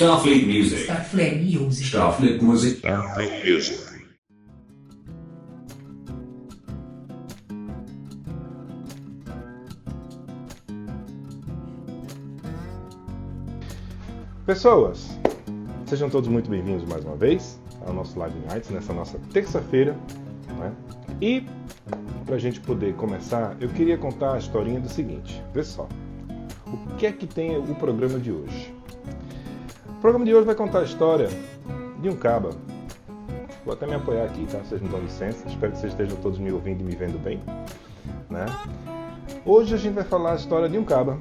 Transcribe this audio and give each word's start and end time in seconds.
Starfleet 0.00 0.46
Music. 0.46 0.84
Starfleet 0.84 1.42
Music. 1.42 1.86
Starfleet 1.88 2.40
Music. 2.40 2.78
Starfleet 2.78 3.44
Music. 3.44 3.78
Pessoas, 14.46 15.10
sejam 15.84 16.08
todos 16.08 16.30
muito 16.30 16.48
bem-vindos 16.48 16.88
mais 16.88 17.04
uma 17.04 17.16
vez 17.16 17.60
ao 17.86 17.92
nosso 17.92 18.18
Live 18.18 18.38
Nights, 18.48 18.70
nessa 18.70 18.94
nossa 18.94 19.18
terça-feira. 19.34 19.94
Né? 20.58 20.72
E, 21.20 21.44
para 22.24 22.36
a 22.36 22.38
gente 22.38 22.58
poder 22.60 22.94
começar, 22.94 23.54
eu 23.60 23.68
queria 23.68 23.98
contar 23.98 24.32
a 24.32 24.38
historinha 24.38 24.80
do 24.80 24.88
seguinte: 24.88 25.42
vê 25.52 25.62
só, 25.62 25.86
o 26.66 26.96
que 26.96 27.04
é 27.04 27.12
que 27.12 27.26
tem 27.26 27.58
o 27.58 27.74
programa 27.74 28.18
de 28.18 28.32
hoje? 28.32 28.69
O 30.00 30.02
programa 30.02 30.24
de 30.24 30.34
hoje 30.34 30.46
vai 30.46 30.54
contar 30.54 30.78
a 30.78 30.84
história 30.84 31.28
de 32.00 32.08
um 32.08 32.16
caba. 32.16 32.52
Vou 33.66 33.74
até 33.74 33.86
me 33.86 33.92
apoiar 33.92 34.24
aqui, 34.24 34.46
tá? 34.50 34.56
Vocês 34.60 34.80
me 34.80 34.88
dão 34.88 34.98
licença. 34.98 35.46
Espero 35.46 35.72
que 35.72 35.78
vocês 35.78 35.92
estejam 35.92 36.16
todos 36.22 36.38
me 36.38 36.50
ouvindo 36.50 36.80
e 36.80 36.84
me 36.84 36.96
vendo 36.96 37.22
bem. 37.22 37.38
Né? 38.30 38.46
Hoje 39.44 39.74
a 39.74 39.76
gente 39.76 39.92
vai 39.92 40.04
falar 40.04 40.32
a 40.32 40.36
história 40.36 40.70
de 40.70 40.78
um 40.78 40.84
caba 40.86 41.18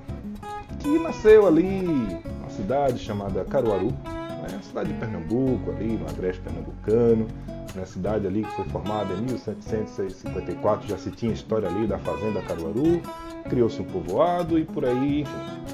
que 0.79 0.97
nasceu 0.97 1.45
ali 1.45 1.81
numa 1.81 2.49
cidade 2.49 2.99
chamada 2.99 3.43
Caruaru, 3.43 3.87
né? 3.87 4.59
cidade 4.61 4.93
de 4.93 4.97
Pernambuco, 4.97 5.71
ali 5.71 5.97
no 5.97 6.07
agreste 6.07 6.41
pernambucano, 6.41 7.27
na 7.75 7.85
cidade 7.85 8.27
ali 8.27 8.45
que 8.45 8.51
foi 8.55 8.65
formada 8.69 9.13
em 9.13 9.23
1754, 9.23 10.87
já 10.87 10.97
se 10.97 11.11
tinha 11.11 11.33
história 11.33 11.67
ali 11.67 11.85
da 11.85 11.97
fazenda 11.97 12.41
Caruaru, 12.43 13.01
criou-se 13.47 13.81
um 13.81 13.85
povoado 13.85 14.57
e 14.57 14.65
por 14.65 14.85
aí, 14.85 15.23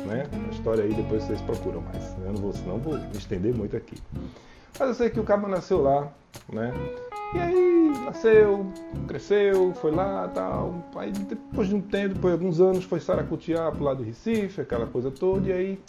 né? 0.05 0.27
A 0.47 0.51
história 0.51 0.83
aí 0.83 0.93
depois 0.93 1.23
vocês 1.23 1.41
procuram 1.41 1.81
mais? 1.81 2.15
Eu 2.25 2.33
não 2.33 2.41
vou, 2.41 2.53
senão 2.53 2.77
vou 2.77 2.97
estender 3.13 3.53
muito 3.53 3.75
aqui. 3.75 3.95
Mas 4.77 4.89
eu 4.89 4.93
sei 4.95 5.09
que 5.09 5.19
o 5.19 5.23
cabo 5.23 5.47
nasceu 5.47 5.81
lá, 5.81 6.11
né? 6.51 6.73
E 7.33 7.39
aí 7.39 7.93
nasceu, 8.05 8.65
cresceu, 9.07 9.73
foi 9.75 9.91
lá 9.91 10.29
tal. 10.33 10.75
Aí 10.95 11.11
depois 11.11 11.67
de 11.67 11.75
um 11.75 11.81
tempo, 11.81 12.15
depois 12.15 12.33
de 12.33 12.39
alguns 12.39 12.61
anos, 12.61 12.83
foi 12.83 12.99
saracutear 12.99 13.71
pro 13.71 13.83
lado 13.83 14.03
de 14.03 14.09
Recife, 14.09 14.61
aquela 14.61 14.85
coisa 14.85 15.09
toda, 15.09 15.49
e 15.49 15.51
aí, 15.51 15.79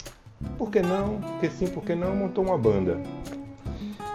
por 0.56 0.70
que 0.70 0.80
não? 0.80 1.20
Porque 1.20 1.50
sim, 1.50 1.66
por 1.66 1.84
que 1.84 1.94
não? 1.94 2.14
Montou 2.14 2.44
uma 2.44 2.56
banda. 2.56 3.00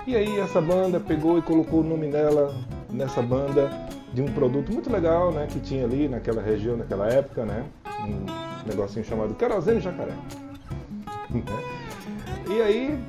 E 0.08 0.16
aí 0.16 0.40
essa 0.40 0.60
banda 0.60 1.00
pegou 1.00 1.38
e 1.38 1.42
colocou 1.42 1.82
o 1.82 1.84
nome 1.84 2.10
dela 2.10 2.54
nessa 2.90 3.22
banda 3.22 3.70
de 4.14 4.22
um 4.22 4.26
produto 4.26 4.72
muito 4.72 4.92
legal, 4.92 5.32
né, 5.32 5.48
que 5.48 5.60
tinha 5.60 5.86
ali 5.86 6.08
naquela 6.08 6.42
região, 6.42 6.76
naquela 6.76 7.08
época, 7.08 7.46
né, 7.46 7.66
um 8.04 8.68
negocinho 8.68 9.06
chamado 9.06 9.34
querosene 9.36 9.80
jacaré. 9.80 10.14
e 12.50 12.62
aí 12.62 13.00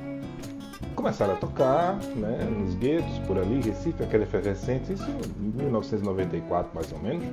começaram 0.95 1.33
a 1.33 1.37
tocar, 1.37 1.95
né, 2.15 2.47
nos 2.49 2.75
guetos 2.75 3.19
por 3.27 3.37
ali, 3.37 3.61
Recife, 3.61 4.01
aquela 4.03 4.23
efervescente, 4.23 4.93
isso 4.93 5.09
em 5.39 5.63
1994 5.63 6.71
mais 6.73 6.91
ou 6.91 6.99
menos. 6.99 7.25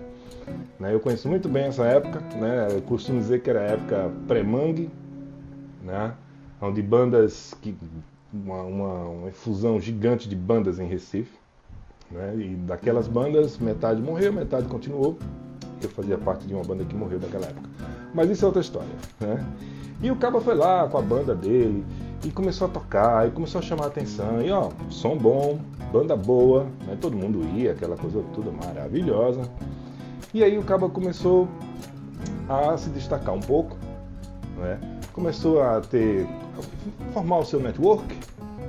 Né, 0.78 0.92
eu 0.92 0.98
conheço 0.98 1.28
muito 1.28 1.48
bem 1.48 1.66
essa 1.66 1.84
época, 1.84 2.20
né, 2.36 2.68
eu 2.70 2.82
costumo 2.82 3.20
dizer 3.20 3.40
que 3.42 3.50
era 3.50 3.60
a 3.60 3.64
época 3.64 4.10
pré-mangue, 4.26 4.90
né, 5.82 6.14
onde 6.60 6.82
bandas 6.82 7.54
que 7.60 7.76
uma, 8.32 8.62
uma, 8.62 8.94
uma 9.04 9.28
efusão 9.28 9.80
gigante 9.80 10.28
de 10.28 10.36
bandas 10.36 10.78
em 10.78 10.86
Recife. 10.86 11.39
Né? 12.10 12.34
E 12.36 12.56
daquelas 12.56 13.08
bandas, 13.08 13.58
metade 13.58 14.00
morreu, 14.00 14.32
metade 14.32 14.66
continuou. 14.66 15.18
Eu 15.82 15.88
fazia 15.88 16.18
parte 16.18 16.46
de 16.46 16.54
uma 16.54 16.62
banda 16.62 16.84
que 16.84 16.94
morreu 16.94 17.18
naquela 17.20 17.46
época. 17.46 17.68
Mas 18.14 18.30
isso 18.30 18.44
é 18.44 18.46
outra 18.46 18.60
história. 18.60 18.88
Né? 19.20 19.44
E 20.02 20.10
o 20.10 20.16
Caba 20.16 20.40
foi 20.40 20.54
lá 20.54 20.88
com 20.88 20.98
a 20.98 21.02
banda 21.02 21.34
dele 21.34 21.84
e 22.24 22.30
começou 22.30 22.66
a 22.66 22.70
tocar, 22.70 23.28
e 23.28 23.30
começou 23.30 23.60
a 23.60 23.62
chamar 23.62 23.84
a 23.84 23.88
atenção. 23.88 24.42
E 24.42 24.50
ó, 24.50 24.70
som 24.90 25.16
bom, 25.16 25.58
banda 25.92 26.16
boa, 26.16 26.64
né? 26.86 26.96
todo 27.00 27.16
mundo 27.16 27.42
ia, 27.56 27.72
aquela 27.72 27.96
coisa 27.96 28.22
toda 28.34 28.50
maravilhosa. 28.50 29.42
E 30.34 30.44
aí 30.44 30.58
o 30.58 30.62
Caba 30.62 30.88
começou 30.88 31.48
a 32.48 32.76
se 32.76 32.90
destacar 32.90 33.34
um 33.34 33.40
pouco, 33.40 33.76
né? 34.58 34.78
começou 35.12 35.62
a 35.62 35.80
ter 35.80 36.26
formar 37.12 37.38
o 37.38 37.44
seu 37.44 37.60
network, 37.60 38.06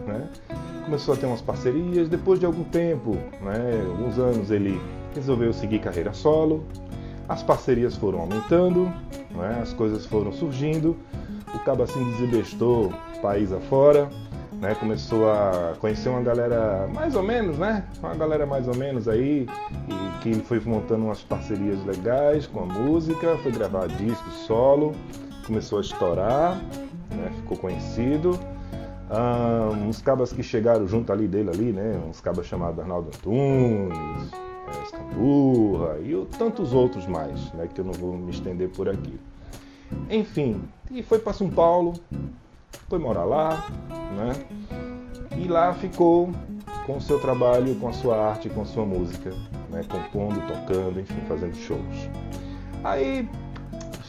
né? 0.07 0.28
Começou 0.81 1.14
a 1.14 1.18
ter 1.18 1.25
umas 1.25 1.42
parcerias. 1.42 2.09
Depois 2.09 2.40
de 2.40 2.46
algum 2.46 2.64
tempo, 2.64 3.18
né, 3.42 3.86
alguns 3.88 4.18
anos, 4.18 4.52
ele 4.52 4.80
resolveu 5.16 5.53
seguir 5.53 5.80
carreira 5.80 6.14
solo. 6.14 6.66
As 7.30 7.42
parcerias 7.42 7.96
foram 7.96 8.19
aumentando, 8.19 8.86
né, 9.31 9.59
as 9.62 9.74
coisas 9.74 10.06
foram 10.06 10.31
surgindo. 10.31 10.97
O 11.53 11.59
Cabo 11.59 11.84
assim 11.84 12.03
desembestou 12.12 12.92
país 13.22 13.52
afora, 13.52 14.09
né, 14.53 14.75
começou 14.75 15.30
a 15.30 15.74
conhecer 15.80 16.09
uma 16.09 16.22
galera 16.22 16.90
mais 16.94 17.16
ou 17.16 17.24
menos, 17.24 17.58
né? 17.58 17.86
Uma 18.00 18.16
galera 18.16 18.46
mais 18.46 18.68
ou 18.68 18.75
menos 18.75 19.08
aí, 19.08 19.48
e 19.88 20.22
que 20.22 20.34
foi 20.42 20.59
montando 20.59 21.06
umas 21.06 21.22
parcerias 21.22 21.84
legais 21.86 22.48
com 22.48 22.62
a 22.62 22.66
música, 22.66 23.38
foi 23.44 23.52
gravar 23.52 23.88
discos 23.88 24.34
solo, 24.48 24.94
começou 25.46 25.78
a 25.78 25.81
estourar, 25.81 26.56
né, 27.12 27.31
ficou 27.38 27.58
conhecido. 27.58 28.38
Ah, 29.13 29.69
uns 29.73 30.01
cabas 30.01 30.31
que 30.31 30.41
chegaram 30.41 30.88
junto 30.88 31.11
ali 31.11 31.27
dele 31.27 31.49
ali, 31.49 31.73
né? 31.73 32.01
Uns 32.07 32.22
cabas 32.22 32.45
chamados 32.45 32.79
Arnaldo 32.79 33.09
Antunes, 33.09 34.31
é, 34.31 34.83
Escandurra 34.83 35.99
e 35.99 36.25
tantos 36.38 36.73
outros 36.73 37.05
mais, 37.05 37.51
né? 37.51 37.67
Que 37.67 37.81
eu 37.81 37.85
não 37.85 37.91
vou 37.91 38.13
me 38.13 38.31
estender 38.31 38.69
por 38.69 38.88
aqui. 38.88 39.19
Enfim, 40.09 40.63
e 40.89 41.03
foi 41.03 41.19
para 41.19 41.33
São 41.33 41.50
Paulo, 41.50 41.94
foi 42.88 43.00
morar 43.00 43.25
lá, 43.25 43.67
né? 44.16 44.31
E 45.38 45.45
lá 45.45 45.73
ficou 45.73 46.31
com 46.85 46.95
o 46.95 47.01
seu 47.01 47.19
trabalho, 47.19 47.75
com 47.75 47.89
a 47.89 47.94
sua 47.94 48.17
arte, 48.17 48.50
com 48.50 48.61
a 48.61 48.66
sua 48.66 48.85
música, 48.85 49.31
né? 49.69 49.83
Compondo, 49.89 50.39
tocando, 50.47 51.01
enfim, 51.01 51.19
fazendo 51.27 51.55
shows. 51.55 52.09
Aí 52.81 53.27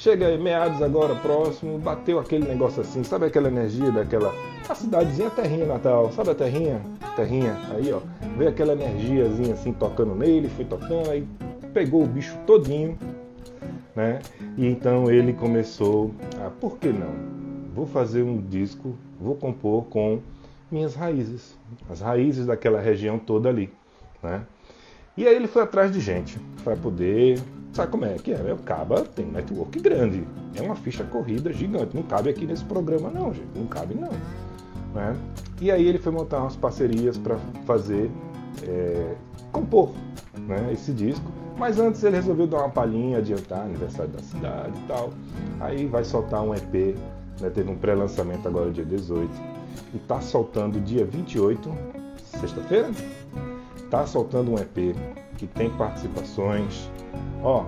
chega 0.03 0.37
meados 0.37 0.83
agora 0.83 1.15
próximo, 1.15 1.79
bateu 1.79 2.19
aquele 2.19 2.45
negócio 2.45 2.81
assim, 2.81 3.05
sabe 3.05 3.27
aquela 3.27 3.47
energia 3.47 3.93
daquela 3.93 4.35
a 4.69 4.75
cidadezinha 4.75 5.31
Terrinha 5.31 5.65
Natal, 5.65 6.11
sabe 6.11 6.31
a 6.31 6.35
Terrinha? 6.35 6.83
Terrinha, 7.15 7.57
aí 7.71 7.93
ó, 7.93 8.01
veio 8.37 8.51
aquela 8.51 8.73
energiazinha 8.73 9.55
assim 9.55 9.73
tocando 9.73 10.13
nele, 10.17 10.49
foi 10.49 10.65
tocando, 10.65 11.09
aí 11.09 11.25
pegou 11.73 12.03
o 12.03 12.07
bicho 12.07 12.37
todinho, 12.45 12.99
né? 13.95 14.19
E 14.59 14.67
então 14.67 15.09
ele 15.09 15.33
começou 15.33 16.11
a, 16.45 16.51
por 16.51 16.79
que 16.79 16.89
não? 16.89 17.13
Vou 17.73 17.87
fazer 17.87 18.25
um 18.25 18.39
disco, 18.43 18.97
vou 19.21 19.37
compor 19.37 19.85
com 19.85 20.21
minhas 20.69 20.97
raízes, 20.97 21.57
as 21.89 22.01
raízes 22.01 22.47
daquela 22.47 22.81
região 22.81 23.21
toda 23.21 23.49
ali, 23.49 23.73
né? 24.21 24.43
E 25.17 25.29
aí 25.29 25.37
ele 25.37 25.47
foi 25.47 25.63
atrás 25.63 25.93
de 25.93 26.01
gente 26.01 26.41
para 26.65 26.75
poder. 26.75 27.39
Sabe 27.73 27.91
como 27.91 28.05
é 28.05 28.15
que 28.15 28.33
é? 28.33 28.53
O 28.53 28.59
Caba 28.59 29.01
tem 29.03 29.27
um 29.27 29.33
network 29.33 29.81
grande. 29.81 30.27
É 30.55 30.61
uma 30.61 30.77
ficha 30.77 31.05
corrida 31.05 31.53
gigante. 31.53 31.97
Não 31.97 32.03
cabe 32.03 32.29
aqui 32.29 32.47
nesse 32.47 32.65
programa, 32.65 33.11
não, 33.11 33.33
gente. 33.33 33.49
Não 33.57 33.67
cabe, 33.67 33.95
não. 33.95 34.11
Né? 34.95 35.17
E 35.61 35.71
aí 35.71 35.87
ele 35.87 35.99
foi 35.99 36.13
montar 36.13 36.41
umas 36.41 36.55
parcerias 36.55 37.17
para 37.17 37.39
fazer, 37.65 38.11
é, 38.63 39.15
compor 39.51 39.91
né, 40.47 40.71
esse 40.73 40.93
disco. 40.93 41.25
Mas 41.57 41.79
antes 41.79 42.03
ele 42.05 42.17
resolveu 42.17 42.47
dar 42.47 42.59
uma 42.59 42.69
palhinha, 42.69 43.19
adiantar 43.19 43.61
aniversário 43.61 44.11
da 44.11 44.23
cidade 44.23 44.79
e 44.79 44.87
tal. 44.87 45.11
Aí 45.59 45.87
vai 45.87 46.05
soltar 46.05 46.43
um 46.43 46.55
EP, 46.55 46.97
né, 47.41 47.49
teve 47.49 47.71
um 47.71 47.77
pré-lançamento 47.77 48.47
agora 48.47 48.71
dia 48.71 48.85
18. 48.85 49.31
E 49.95 49.99
tá 49.99 50.21
soltando 50.21 50.79
dia 50.81 51.07
28, 51.07 51.71
sexta-feira, 52.41 52.91
tá 53.91 54.07
soltando 54.07 54.51
um 54.51 54.57
EP 54.57 54.95
que 55.43 55.47
tem 55.49 55.69
participações. 55.71 56.89
Ó, 57.43 57.65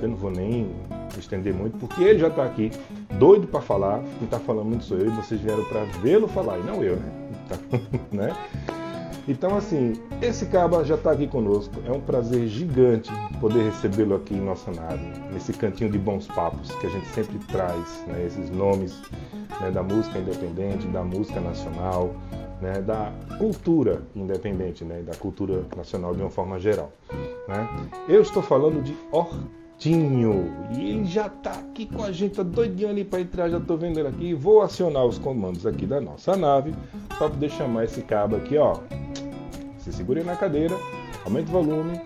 eu 0.00 0.08
não 0.08 0.16
vou 0.16 0.30
nem 0.30 0.70
estender 1.18 1.52
muito, 1.52 1.76
porque 1.78 2.04
ele 2.04 2.20
já 2.20 2.28
está 2.28 2.44
aqui, 2.44 2.70
doido 3.18 3.48
para 3.48 3.60
falar. 3.60 4.00
Quem 4.18 4.24
está 4.24 4.38
falando 4.38 4.66
muito 4.66 4.84
sou 4.84 4.96
eu 4.96 5.06
e 5.06 5.10
vocês 5.10 5.40
vieram 5.40 5.64
para 5.64 5.82
vê-lo 6.00 6.28
falar, 6.28 6.58
e 6.58 6.62
não 6.62 6.80
eu, 6.80 6.96
né? 6.96 7.12
né? 8.12 8.36
Então, 9.26 9.56
assim, 9.56 9.94
esse 10.22 10.46
caba 10.46 10.84
já 10.84 10.94
está 10.94 11.10
aqui 11.10 11.26
conosco. 11.26 11.74
É 11.84 11.90
um 11.90 12.00
prazer 12.00 12.46
gigante 12.46 13.10
poder 13.40 13.64
recebê-lo 13.64 14.14
aqui 14.14 14.34
em 14.34 14.40
nossa 14.40 14.70
nave, 14.70 15.04
nesse 15.32 15.52
cantinho 15.52 15.90
de 15.90 15.98
bons 15.98 16.26
papos 16.28 16.70
que 16.76 16.86
a 16.86 16.90
gente 16.90 17.06
sempre 17.08 17.38
traz, 17.48 18.04
né? 18.06 18.24
esses 18.24 18.48
nomes 18.48 19.02
né? 19.60 19.70
da 19.72 19.82
música 19.82 20.18
independente, 20.18 20.86
da 20.86 21.02
música 21.02 21.40
nacional, 21.40 22.14
né? 22.60 22.80
da 22.80 23.12
cultura 23.38 24.02
independente, 24.14 24.84
né? 24.84 25.02
da 25.02 25.14
cultura 25.14 25.64
nacional 25.76 26.14
de 26.14 26.22
uma 26.22 26.30
forma 26.30 26.58
geral. 26.58 26.92
Né? 27.46 27.68
Eu 28.08 28.22
estou 28.22 28.42
falando 28.42 28.82
de 28.82 28.96
Hortinho 29.10 30.52
e 30.72 30.90
ele 30.90 31.04
já 31.04 31.26
está 31.26 31.52
aqui 31.52 31.86
com 31.86 32.02
a 32.02 32.12
gente, 32.12 32.36
tá 32.36 32.42
doidinho 32.42 32.88
ali 32.88 33.04
para 33.04 33.20
entrar, 33.20 33.48
já 33.48 33.58
estou 33.58 33.76
vendo 33.76 33.98
ele 33.98 34.08
aqui. 34.08 34.34
Vou 34.34 34.62
acionar 34.62 35.04
os 35.04 35.18
comandos 35.18 35.66
aqui 35.66 35.86
da 35.86 36.00
nossa 36.00 36.36
nave 36.36 36.74
para 37.16 37.30
poder 37.30 37.50
chamar 37.50 37.84
esse 37.84 38.02
cabo 38.02 38.36
aqui, 38.36 38.56
ó. 38.56 38.76
Se 39.78 39.92
segure 39.92 40.22
na 40.22 40.36
cadeira, 40.36 40.76
aumente 41.24 41.48
o 41.48 41.52
volume, 41.52 42.00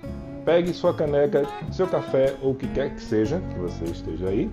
pegue 0.44 0.72
sua 0.72 0.94
caneca, 0.94 1.44
seu 1.70 1.86
café 1.86 2.36
ou 2.42 2.52
o 2.52 2.54
que 2.54 2.68
quer 2.68 2.94
que 2.94 3.00
seja 3.00 3.40
que 3.52 3.58
você 3.58 3.84
esteja 3.84 4.28
aí 4.28 4.50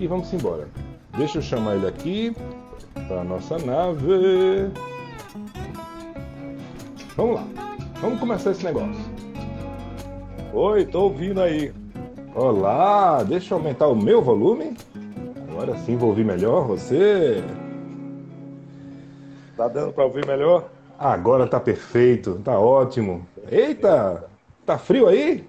e 0.00 0.06
vamos 0.06 0.32
embora. 0.32 0.68
Deixa 1.16 1.38
eu 1.38 1.42
chamar 1.42 1.76
ele 1.76 1.86
aqui. 1.86 2.34
para 3.08 3.22
nossa 3.24 3.58
nave. 3.58 4.70
Vamos 7.16 7.36
lá, 7.36 7.46
vamos 8.00 8.18
começar 8.18 8.50
esse 8.50 8.64
negócio. 8.64 9.00
Oi, 10.52 10.84
tô 10.84 11.04
ouvindo 11.04 11.40
aí. 11.40 11.72
Olá, 12.34 13.22
deixa 13.22 13.54
eu 13.54 13.58
aumentar 13.58 13.86
o 13.86 13.94
meu 13.94 14.20
volume. 14.20 14.76
Agora 15.48 15.76
sim 15.78 15.96
vou 15.96 16.08
ouvir 16.08 16.24
melhor 16.24 16.66
você. 16.66 17.40
Tá 19.56 19.68
dando 19.68 19.92
para 19.92 20.04
ouvir 20.04 20.26
melhor? 20.26 20.68
Agora 20.98 21.46
tá 21.46 21.60
perfeito, 21.60 22.40
tá 22.44 22.58
ótimo. 22.58 23.24
Eita, 23.48 24.24
tá 24.66 24.76
frio 24.76 25.06
aí? 25.06 25.46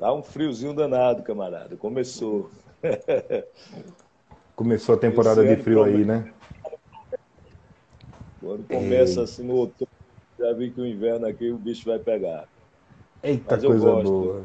Tá 0.00 0.12
um 0.12 0.22
friozinho 0.22 0.74
danado, 0.74 1.22
camarada. 1.22 1.76
Começou. 1.76 2.50
Começou 4.56 4.96
a 4.96 4.98
temporada 4.98 5.44
de 5.44 5.62
frio 5.62 5.84
aí, 5.84 6.04
né? 6.04 6.32
Quando 8.40 8.66
começa 8.66 9.22
assim 9.22 9.44
no 9.44 9.54
outono, 9.54 9.99
já 10.40 10.52
vi 10.54 10.70
que 10.70 10.80
o 10.80 10.86
inverno 10.86 11.26
aqui 11.26 11.50
o 11.50 11.58
bicho 11.58 11.84
vai 11.84 11.98
pegar. 11.98 12.48
Eita, 13.22 13.54
Mas 13.54 13.64
coisa 13.64 13.92
boa. 14.02 14.42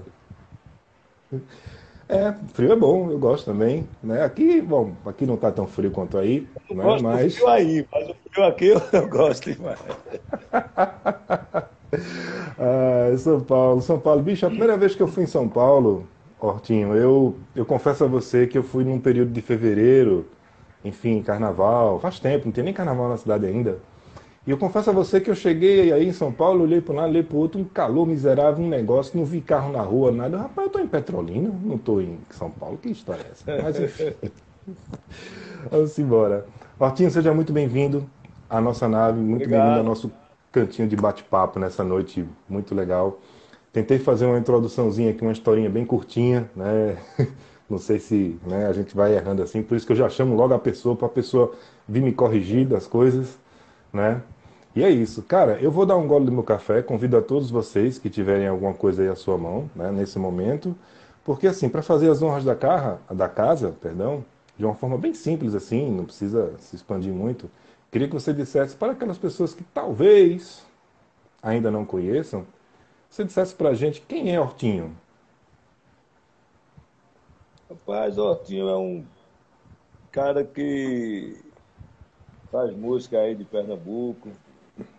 É, 2.07 2.31
frio 2.53 2.71
é 2.71 2.75
bom, 2.75 3.09
eu 3.09 3.18
gosto 3.18 3.45
também, 3.45 3.88
né? 4.03 4.21
Aqui, 4.24 4.62
bom, 4.62 4.92
aqui 5.06 5.25
não 5.25 5.38
tá 5.38 5.51
tão 5.51 5.65
frio 5.65 5.89
quanto 5.89 6.18
aí, 6.19 6.47
eu 6.69 6.75
né? 6.75 6.83
Gosto 6.83 7.03
mas 7.03 7.25
do 7.25 7.31
frio 7.31 7.47
aí, 7.47 7.88
mas 7.92 8.09
o 8.09 8.15
frio 8.31 8.45
aqui 8.45 8.65
eu, 8.68 8.81
eu 8.94 9.09
gosto 9.09 9.51
demais. 9.51 9.80
ah, 12.59 13.18
São 13.18 13.42
Paulo, 13.42 13.81
São 13.81 14.00
Paulo, 14.00 14.21
bicho, 14.21 14.45
a 14.45 14.50
primeira 14.50 14.77
vez 14.77 14.94
que 14.95 15.01
eu 15.01 15.07
fui 15.07 15.24
em 15.24 15.27
São 15.27 15.50
Paulo, 15.50 16.07
Hortinho, 16.39 16.95
eu, 16.95 17.36
eu 17.56 17.65
confesso 17.65 18.03
a 18.03 18.07
você 18.07 18.45
que 18.45 18.57
eu 18.57 18.63
fui 18.63 18.83
num 18.83 19.00
período 19.00 19.31
de 19.31 19.42
fevereiro, 19.42 20.25
enfim, 20.83 21.24
carnaval, 21.24 22.00
faz 22.00 22.19
tempo, 22.19 22.45
não 22.45 22.51
tem 22.51 22.63
nem 22.63 22.74
carnaval 22.74 23.09
na 23.09 23.18
cidade 23.18 23.47
ainda. 23.47 23.80
E 24.47 24.51
eu 24.51 24.57
confesso 24.57 24.92
a 24.92 24.94
você 24.94 25.19
que 25.19 25.30
eu 25.30 25.36
cheguei 25.36 25.92
aí 25.92 26.07
em 26.07 26.13
São 26.13 26.31
Paulo, 26.31 26.63
olhei 26.63 26.80
para 26.80 26.94
um 26.94 26.97
lado, 26.97 27.09
olhei 27.09 27.24
para 27.24 27.36
o 27.36 27.39
outro, 27.39 27.59
um 27.59 27.63
calor 27.63 28.06
miserável, 28.06 28.63
um 28.63 28.69
negócio, 28.69 29.18
não 29.18 29.25
vi 29.25 29.42
carro 29.42 29.71
na 29.71 29.81
rua, 29.81 30.12
nada. 30.12 30.38
Rapaz, 30.38 30.57
eu 30.57 30.68
estou 30.68 30.81
em 30.81 30.88
Petrolina, 30.88 31.51
não 31.63 31.77
estou 31.77 32.00
em 32.00 32.19
São 32.30 32.51
Paulo, 32.51 32.77
que 32.77 32.89
história 32.89 33.24
é 33.24 33.31
essa? 33.31 33.63
Mas 33.63 33.80
enfim. 33.80 34.13
Vamos 35.71 35.97
embora. 35.97 36.45
Hortinho, 36.80 37.09
seja 37.09 37.33
muito 37.33 37.51
bem-vindo 37.51 38.07
à 38.47 38.62
nossa 38.62 38.88
nave, 38.88 39.19
muito 39.19 39.50
bem-vindo 39.50 39.80
ao 39.80 39.83
nosso 39.83 40.12
cantinho 40.51 40.88
de 40.88 40.95
bate-papo 40.95 41.59
nessa 41.59 41.83
noite 41.83 42.24
muito 42.47 42.75
legal. 42.75 43.19
Tentei 43.74 43.97
fazer 43.97 44.27
uma 44.27 44.38
introduçãozinha 44.38 45.09
aqui, 45.09 45.21
uma 45.21 45.31
historinha 45.31 45.69
bem 45.69 45.86
curtinha, 45.86 46.50
né? 46.56 46.97
Não 47.68 47.80
sei 47.80 47.97
se 47.97 48.39
né, 48.45 48.68
a 48.68 48.74
gente 48.74 48.95
vai 48.95 49.15
errando 49.15 49.42
assim, 49.42 49.63
por 49.63 49.75
isso 49.75 49.88
que 49.88 49.92
eu 49.92 49.97
já 49.97 50.07
chamo 50.07 50.36
logo 50.36 50.53
a 50.53 50.59
pessoa 50.59 50.95
para 50.95 51.07
a 51.07 51.09
pessoa 51.09 51.51
vir 51.89 52.03
me 52.03 52.13
corrigir 52.13 52.68
das 52.68 52.86
coisas, 52.86 53.39
né? 53.92 54.21
E 54.75 54.83
é 54.83 54.89
isso. 54.89 55.24
Cara, 55.24 55.57
eu 55.62 55.72
vou 55.72 55.86
dar 55.86 55.95
um 55.95 56.06
gole 56.06 56.25
do 56.25 56.31
meu 56.31 56.44
café, 56.44 56.81
convido 56.81 57.16
a 57.16 57.22
todos 57.22 57.50
vocês 57.50 57.98
que 57.98 58.10
tiverem 58.10 58.48
alguma 58.48 58.74
coisa 58.74 59.01
aí 59.01 59.07
à 59.07 59.16
sua 59.16 59.38
mão, 59.38 59.69
né, 59.74 59.89
nesse 59.89 60.19
momento, 60.19 60.75
porque 61.24 61.48
assim, 61.48 61.69
para 61.69 61.81
fazer 61.81 62.10
as 62.10 62.22
honras 62.22 62.44
da, 62.44 62.56
carra, 62.56 63.00
da 63.10 63.30
casa, 63.30 63.74
perdão, 63.81 64.25
de 64.57 64.66
uma 64.66 64.75
forma 64.75 64.98
bem 64.98 65.13
simples 65.13 65.56
assim, 65.56 65.89
não 65.89 66.04
precisa 66.04 66.54
se 66.60 66.75
expandir 66.75 67.13
muito, 67.13 67.50
queria 67.89 68.07
que 68.07 68.13
você 68.13 68.33
dissesse 68.33 68.75
para 68.75 68.92
aquelas 68.92 69.18
pessoas 69.18 69.54
que 69.54 69.63
talvez 69.63 70.66
ainda 71.42 71.71
não 71.71 71.86
conheçam, 71.86 72.45
você 73.10 73.24
dissesse 73.24 73.56
para 73.56 73.69
a 73.69 73.74
gente 73.74 74.01
quem 74.01 74.36
é 74.36 74.42
Hortinho. 74.42 74.95
Rapaz, 77.69 78.18
Hortinho 78.18 78.68
é 78.68 78.78
um 78.78 79.06
cara 80.12 80.44
que 80.44 81.42
faz 82.51 82.75
música 82.75 83.19
aí 83.19 83.36
de 83.36 83.45
Pernambuco, 83.45 84.30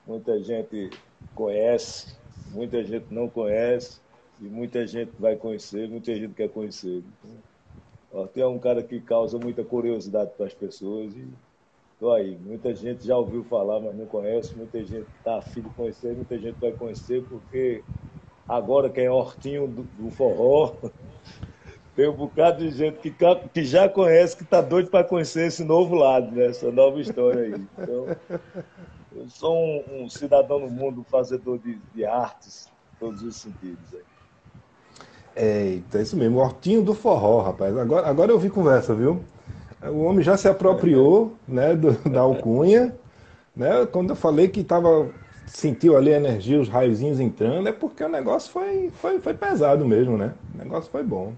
muita 0.06 0.42
gente 0.42 0.90
conhece, 1.34 2.16
muita 2.52 2.82
gente 2.84 3.06
não 3.10 3.28
conhece, 3.28 4.00
e 4.40 4.44
muita 4.44 4.86
gente 4.86 5.12
vai 5.18 5.36
conhecer, 5.36 5.88
muita 5.88 6.14
gente 6.14 6.34
quer 6.34 6.48
conhecer. 6.48 7.02
Então, 8.08 8.28
é 8.36 8.46
um 8.46 8.58
cara 8.58 8.82
que 8.82 9.00
causa 9.00 9.38
muita 9.38 9.64
curiosidade 9.64 10.30
para 10.36 10.46
as 10.46 10.54
pessoas 10.54 11.14
e 11.16 11.26
estou 11.92 12.12
aí. 12.12 12.36
Muita 12.44 12.74
gente 12.74 13.06
já 13.06 13.16
ouviu 13.16 13.44
falar, 13.44 13.80
mas 13.80 13.96
não 13.96 14.06
conhece, 14.06 14.54
muita 14.54 14.78
gente 14.80 15.06
está 15.18 15.38
afim 15.38 15.62
de 15.62 15.70
conhecer, 15.70 16.14
muita 16.14 16.38
gente 16.38 16.56
vai 16.60 16.72
conhecer, 16.72 17.22
porque 17.24 17.82
agora 18.48 18.90
quem 18.90 19.04
é 19.04 19.10
hortinho 19.10 19.66
do, 19.66 19.82
do 19.82 20.10
forró, 20.10 20.74
tem 21.96 22.08
um 22.08 22.14
bocado 22.14 22.58
de 22.58 22.70
gente 22.70 22.98
que, 22.98 23.14
que 23.52 23.64
já 23.64 23.88
conhece, 23.88 24.36
que 24.36 24.42
está 24.42 24.60
doido 24.60 24.90
para 24.90 25.02
conhecer 25.02 25.46
esse 25.46 25.64
novo 25.64 25.94
lado, 25.94 26.30
né? 26.34 26.46
essa 26.46 26.70
nova 26.70 27.00
história 27.00 27.42
aí. 27.42 27.66
Então, 27.78 28.06
sou 29.28 29.56
um, 29.56 30.04
um 30.04 30.08
cidadão 30.08 30.58
no 30.60 30.70
mundo, 30.70 31.04
fazedor 31.08 31.58
de, 31.58 31.78
de 31.94 32.04
artes, 32.04 32.68
todos 32.98 33.22
os 33.22 33.36
sentidos. 33.36 33.94
Aí. 33.94 34.00
Eita, 35.36 36.00
isso 36.00 36.16
mesmo, 36.16 36.38
hortinho 36.38 36.82
do 36.82 36.94
forró, 36.94 37.42
rapaz. 37.42 37.76
Agora, 37.76 38.06
agora 38.08 38.32
eu 38.32 38.38
vi 38.38 38.48
conversa, 38.48 38.94
viu? 38.94 39.22
O 39.82 40.04
homem 40.04 40.22
já 40.22 40.36
se 40.36 40.48
apropriou 40.48 41.34
né, 41.46 41.76
do, 41.76 41.92
da 42.08 42.20
alcunha. 42.20 42.94
Né? 43.54 43.86
Quando 43.86 44.10
eu 44.10 44.16
falei 44.16 44.48
que 44.48 44.64
tava, 44.64 45.10
sentiu 45.46 45.96
ali 45.96 46.12
a 46.12 46.16
energia, 46.16 46.58
os 46.58 46.68
raiozinhos 46.68 47.20
entrando, 47.20 47.68
é 47.68 47.72
porque 47.72 48.02
o 48.02 48.08
negócio 48.08 48.50
foi, 48.50 48.90
foi, 49.00 49.20
foi 49.20 49.34
pesado 49.34 49.84
mesmo, 49.86 50.16
né? 50.16 50.32
O 50.54 50.58
negócio 50.58 50.90
foi 50.90 51.02
bom. 51.02 51.34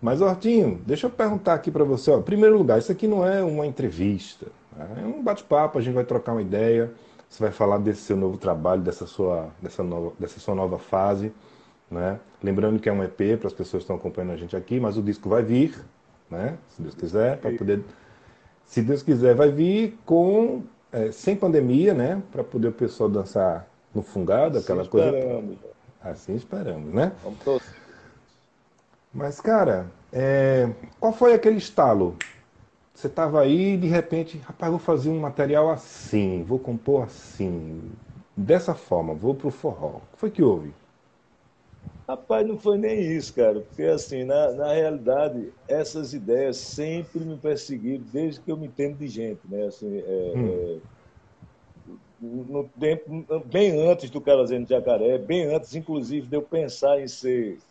Mas, 0.00 0.20
Hortinho, 0.20 0.80
deixa 0.86 1.06
eu 1.06 1.10
perguntar 1.10 1.54
aqui 1.54 1.70
para 1.70 1.82
você. 1.82 2.10
Ó, 2.10 2.18
em 2.18 2.22
primeiro 2.22 2.56
lugar, 2.56 2.78
isso 2.78 2.92
aqui 2.92 3.08
não 3.08 3.26
é 3.26 3.42
uma 3.42 3.66
entrevista. 3.66 4.46
É 4.78 5.06
um 5.06 5.22
bate-papo, 5.22 5.78
a 5.78 5.82
gente 5.82 5.94
vai 5.94 6.04
trocar 6.04 6.32
uma 6.32 6.42
ideia. 6.42 6.92
Você 7.28 7.42
vai 7.42 7.52
falar 7.52 7.78
desse 7.78 8.02
seu 8.02 8.16
novo 8.16 8.38
trabalho, 8.38 8.80
dessa 8.80 9.06
sua, 9.06 9.50
dessa 9.60 9.82
nova, 9.82 10.12
dessa 10.18 10.40
sua 10.40 10.54
nova 10.54 10.78
fase. 10.78 11.32
Né? 11.90 12.18
Lembrando 12.42 12.78
que 12.78 12.88
é 12.88 12.92
um 12.92 13.02
EP 13.02 13.38
para 13.38 13.48
as 13.48 13.52
pessoas 13.52 13.82
que 13.82 13.84
estão 13.84 13.96
acompanhando 13.96 14.32
a 14.32 14.36
gente 14.36 14.56
aqui, 14.56 14.78
mas 14.78 14.96
o 14.96 15.02
disco 15.02 15.28
vai 15.28 15.42
vir, 15.42 15.74
né? 16.30 16.56
se 16.68 16.82
Deus 16.82 16.94
quiser, 16.94 17.38
para 17.38 17.52
poder. 17.52 17.82
Se 18.64 18.82
Deus 18.82 19.02
quiser, 19.02 19.34
vai 19.34 19.50
vir 19.50 19.98
com 20.04 20.62
é, 20.92 21.10
sem 21.10 21.34
pandemia, 21.34 21.94
né? 21.94 22.22
Para 22.30 22.44
poder 22.44 22.68
o 22.68 22.72
pessoal 22.72 23.08
dançar 23.08 23.66
no 23.94 24.02
fungado, 24.02 24.58
aquela 24.58 24.82
assim 24.82 24.90
coisa. 24.90 25.08
Esperamos. 25.08 25.58
Assim 26.00 26.34
esperamos, 26.34 26.94
né? 26.94 27.12
Vamos 27.22 27.38
todos. 27.40 27.66
Mas, 29.12 29.40
cara, 29.40 29.86
é... 30.12 30.70
qual 31.00 31.12
foi 31.12 31.32
aquele 31.32 31.56
estalo 31.56 32.16
você 32.98 33.06
estava 33.06 33.40
aí 33.40 33.74
e 33.74 33.76
de 33.76 33.86
repente, 33.86 34.38
rapaz, 34.38 34.70
vou 34.72 34.80
fazer 34.80 35.08
um 35.08 35.20
material 35.20 35.70
assim, 35.70 36.42
vou 36.42 36.58
compor 36.58 37.04
assim, 37.04 37.80
dessa 38.36 38.74
forma, 38.74 39.14
vou 39.14 39.36
pro 39.36 39.50
forró. 39.52 39.98
O 39.98 40.00
que 40.12 40.18
foi 40.18 40.30
que 40.32 40.42
houve? 40.42 40.72
Rapaz, 42.08 42.44
não 42.44 42.58
foi 42.58 42.76
nem 42.76 43.00
isso, 43.16 43.32
cara, 43.34 43.60
porque 43.60 43.82
assim, 43.82 44.24
na, 44.24 44.50
na 44.52 44.72
realidade, 44.72 45.52
essas 45.68 46.12
ideias 46.12 46.56
sempre 46.56 47.24
me 47.24 47.38
perseguiram 47.38 48.02
desde 48.10 48.40
que 48.40 48.50
eu 48.50 48.56
me 48.56 48.66
entendo 48.66 48.98
de 48.98 49.06
gente, 49.06 49.46
né? 49.46 49.64
Assim, 49.66 49.96
é, 49.96 50.34
hum. 50.34 50.48
é, 50.48 50.80
no 52.20 52.68
tempo, 52.80 53.44
bem 53.46 53.88
antes 53.88 54.10
do 54.10 54.20
Carazeno 54.20 54.64
de 54.64 54.70
Jacaré, 54.70 55.18
bem 55.18 55.54
antes, 55.54 55.72
inclusive, 55.74 56.26
de 56.26 56.36
eu 56.36 56.42
pensar 56.42 57.00
em 57.00 57.06
ser 57.06 57.62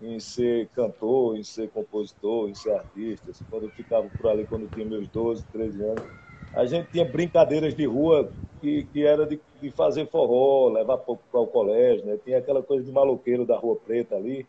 em 0.00 0.20
ser 0.20 0.68
cantor, 0.68 1.36
em 1.36 1.42
ser 1.42 1.70
compositor, 1.70 2.48
em 2.48 2.54
ser 2.54 2.72
artista. 2.72 3.30
Assim, 3.30 3.44
quando 3.48 3.64
eu 3.64 3.70
ficava 3.70 4.08
por 4.08 4.28
ali, 4.28 4.46
quando 4.46 4.62
eu 4.62 4.68
tinha 4.68 4.86
meus 4.86 5.08
12, 5.08 5.44
13 5.52 5.82
anos, 5.82 6.04
a 6.52 6.66
gente 6.66 6.90
tinha 6.90 7.04
brincadeiras 7.04 7.74
de 7.74 7.86
rua 7.86 8.30
que, 8.60 8.84
que 8.84 9.04
era 9.04 9.26
de, 9.26 9.40
de 9.60 9.70
fazer 9.70 10.08
forró, 10.08 10.68
levar 10.70 10.98
para 10.98 11.40
o 11.40 11.46
colégio, 11.46 12.06
né? 12.06 12.18
Tinha 12.24 12.38
aquela 12.38 12.62
coisa 12.62 12.84
de 12.84 12.92
maloqueiro 12.92 13.44
da 13.44 13.56
Rua 13.56 13.76
Preta 13.76 14.16
ali, 14.16 14.46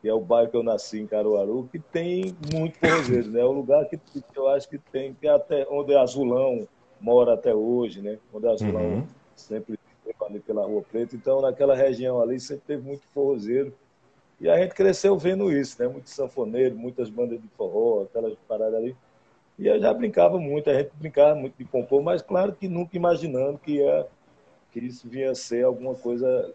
que 0.00 0.08
é 0.08 0.14
o 0.14 0.20
bairro 0.20 0.50
que 0.50 0.56
eu 0.56 0.62
nasci 0.62 1.00
em 1.00 1.06
Caruaru, 1.06 1.68
que 1.70 1.78
tem 1.78 2.36
muito 2.52 2.78
forrozeiro, 2.78 3.30
né? 3.30 3.40
É 3.40 3.44
o 3.44 3.52
lugar 3.52 3.86
que, 3.86 3.96
que, 3.96 4.22
eu 4.34 4.48
acho 4.48 4.68
que 4.68 4.78
tem, 4.78 5.14
que 5.14 5.26
é 5.26 5.30
até 5.30 5.66
onde 5.70 5.94
Azulão 5.94 6.66
mora 7.00 7.34
até 7.34 7.54
hoje, 7.54 8.00
né? 8.02 8.18
Onde 8.32 8.48
Azulão 8.48 8.82
uhum. 8.82 9.06
sempre 9.36 9.78
ali 10.26 10.40
pela 10.40 10.64
Rua 10.64 10.82
Preta. 10.82 11.14
Então, 11.14 11.40
naquela 11.40 11.74
região 11.74 12.20
ali 12.20 12.40
sempre 12.40 12.64
teve 12.66 12.82
muito 12.82 13.06
forrozeiro. 13.12 13.72
E 14.40 14.48
a 14.48 14.58
gente 14.58 14.74
cresceu 14.74 15.16
vendo 15.16 15.50
isso, 15.52 15.80
né? 15.80 15.88
Muito 15.88 16.10
sanfoneiro, 16.10 16.76
muitas 16.76 17.08
bandas 17.08 17.40
de 17.40 17.48
forró, 17.48 18.02
aquelas 18.02 18.34
paradas 18.48 18.74
ali. 18.74 18.96
E 19.58 19.66
eu 19.68 19.78
já 19.78 19.94
brincava 19.94 20.38
muito, 20.38 20.68
a 20.68 20.74
gente 20.74 20.90
brincava 20.96 21.34
muito 21.34 21.56
de 21.56 21.64
compor, 21.64 22.02
mas 22.02 22.20
claro 22.20 22.52
que 22.52 22.68
nunca 22.68 22.96
imaginando 22.96 23.58
que, 23.58 23.76
ia, 23.76 24.06
que 24.72 24.80
isso 24.80 25.08
vinha 25.08 25.30
a 25.30 25.34
ser 25.34 25.64
alguma 25.64 25.94
coisa 25.94 26.52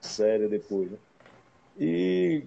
séria 0.00 0.48
depois. 0.48 0.90
Né? 0.90 0.98
E, 1.78 2.44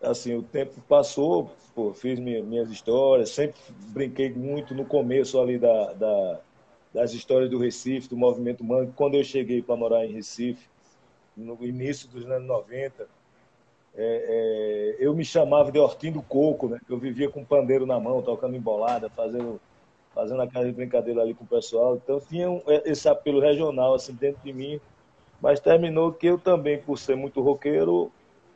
assim, 0.00 0.36
o 0.36 0.42
tempo 0.42 0.80
passou, 0.88 1.50
pô, 1.74 1.92
fiz 1.92 2.20
minha, 2.20 2.42
minhas 2.42 2.70
histórias, 2.70 3.30
sempre 3.30 3.60
brinquei 3.88 4.30
muito 4.30 4.72
no 4.72 4.84
começo 4.84 5.40
ali 5.40 5.58
da, 5.58 5.92
da, 5.94 6.40
das 6.92 7.12
histórias 7.12 7.50
do 7.50 7.58
Recife, 7.58 8.08
do 8.08 8.16
movimento 8.16 8.62
mangue. 8.62 8.92
Quando 8.94 9.16
eu 9.16 9.24
cheguei 9.24 9.60
para 9.60 9.76
morar 9.76 10.06
em 10.06 10.12
Recife, 10.12 10.68
no 11.36 11.58
início 11.64 12.08
dos 12.08 12.24
anos 12.30 12.46
90, 12.46 13.08
é, 13.96 14.96
é, 14.96 15.04
eu 15.04 15.14
me 15.14 15.24
chamava 15.24 15.70
de 15.70 15.78
Hortim 15.78 16.10
do 16.10 16.22
Coco, 16.22 16.68
né? 16.68 16.80
Eu 16.88 16.98
vivia 16.98 17.30
com 17.30 17.44
pandeiro 17.44 17.86
na 17.86 17.98
mão, 18.00 18.22
tocando 18.22 18.56
embolada, 18.56 19.08
fazendo 19.08 19.60
fazendo 20.14 20.42
aquela 20.42 20.70
brincadeira 20.70 21.22
ali 21.22 21.34
com 21.34 21.44
o 21.44 21.46
pessoal. 21.46 21.96
Então 21.96 22.20
tinha 22.20 22.48
um, 22.48 22.62
é, 22.66 22.82
esse 22.90 23.08
apelo 23.08 23.40
regional 23.40 23.94
assim 23.94 24.14
dentro 24.14 24.40
de 24.44 24.52
mim, 24.52 24.80
mas 25.40 25.60
terminou 25.60 26.12
que 26.12 26.26
eu 26.26 26.38
também, 26.38 26.78
por 26.78 26.98
ser 26.98 27.16
muito 27.16 27.40
roqueiro, 27.40 28.12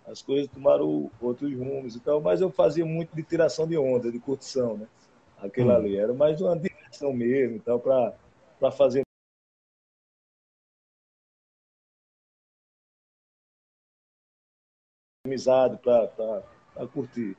as 0.07 0.23
coisas 0.23 0.49
tomaram 0.49 1.11
outros 1.21 1.53
rumos 1.53 1.97
e 1.97 2.01
tal, 2.01 2.21
mas 2.21 2.41
eu 2.41 2.51
fazia 2.51 2.87
muito 2.87 3.15
de 3.15 3.23
tiração 3.23 3.67
de 3.67 3.77
onda, 3.77 4.11
de 4.11 4.19
curtição, 4.19 4.77
né? 4.77 4.87
Aquilo 5.43 5.71
hum. 5.71 5.77
ali 5.77 5.97
era 5.97 6.13
mais 6.13 6.41
uma 6.41 6.57
diversão 6.57 7.13
mesmo 7.13 7.57
e 7.57 7.61
tal 7.61 7.79
para 7.79 8.13
para 8.59 8.73
fazer 8.73 9.08
amizade 15.29 15.79
para 15.79 16.87
curtir. 16.93 17.37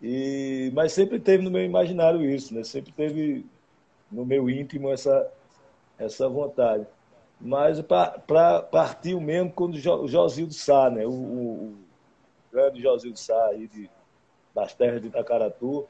E, 0.00 0.70
mas 0.74 0.92
sempre 0.92 1.18
teve 1.18 1.42
no 1.42 1.50
meu 1.50 1.62
imaginário 1.62 2.24
isso, 2.24 2.54
né? 2.54 2.64
Sempre 2.64 2.92
teve 2.92 3.44
no 4.10 4.24
meu 4.24 4.48
íntimo 4.48 4.90
essa, 4.90 5.30
essa 5.98 6.28
vontade. 6.28 6.86
Mas 7.40 7.80
para 7.82 8.62
partiu 8.62 9.20
mesmo 9.20 9.52
quando 9.52 9.74
o 9.74 10.08
Josildo 10.08 10.54
Sá, 10.54 10.90
né? 10.90 11.06
O, 11.06 11.10
o, 11.10 11.64
o 11.64 11.76
grande 12.52 12.80
Josildo 12.80 13.18
Sá 13.18 13.46
aí 13.48 13.66
de, 13.66 13.90
das 14.54 14.72
terras 14.74 15.02
de 15.02 15.08
Itacaratu, 15.08 15.86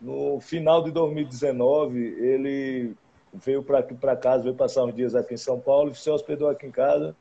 no 0.00 0.40
final 0.40 0.82
de 0.82 0.90
2019, 0.90 1.98
ele 1.98 2.94
veio 3.32 3.62
para 3.62 4.16
casa, 4.16 4.44
veio 4.44 4.54
passar 4.54 4.84
uns 4.84 4.94
dias 4.94 5.14
aqui 5.14 5.34
em 5.34 5.38
São 5.38 5.60
Paulo, 5.60 5.94
se 5.94 6.10
hospedou 6.10 6.48
aqui 6.48 6.66
em 6.66 6.70
casa 6.70 7.14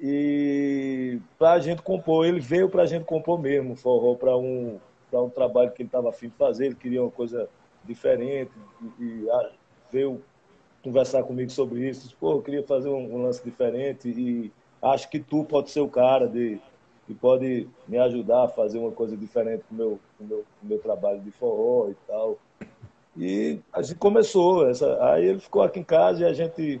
e 0.00 1.18
para 1.38 1.52
a 1.52 1.58
gente 1.58 1.82
compor, 1.82 2.24
ele 2.24 2.40
veio 2.40 2.68
para 2.68 2.82
a 2.82 2.86
gente 2.86 3.04
compor 3.04 3.40
mesmo, 3.40 3.74
forró 3.74 4.14
para 4.14 4.36
um, 4.36 4.78
para 5.10 5.20
um 5.20 5.28
trabalho 5.28 5.72
que 5.72 5.82
ele 5.82 5.88
estava 5.88 6.10
afim 6.10 6.28
de 6.28 6.34
fazer, 6.36 6.66
ele 6.66 6.74
queria 6.74 7.02
uma 7.02 7.10
coisa 7.10 7.48
diferente 7.84 8.52
e, 9.00 9.04
e 9.04 9.30
a, 9.30 9.50
veio 9.90 10.22
conversar 10.82 11.22
comigo 11.24 11.50
sobre 11.50 11.88
isso. 11.88 12.02
Disse, 12.02 12.14
Pô, 12.14 12.32
eu 12.32 12.42
queria 12.42 12.62
fazer 12.62 12.88
um, 12.88 13.14
um, 13.14 13.22
lance 13.22 13.42
diferente 13.42 14.08
e 14.08 14.52
acho 14.80 15.10
que 15.10 15.18
tu 15.18 15.44
pode 15.44 15.70
ser 15.70 15.80
o 15.80 15.88
cara 15.88 16.28
de 16.28 16.60
que 17.06 17.14
pode 17.14 17.66
me 17.88 17.98
ajudar 17.98 18.44
a 18.44 18.48
fazer 18.48 18.78
uma 18.78 18.92
coisa 18.92 19.16
diferente 19.16 19.64
com 19.68 19.74
meu, 19.74 19.98
o 20.20 20.24
meu, 20.24 20.44
meu 20.62 20.78
trabalho 20.78 21.20
de 21.20 21.30
forró 21.30 21.88
e 21.88 21.96
tal. 22.06 22.38
E 23.16 23.58
a 23.72 23.80
gente 23.80 23.98
começou, 23.98 24.68
essa, 24.68 25.02
aí 25.02 25.24
ele 25.24 25.40
ficou 25.40 25.62
aqui 25.62 25.80
em 25.80 25.84
casa 25.84 26.20
e 26.20 26.24
a 26.26 26.32
gente 26.34 26.80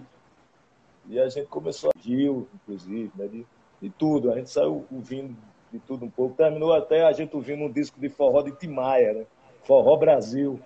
e 1.08 1.18
a 1.18 1.28
gente 1.28 1.46
começou 1.46 1.90
a 1.90 2.00
Gil, 2.00 2.46
inclusive, 2.54 3.10
né, 3.16 3.26
de, 3.26 3.46
de 3.80 3.90
tudo. 3.90 4.30
A 4.30 4.36
gente 4.36 4.50
saiu 4.50 4.84
ouvindo 4.92 5.34
de 5.72 5.78
tudo 5.80 6.04
um 6.04 6.10
pouco. 6.10 6.36
Terminou 6.36 6.72
até 6.74 7.04
a 7.04 7.12
gente 7.12 7.34
ouvindo 7.34 7.64
um 7.64 7.70
disco 7.70 7.98
de 8.00 8.08
forró 8.08 8.42
de 8.42 8.52
Timaya, 8.52 9.14
né? 9.14 9.26
Forró 9.64 9.96
Brasil. 9.96 10.60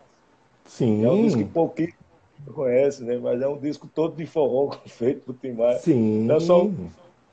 Sim. 0.64 1.04
É 1.04 1.10
um 1.10 1.22
disco 1.22 1.38
que 1.38 1.44
pouquinho 1.44 1.94
conhece, 2.52 3.04
né? 3.04 3.18
Mas 3.18 3.40
é 3.40 3.46
um 3.46 3.58
disco 3.58 3.88
todo 3.92 4.16
de 4.16 4.26
forró 4.26 4.76
feito 4.86 5.24
por 5.26 5.34
Timaya. 5.36 5.78
Sim. 5.78 6.24
Então, 6.24 6.40
só 6.40 6.68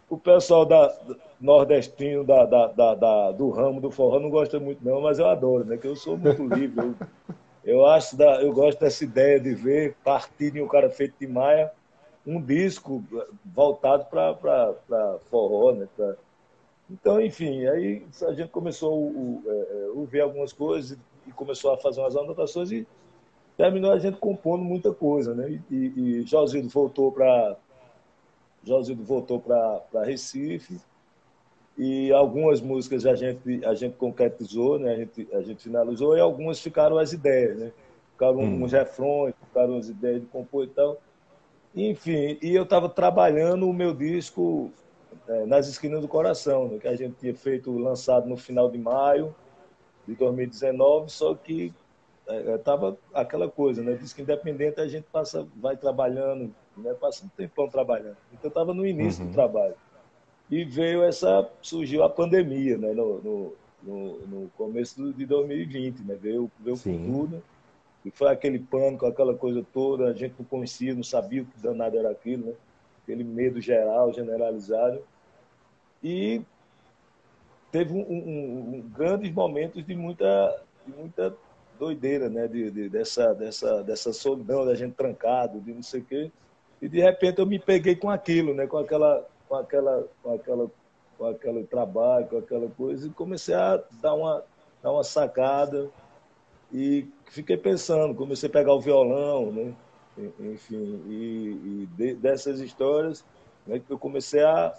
o 0.10 0.18
pessoal 0.18 0.66
da, 0.66 0.96
nordestino 1.40 2.24
da, 2.24 2.46
da, 2.46 2.68
da, 2.96 3.32
do 3.32 3.50
ramo 3.50 3.80
do 3.80 3.92
forró 3.92 4.20
não 4.20 4.30
gosta 4.30 4.60
muito 4.60 4.84
não, 4.84 5.02
mas 5.02 5.20
eu 5.20 5.28
adoro, 5.28 5.66
né? 5.66 5.78
Que 5.78 5.88
eu 5.88 5.96
sou 5.96 6.18
muito 6.18 6.44
livre. 6.48 6.80
Eu, 6.80 6.96
eu 7.64 7.86
acho 7.86 8.16
da, 8.16 8.42
eu 8.42 8.54
gosto 8.54 8.80
dessa 8.80 9.04
ideia 9.04 9.40
de 9.40 9.54
ver 9.54 9.96
partir 10.04 10.52
de 10.52 10.62
um 10.62 10.68
cara 10.68 10.90
feito 10.90 11.16
de 11.20 11.28
Maia 11.28 11.72
um 12.30 12.40
disco 12.40 13.04
voltado 13.44 14.06
para 14.06 15.18
forró, 15.32 15.72
né? 15.72 15.88
Pra... 15.98 16.16
Então, 16.88 17.20
enfim, 17.20 17.66
aí 17.66 18.06
a 18.28 18.34
gente 18.34 18.50
começou 18.50 19.12
a 19.48 19.52
é, 19.52 19.58
é, 19.58 20.06
ver 20.06 20.22
algumas 20.22 20.54
coisas 20.54 20.96
e 21.26 21.32
começou 21.32 21.74
a 21.74 21.78
fazer 21.78 22.02
umas 22.02 22.16
anotações 22.16 22.72
e 22.72 22.88
terminou 23.58 23.92
a 23.92 23.98
gente 23.98 24.18
compondo 24.18 24.64
muita 24.64 24.94
coisa, 24.94 25.34
né? 25.34 25.50
E, 25.50 25.76
e, 25.76 25.86
e 25.98 26.22
Josildo 26.24 26.70
voltou 26.70 27.12
para 27.12 27.58
Josildo 28.64 29.04
voltou 29.04 29.40
para 29.40 30.04
Recife 30.04 30.80
e 31.78 32.12
algumas 32.12 32.62
músicas 32.62 33.08
a 33.08 33.16
gente 33.16 33.66
a 33.66 33.74
gente 33.74 33.96
concretizou, 33.96 34.78
né? 34.78 34.94
A 34.94 34.98
gente 34.98 35.28
a 35.34 35.42
gente 35.42 35.64
finalizou 35.64 36.16
e 36.16 36.20
algumas 36.20 36.60
ficaram 36.60 37.00
as 37.00 37.12
ideias, 37.12 37.58
né? 37.58 37.72
Ficaram 38.12 38.38
hum. 38.38 38.64
uns 38.64 38.72
refrões, 38.72 39.34
ficaram 39.48 39.78
as 39.78 39.90
ideias 39.90 40.22
de 40.22 40.28
compor 40.28 40.66
e 40.66 40.68
tal. 40.68 41.02
Enfim, 41.76 42.38
e 42.42 42.54
eu 42.54 42.64
estava 42.64 42.90
trabalhando 42.90 43.70
o 43.70 43.74
meu 43.74 43.94
disco 43.94 44.72
é, 45.28 45.46
nas 45.46 45.68
esquinas 45.68 46.02
do 46.02 46.08
coração, 46.08 46.68
né? 46.68 46.80
que 46.80 46.88
a 46.88 46.96
gente 46.96 47.16
tinha 47.20 47.36
feito 47.36 47.72
lançado 47.78 48.28
no 48.28 48.36
final 48.36 48.70
de 48.70 48.78
maio 48.78 49.34
de 50.08 50.16
2019, 50.16 51.12
só 51.12 51.36
que 51.36 51.74
estava 52.56 52.98
é, 53.14 53.20
aquela 53.20 53.50
coisa, 53.50 53.82
né? 53.82 53.94
Disco 53.94 54.22
independente 54.22 54.80
a 54.80 54.88
gente 54.88 55.06
passa, 55.12 55.48
vai 55.56 55.76
trabalhando, 55.76 56.54
né? 56.78 56.94
Passa 56.94 57.26
um 57.26 57.30
tempão 57.30 57.68
trabalhando. 57.68 58.18
Então 58.32 58.46
eu 58.46 58.50
estava 58.50 58.74
no 58.74 58.86
início 58.86 59.24
uhum. 59.24 59.30
do 59.30 59.34
trabalho. 59.34 59.76
E 60.50 60.64
veio 60.64 61.04
essa, 61.04 61.48
surgiu 61.62 62.04
a 62.04 62.10
pandemia, 62.10 62.78
né? 62.78 62.94
No, 62.94 63.20
no, 63.20 63.54
no, 63.84 64.20
no 64.28 64.50
começo 64.58 65.14
de 65.14 65.26
2020, 65.26 66.02
né? 66.02 66.16
Veio, 66.20 66.52
veio 66.60 66.78
tudo. 66.78 67.44
E 68.06 68.12
foi 68.12 68.30
aquele 68.30 68.60
pânico, 68.60 69.06
aquela 69.06 69.36
coisa 69.36 69.66
toda, 69.74 70.08
a 70.08 70.14
gente 70.14 70.36
não 70.40 70.46
conhecia, 70.46 70.96
não 70.96 71.04
sabia 71.04 71.42
o 71.42 71.46
que 71.46 71.60
danado 71.60 71.98
era 71.98 72.10
aquilo, 72.10 72.48
né? 72.48 72.54
Aquele 73.04 73.24
medo 73.24 73.60
geral, 73.60 74.14
generalizado. 74.14 75.02
E 76.02 76.42
teve 77.72 77.94
um, 77.94 78.02
um, 78.02 78.76
um, 78.76 78.90
grandes 78.96 79.34
momentos 79.34 79.86
de 79.86 79.96
muita, 79.96 80.62
de 80.86 80.94
muita 80.94 81.36
doideira, 81.78 82.30
né? 82.30 82.48
De, 82.48 82.72
de, 82.72 82.90
dessa, 82.90 83.34
dessa, 83.34 83.84
dessa 83.84 84.14
solidão, 84.14 84.66
da 84.66 84.76
gente 84.76 84.94
trancado, 84.94 85.60
de 85.60 85.74
não 85.74 85.84
sei 85.84 86.00
o 86.00 86.06
quê. 86.06 86.32
E 86.82 86.88
de 86.88 87.02
repente 87.02 87.40
eu 87.40 87.46
me 87.46 87.60
peguei 87.60 87.98
com 87.98 88.10
aquilo, 88.10 88.54
né? 88.54 88.66
Com 88.66 88.78
aquela, 88.78 89.28
com 89.50 89.56
aquela, 89.56 90.08
com 90.24 90.34
aquela, 90.34 90.72
com 91.18 91.26
aquele 91.26 91.64
trabalho, 91.66 92.28
com 92.28 92.38
aquela 92.38 92.70
coisa, 92.70 93.08
e 93.08 93.10
comecei 93.10 93.56
a 93.56 93.84
dar 94.02 94.14
uma, 94.14 94.42
dar 94.82 94.94
uma 94.94 95.04
sacada 95.04 95.90
e 96.72 97.08
fiquei 97.30 97.58
pensando, 97.58 98.16
comecei 98.16 98.50
a 98.50 98.52
pegar 98.52 98.74
o 98.74 98.82
violão, 98.82 99.52
né? 99.52 99.74
enfim, 100.40 101.02
e, 101.08 101.84
e 101.84 101.90
de, 101.96 102.14
dessas 102.16 102.60
histórias 102.60 103.24
né, 103.66 103.80
que 103.80 103.92
eu 103.92 103.98
comecei 103.98 104.44
a, 104.44 104.74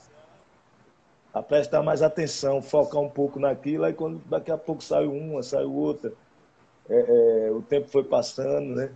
a 1.32 1.42
prestar 1.42 1.82
mais 1.82 2.02
atenção, 2.02 2.60
focar 2.60 3.00
um 3.00 3.08
pouco 3.08 3.38
naquilo, 3.38 3.84
aí 3.84 3.94
quando 3.94 4.20
daqui 4.28 4.50
a 4.50 4.58
pouco 4.58 4.82
saiu 4.82 5.12
uma, 5.12 5.42
saiu 5.42 5.72
outra, 5.72 6.12
é, 6.88 7.46
é, 7.46 7.50
o 7.50 7.62
tempo 7.62 7.88
foi 7.88 8.04
passando, 8.04 8.74
né? 8.74 8.90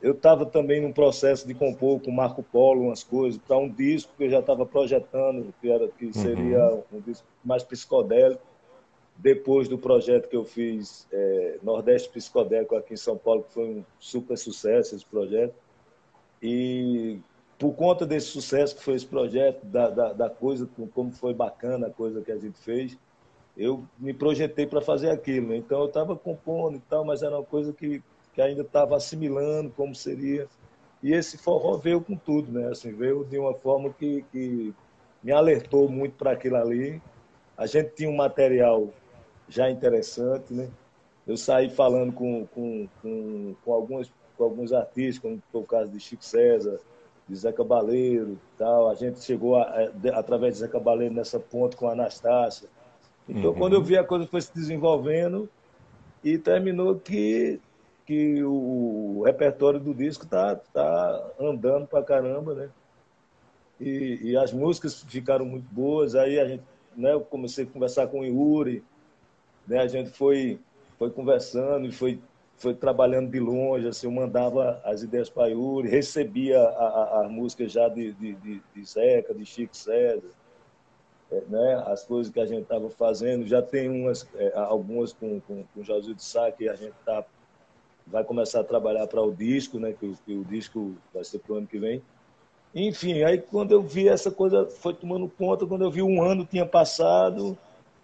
Eu 0.00 0.12
estava 0.12 0.44
também 0.44 0.80
num 0.80 0.92
processo 0.92 1.46
de 1.46 1.54
compor 1.54 2.00
com 2.00 2.10
Marco 2.10 2.42
Polo 2.42 2.82
umas 2.82 3.04
coisas, 3.04 3.40
para 3.40 3.56
um 3.56 3.68
disco 3.68 4.12
que 4.18 4.24
eu 4.24 4.30
já 4.30 4.40
estava 4.40 4.66
projetando, 4.66 5.54
que, 5.60 5.70
era, 5.70 5.86
que 5.88 6.12
seria 6.12 6.66
uhum. 6.66 6.82
um 6.94 7.00
disco 7.00 7.24
mais 7.44 7.62
psicodélico 7.62 8.42
depois 9.22 9.68
do 9.68 9.78
projeto 9.78 10.28
que 10.28 10.36
eu 10.36 10.44
fiz 10.44 11.06
é, 11.12 11.58
Nordeste 11.62 12.08
Psicodélico 12.08 12.74
aqui 12.74 12.94
em 12.94 12.96
São 12.96 13.16
Paulo, 13.16 13.44
que 13.44 13.54
foi 13.54 13.64
um 13.64 13.84
super 14.00 14.36
sucesso 14.36 14.96
esse 14.96 15.06
projeto. 15.06 15.54
E 16.42 17.20
por 17.56 17.72
conta 17.74 18.04
desse 18.04 18.26
sucesso 18.26 18.74
que 18.74 18.82
foi 18.82 18.94
esse 18.94 19.06
projeto, 19.06 19.64
da, 19.64 19.88
da, 19.88 20.12
da 20.12 20.28
coisa, 20.28 20.68
como 20.92 21.12
foi 21.12 21.32
bacana 21.32 21.86
a 21.86 21.90
coisa 21.90 22.20
que 22.20 22.32
a 22.32 22.36
gente 22.36 22.58
fez, 22.58 22.98
eu 23.56 23.84
me 23.96 24.12
projetei 24.12 24.66
para 24.66 24.80
fazer 24.80 25.10
aquilo. 25.10 25.54
Então 25.54 25.78
eu 25.78 25.86
estava 25.86 26.16
compondo 26.16 26.78
e 26.78 26.80
tal, 26.80 27.04
mas 27.04 27.22
era 27.22 27.36
uma 27.36 27.44
coisa 27.44 27.72
que, 27.72 28.02
que 28.34 28.42
ainda 28.42 28.62
estava 28.62 28.96
assimilando 28.96 29.70
como 29.70 29.94
seria. 29.94 30.48
E 31.00 31.12
esse 31.12 31.38
forró 31.38 31.76
veio 31.76 32.00
com 32.00 32.16
tudo, 32.16 32.50
né? 32.50 32.70
Assim, 32.70 32.92
veio 32.92 33.24
de 33.24 33.38
uma 33.38 33.54
forma 33.54 33.90
que, 33.90 34.24
que 34.32 34.74
me 35.22 35.30
alertou 35.30 35.88
muito 35.88 36.16
para 36.16 36.32
aquilo 36.32 36.56
ali. 36.56 37.00
A 37.56 37.66
gente 37.66 37.90
tinha 37.94 38.10
um 38.10 38.16
material 38.16 38.88
já 39.52 39.70
interessante, 39.70 40.52
né? 40.52 40.68
Eu 41.26 41.36
saí 41.36 41.68
falando 41.68 42.12
com, 42.12 42.46
com, 42.46 42.88
com, 43.00 43.54
com, 43.64 43.72
algumas, 43.72 44.10
com 44.36 44.44
alguns 44.44 44.72
artistas, 44.72 45.18
como 45.18 45.42
foi 45.52 45.60
o 45.60 45.64
caso 45.64 45.90
de 45.90 46.00
Chico 46.00 46.24
César, 46.24 46.80
de 47.28 47.36
Zé 47.36 47.52
Cabaleiro 47.52 48.38
tal. 48.58 48.88
A 48.88 48.94
gente 48.94 49.22
chegou, 49.22 49.56
a, 49.56 49.62
a, 49.62 50.18
através 50.18 50.54
de 50.54 50.60
Zé 50.60 50.68
Cabaleiro, 50.68 51.14
nessa 51.14 51.38
ponte 51.38 51.76
com 51.76 51.86
a 51.86 51.92
Anastácia. 51.92 52.68
Então, 53.28 53.50
uhum. 53.50 53.58
quando 53.58 53.74
eu 53.74 53.82
vi 53.82 53.96
a 53.96 54.02
coisa 54.02 54.26
foi 54.26 54.40
se 54.40 54.52
desenvolvendo 54.54 55.48
e 56.24 56.38
terminou 56.38 56.96
que, 56.96 57.60
que 58.06 58.42
o 58.42 59.22
repertório 59.24 59.78
do 59.78 59.94
disco 59.94 60.26
tá, 60.26 60.56
tá 60.56 61.30
andando 61.38 61.86
pra 61.86 62.02
caramba, 62.02 62.54
né? 62.54 62.70
E, 63.78 64.18
e 64.22 64.36
as 64.36 64.52
músicas 64.52 65.04
ficaram 65.08 65.44
muito 65.44 65.66
boas. 65.70 66.14
Aí 66.14 66.40
a 66.40 66.48
gente, 66.48 66.64
né, 66.96 67.12
eu 67.12 67.20
comecei 67.20 67.64
a 67.64 67.68
conversar 67.68 68.06
com 68.08 68.20
o 68.20 68.24
Yuri, 68.24 68.82
né? 69.66 69.80
A 69.80 69.86
gente 69.86 70.10
foi, 70.10 70.58
foi 70.98 71.10
conversando 71.10 71.86
e 71.86 71.92
foi, 71.92 72.20
foi 72.56 72.74
trabalhando 72.74 73.30
de 73.30 73.40
longe. 73.40 73.88
Assim, 73.88 74.06
eu 74.06 74.12
mandava 74.12 74.80
as 74.84 75.02
ideias 75.02 75.30
para 75.30 75.48
Yuri, 75.48 75.88
recebia 75.88 76.60
a, 76.60 77.20
a, 77.20 77.24
a 77.24 77.28
música 77.28 77.68
já 77.68 77.88
de, 77.88 78.12
de, 78.12 78.34
de, 78.34 78.62
de 78.74 78.84
Zeca, 78.84 79.34
de 79.34 79.44
Chico 79.44 79.76
César. 79.76 80.30
É, 81.30 81.42
né, 81.48 81.82
as 81.86 82.04
coisas 82.04 82.30
que 82.30 82.38
a 82.38 82.46
gente 82.46 82.62
estava 82.62 82.90
fazendo. 82.90 83.46
Já 83.46 83.62
tem 83.62 83.88
umas, 83.88 84.28
é, 84.34 84.52
algumas 84.54 85.12
com, 85.12 85.40
com, 85.40 85.64
com 85.74 85.82
José 85.82 86.12
de 86.12 86.22
Sá 86.22 86.50
que 86.52 86.68
a 86.68 86.74
gente 86.74 86.94
está 87.00 87.24
vai 88.06 88.24
começar 88.24 88.60
a 88.60 88.64
trabalhar 88.64 89.06
para 89.06 89.22
o 89.22 89.32
disco, 89.32 89.78
né? 89.78 89.94
Que, 89.98 90.12
que 90.26 90.34
o 90.34 90.44
disco 90.44 90.94
vai 91.14 91.24
ser 91.24 91.38
para 91.38 91.54
o 91.54 91.56
ano 91.56 91.66
que 91.66 91.78
vem. 91.78 92.02
Enfim, 92.74 93.22
aí 93.22 93.38
quando 93.38 93.72
eu 93.72 93.82
vi 93.82 94.08
essa 94.08 94.30
coisa, 94.30 94.66
foi 94.66 94.94
tomando 94.94 95.28
conta, 95.28 95.66
quando 95.66 95.82
eu 95.82 95.90
vi 95.90 96.02
um 96.02 96.22
ano 96.22 96.44
tinha 96.44 96.66
passado 96.66 97.56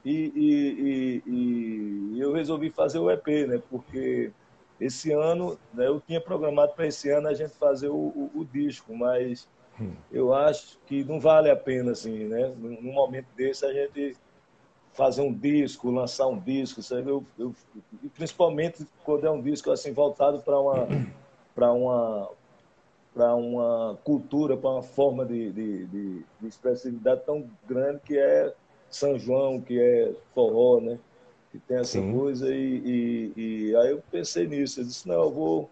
e, 0.08 0.32
e, 0.34 1.22
e, 1.26 2.12
e 2.14 2.20
eu 2.20 2.32
resolvi 2.32 2.70
fazer 2.70 2.98
o 2.98 3.10
EP, 3.10 3.26
né? 3.46 3.62
Porque 3.70 4.32
esse 4.80 5.12
ano, 5.12 5.58
né, 5.74 5.86
eu 5.86 6.00
tinha 6.00 6.20
programado 6.20 6.72
para 6.72 6.86
esse 6.86 7.10
ano 7.10 7.28
a 7.28 7.34
gente 7.34 7.52
fazer 7.54 7.88
o, 7.88 7.94
o, 7.94 8.30
o 8.34 8.44
disco, 8.44 8.96
mas 8.96 9.48
hum. 9.78 9.92
eu 10.10 10.32
acho 10.32 10.78
que 10.86 11.04
não 11.04 11.20
vale 11.20 11.50
a 11.50 11.56
pena, 11.56 11.92
assim, 11.92 12.24
né? 12.24 12.52
Num, 12.56 12.92
momento 12.92 13.26
desse, 13.36 13.66
a 13.66 13.72
gente 13.72 14.16
fazer 14.92 15.20
um 15.20 15.32
disco, 15.32 15.90
lançar 15.90 16.26
um 16.26 16.38
disco, 16.38 16.82
sabe? 16.82 17.10
Eu, 17.10 17.24
eu, 17.38 17.54
principalmente 18.14 18.86
quando 19.04 19.26
é 19.26 19.30
um 19.30 19.42
disco 19.42 19.70
assim 19.70 19.92
voltado 19.92 20.40
para 20.40 20.58
uma 20.58 20.88
para 21.54 21.72
uma 21.72 22.30
para 23.14 23.34
uma 23.34 23.98
cultura, 24.04 24.56
para 24.56 24.70
uma 24.70 24.82
forma 24.82 25.26
de, 25.26 25.50
de, 25.50 25.86
de, 25.86 26.24
de, 26.40 26.46
expressividade 26.46 27.22
tão 27.24 27.48
grande 27.66 28.00
que 28.04 28.16
é 28.16 28.54
São 28.90 29.18
João, 29.18 29.60
que 29.60 29.78
é 29.80 30.12
forró, 30.34 30.80
né? 30.80 30.98
Que 31.50 31.58
tem 31.58 31.78
essa 31.78 32.00
Sim. 32.00 32.12
coisa 32.12 32.54
e, 32.54 32.82
e, 32.84 33.32
e, 33.36 33.76
aí 33.76 33.90
eu 33.90 34.02
pensei 34.10 34.46
nisso. 34.46 34.80
Eu 34.80 34.84
disse, 34.84 35.08
não, 35.08 35.22
eu 35.22 35.30
vou 35.30 35.70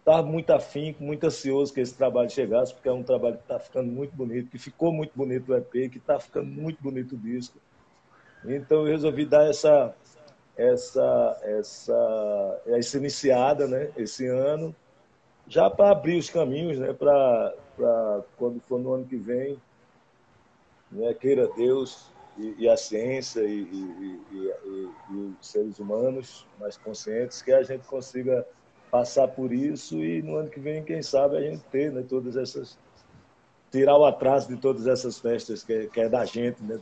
estar 0.00 0.22
muito 0.22 0.50
afim, 0.50 0.94
muito 1.00 1.24
ansioso 1.24 1.72
que 1.72 1.80
esse 1.80 1.94
trabalho 1.94 2.28
chegasse, 2.28 2.74
porque 2.74 2.88
é 2.88 2.92
um 2.92 3.02
trabalho 3.02 3.36
que 3.36 3.42
está 3.42 3.58
ficando 3.58 3.90
muito 3.90 4.14
bonito, 4.14 4.50
que 4.50 4.58
ficou 4.58 4.92
muito 4.92 5.12
bonito 5.14 5.52
o 5.52 5.56
EP, 5.56 5.90
que 5.90 5.98
está 5.98 6.20
ficando 6.20 6.46
muito 6.46 6.82
bonito 6.82 7.14
o 7.14 7.18
disco. 7.18 7.58
Então 8.44 8.86
eu 8.86 8.92
resolvi 8.92 9.24
dar 9.24 9.48
essa 9.48 9.94
essa 10.56 11.40
essa 11.42 12.62
essa 12.66 12.98
iniciada, 12.98 13.66
né, 13.66 13.90
esse 13.96 14.26
ano 14.26 14.74
já 15.48 15.68
para 15.68 15.90
abrir 15.90 16.18
os 16.18 16.30
caminhos, 16.30 16.78
né, 16.78 16.92
para 16.92 17.54
quando 18.36 18.60
for 18.60 18.78
no 18.78 18.92
ano 18.92 19.04
que 19.06 19.16
vem, 19.16 19.60
né, 20.92 21.12
queira 21.14 21.48
Deus 21.56 22.13
e, 22.36 22.64
e 22.64 22.68
a 22.68 22.76
ciência 22.76 23.40
e, 23.40 23.62
e, 23.62 24.52
e, 25.10 25.16
os 25.16 25.46
seres 25.46 25.78
humanos 25.78 26.46
mais 26.58 26.76
conscientes, 26.76 27.42
que 27.42 27.52
a 27.52 27.62
gente 27.62 27.86
consiga 27.86 28.44
passar 28.90 29.28
por 29.28 29.52
isso 29.52 30.02
e 30.02 30.22
no 30.22 30.36
ano 30.36 30.50
que 30.50 30.60
vem, 30.60 30.84
quem 30.84 31.02
sabe, 31.02 31.36
a 31.36 31.40
gente 31.40 31.62
ter 31.64 31.92
né, 31.92 32.04
todas 32.08 32.36
essas. 32.36 32.78
tirar 33.70 33.96
o 33.96 34.04
atraso 34.04 34.48
de 34.48 34.56
todas 34.56 34.86
essas 34.86 35.18
festas 35.18 35.62
que, 35.62 35.72
é, 35.72 35.86
que 35.86 36.00
é 36.00 36.08
da 36.08 36.24
gente, 36.24 36.62
né? 36.62 36.80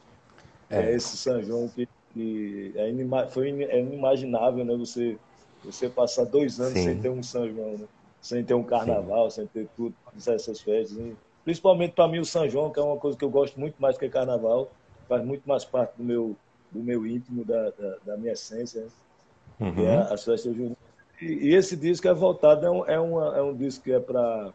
É. 0.70 0.80
é 0.80 0.94
esse 0.94 1.16
São 1.16 1.42
João 1.42 1.68
que, 1.68 1.88
que 2.12 2.72
é 2.76 2.88
inima, 2.88 3.26
foi 3.28 3.48
é 3.64 3.80
inimaginável, 3.80 4.64
né? 4.64 4.74
Você, 4.76 5.18
você 5.64 5.88
passar 5.88 6.24
dois 6.24 6.60
anos 6.60 6.74
Sim. 6.74 6.84
sem 6.84 7.00
ter 7.00 7.10
um 7.10 7.22
São 7.22 7.48
João, 7.48 7.78
né? 7.78 7.86
sem 8.20 8.44
ter 8.44 8.54
um 8.54 8.62
carnaval, 8.62 9.30
Sim. 9.30 9.40
sem 9.40 9.46
ter 9.48 9.68
tudo, 9.76 9.94
essas 10.14 10.60
festas. 10.60 10.98
Principalmente 11.44 11.92
para 11.92 12.08
mim 12.08 12.20
o 12.20 12.24
São 12.24 12.48
João, 12.48 12.70
que 12.70 12.78
é 12.78 12.82
uma 12.82 12.96
coisa 12.96 13.18
que 13.18 13.24
eu 13.24 13.30
gosto 13.30 13.58
muito 13.58 13.74
mais 13.80 13.98
que 13.98 14.08
carnaval, 14.08 14.70
faz 15.08 15.24
muito 15.24 15.48
mais 15.48 15.64
parte 15.64 15.96
do 15.96 16.04
meu, 16.04 16.36
do 16.70 16.80
meu 16.80 17.06
íntimo, 17.06 17.44
da, 17.44 17.70
da, 17.70 17.96
da 18.04 18.16
minha 18.16 18.32
essência, 18.32 18.82
né? 18.82 18.88
uhum. 19.60 19.74
que 19.74 19.84
é 19.84 19.96
as 19.96 20.24
festas 20.24 20.54
juninas. 20.54 20.76
E, 21.20 21.50
e, 21.50 21.54
esse 21.54 21.76
disco 21.76 22.08
é 22.08 22.14
voltado, 22.14 22.66
é 22.66 22.70
um, 22.70 22.86
é, 22.86 23.00
uma, 23.00 23.36
é 23.36 23.42
um 23.42 23.54
disco 23.54 23.84
que 23.84 23.92
é 23.92 24.00
para. 24.00 24.52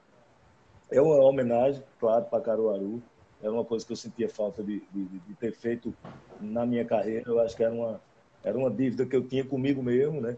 É 0.90 1.02
uma 1.02 1.16
homenagem, 1.24 1.84
claro, 2.00 2.26
para 2.26 2.42
Caruaru. 2.42 3.02
Era 3.42 3.52
uma 3.52 3.64
coisa 3.64 3.86
que 3.86 3.92
eu 3.92 3.98
sentia 3.98 4.30
falta 4.30 4.64
de, 4.64 4.82
de, 4.92 5.06
de, 5.06 5.34
ter 5.36 5.52
feito 5.52 5.94
na 6.42 6.66
minha 6.66 6.84
carreira. 6.84 7.24
Eu 7.28 7.40
acho 7.40 7.56
que 7.56 7.64
era 7.64 7.74
uma, 7.74 8.02
era 8.44 8.58
uma 8.58 8.72
dívida 8.72 9.06
que 9.06 9.16
eu 9.16 9.22
tinha 9.22 9.44
comigo 9.44 9.84
mesmo, 9.84 10.20
né? 10.20 10.38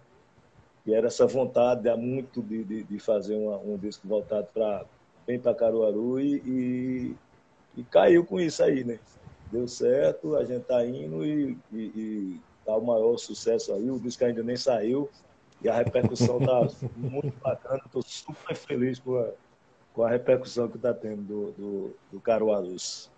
que 0.84 0.94
era 0.94 1.08
essa 1.08 1.28
vontade 1.28 1.88
há 1.88 1.96
muito 1.96 2.42
de, 2.42 2.64
de, 2.64 2.84
de 2.84 3.00
fazer 3.00 3.36
uma, 3.36 3.58
um 3.58 3.78
disco 3.78 4.08
voltado 4.08 4.48
para 4.54 4.86
bem 5.28 5.40
para 5.40 5.54
Caruaru 5.54 6.20
e, 6.20 6.36
e, 6.38 7.16
e, 7.78 7.84
caiu 7.84 8.26
com 8.26 8.40
isso 8.40 8.64
aí, 8.64 8.84
né? 8.84 8.98
Deu 9.52 9.68
certo, 9.68 10.36
a 10.36 10.46
gente 10.46 10.64
tá 10.64 10.86
indo 10.86 11.26
e, 11.26 11.58
e, 11.72 11.78
e 11.78 12.42
tá 12.66 12.76
o 12.76 12.86
maior 12.86 13.18
sucesso 13.18 13.74
aí. 13.74 13.90
O 13.90 14.00
disco 14.00 14.24
ainda 14.24 14.44
nem 14.44 14.56
saiu 14.56 15.10
e 15.62 15.70
a 15.70 15.76
repercussão 15.76 16.40
tá 16.40 16.68
muito 16.96 17.34
bacana. 17.42 17.82
Estou 17.86 18.02
super 18.04 18.56
feliz 18.56 19.00
com 19.00 19.18
a, 19.18 19.30
com 19.94 20.04
a 20.04 20.10
repercussão 20.10 20.68
que 20.68 20.78
está 20.78 20.94
tendo 20.94 21.22
do, 21.24 21.52
do, 21.52 21.96
do 22.12 22.20
Caruarus. 22.20 23.10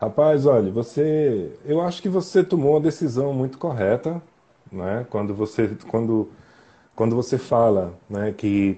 Rapaz, 0.00 0.46
olha, 0.46 0.70
você, 0.70 1.56
eu 1.64 1.80
acho 1.80 2.00
que 2.00 2.08
você 2.08 2.44
tomou 2.44 2.72
uma 2.74 2.80
decisão 2.80 3.32
muito 3.32 3.58
correta, 3.58 4.22
né? 4.70 5.04
Quando 5.10 5.34
você, 5.34 5.76
quando 5.88 6.30
quando 6.98 7.14
você 7.14 7.38
fala 7.38 7.94
né, 8.10 8.32
que, 8.32 8.76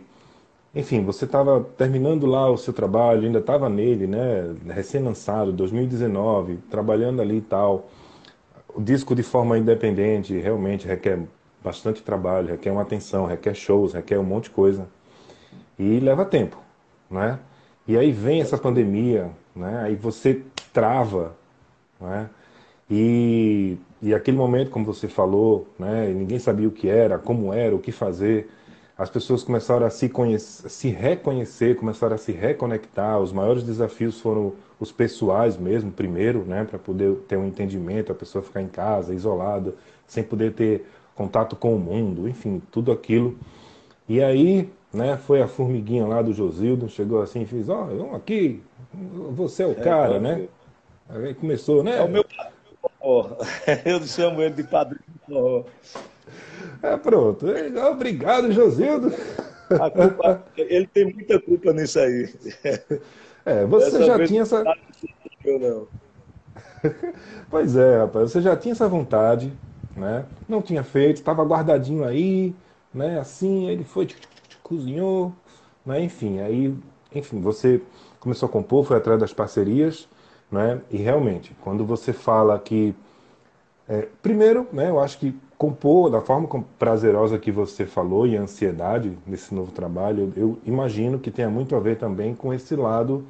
enfim, 0.74 1.04
você 1.04 1.24
estava 1.24 1.60
terminando 1.76 2.26
lá 2.26 2.48
o 2.48 2.56
seu 2.56 2.72
trabalho, 2.72 3.24
ainda 3.26 3.40
estava 3.40 3.68
nele, 3.68 4.06
né, 4.06 4.54
recém-lançado, 4.68 5.52
2019, 5.52 6.58
trabalhando 6.70 7.20
ali 7.20 7.38
e 7.38 7.42
tal. 7.42 7.88
O 8.72 8.80
disco 8.80 9.14
de 9.14 9.22
forma 9.22 9.58
independente 9.58 10.38
realmente 10.38 10.86
requer 10.86 11.18
bastante 11.62 12.02
trabalho, 12.02 12.48
requer 12.48 12.70
uma 12.70 12.82
atenção, 12.82 13.26
requer 13.26 13.54
shows, 13.54 13.94
requer 13.94 14.18
um 14.18 14.24
monte 14.24 14.44
de 14.44 14.50
coisa. 14.50 14.88
E 15.78 15.98
leva 15.98 16.24
tempo, 16.24 16.56
né? 17.10 17.38
E 17.88 17.98
aí 17.98 18.12
vem 18.12 18.40
essa 18.40 18.56
pandemia, 18.56 19.30
né? 19.54 19.80
Aí 19.82 19.96
você 19.96 20.42
trava, 20.72 21.34
né? 22.00 22.30
E, 22.88 23.76
e 24.02 24.14
aquele 24.14 24.36
momento, 24.36 24.70
como 24.70 24.84
você 24.84 25.08
falou, 25.08 25.68
né, 25.78 26.08
ninguém 26.08 26.38
sabia 26.38 26.66
o 26.66 26.72
que 26.72 26.88
era, 26.88 27.18
como 27.18 27.52
era, 27.52 27.74
o 27.74 27.78
que 27.78 27.92
fazer. 27.92 28.48
As 29.00 29.08
pessoas 29.08 29.42
começaram 29.42 29.86
a 29.86 29.88
se, 29.88 30.10
conhecer, 30.10 30.68
se 30.68 30.90
reconhecer, 30.90 31.74
começaram 31.74 32.16
a 32.16 32.18
se 32.18 32.32
reconectar. 32.32 33.18
Os 33.18 33.32
maiores 33.32 33.62
desafios 33.62 34.20
foram 34.20 34.52
os 34.78 34.92
pessoais 34.92 35.56
mesmo, 35.56 35.90
primeiro, 35.90 36.44
né, 36.44 36.66
para 36.68 36.78
poder 36.78 37.14
ter 37.26 37.38
um 37.38 37.46
entendimento, 37.46 38.12
a 38.12 38.14
pessoa 38.14 38.44
ficar 38.44 38.60
em 38.60 38.68
casa, 38.68 39.14
isolada, 39.14 39.74
sem 40.06 40.22
poder 40.22 40.52
ter 40.52 40.86
contato 41.14 41.56
com 41.56 41.74
o 41.74 41.78
mundo, 41.78 42.28
enfim, 42.28 42.60
tudo 42.70 42.92
aquilo. 42.92 43.38
E 44.06 44.22
aí, 44.22 44.70
né, 44.92 45.16
foi 45.16 45.40
a 45.40 45.48
formiguinha 45.48 46.06
lá 46.06 46.20
do 46.20 46.34
Josildo, 46.34 46.86
chegou 46.90 47.22
assim 47.22 47.40
e 47.40 47.46
fez, 47.46 47.70
ó, 47.70 47.88
oh, 48.12 48.14
aqui, 48.14 48.62
você 49.30 49.62
é 49.62 49.66
o 49.66 49.72
é, 49.72 49.76
cara, 49.76 50.20
né? 50.20 50.46
Aí 51.08 51.32
começou, 51.32 51.82
né? 51.82 51.96
É 51.96 52.02
o 52.02 52.08
meu 52.10 52.22
Eu 53.86 54.02
chamo 54.02 54.42
ele 54.42 54.56
de 54.56 54.64
padrinho. 54.64 55.64
É 56.82 56.96
pronto. 56.96 57.46
Obrigado, 57.90 58.52
Josildo. 58.52 59.12
Culpa, 59.68 60.44
ele 60.56 60.86
tem 60.86 61.12
muita 61.12 61.40
culpa 61.40 61.72
nisso 61.72 61.98
aí. 61.98 62.28
É, 63.44 63.64
você 63.64 64.04
já 64.04 64.26
tinha 64.26 64.42
essa. 64.42 64.62
Eu 65.44 65.58
não. 65.58 65.88
Pois 67.50 67.76
é, 67.76 67.98
rapaz, 67.98 68.30
você 68.30 68.40
já 68.40 68.56
tinha 68.56 68.72
essa 68.72 68.88
vontade, 68.88 69.52
né? 69.96 70.24
Não 70.48 70.62
tinha 70.62 70.84
feito, 70.84 71.16
estava 71.16 71.44
guardadinho 71.44 72.04
aí, 72.04 72.54
né? 72.92 73.18
Assim, 73.18 73.68
ele 73.68 73.84
foi, 73.84 74.08
cozinhou, 74.62 75.32
né? 75.84 76.00
Enfim, 76.02 76.40
aí, 76.40 76.74
enfim, 77.14 77.40
você 77.40 77.80
começou 78.18 78.48
a 78.48 78.52
compor, 78.52 78.84
foi 78.84 78.96
atrás 78.96 79.18
das 79.18 79.32
parcerias, 79.32 80.08
né? 80.50 80.80
E 80.90 80.96
realmente, 80.98 81.54
quando 81.60 81.84
você 81.84 82.12
fala 82.12 82.58
que. 82.58 82.94
É, 83.88 84.06
primeiro, 84.22 84.68
né, 84.72 84.88
eu 84.88 85.00
acho 85.00 85.18
que 85.18 85.34
compor 85.60 86.08
da 86.08 86.22
forma 86.22 86.48
prazerosa 86.78 87.38
que 87.38 87.52
você 87.52 87.84
falou 87.84 88.26
e 88.26 88.34
a 88.34 88.40
ansiedade 88.40 89.12
nesse 89.26 89.54
novo 89.54 89.70
trabalho, 89.70 90.32
eu 90.34 90.58
imagino 90.64 91.18
que 91.18 91.30
tenha 91.30 91.50
muito 91.50 91.76
a 91.76 91.78
ver 91.78 91.98
também 91.98 92.34
com 92.34 92.54
esse 92.54 92.74
lado 92.74 93.26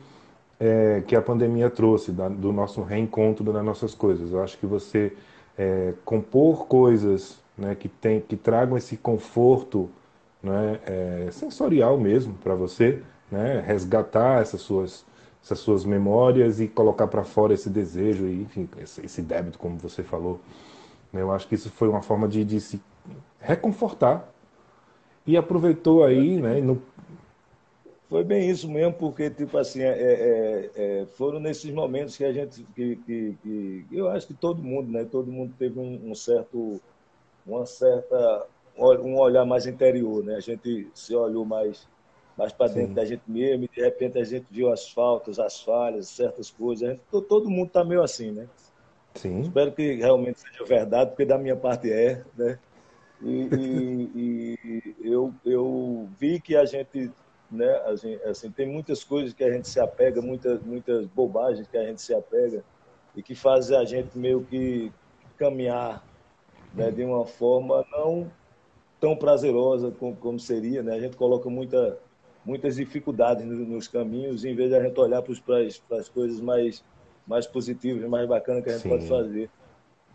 é, 0.61 1.03
que 1.09 1.17
a 1.17 1.21
pandemia 1.21 1.69
trouxe, 1.69 2.13
da, 2.13 2.29
do 2.29 2.53
nosso 2.53 2.83
reencontro 2.83 3.53
das 3.53 3.65
nossas 3.65 3.97
coisas. 3.97 4.31
Eu 4.31 4.45
acho 4.45 4.57
que 4.59 4.65
você 4.65 5.13
é, 5.59 5.93
compor 6.05 6.69
coisas 6.69 7.37
né, 7.59 7.75
que, 7.75 7.89
tem, 7.89 8.21
que 8.21 8.37
tragam 8.37 8.79
esse 8.79 8.97
conforto 8.97 9.91
né, 10.41 10.79
é, 10.87 11.29
sensorial 11.33 11.99
mesmo 11.99 12.35
para 12.35 12.55
você, 12.55 13.03
né, 13.29 13.61
resgatar 13.67 14.41
essas 14.41 14.61
suas 14.61 15.05
essas 15.43 15.59
suas 15.59 15.87
memórias 15.87 16.61
e 16.61 16.69
colocar 16.69 17.07
para 17.07 17.25
fora 17.25 17.55
esse 17.55 17.71
desejo 17.71 18.27
e, 18.27 18.43
enfim, 18.43 18.69
esse, 18.79 19.05
esse, 19.05 19.23
débito, 19.23 19.59
como 19.59 19.79
você 19.79 20.03
falou. 20.03 20.39
Eu 21.13 21.33
acho 21.33 21.49
que 21.49 21.55
isso 21.55 21.71
foi 21.71 21.89
uma 21.89 22.03
forma 22.03 22.29
de, 22.29 22.45
de 22.45 22.61
se 22.61 22.81
reconfortar 23.41 24.33
e 25.27 25.37
aproveitou 25.37 26.05
aí, 26.05 26.41
né? 26.41 26.61
No... 26.61 26.81
Foi 28.09 28.25
bem 28.25 28.49
isso 28.49 28.69
mesmo, 28.69 28.93
porque, 28.93 29.31
tipo 29.31 29.57
assim, 29.57 29.83
é, 29.83 29.89
é, 29.89 30.71
é, 30.75 31.07
foram 31.07 31.39
nesses 31.39 31.71
momentos 31.71 32.17
que 32.17 32.25
a 32.25 32.33
gente, 32.33 32.65
que, 32.75 32.97
que, 32.97 33.37
que, 33.43 33.87
eu 33.93 34.09
acho 34.09 34.27
que 34.27 34.35
todo 34.35 34.63
mundo, 34.63 34.91
né? 34.91 35.05
Todo 35.05 35.31
mundo 35.31 35.55
teve 35.59 35.79
um, 35.79 36.11
um 36.11 36.15
certo, 36.15 36.81
uma 37.47 37.65
certa, 37.67 38.47
um 38.77 39.17
olhar 39.19 39.45
mais 39.45 39.67
interior, 39.67 40.25
né? 40.25 40.37
A 40.37 40.41
gente 40.41 40.89
se 40.95 41.15
olhou 41.15 41.45
mais 41.45 41.89
mais 42.41 42.55
para 42.55 42.69
dentro 42.69 42.89
Sim. 42.89 42.95
da 42.95 43.05
gente 43.05 43.23
mesmo, 43.27 43.65
e 43.65 43.69
de 43.69 43.83
repente 43.83 44.19
a 44.19 44.25
gente 44.25 44.47
viu 44.51 44.73
as 44.73 44.89
faltas, 44.89 45.39
as 45.39 45.61
falhas, 45.61 46.09
certas 46.09 46.51
coisas. 46.51 46.89
Gente, 46.89 47.03
todo 47.29 47.51
mundo 47.51 47.67
está 47.67 47.85
meio 47.85 48.03
assim, 48.03 48.31
né? 48.31 48.49
Sim. 49.15 49.41
Espero 49.41 49.73
que 49.73 49.95
realmente 49.95 50.41
seja 50.41 50.65
verdade, 50.65 51.11
porque 51.11 51.25
da 51.25 51.39
minha 51.39 51.57
parte 51.57 51.93
é, 51.93 52.23
né? 52.37 52.59
E, 53.23 53.49
e, 53.55 54.59
e, 55.05 55.13
eu, 55.13 55.35
eu 55.45 56.09
vi 56.19 56.41
que 56.41 56.57
a 56.57 56.65
gente, 56.65 57.11
né, 57.51 57.71
a 57.85 57.95
gente, 57.95 58.23
assim, 58.25 58.51
tem 58.51 58.67
muitas 58.67 59.05
coisas 59.05 59.35
que 59.35 59.45
a 59.45 59.53
gente 59.53 59.69
se 59.69 59.79
apega, 59.79 60.23
muitas, 60.23 60.63
muitas 60.63 61.07
bobagens 61.07 61.69
que 61.69 61.77
a 61.77 61.85
gente 61.85 62.01
se 62.01 62.15
apega 62.15 62.65
e 63.15 63.23
que 63.23 63.35
fazem 63.35 63.77
a 63.77 63.85
gente 63.85 64.17
meio 64.17 64.43
que 64.45 64.91
caminhar 65.37 66.03
né, 66.75 66.91
de 66.91 67.05
uma 67.05 67.27
forma 67.27 67.85
não 67.91 68.31
tão 69.01 69.17
prazerosa 69.17 69.91
como, 69.91 70.15
como 70.17 70.39
seria. 70.39 70.83
Né? 70.83 70.95
A 70.95 71.01
gente 71.01 71.17
coloca 71.17 71.49
muita, 71.51 71.99
muitas 72.45 72.77
dificuldades 72.77 73.45
nos 73.45 73.89
caminhos, 73.89 74.45
em 74.45 74.55
vez 74.55 74.71
de 74.71 74.77
a 74.77 74.83
gente 74.83 74.99
olhar 74.99 75.23
para 75.23 75.99
as 75.99 76.09
coisas 76.09 76.41
mais, 76.41 76.85
mais 77.31 77.47
positivas, 77.47 78.11
mais 78.11 78.29
bacanas 78.29 78.65
que 78.65 78.71
a 78.71 78.73
gente 78.73 78.83
Sim. 78.83 78.89
pode 78.89 79.07
fazer. 79.07 79.49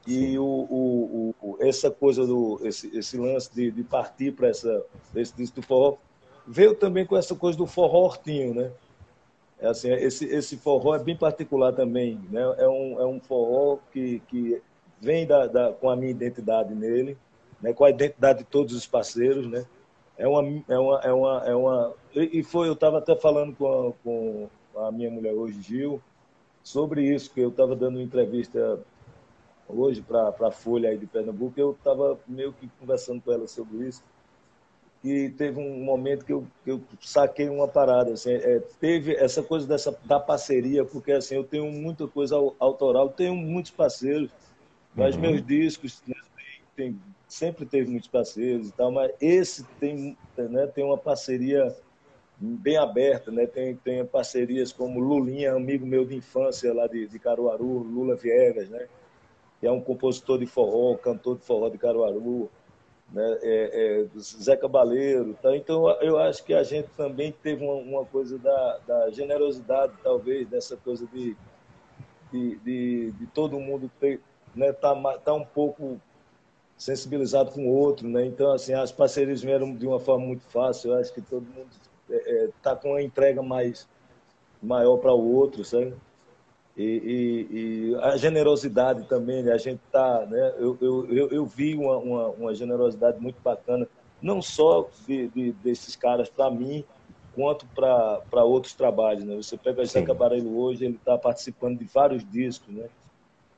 E 0.06 0.38
o, 0.38 0.44
o, 0.44 1.36
o, 1.42 1.58
essa 1.62 1.90
coisa 1.90 2.28
do 2.28 2.60
esse, 2.64 2.96
esse 2.96 3.18
lance 3.18 3.52
de, 3.56 3.72
de 3.72 3.84
partir 3.84 4.34
para 4.34 4.50
essa 4.50 4.84
esse 5.16 5.34
disco 5.36 5.62
do 5.62 5.66
forró 5.66 5.98
veio 6.46 6.76
também 6.76 7.06
com 7.06 7.18
essa 7.18 7.34
coisa 7.34 7.58
do 7.58 7.66
forró 7.66 8.02
hortinho, 8.02 8.54
né? 8.54 8.72
É 9.60 9.68
assim, 9.68 9.90
esse 9.94 10.26
esse 10.26 10.58
forró 10.58 10.94
é 10.94 11.00
bem 11.00 11.16
particular 11.16 11.72
também, 11.72 12.20
né? 12.30 12.42
É 12.58 12.68
um 12.68 13.00
é 13.00 13.06
um 13.06 13.20
forró 13.20 13.80
que, 13.92 14.20
que 14.28 14.62
vem 15.00 15.26
da, 15.26 15.48
da 15.48 15.72
com 15.72 15.90
a 15.90 15.96
minha 15.96 16.12
identidade 16.12 16.76
nele, 16.76 17.18
né? 17.62 17.74
Com 17.74 17.86
a 17.86 17.90
identidade 17.90 18.40
de 18.40 18.46
todos 18.46 18.76
os 18.76 18.86
parceiros, 18.86 19.48
né? 19.48 19.66
É 20.18 20.28
uma 20.28 20.44
é 20.68 20.78
uma 20.78 21.00
é 21.00 21.14
uma, 21.14 21.44
é 21.48 21.56
uma 21.56 21.94
e 22.14 22.44
foi 22.44 22.68
eu 22.68 22.74
estava 22.74 23.00
até 23.00 23.16
falando 23.16 23.56
com 23.56 23.88
a, 23.88 23.94
com 24.04 24.50
a 24.86 24.92
minha 24.92 25.10
mulher 25.10 25.34
hoje 25.34 25.60
Gil 25.62 26.00
sobre 26.66 27.04
isso 27.04 27.30
que 27.32 27.40
eu 27.40 27.50
estava 27.50 27.76
dando 27.76 27.98
uma 27.98 28.04
entrevista 28.04 28.80
hoje 29.70 30.02
para 30.02 30.34
a 30.42 30.52
Folha 30.52 30.90
aí 30.90 30.98
de 30.98 31.06
Pernambuco, 31.06 31.54
eu 31.60 31.72
estava 31.72 32.20
meio 32.28 32.52
que 32.54 32.68
conversando 32.80 33.22
com 33.22 33.32
ela 33.32 33.48
sobre 33.48 33.88
isso. 33.88 34.04
E 35.04 35.30
teve 35.30 35.60
um 35.60 35.84
momento 35.84 36.26
que 36.26 36.34
eu, 36.34 36.48
que 36.64 36.72
eu 36.72 36.82
saquei 37.00 37.48
uma 37.48 37.68
parada. 37.68 38.14
Assim, 38.14 38.32
é, 38.32 38.60
teve 38.80 39.14
essa 39.14 39.44
coisa 39.44 39.68
dessa, 39.68 39.96
da 40.06 40.20
parceria, 40.20 40.84
porque 40.84 41.12
assim, 41.12 41.36
eu 41.36 41.44
tenho 41.44 41.72
muita 41.72 42.08
coisa 42.08 42.36
autoral, 42.58 43.10
tenho 43.10 43.36
muitos 43.36 43.70
parceiros, 43.70 44.32
mas 44.96 45.14
uhum. 45.14 45.22
meus 45.22 45.46
discos 45.46 46.02
né, 46.08 46.16
tem, 46.76 47.00
sempre 47.28 47.68
teve 47.68 47.92
muitos 47.92 48.10
parceiros 48.10 48.70
e 48.70 48.72
tal, 48.72 48.92
mas 48.92 49.12
esse 49.22 49.64
tem, 49.80 50.18
né, 50.36 50.66
tem 50.66 50.84
uma 50.84 50.98
parceria 50.98 51.76
bem 52.38 52.78
aberta, 52.78 53.32
né? 53.32 53.46
Tem, 53.46 53.76
tem 53.76 54.06
parcerias 54.06 54.72
como 54.72 55.00
Lulinha, 55.00 55.54
amigo 55.54 55.86
meu 55.86 56.06
de 56.06 56.16
infância 56.16 56.74
lá 56.74 56.88
de, 56.88 57.08
de 57.08 57.20
Caruaru, 57.20 57.80
Lula 57.80 58.16
Viegas, 58.16 58.70
né? 58.70 58.88
que 59.60 59.68
é 59.68 59.72
um 59.72 59.82
compositor 59.82 60.38
de 60.38 60.46
forró, 60.46 60.96
cantor 60.98 61.38
de 61.38 61.44
forró 61.44 61.70
de 61.70 61.78
Caruaru, 61.78 62.50
né? 63.12 63.38
é, 63.42 64.04
é, 64.04 64.20
Zé 64.20 64.56
Cabaleiro. 64.58 65.38
Tá? 65.42 65.56
Então, 65.56 65.90
eu 66.02 66.18
acho 66.18 66.44
que 66.44 66.54
a 66.54 66.64
gente 66.64 66.90
também 66.98 67.32
teve 67.32 67.64
uma, 67.64 67.76
uma 67.76 68.06
coisa 68.06 68.38
da, 68.38 68.80
da, 68.86 69.10
generosidade, 69.12 69.94
talvez, 70.04 70.48
dessa 70.48 70.76
coisa 70.76 71.08
de, 71.08 71.36
de, 72.32 72.58
de, 72.58 73.12
de 73.12 73.28
todo 73.28 73.60
mundo 73.60 73.90
ter, 74.00 74.20
né, 74.54 74.74
tá, 74.74 74.94
tá 75.20 75.34
um 75.34 75.46
pouco 75.46 76.00
sensibilizado 76.78 77.52
com 77.52 77.68
o 77.68 77.72
outro, 77.72 78.06
né? 78.06 78.26
Então, 78.26 78.52
assim, 78.52 78.74
as 78.74 78.92
parcerias 78.92 79.42
vieram 79.42 79.74
de 79.74 79.88
uma 79.88 80.00
forma 80.00 80.26
muito 80.26 80.44
fácil. 80.44 80.92
Eu 80.92 81.00
acho 81.00 81.14
que 81.14 81.22
todo 81.22 81.46
mundo 81.46 81.70
é, 82.10 82.46
é 82.46 82.50
tá 82.62 82.76
com 82.76 82.92
uma 82.92 83.02
entrega 83.02 83.42
mais 83.42 83.88
maior 84.62 84.98
para 84.98 85.14
o 85.14 85.34
outro, 85.34 85.64
sabe? 85.64 85.94
E, 86.78 86.84
e, 86.84 87.58
e, 87.92 87.96
a 88.02 88.18
generosidade 88.18 89.08
também, 89.08 89.42
né? 89.42 89.54
a 89.54 89.58
gente 89.58 89.80
tá, 89.92 90.26
né? 90.26 90.54
Eu, 90.58 90.78
eu, 90.82 91.08
eu, 91.10 91.30
eu 91.30 91.46
vi 91.46 91.74
uma, 91.74 91.98
uma, 91.98 92.28
uma, 92.30 92.56
generosidade 92.56 93.18
muito 93.18 93.42
bacana, 93.42 93.88
não 94.22 94.42
só 94.42 94.90
de, 95.08 95.30
de 95.30 95.52
desses 95.54 95.96
caras 95.96 96.28
para 96.28 96.52
mim, 96.52 96.84
quanto 97.34 97.66
para 97.68 98.44
outros 98.44 98.74
trabalhos, 98.74 99.24
né? 99.24 99.36
Você 99.38 99.58
pega 99.58 99.82
o 99.82 99.86
Zeca 99.86 100.14
Barello 100.14 100.58
hoje, 100.58 100.84
ele 100.84 100.96
está 100.96 101.18
participando 101.18 101.80
de 101.80 101.86
vários 101.86 102.30
discos, 102.30 102.74
né? 102.74 102.90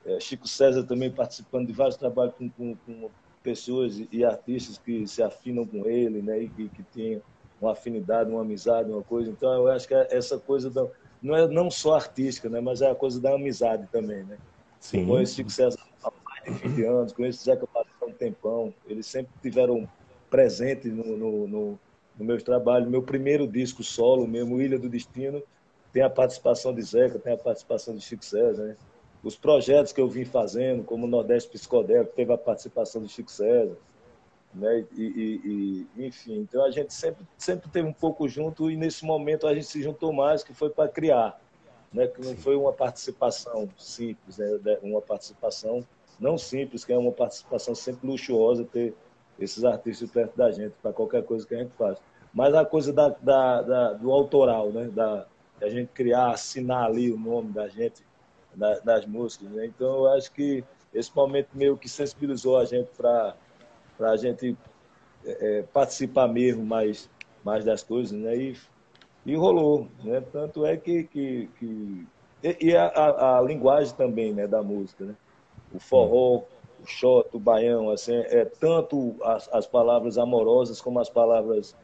É, 0.06 0.20
Chico 0.20 0.48
César 0.48 0.84
também 0.84 1.12
participando 1.12 1.68
de 1.68 1.74
vários 1.74 1.98
trabalhos 1.98 2.36
com, 2.36 2.50
com, 2.52 2.76
com 2.76 3.10
pessoas 3.42 4.00
e, 4.12 4.24
artistas 4.24 4.78
que 4.78 5.08
se 5.08 5.24
afinam 5.24 5.66
com 5.66 5.88
ele, 5.88 6.22
né? 6.22 6.44
E 6.44 6.50
que, 6.50 6.70
que 6.70 6.84
têm 6.84 7.22
uma 7.62 7.72
afinidade, 7.72 8.30
uma 8.30 8.42
amizade, 8.42 8.90
uma 8.90 9.04
coisa. 9.04 9.30
Então, 9.30 9.52
eu 9.54 9.68
acho 9.68 9.88
que 9.88 9.94
essa 9.94 10.38
coisa 10.38 10.70
da 10.70 10.88
não 11.22 11.36
é 11.36 11.48
não 11.48 11.72
só 11.72 11.96
artística, 11.96 12.48
né, 12.50 12.62
mas 12.62 12.82
é 12.82 12.90
a 12.90 12.96
coisa 12.96 13.20
da 13.20 13.34
amizade 13.34 13.88
também, 13.92 14.24
né? 14.24 14.38
Sim. 14.80 15.02
Eu 15.02 15.08
conheço 15.08 15.36
Chico 15.36 15.50
César 15.50 15.80
há 16.04 16.12
mais 16.24 16.62
de 16.62 16.68
20 16.68 16.84
anos, 16.86 17.14
conheço 17.14 17.44
Zeca 17.44 17.66
Paredes 17.66 17.96
há 18.00 18.06
um 18.06 18.12
tempão, 18.12 18.74
eles 18.86 19.08
sempre 19.08 19.32
tiveram 19.42 19.90
presente 20.30 20.88
no, 20.90 21.18
no, 21.18 21.48
no, 21.48 21.80
no 22.18 22.26
meu 22.26 22.42
trabalho. 22.44 22.90
Meu 22.90 23.02
primeiro 23.02 23.48
disco 23.48 23.84
solo, 23.84 24.28
mesmo 24.28 24.62
Ilha 24.62 24.78
do 24.78 24.88
Destino, 24.88 25.42
tem 25.92 26.04
a 26.04 26.10
participação 26.10 26.74
de 26.74 26.82
Zeca, 26.84 27.18
tem 27.18 27.34
a 27.34 27.38
participação 27.38 27.96
de 27.96 28.02
Chico 28.02 28.24
César, 28.24 28.64
né? 28.64 28.78
Os 29.24 29.36
projetos 29.36 29.92
que 29.92 30.00
eu 30.00 30.08
vim 30.08 30.24
fazendo, 30.24 30.84
como 30.84 31.06
o 31.06 31.10
Nordeste 31.10 31.50
Psicodélico, 31.50 32.14
teve 32.16 32.32
a 32.32 32.38
participação 32.38 33.02
de 33.02 33.10
Chico 33.10 33.32
César 33.32 33.76
né? 34.58 34.86
E, 34.96 35.02
e, 35.02 35.88
e, 35.96 36.08
enfim, 36.08 36.40
então 36.40 36.64
a 36.66 36.72
gente 36.72 36.94
sempre 36.94 37.26
sempre 37.38 37.70
teve 37.70 37.88
um 37.88 37.94
pouco 37.94 38.28
junto 38.28 38.70
e 38.70 38.76
nesse 38.76 39.06
momento 39.06 39.48
a 39.48 39.54
gente 39.54 39.68
se 39.68 39.82
juntou 39.82 40.12
mais, 40.12 40.44
que 40.44 40.54
foi 40.54 40.70
para 40.70 40.90
criar, 40.90 41.40
né? 41.94 42.08
Que 42.08 42.22
não 42.22 42.36
foi 42.36 42.56
uma 42.56 42.74
participação 42.74 43.70
simples, 43.78 44.38
né? 44.38 44.60
Uma 44.82 45.02
participação 45.02 45.86
não 46.20 46.38
simples, 46.38 46.84
que 46.84 46.92
é 46.92 46.98
uma 46.98 47.12
participação 47.12 47.76
sempre 47.76 48.08
luxuosa 48.08 48.66
ter 48.66 48.94
esses 49.40 49.64
artistas 49.64 50.10
perto 50.10 50.36
da 50.36 50.52
gente 50.52 50.74
para 50.82 50.92
qualquer 50.92 51.24
coisa 51.24 51.46
que 51.46 51.54
a 51.54 51.60
gente 51.60 51.74
faz. 51.78 52.00
Mas 52.34 52.54
a 52.54 52.66
coisa 52.66 52.92
da, 52.92 53.10
da, 53.10 53.62
da 53.62 53.94
do 53.94 54.12
autoral, 54.12 54.72
né? 54.72 54.90
Da, 54.94 55.28
a 55.62 55.70
gente 55.70 55.90
criar, 55.94 56.32
assinar 56.32 56.86
ali 56.86 57.12
o 57.12 57.18
nome 57.18 57.52
da 57.52 57.68
gente 57.68 58.06
da, 58.54 58.80
das 58.80 59.06
músicas, 59.06 59.50
né? 59.50 59.66
Então 59.66 60.06
eu 60.06 60.08
acho 60.10 60.32
que 60.32 60.64
esse 60.94 61.16
momento 61.16 61.50
meio 61.54 61.78
que 61.78 61.88
sensibilizou 61.88 62.58
a 62.58 62.66
gente 62.66 62.90
para 62.98 63.36
para 63.98 64.12
a 64.12 64.18
gente 64.18 64.56
é, 65.26 65.60
é, 65.60 65.64
participar 65.64 66.28
mesmo 66.28 66.66
mais, 66.66 67.10
mais 67.44 67.66
das 67.66 67.84
coisas, 67.84 68.18
né? 68.18 68.36
E, 68.36 68.58
e 69.26 69.36
rolou, 69.36 69.88
né? 70.04 70.22
Tanto 70.32 70.66
é 70.66 70.78
que... 70.78 71.04
que, 71.04 71.50
que... 71.60 72.08
E, 72.44 72.76
a, 72.76 72.86
a, 72.86 73.38
a, 73.38 73.42
linguagem 73.42 73.94
também, 73.96 74.32
né, 74.32 74.48
da 74.48 74.62
música, 74.62 75.04
né? 75.04 75.16
O 75.74 75.80
forró, 75.80 76.44
o 76.82 76.86
shot, 76.86 77.28
o 77.34 77.40
baião, 77.40 77.90
assim, 77.90 78.16
é 78.16 78.46
tanto 78.46 79.16
as, 79.24 79.50
as 79.52 79.66
palavras 79.66 80.18
amorosas 80.18 80.80
como 80.80 81.00
as 81.00 81.10
palavras 81.10 81.76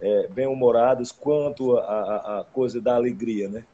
é, 0.00 0.28
bem-humoradas, 0.28 1.10
quanto 1.10 1.78
a, 1.78 1.82
a, 1.82 2.40
a, 2.40 2.44
coisa 2.44 2.80
da 2.80 2.94
alegria, 2.94 3.48
né? 3.48 3.64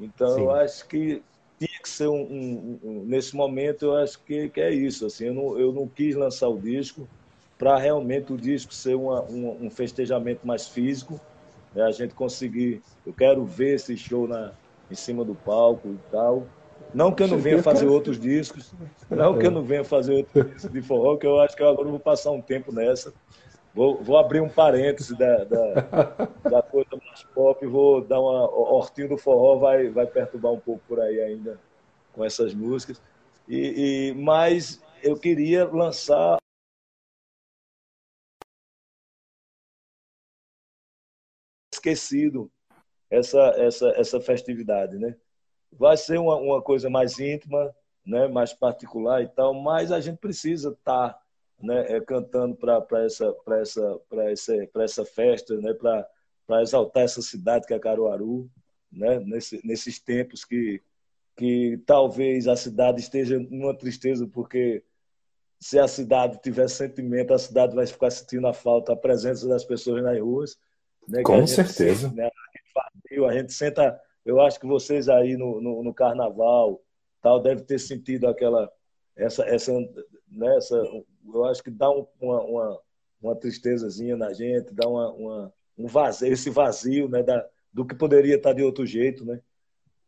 Então, 0.00 0.30
Sim. 0.30 0.40
eu 0.40 0.50
acho 0.50 0.88
que 0.88 1.22
tinha 1.58 1.80
que 1.82 1.88
ser 1.88 2.08
um, 2.08 2.22
um, 2.22 2.78
um, 2.82 3.04
nesse 3.04 3.34
momento 3.34 3.86
eu 3.86 3.96
acho 3.96 4.22
que, 4.22 4.48
que 4.48 4.60
é 4.60 4.72
isso 4.72 5.04
assim 5.04 5.26
eu 5.26 5.34
não, 5.34 5.58
eu 5.58 5.72
não 5.72 5.88
quis 5.88 6.14
lançar 6.14 6.48
o 6.48 6.56
disco 6.56 7.08
para 7.58 7.76
realmente 7.76 8.32
o 8.32 8.36
disco 8.36 8.72
ser 8.72 8.94
uma, 8.94 9.22
um, 9.24 9.66
um 9.66 9.70
festejamento 9.70 10.46
mais 10.46 10.68
físico, 10.68 11.20
né? 11.74 11.82
a 11.82 11.90
gente 11.90 12.14
conseguir. 12.14 12.80
Eu 13.04 13.12
quero 13.12 13.44
ver 13.44 13.74
esse 13.74 13.96
show 13.96 14.28
na, 14.28 14.52
em 14.88 14.94
cima 14.94 15.24
do 15.24 15.34
palco 15.34 15.88
e 15.88 15.98
tal. 16.10 16.46
Não 16.94 17.12
que 17.12 17.22
eu 17.22 17.28
não 17.28 17.38
venha 17.38 17.62
fazer 17.62 17.86
outros 17.86 18.18
discos, 18.18 18.72
não 19.10 19.36
que 19.36 19.46
eu 19.46 19.50
não 19.50 19.62
venha 19.62 19.84
fazer 19.84 20.14
outros 20.14 20.46
discos 20.52 20.72
de 20.72 20.80
forró, 20.80 21.16
que 21.18 21.26
eu 21.26 21.38
acho 21.40 21.54
que 21.54 21.62
agora 21.62 21.86
eu 21.86 21.90
vou 21.90 22.00
passar 22.00 22.30
um 22.30 22.40
tempo 22.40 22.72
nessa. 22.72 23.12
Vou, 23.74 24.02
vou 24.02 24.16
abrir 24.16 24.40
um 24.40 24.48
parêntese 24.48 25.16
da, 25.16 25.44
da, 25.44 26.28
da 26.50 26.62
coisa 26.62 26.88
mais 27.06 27.22
pop, 27.34 27.66
vou 27.66 28.00
dar 28.00 28.20
uma. 28.20 28.48
Hortinho 28.48 29.10
do 29.10 29.18
forró 29.18 29.58
vai, 29.58 29.88
vai 29.88 30.06
perturbar 30.06 30.52
um 30.52 30.58
pouco 30.58 30.80
por 30.88 30.98
aí 30.98 31.20
ainda 31.20 31.58
com 32.14 32.24
essas 32.24 32.54
músicas. 32.54 33.00
E, 33.46 34.10
e, 34.10 34.14
mas 34.14 34.80
eu 35.02 35.16
queria 35.16 35.66
lançar 35.66 36.38
esquecido 41.78 42.50
essa, 43.10 43.40
essa, 43.56 43.88
essa 43.96 44.20
festividade, 44.20 44.98
né? 44.98 45.16
Vai 45.72 45.96
ser 45.96 46.18
uma, 46.18 46.36
uma 46.36 46.62
coisa 46.62 46.90
mais 46.90 47.18
íntima, 47.18 47.74
né? 48.04 48.28
mais 48.28 48.52
particular 48.52 49.22
e 49.22 49.28
tal, 49.28 49.54
mas 49.54 49.92
a 49.92 50.00
gente 50.00 50.18
precisa 50.18 50.70
estar 50.70 51.12
tá, 51.12 51.20
né? 51.60 51.96
É, 51.96 52.00
cantando 52.00 52.54
para 52.56 53.04
essa, 53.04 53.34
essa, 53.60 54.00
essa, 54.28 54.54
essa 54.76 55.04
festa, 55.04 55.56
né? 55.56 55.72
para 55.74 56.62
exaltar 56.62 57.04
essa 57.04 57.22
cidade 57.22 57.66
que 57.66 57.74
é 57.74 57.78
Caruaru, 57.78 58.50
né? 58.90 59.20
Nesse, 59.20 59.60
nesses 59.66 59.98
tempos 59.98 60.44
que, 60.44 60.82
que 61.36 61.80
talvez 61.86 62.48
a 62.48 62.56
cidade 62.56 63.00
esteja 63.00 63.38
numa 63.38 63.76
tristeza, 63.76 64.26
porque 64.26 64.82
se 65.60 65.78
a 65.78 65.88
cidade 65.88 66.40
tiver 66.40 66.68
sentimento, 66.68 67.34
a 67.34 67.38
cidade 67.38 67.74
vai 67.74 67.86
ficar 67.86 68.10
sentindo 68.10 68.46
a 68.46 68.54
falta, 68.54 68.92
a 68.92 68.96
presença 68.96 69.48
das 69.48 69.64
pessoas 69.64 70.02
nas 70.02 70.18
ruas. 70.20 70.58
Né, 71.08 71.22
Com 71.22 71.46
certeza. 71.46 72.08
Sente, 72.08 72.16
né, 72.16 72.30
a 73.26 73.32
gente 73.32 73.52
senta, 73.52 74.00
eu 74.24 74.40
acho 74.40 74.60
que 74.60 74.66
vocês 74.66 75.08
aí 75.08 75.36
no, 75.36 75.60
no, 75.60 75.82
no 75.82 75.94
carnaval 75.94 76.80
tal 77.20 77.40
devem 77.40 77.64
ter 77.64 77.78
sentido 77.78 78.28
aquela 78.28 78.70
essa 79.16 79.42
essa, 79.44 79.72
né, 80.28 80.56
essa 80.56 80.76
eu 80.76 81.44
acho 81.46 81.62
que 81.62 81.70
dá 81.70 81.90
uma, 81.90 82.06
uma, 82.20 82.80
uma 83.20 83.36
tristezazinha 83.36 84.16
na 84.16 84.32
gente, 84.32 84.72
dá 84.72 84.88
uma, 84.88 85.10
uma, 85.12 85.52
um 85.76 85.86
vazio, 85.86 86.32
esse 86.32 86.50
vazio 86.50 87.08
né, 87.08 87.22
da, 87.22 87.46
do 87.72 87.84
que 87.84 87.94
poderia 87.94 88.36
estar 88.36 88.52
de 88.52 88.62
outro 88.62 88.86
jeito, 88.86 89.24
né? 89.24 89.40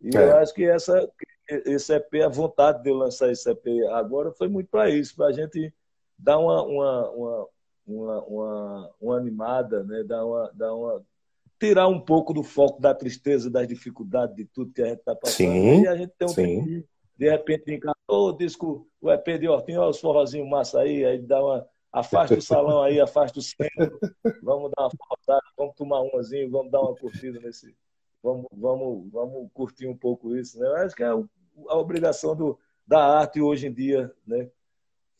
E 0.00 0.16
é. 0.16 0.22
eu 0.22 0.36
acho 0.38 0.54
que 0.54 0.64
essa, 0.64 1.10
esse 1.48 1.94
EP, 1.94 2.22
a 2.24 2.28
vontade 2.28 2.82
de 2.82 2.90
eu 2.90 2.94
lançar 2.94 3.30
esse 3.30 3.50
EP 3.50 3.64
agora 3.92 4.32
foi 4.32 4.48
muito 4.48 4.68
para 4.70 4.88
isso, 4.88 5.14
para 5.14 5.26
a 5.26 5.32
gente 5.32 5.72
dar 6.18 6.38
uma, 6.38 6.62
uma, 6.62 7.10
uma, 7.10 7.48
uma, 7.90 8.22
uma, 8.24 8.90
uma 9.00 9.16
animada, 9.16 9.82
né? 9.84 10.02
dar, 10.04 10.24
uma, 10.24 10.50
dar 10.54 10.74
uma, 10.74 11.02
tirar 11.58 11.88
um 11.88 12.00
pouco 12.00 12.32
do 12.32 12.42
foco 12.42 12.80
da 12.80 12.94
tristeza, 12.94 13.50
das 13.50 13.68
dificuldades, 13.68 14.34
de 14.34 14.46
tudo 14.46 14.72
que 14.72 14.82
a 14.82 14.86
gente 14.86 15.00
está 15.00 15.14
passando. 15.14 15.36
Sim, 15.36 15.82
e 15.82 15.88
a 15.88 15.96
gente 15.96 16.12
tem 16.18 16.28
um 16.28 16.34
tempo 16.34 16.88
de, 17.18 17.30
repente 17.30 17.74
encantou 17.74 18.28
o 18.28 18.32
disco, 18.32 18.88
o 19.00 19.12
EP 19.12 19.38
de 19.38 19.46
Hortinho, 19.46 19.80
olha 19.80 19.90
os 19.90 20.00
forrozinhos 20.00 20.48
massa 20.48 20.80
aí, 20.80 21.04
aí 21.04 21.18
dá 21.18 21.42
uma. 21.44 21.66
Afasta 21.92 22.38
o 22.38 22.40
salão 22.40 22.82
aí, 22.82 22.98
afasta 23.02 23.40
o 23.40 23.42
centro, 23.42 23.98
vamos 24.42 24.70
dar 24.76 24.84
uma 24.84 24.90
forrosada, 24.90 25.42
vamos 25.58 25.74
tomar 25.74 26.00
umazinho, 26.02 26.48
vamos 26.48 26.70
dar 26.70 26.80
uma 26.80 26.94
curtida 26.94 27.40
nesse. 27.40 27.76
Vamos, 28.22 28.46
vamos, 28.52 29.10
vamos 29.10 29.50
curtir 29.52 29.88
um 29.88 29.96
pouco 29.96 30.36
isso, 30.36 30.58
né? 30.58 30.66
Eu 30.66 30.76
acho 30.76 30.94
que 30.94 31.02
é 31.02 31.08
a 31.08 31.76
obrigação 31.76 32.36
do, 32.36 32.58
da 32.86 33.18
arte 33.18 33.40
hoje 33.40 33.66
em 33.66 33.72
dia, 33.72 34.12
né? 34.26 34.48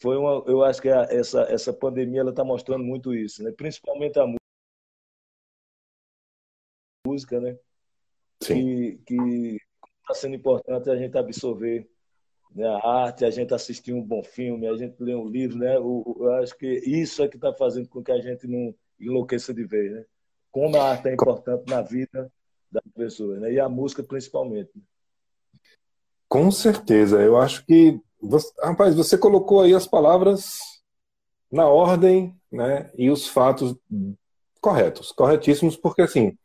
Foi 0.00 0.16
uma, 0.16 0.42
eu 0.46 0.64
acho 0.64 0.80
que 0.80 0.88
essa, 0.88 1.42
essa 1.42 1.72
pandemia 1.72 2.20
ela 2.20 2.30
está 2.30 2.42
mostrando 2.42 2.82
muito 2.82 3.14
isso, 3.14 3.42
né? 3.42 3.52
Principalmente 3.52 4.18
a 4.18 4.26
música, 7.06 7.38
né? 7.38 7.58
Sim. 8.42 8.98
Que 9.06 9.58
está 10.00 10.14
sendo 10.14 10.36
importante 10.36 10.88
a 10.88 10.96
gente 10.96 11.16
absorver 11.18 11.86
né, 12.54 12.66
a 12.66 13.04
arte, 13.04 13.24
a 13.24 13.30
gente 13.30 13.52
assistir 13.52 13.92
um 13.92 14.02
bom 14.02 14.22
filme, 14.24 14.66
a 14.66 14.76
gente 14.76 14.96
ler 15.00 15.16
um 15.16 15.28
livro, 15.28 15.58
né? 15.58 15.78
O, 15.78 16.16
eu 16.18 16.32
acho 16.34 16.56
que 16.56 16.66
isso 16.66 17.22
é 17.22 17.28
que 17.28 17.36
está 17.36 17.52
fazendo 17.52 17.88
com 17.88 18.02
que 18.02 18.10
a 18.10 18.20
gente 18.20 18.46
não 18.46 18.74
enlouqueça 18.98 19.52
de 19.52 19.64
vez, 19.64 19.92
né? 19.92 20.04
Como 20.50 20.76
a 20.76 20.90
arte 20.92 21.08
é 21.08 21.12
importante 21.12 21.68
na 21.68 21.82
vida 21.82 22.32
das 22.72 22.82
pessoas, 22.94 23.38
né? 23.40 23.52
E 23.52 23.60
a 23.60 23.68
música 23.68 24.02
principalmente. 24.02 24.72
Com 26.26 26.50
certeza, 26.50 27.20
eu 27.20 27.36
acho 27.36 27.64
que 27.66 28.00
você, 28.22 28.52
rapaz, 28.62 28.94
você 28.94 29.16
colocou 29.16 29.62
aí 29.62 29.74
as 29.74 29.86
palavras 29.86 30.58
na 31.50 31.66
ordem, 31.66 32.36
né? 32.50 32.90
E 32.96 33.10
os 33.10 33.26
fatos 33.26 33.74
corretos, 34.60 35.12
corretíssimos, 35.12 35.76
porque 35.76 36.02
assim, 36.02 36.36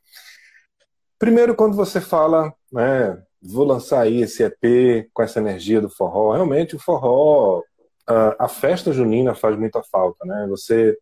primeiro 1.19 1.55
quando 1.55 1.75
você 1.75 1.99
fala, 1.99 2.53
né? 2.71 3.21
vou 3.45 3.65
lançar 3.65 4.01
aí 4.01 4.21
esse 4.21 4.43
EP 4.43 5.09
com 5.13 5.21
essa 5.21 5.39
energia 5.39 5.79
do 5.79 5.89
forró. 5.89 6.33
Realmente 6.33 6.75
o 6.75 6.79
forró, 6.79 7.61
a, 8.07 8.45
a 8.45 8.47
festa 8.47 8.91
junina 8.91 9.35
faz 9.35 9.57
muita 9.57 9.83
falta, 9.83 10.25
né? 10.25 10.47
Você, 10.49 10.97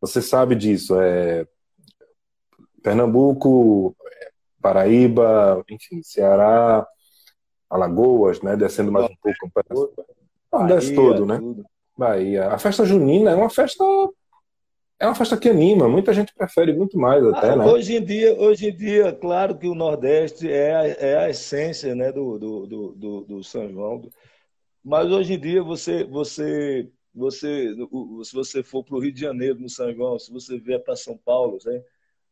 você 0.00 0.22
sabe 0.22 0.54
disso. 0.54 0.98
É 1.00 1.46
Pernambuco, 2.82 3.94
Paraíba, 4.62 5.62
enfim, 5.68 6.02
Ceará, 6.02 6.86
Alagoas, 7.70 8.42
né? 8.42 8.56
Descendo 8.56 8.90
mais 8.90 9.06
um 9.06 9.14
pouco, 9.22 9.96
Nordeste 10.52 10.94
todo, 10.94 11.24
né? 11.24 11.40
Bahia. 11.96 12.48
A 12.48 12.58
festa 12.58 12.84
junina 12.84 13.30
é 13.30 13.34
uma 13.34 13.48
festa 13.48 13.84
é 14.98 15.06
uma 15.06 15.14
festa 15.14 15.34
que 15.34 15.48
anima, 15.48 15.88
muita 15.88 16.12
gente 16.12 16.34
prefere 16.34 16.74
muito 16.74 16.98
mais 16.98 17.24
até, 17.24 17.50
ah, 17.50 17.56
né? 17.56 17.64
Hoje 17.64 17.96
em 17.96 18.04
dia, 18.04 18.38
hoje 18.38 18.68
em 18.68 18.76
dia, 18.76 19.12
claro 19.14 19.56
que 19.56 19.66
o 19.66 19.74
Nordeste 19.74 20.50
é 20.50 20.74
a, 20.74 20.86
é 20.86 21.16
a 21.16 21.30
essência 21.30 21.94
né, 21.94 22.12
do, 22.12 22.38
do, 22.38 22.66
do, 22.66 23.20
do, 23.22 23.42
São 23.42 23.66
João. 23.70 24.02
Mas 24.84 25.10
hoje 25.10 25.34
em 25.34 25.40
dia, 25.40 25.62
você, 25.62 26.04
você, 26.04 26.86
você, 27.14 27.74
se 28.24 28.34
você 28.34 28.62
for 28.62 28.84
para 28.84 28.94
o 28.94 29.00
Rio 29.00 29.10
de 29.10 29.22
Janeiro, 29.22 29.58
no 29.58 29.70
São 29.70 29.90
João, 29.94 30.18
se 30.18 30.30
você 30.30 30.58
vier 30.58 30.84
para 30.84 30.94
São 30.94 31.16
Paulo, 31.16 31.56
né, 31.64 31.82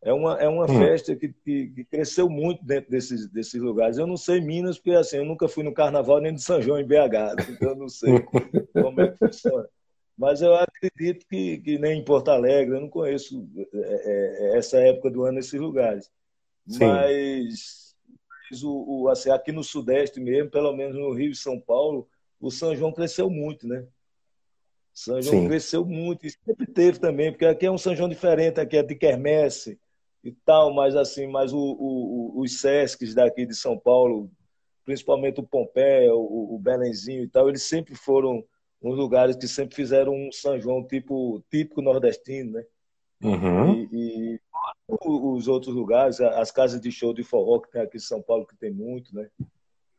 é 0.02 0.12
uma, 0.12 0.38
é 0.40 0.48
uma 0.48 0.64
hum. 0.64 0.78
festa 0.78 1.16
que, 1.16 1.28
que, 1.28 1.68
que, 1.68 1.84
cresceu 1.84 2.28
muito 2.28 2.64
dentro 2.64 2.90
desses, 2.90 3.28
desses 3.28 3.60
lugares. 3.60 3.98
Eu 3.98 4.06
não 4.06 4.16
sei 4.16 4.40
Minas, 4.40 4.78
porque 4.78 4.92
assim, 4.92 5.16
eu 5.16 5.24
nunca 5.24 5.48
fui 5.48 5.64
no 5.64 5.74
Carnaval 5.74 6.20
nem 6.20 6.34
de 6.34 6.42
São 6.42 6.62
João 6.62 6.78
em 6.78 6.86
BH, 6.86 7.34
então 7.50 7.70
eu 7.70 7.76
não 7.76 7.88
sei 7.88 8.12
como 8.72 9.00
é 9.00 9.08
que 9.08 9.18
funciona. 9.18 9.68
Mas 10.16 10.40
eu 10.40 10.54
acredito 10.54 11.26
que, 11.28 11.58
que 11.58 11.78
nem 11.78 12.00
em 12.00 12.04
Porto 12.04 12.28
Alegre, 12.28 12.76
eu 12.76 12.80
não 12.80 12.88
conheço 12.88 13.48
é, 13.72 13.78
é, 13.78 14.52
é 14.54 14.58
essa 14.58 14.78
época 14.78 15.10
do 15.10 15.24
ano 15.24 15.34
nesses 15.34 15.60
lugares. 15.60 16.10
Mas, 16.66 17.96
mas 18.50 18.62
o, 18.62 18.84
o, 18.86 19.08
assim, 19.08 19.30
aqui 19.30 19.52
no 19.52 19.64
Sudeste 19.64 20.20
mesmo, 20.20 20.50
pelo 20.50 20.72
menos 20.76 20.96
no 20.96 21.12
Rio 21.12 21.30
e 21.30 21.36
São 21.36 21.60
Paulo, 21.60 22.08
o 22.40 22.50
São 22.50 22.74
João 22.74 22.92
cresceu 22.92 23.30
muito, 23.30 23.66
né? 23.66 23.86
São 24.92 25.22
João 25.22 25.42
Sim. 25.42 25.48
cresceu 25.48 25.84
muito, 25.84 26.26
e 26.26 26.30
sempre 26.30 26.66
teve 26.66 26.98
também, 26.98 27.30
porque 27.30 27.46
aqui 27.46 27.66
é 27.66 27.70
um 27.70 27.78
São 27.78 27.94
João 27.94 28.08
diferente, 28.08 28.60
aqui 28.60 28.76
é 28.76 28.82
de 28.82 28.96
quermesse 28.96 29.78
e 30.28 30.36
tal, 30.44 30.72
mas 30.72 30.94
assim, 30.94 31.26
mas 31.26 31.52
o, 31.52 31.58
o, 31.58 32.40
os 32.40 32.60
Sescs 32.60 33.14
daqui 33.14 33.46
de 33.46 33.54
São 33.54 33.78
Paulo, 33.78 34.30
principalmente 34.84 35.40
o 35.40 35.46
Pompeia, 35.46 36.14
o, 36.14 36.54
o 36.54 36.58
Belenzinho 36.58 37.24
e 37.24 37.28
tal, 37.28 37.48
eles 37.48 37.62
sempre 37.62 37.94
foram 37.94 38.44
uns 38.82 38.96
lugares 38.96 39.36
que 39.36 39.48
sempre 39.48 39.74
fizeram 39.74 40.14
um 40.14 40.30
São 40.30 40.58
João 40.60 40.86
tipo 40.86 41.42
típico 41.50 41.82
nordestino, 41.82 42.52
né? 42.52 42.64
Uhum. 43.22 43.74
E, 43.74 43.88
e, 43.92 44.40
os 44.88 45.48
outros 45.48 45.74
lugares, 45.74 46.20
as 46.20 46.50
casas 46.50 46.80
de 46.80 46.90
show 46.90 47.12
de 47.12 47.22
forró 47.22 47.60
que 47.60 47.70
tem 47.70 47.82
aqui 47.82 47.96
em 47.96 48.00
São 48.00 48.22
Paulo, 48.22 48.46
que 48.46 48.56
tem 48.56 48.72
muito, 48.72 49.14
né? 49.14 49.28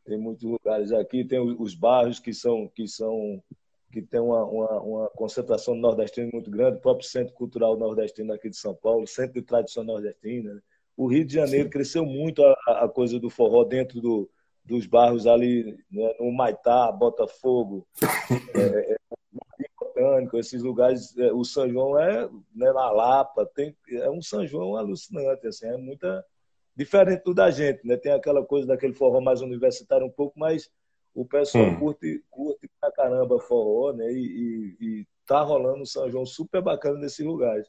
Tem 0.04 0.18
muitos 0.18 0.44
lugares 0.44 0.90
aqui, 0.92 1.24
tem 1.24 1.38
os 1.38 1.74
bairros 1.74 2.18
que 2.18 2.32
são 2.32 2.66
que 2.74 2.88
são 2.88 3.42
que 3.90 4.00
tem 4.02 4.20
uma, 4.20 4.44
uma, 4.44 4.80
uma 4.80 5.10
concentração 5.10 5.74
nordestina 5.74 6.28
muito 6.32 6.50
grande, 6.50 6.78
o 6.78 6.80
próprio 6.80 7.08
Centro 7.08 7.34
Cultural 7.34 7.76
Nordestino 7.76 8.32
aqui 8.32 8.48
de 8.48 8.56
São 8.56 8.74
Paulo, 8.74 9.06
Centro 9.06 9.34
de 9.34 9.42
Tradição 9.42 9.82
Nordestina. 9.82 10.54
Né? 10.54 10.60
O 10.96 11.06
Rio 11.06 11.24
de 11.24 11.34
Janeiro 11.34 11.64
Sim. 11.64 11.70
cresceu 11.70 12.04
muito 12.04 12.44
a, 12.44 12.84
a, 12.84 12.88
coisa 12.88 13.18
do 13.18 13.28
forró 13.28 13.64
dentro 13.64 14.00
do, 14.00 14.30
dos 14.64 14.86
bairros 14.86 15.26
ali 15.26 15.76
né, 15.90 16.14
no 16.20 16.32
Maitá, 16.32 16.90
Botafogo, 16.92 17.86
é, 18.54 18.92
é, 18.92 18.96
Botânico, 20.00 20.38
esses 20.38 20.62
lugares, 20.62 21.16
é, 21.18 21.32
o 21.32 21.44
São 21.44 21.68
João 21.68 21.98
é 21.98 22.28
né, 22.54 22.72
na 22.72 22.90
Lapa, 22.90 23.44
tem, 23.54 23.76
é 23.90 24.10
um 24.10 24.22
São 24.22 24.46
João 24.46 24.76
alucinante, 24.76 25.46
assim, 25.46 25.66
é 25.66 25.76
muita 25.76 26.24
diferente 26.76 27.24
do 27.24 27.34
da 27.34 27.50
gente, 27.50 27.86
né? 27.86 27.96
Tem 27.96 28.12
aquela 28.12 28.44
coisa 28.44 28.66
daquele 28.66 28.94
forró 28.94 29.20
mais 29.20 29.42
universitário 29.42 30.06
um 30.06 30.10
pouco, 30.10 30.38
mas 30.38 30.70
o 31.14 31.24
pessoal 31.24 31.64
hum. 31.64 31.78
curte, 31.78 32.24
curte 32.30 32.70
pra 32.80 32.92
caramba 32.92 33.38
forró, 33.40 33.92
né? 33.92 34.10
E, 34.12 34.16
e, 34.18 34.76
e 34.80 35.06
tá 35.26 35.42
rolando 35.42 35.82
um 35.82 35.86
São 35.86 36.10
João 36.10 36.26
super 36.26 36.62
bacana 36.62 36.98
nesses 36.98 37.24
lugares 37.24 37.68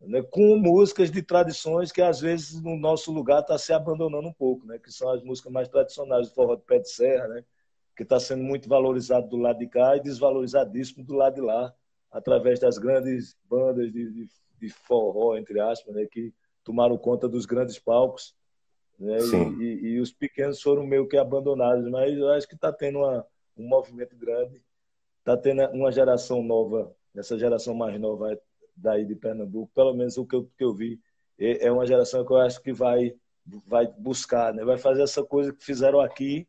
né, 0.00 0.22
com 0.22 0.56
músicas 0.58 1.10
de 1.10 1.22
tradições 1.22 1.90
que 1.90 2.02
às 2.02 2.20
vezes 2.20 2.60
no 2.62 2.76
nosso 2.76 3.12
lugar 3.12 3.40
está 3.40 3.56
se 3.56 3.72
abandonando 3.72 4.28
um 4.28 4.32
pouco, 4.32 4.66
né, 4.66 4.78
que 4.78 4.92
são 4.92 5.10
as 5.10 5.22
músicas 5.22 5.52
mais 5.52 5.68
tradicionais 5.68 6.28
do 6.28 6.34
forró 6.34 6.56
de 6.56 6.62
pé 6.62 6.78
de 6.78 6.90
serra, 6.90 7.28
né, 7.28 7.44
que 7.96 8.02
está 8.02 8.20
sendo 8.20 8.42
muito 8.42 8.68
valorizado 8.68 9.28
do 9.28 9.36
lado 9.36 9.58
de 9.58 9.66
cá 9.66 9.96
e 9.96 10.02
desvalorizadíssimo 10.02 11.04
do 11.04 11.14
lado 11.14 11.36
de 11.36 11.40
lá, 11.40 11.74
através 12.10 12.60
das 12.60 12.78
grandes 12.78 13.36
bandas 13.48 13.90
de, 13.92 14.12
de, 14.12 14.28
de 14.60 14.68
forró, 14.68 15.36
entre 15.36 15.58
aspas, 15.60 15.94
né, 15.94 16.06
que 16.10 16.32
tomaram 16.62 16.98
conta 16.98 17.28
dos 17.28 17.46
grandes 17.46 17.78
palcos. 17.78 18.34
Né, 18.98 19.18
e, 19.18 19.62
e, 19.62 19.86
e, 19.88 20.00
os 20.00 20.10
pequenos 20.10 20.60
foram 20.62 20.86
meio 20.86 21.06
que 21.06 21.18
abandonados, 21.18 21.86
mas 21.90 22.16
eu 22.16 22.30
acho 22.30 22.48
que 22.48 22.54
está 22.54 22.72
tendo 22.72 23.00
uma, 23.00 23.26
um 23.56 23.68
movimento 23.68 24.16
grande, 24.16 24.62
está 25.18 25.36
tendo 25.36 25.62
uma 25.72 25.92
geração 25.92 26.42
nova, 26.42 26.94
essa 27.14 27.38
geração 27.38 27.74
mais 27.74 28.00
nova 28.00 28.38
daí 28.74 29.04
de 29.04 29.14
Pernambuco, 29.14 29.70
pelo 29.74 29.94
menos 29.94 30.16
o 30.16 30.26
que 30.26 30.36
eu, 30.36 30.50
que 30.56 30.64
eu 30.64 30.74
vi, 30.74 31.00
é, 31.38 31.66
é 31.66 31.72
uma 31.72 31.86
geração 31.86 32.24
que 32.24 32.32
eu 32.32 32.38
acho 32.38 32.62
que 32.62 32.72
vai, 32.72 33.14
vai 33.66 33.86
buscar, 33.98 34.54
né? 34.54 34.64
vai 34.64 34.78
fazer 34.78 35.02
essa 35.02 35.22
coisa 35.22 35.52
que 35.52 35.64
fizeram 35.64 36.00
aqui, 36.00 36.46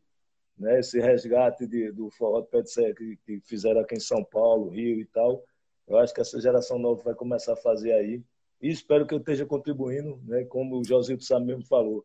né? 0.56 0.80
esse 0.80 0.98
resgate 1.00 1.66
de, 1.66 1.92
do 1.92 2.10
forró 2.10 2.40
de 2.40 2.48
pé 2.48 2.62
de 2.62 2.70
serra 2.70 2.94
que, 2.94 3.18
que 3.24 3.40
fizeram 3.40 3.80
aqui 3.80 3.94
em 3.94 4.00
São 4.00 4.24
Paulo, 4.24 4.70
Rio 4.70 5.00
e 5.00 5.04
tal. 5.06 5.42
Eu 5.86 5.98
acho 5.98 6.12
que 6.12 6.20
essa 6.20 6.40
geração 6.40 6.78
nova 6.78 7.02
vai 7.02 7.14
começar 7.14 7.54
a 7.54 7.56
fazer 7.56 7.92
aí. 7.92 8.22
E 8.60 8.68
espero 8.68 9.06
que 9.06 9.14
eu 9.14 9.18
esteja 9.18 9.46
contribuindo, 9.46 10.20
né? 10.24 10.44
como 10.44 10.78
o 10.78 10.84
Josito 10.84 11.24
Sá 11.24 11.38
mesmo 11.38 11.64
falou, 11.64 12.04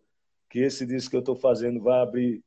que 0.54 0.60
esse 0.60 0.86
disco 0.86 1.10
que 1.10 1.16
eu 1.16 1.22
estou 1.22 1.36
fazendo 1.36 1.82
vai 1.82 2.00
abrir 2.00 2.44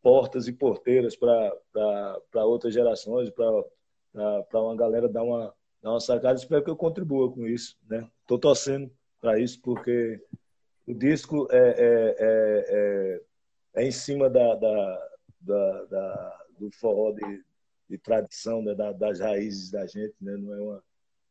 portas 0.00 0.48
e 0.48 0.52
porteiras 0.52 1.14
para 1.14 2.46
outras 2.46 2.72
gerações, 2.72 3.28
para 3.28 4.60
uma 4.62 4.74
galera 4.74 5.06
dar 5.10 5.22
uma, 5.22 5.54
dar 5.82 5.90
uma 5.90 6.00
sacada. 6.00 6.38
Espero 6.38 6.64
que 6.64 6.70
eu 6.70 6.76
contribua 6.76 7.30
com 7.30 7.46
isso. 7.46 7.76
Né? 7.86 8.10
Estou 8.22 8.38
torcendo 8.38 8.90
para 9.20 9.38
isso, 9.38 9.60
porque 9.60 10.24
o 10.86 10.94
disco 10.94 11.46
é, 11.50 11.58
é, 11.58 12.16
é, 12.18 12.64
é, 13.76 13.82
é 13.82 13.86
em 13.86 13.92
cima 13.92 14.30
da, 14.30 14.54
da, 14.54 15.08
da, 15.38 15.84
da 15.84 16.44
do 16.58 16.70
forró 16.70 17.12
de, 17.12 17.44
de 17.90 17.98
tradição, 17.98 18.62
né? 18.62 18.74
das 18.74 19.20
raízes 19.20 19.70
da 19.70 19.86
gente. 19.86 20.14
Né? 20.18 20.34
Não, 20.38 20.54
é 20.54 20.60
uma, 20.62 20.84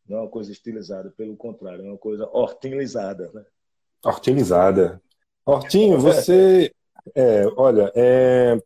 não 0.08 0.17
é 0.17 0.22
uma 0.22 0.30
coisa 0.30 0.52
estilizada, 0.52 1.10
pelo 1.10 1.36
contrário, 1.36 1.84
é 1.84 1.89
uma 1.89 1.98
coisa 1.98 2.30
hortinizada. 2.32 3.32
Né? 3.34 3.44
Hortinizada. 4.06 5.02
Hortinho, 5.54 6.00
você. 6.00 6.74
É, 7.16 7.46
olha, 7.58 7.92
é, 7.96 8.58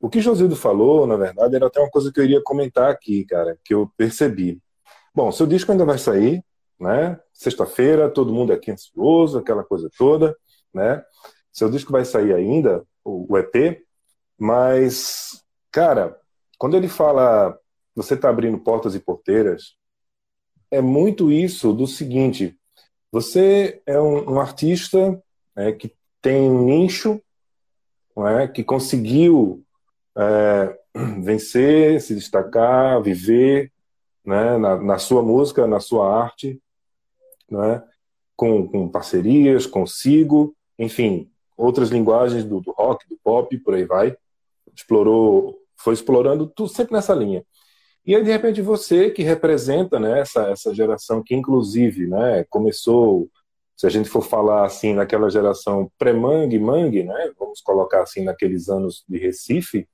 o 0.00 0.10
que 0.10 0.20
Josildo 0.20 0.56
falou, 0.56 1.06
na 1.06 1.16
verdade, 1.16 1.54
era 1.54 1.66
até 1.66 1.78
uma 1.78 1.90
coisa 1.90 2.12
que 2.12 2.18
eu 2.18 2.24
iria 2.24 2.42
comentar 2.42 2.90
aqui, 2.90 3.24
cara, 3.24 3.56
que 3.64 3.72
eu 3.72 3.88
percebi. 3.96 4.60
Bom, 5.14 5.30
seu 5.30 5.46
disco 5.46 5.70
ainda 5.70 5.84
vai 5.84 5.96
sair, 5.96 6.44
né? 6.80 7.20
Sexta-feira, 7.32 8.10
todo 8.10 8.32
mundo 8.32 8.52
aqui 8.52 8.72
ansioso, 8.72 9.38
aquela 9.38 9.62
coisa 9.62 9.88
toda, 9.96 10.36
né? 10.74 11.04
Seu 11.52 11.70
disco 11.70 11.92
vai 11.92 12.04
sair 12.04 12.34
ainda, 12.34 12.84
o, 13.04 13.38
EP, 13.38 13.84
mas, 14.36 15.44
cara, 15.70 16.18
quando 16.58 16.76
ele 16.76 16.88
fala 16.88 17.56
você 17.94 18.14
está 18.14 18.28
abrindo 18.28 18.58
portas 18.58 18.94
e 18.94 19.00
porteiras, 19.00 19.76
é 20.70 20.80
muito 20.80 21.30
isso 21.30 21.72
do 21.72 21.86
seguinte: 21.86 22.58
você 23.12 23.82
é 23.84 24.00
um, 24.00 24.32
um 24.32 24.40
artista 24.40 25.22
né, 25.54 25.70
que 25.72 25.94
tem 26.22 26.48
um 26.50 26.64
nicho, 26.64 27.20
é, 28.16 28.48
que 28.48 28.64
conseguiu 28.64 29.62
é, 30.16 30.78
vencer, 31.22 32.00
se 32.00 32.14
destacar, 32.14 33.02
viver 33.02 33.70
né, 34.24 34.56
na, 34.56 34.76
na, 34.82 34.98
sua 34.98 35.22
música, 35.22 35.66
na 35.66 35.78
sua 35.78 36.22
arte, 36.22 36.58
né, 37.50 37.82
com, 38.34 38.66
com 38.66 38.88
parcerias, 38.88 39.66
consigo, 39.66 40.56
enfim, 40.78 41.30
outras 41.54 41.90
linguagens 41.90 42.44
do, 42.44 42.60
do, 42.60 42.72
rock, 42.72 43.06
do 43.08 43.18
pop, 43.22 43.56
por 43.58 43.74
aí 43.74 43.84
vai. 43.84 44.16
Explorou, 44.74 45.58
foi 45.76 45.92
explorando 45.92 46.46
tudo 46.46 46.70
sempre 46.70 46.94
nessa 46.94 47.14
linha. 47.14 47.44
E 48.04 48.16
aí, 48.16 48.24
de 48.24 48.30
repente, 48.30 48.60
você 48.60 49.10
que 49.10 49.22
representa 49.22 50.00
né, 50.00 50.20
essa, 50.20 50.50
essa 50.50 50.74
geração 50.74 51.22
que, 51.22 51.36
inclusive, 51.36 52.08
né, 52.08 52.44
começou, 52.50 53.28
se 53.76 53.86
a 53.86 53.90
gente 53.90 54.08
for 54.08 54.22
falar 54.22 54.66
assim, 54.66 54.92
naquela 54.92 55.30
geração 55.30 55.88
pré-mangue, 55.96 56.58
mangue, 56.58 57.04
né, 57.04 57.32
vamos 57.38 57.60
colocar 57.60 58.02
assim, 58.02 58.24
naqueles 58.24 58.68
anos 58.68 59.04
de 59.08 59.18
Recife. 59.18 59.88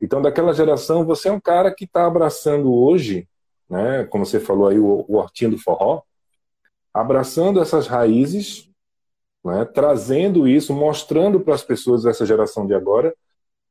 Então, 0.00 0.20
daquela 0.20 0.52
geração, 0.52 1.04
você 1.04 1.28
é 1.28 1.32
um 1.32 1.40
cara 1.40 1.72
que 1.72 1.84
está 1.84 2.06
abraçando 2.06 2.74
hoje, 2.74 3.28
né, 3.70 4.04
como 4.06 4.26
você 4.26 4.40
falou 4.40 4.66
aí, 4.66 4.80
o, 4.80 5.04
o 5.06 5.14
Hortinho 5.14 5.52
do 5.52 5.58
Forró, 5.58 6.02
abraçando 6.92 7.62
essas 7.62 7.86
raízes, 7.86 8.68
né, 9.44 9.64
trazendo 9.64 10.48
isso, 10.48 10.74
mostrando 10.74 11.38
para 11.38 11.54
as 11.54 11.62
pessoas 11.62 12.02
dessa 12.02 12.26
geração 12.26 12.66
de 12.66 12.74
agora 12.74 13.14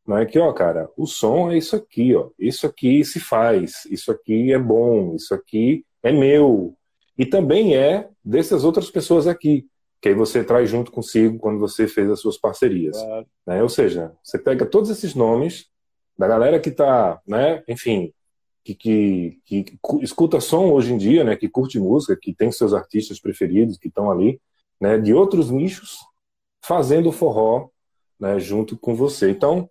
não 0.05 0.17
é 0.17 0.25
que, 0.25 0.39
ó, 0.39 0.51
cara, 0.51 0.89
o 0.97 1.05
som 1.05 1.51
é 1.51 1.57
isso 1.57 1.75
aqui, 1.75 2.15
ó. 2.15 2.29
Isso 2.37 2.65
aqui 2.65 3.03
se 3.05 3.19
faz, 3.19 3.85
isso 3.89 4.11
aqui 4.11 4.51
é 4.51 4.59
bom, 4.59 5.15
isso 5.15 5.33
aqui 5.33 5.85
é 6.01 6.11
meu. 6.11 6.75
E 7.17 7.25
também 7.25 7.75
é 7.75 8.09
dessas 8.23 8.63
outras 8.63 8.89
pessoas 8.89 9.27
aqui, 9.27 9.67
que 10.01 10.09
aí 10.09 10.15
você 10.15 10.43
traz 10.43 10.69
junto 10.69 10.91
consigo 10.91 11.37
quando 11.37 11.59
você 11.59 11.87
fez 11.87 12.09
as 12.09 12.19
suas 12.19 12.37
parcerias. 12.37 12.97
Claro. 12.97 13.27
Né? 13.45 13.61
Ou 13.61 13.69
seja, 13.69 14.11
você 14.23 14.39
pega 14.39 14.65
todos 14.65 14.89
esses 14.89 15.13
nomes 15.13 15.67
da 16.17 16.27
galera 16.27 16.59
que 16.59 16.69
está, 16.69 17.21
né, 17.27 17.63
enfim, 17.67 18.13
que, 18.63 18.75
que, 18.75 19.39
que, 19.45 19.79
escuta 20.01 20.39
som 20.39 20.71
hoje 20.71 20.93
em 20.93 20.97
dia, 20.97 21.23
né, 21.23 21.35
que 21.35 21.49
curte 21.49 21.79
música, 21.79 22.17
que 22.19 22.33
tem 22.33 22.51
seus 22.51 22.73
artistas 22.73 23.19
preferidos 23.19 23.77
que 23.77 23.87
estão 23.87 24.11
ali, 24.11 24.39
né, 24.79 24.99
de 24.99 25.13
outros 25.13 25.49
nichos, 25.49 25.97
fazendo 26.63 27.11
forró 27.11 27.69
né, 28.19 28.39
junto 28.39 28.77
com 28.77 28.93
você. 28.95 29.31
Então, 29.31 29.69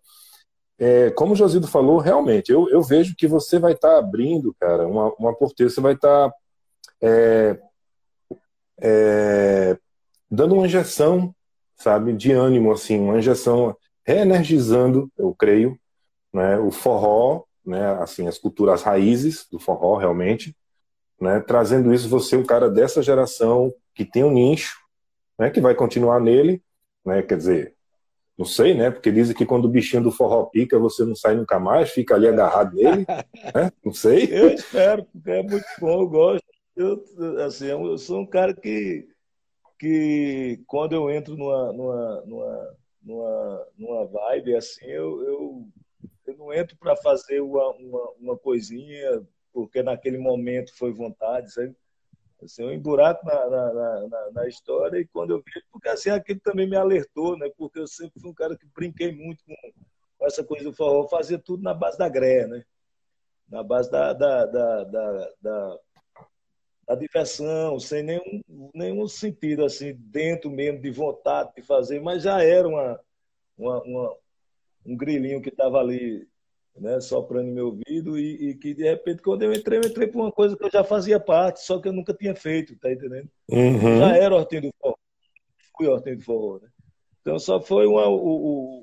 é, 0.80 1.10
como 1.10 1.34
o 1.34 1.36
Josildo 1.36 1.68
falou, 1.68 1.98
realmente, 1.98 2.50
eu, 2.50 2.66
eu 2.70 2.82
vejo 2.82 3.14
que 3.14 3.28
você 3.28 3.58
vai 3.58 3.72
estar 3.72 3.90
tá 3.90 3.98
abrindo, 3.98 4.56
cara, 4.58 4.88
uma, 4.88 5.12
uma 5.18 5.34
porteira, 5.34 5.70
você 5.70 5.78
vai 5.78 5.92
estar 5.92 6.30
tá, 6.30 6.36
é, 7.02 7.60
é, 8.80 9.78
dando 10.30 10.54
uma 10.54 10.64
injeção, 10.64 11.34
sabe, 11.76 12.14
de 12.14 12.32
ânimo, 12.32 12.72
assim, 12.72 12.98
uma 12.98 13.18
injeção 13.18 13.76
reenergizando, 14.06 15.12
eu 15.18 15.34
creio, 15.34 15.78
né, 16.32 16.58
o 16.58 16.70
forró, 16.70 17.44
né, 17.62 17.92
assim, 18.00 18.26
as 18.26 18.38
culturas, 18.38 18.76
as 18.76 18.82
raízes 18.82 19.46
do 19.52 19.58
forró, 19.58 19.98
realmente, 19.98 20.56
né, 21.20 21.40
trazendo 21.40 21.92
isso, 21.92 22.08
você, 22.08 22.38
um 22.38 22.46
cara 22.46 22.70
dessa 22.70 23.02
geração, 23.02 23.70
que 23.94 24.06
tem 24.06 24.24
um 24.24 24.32
nicho, 24.32 24.78
né, 25.38 25.50
que 25.50 25.60
vai 25.60 25.74
continuar 25.74 26.20
nele, 26.20 26.62
né, 27.04 27.20
quer 27.20 27.36
dizer, 27.36 27.76
não 28.40 28.46
sei, 28.46 28.72
né? 28.72 28.90
Porque 28.90 29.12
dizem 29.12 29.36
que 29.36 29.44
quando 29.44 29.66
o 29.66 29.68
bichinho 29.68 30.02
do 30.02 30.10
forró 30.10 30.46
pica, 30.46 30.78
você 30.78 31.04
não 31.04 31.14
sai 31.14 31.34
nunca 31.34 31.60
mais, 31.60 31.90
fica 31.90 32.14
ali 32.14 32.26
agarrado 32.26 32.74
nele. 32.74 33.04
né? 33.54 33.70
Não 33.84 33.92
sei. 33.92 34.28
Eu 34.30 34.48
espero, 34.48 35.04
porque 35.04 35.30
é 35.30 35.42
muito 35.42 35.66
bom, 35.78 36.00
eu 36.00 36.08
gosto. 36.08 36.46
Eu, 36.74 37.04
assim, 37.44 37.66
eu 37.66 37.98
sou 37.98 38.20
um 38.20 38.26
cara 38.26 38.54
que, 38.54 39.06
que 39.78 40.58
quando 40.66 40.94
eu 40.94 41.10
entro 41.10 41.36
numa, 41.36 41.70
numa, 41.70 42.22
numa, 42.22 42.76
numa, 43.02 43.66
numa 43.76 44.06
vibe 44.06 44.56
assim, 44.56 44.86
eu, 44.86 45.22
eu, 45.22 45.68
eu 46.26 46.36
não 46.38 46.50
entro 46.50 46.78
para 46.78 46.96
fazer 46.96 47.42
uma, 47.42 47.68
uma, 47.72 48.10
uma 48.18 48.38
coisinha, 48.38 49.22
porque 49.52 49.82
naquele 49.82 50.16
momento 50.16 50.74
foi 50.78 50.94
vontade, 50.94 51.52
sabe? 51.52 51.76
Assim, 52.42 52.62
eu 52.62 52.72
emburaco 52.72 53.24
na, 53.26 53.50
na, 53.50 54.08
na, 54.08 54.30
na, 54.32 54.48
história 54.48 54.98
e 54.98 55.06
quando 55.06 55.32
eu 55.32 55.38
vi, 55.38 55.62
porque 55.70 55.88
assim, 55.88 56.10
aquilo 56.10 56.40
também 56.40 56.68
me 56.68 56.76
alertou, 56.76 57.36
né? 57.36 57.50
Porque 57.56 57.78
eu 57.78 57.86
sempre 57.86 58.20
fui 58.20 58.30
um 58.30 58.34
cara 58.34 58.56
que 58.56 58.66
brinquei 58.74 59.12
muito 59.14 59.44
com, 59.44 60.26
essa 60.26 60.42
coisa 60.44 60.64
do 60.64 60.72
forró, 60.72 61.06
fazia 61.08 61.38
tudo 61.38 61.62
na 61.62 61.74
base 61.74 61.98
da 61.98 62.08
greia, 62.08 62.46
né? 62.46 62.64
Na 63.48 63.62
base 63.62 63.90
da, 63.90 64.12
da, 64.12 64.46
da, 64.46 64.84
da, 64.84 65.30
da, 65.40 65.78
da 66.88 66.94
diversão, 66.94 67.78
sem 67.78 68.02
nenhum, 68.02 68.42
nenhum 68.74 69.06
sentido, 69.08 69.64
assim, 69.64 69.94
dentro 69.94 70.50
mesmo 70.50 70.80
de 70.80 70.90
vontade 70.90 71.52
de 71.56 71.62
fazer, 71.62 72.00
mas 72.00 72.22
já 72.22 72.42
era 72.42 72.66
uma, 72.66 73.00
uma, 73.56 73.82
uma 73.82 74.16
um 74.84 74.96
grilinho 74.96 75.42
que 75.42 75.50
estava 75.50 75.78
ali 75.78 76.26
né, 76.76 77.00
soprando 77.00 77.50
meu 77.50 77.66
ouvido 77.66 78.18
e, 78.18 78.50
e, 78.50 78.54
que 78.54 78.74
de 78.74 78.84
repente 78.84 79.22
quando 79.22 79.42
eu 79.42 79.52
entrei, 79.52 79.78
eu 79.78 79.84
entrei 79.84 80.06
por 80.06 80.20
uma 80.20 80.32
coisa 80.32 80.56
que 80.56 80.64
eu 80.64 80.70
já 80.70 80.84
fazia 80.84 81.18
parte, 81.18 81.60
só 81.60 81.80
que 81.80 81.88
eu 81.88 81.92
nunca 81.92 82.14
tinha 82.14 82.34
feito, 82.34 82.76
tá 82.76 82.90
entendendo? 82.90 83.28
Uhum. 83.48 83.98
Já 83.98 84.16
era 84.16 84.34
Hortinho 84.34 84.62
do 84.62 84.70
Forró, 84.80 84.96
fui 85.76 85.86
Hortinho 85.86 86.16
do 86.18 86.24
Forró, 86.24 86.58
né? 86.60 86.68
Então 87.20 87.38
só 87.38 87.60
foi 87.60 87.86
uma, 87.86 88.08
o, 88.08 88.16
o, 88.16 88.82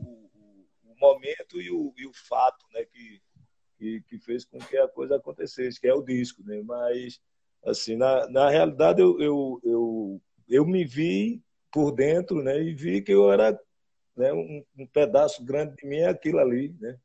o, 0.86 0.96
momento 1.00 1.60
e 1.60 1.72
o, 1.72 1.94
e 1.98 2.06
o 2.06 2.12
fato, 2.14 2.66
né, 2.74 2.84
que, 2.86 3.22
que, 3.78 4.02
que, 4.02 4.20
fez 4.20 4.46
com 4.46 4.60
que 4.60 4.78
a 4.78 4.88
coisa 4.88 5.16
acontecesse, 5.16 5.80
que 5.80 5.88
é 5.88 5.94
o 5.94 6.04
disco, 6.04 6.44
né? 6.44 6.62
Mas 6.64 7.20
assim, 7.66 7.96
na, 7.96 8.30
na 8.30 8.50
realidade 8.50 9.02
eu, 9.02 9.20
eu, 9.20 9.60
eu, 9.64 10.22
eu 10.48 10.66
me 10.66 10.86
vi 10.86 11.42
por 11.72 11.92
dentro, 11.92 12.44
né, 12.44 12.62
e 12.62 12.74
vi 12.74 13.02
que 13.02 13.12
eu 13.12 13.32
era 13.32 13.60
né, 14.16 14.34
um, 14.34 14.64
um 14.78 14.88
pedaço 14.88 15.44
grande 15.44 15.76
de 15.76 15.88
mim 15.88 15.98
é 15.98 16.10
aquilo 16.10 16.40
ali, 16.40 16.76
né? 16.80 16.98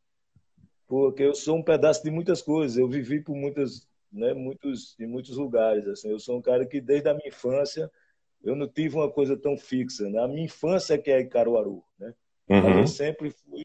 Porque 0.92 1.22
eu 1.22 1.35
sou 1.35 1.57
um 1.57 1.62
pedaço 1.62 2.05
de 2.05 2.11
muitas 2.11 2.42
coisas. 2.42 2.76
Eu 2.76 2.87
vivi 2.87 3.18
por 3.18 3.35
muitas, 3.35 3.88
né, 4.12 4.35
muitos, 4.35 4.94
em 5.00 5.07
muitos 5.07 5.38
lugares. 5.38 5.88
Assim, 5.88 6.11
eu 6.11 6.18
sou 6.18 6.37
um 6.37 6.42
cara 6.42 6.66
que 6.66 6.83
desde 6.83 7.09
a 7.09 7.14
minha 7.14 7.28
infância 7.28 7.90
eu 8.44 8.55
não 8.55 8.68
tive 8.68 8.96
uma 8.96 9.11
coisa 9.11 9.35
tão 9.35 9.57
fixa. 9.57 10.07
Né? 10.11 10.20
A 10.20 10.28
minha 10.28 10.44
infância 10.44 10.98
que 10.98 11.11
é 11.11 11.22
em 11.22 11.28
Caruaru, 11.31 11.83
né? 11.98 12.12
Uhum. 12.46 12.81
Eu 12.81 12.87
sempre 12.87 13.31
fui, 13.31 13.64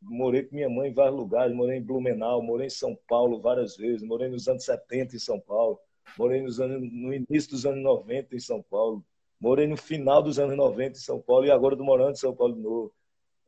morei 0.00 0.44
com 0.44 0.54
minha 0.54 0.68
mãe 0.68 0.90
em 0.90 0.94
vários 0.94 1.16
lugares. 1.18 1.52
Morei 1.52 1.78
em 1.78 1.82
Blumenau, 1.82 2.40
morei 2.40 2.68
em 2.68 2.70
São 2.70 2.96
Paulo 3.08 3.40
várias 3.40 3.76
vezes. 3.76 4.04
Morei 4.04 4.28
nos 4.28 4.46
anos 4.46 4.64
70 4.64 5.16
em 5.16 5.18
São 5.18 5.40
Paulo. 5.40 5.80
Morei 6.16 6.40
nos 6.40 6.60
anos, 6.60 6.80
no 6.80 7.12
início 7.12 7.50
dos 7.50 7.66
anos 7.66 7.82
90 7.82 8.36
em 8.36 8.38
São 8.38 8.62
Paulo. 8.62 9.04
Morei 9.40 9.66
no 9.66 9.76
final 9.76 10.22
dos 10.22 10.38
anos 10.38 10.56
90 10.56 10.92
em 10.92 10.94
São 10.94 11.20
Paulo 11.20 11.44
e 11.44 11.50
agora 11.50 11.74
estou 11.74 11.84
morando 11.84 12.12
em 12.12 12.20
São 12.20 12.36
Paulo 12.36 12.54
de 12.54 12.60
novo. 12.60 12.92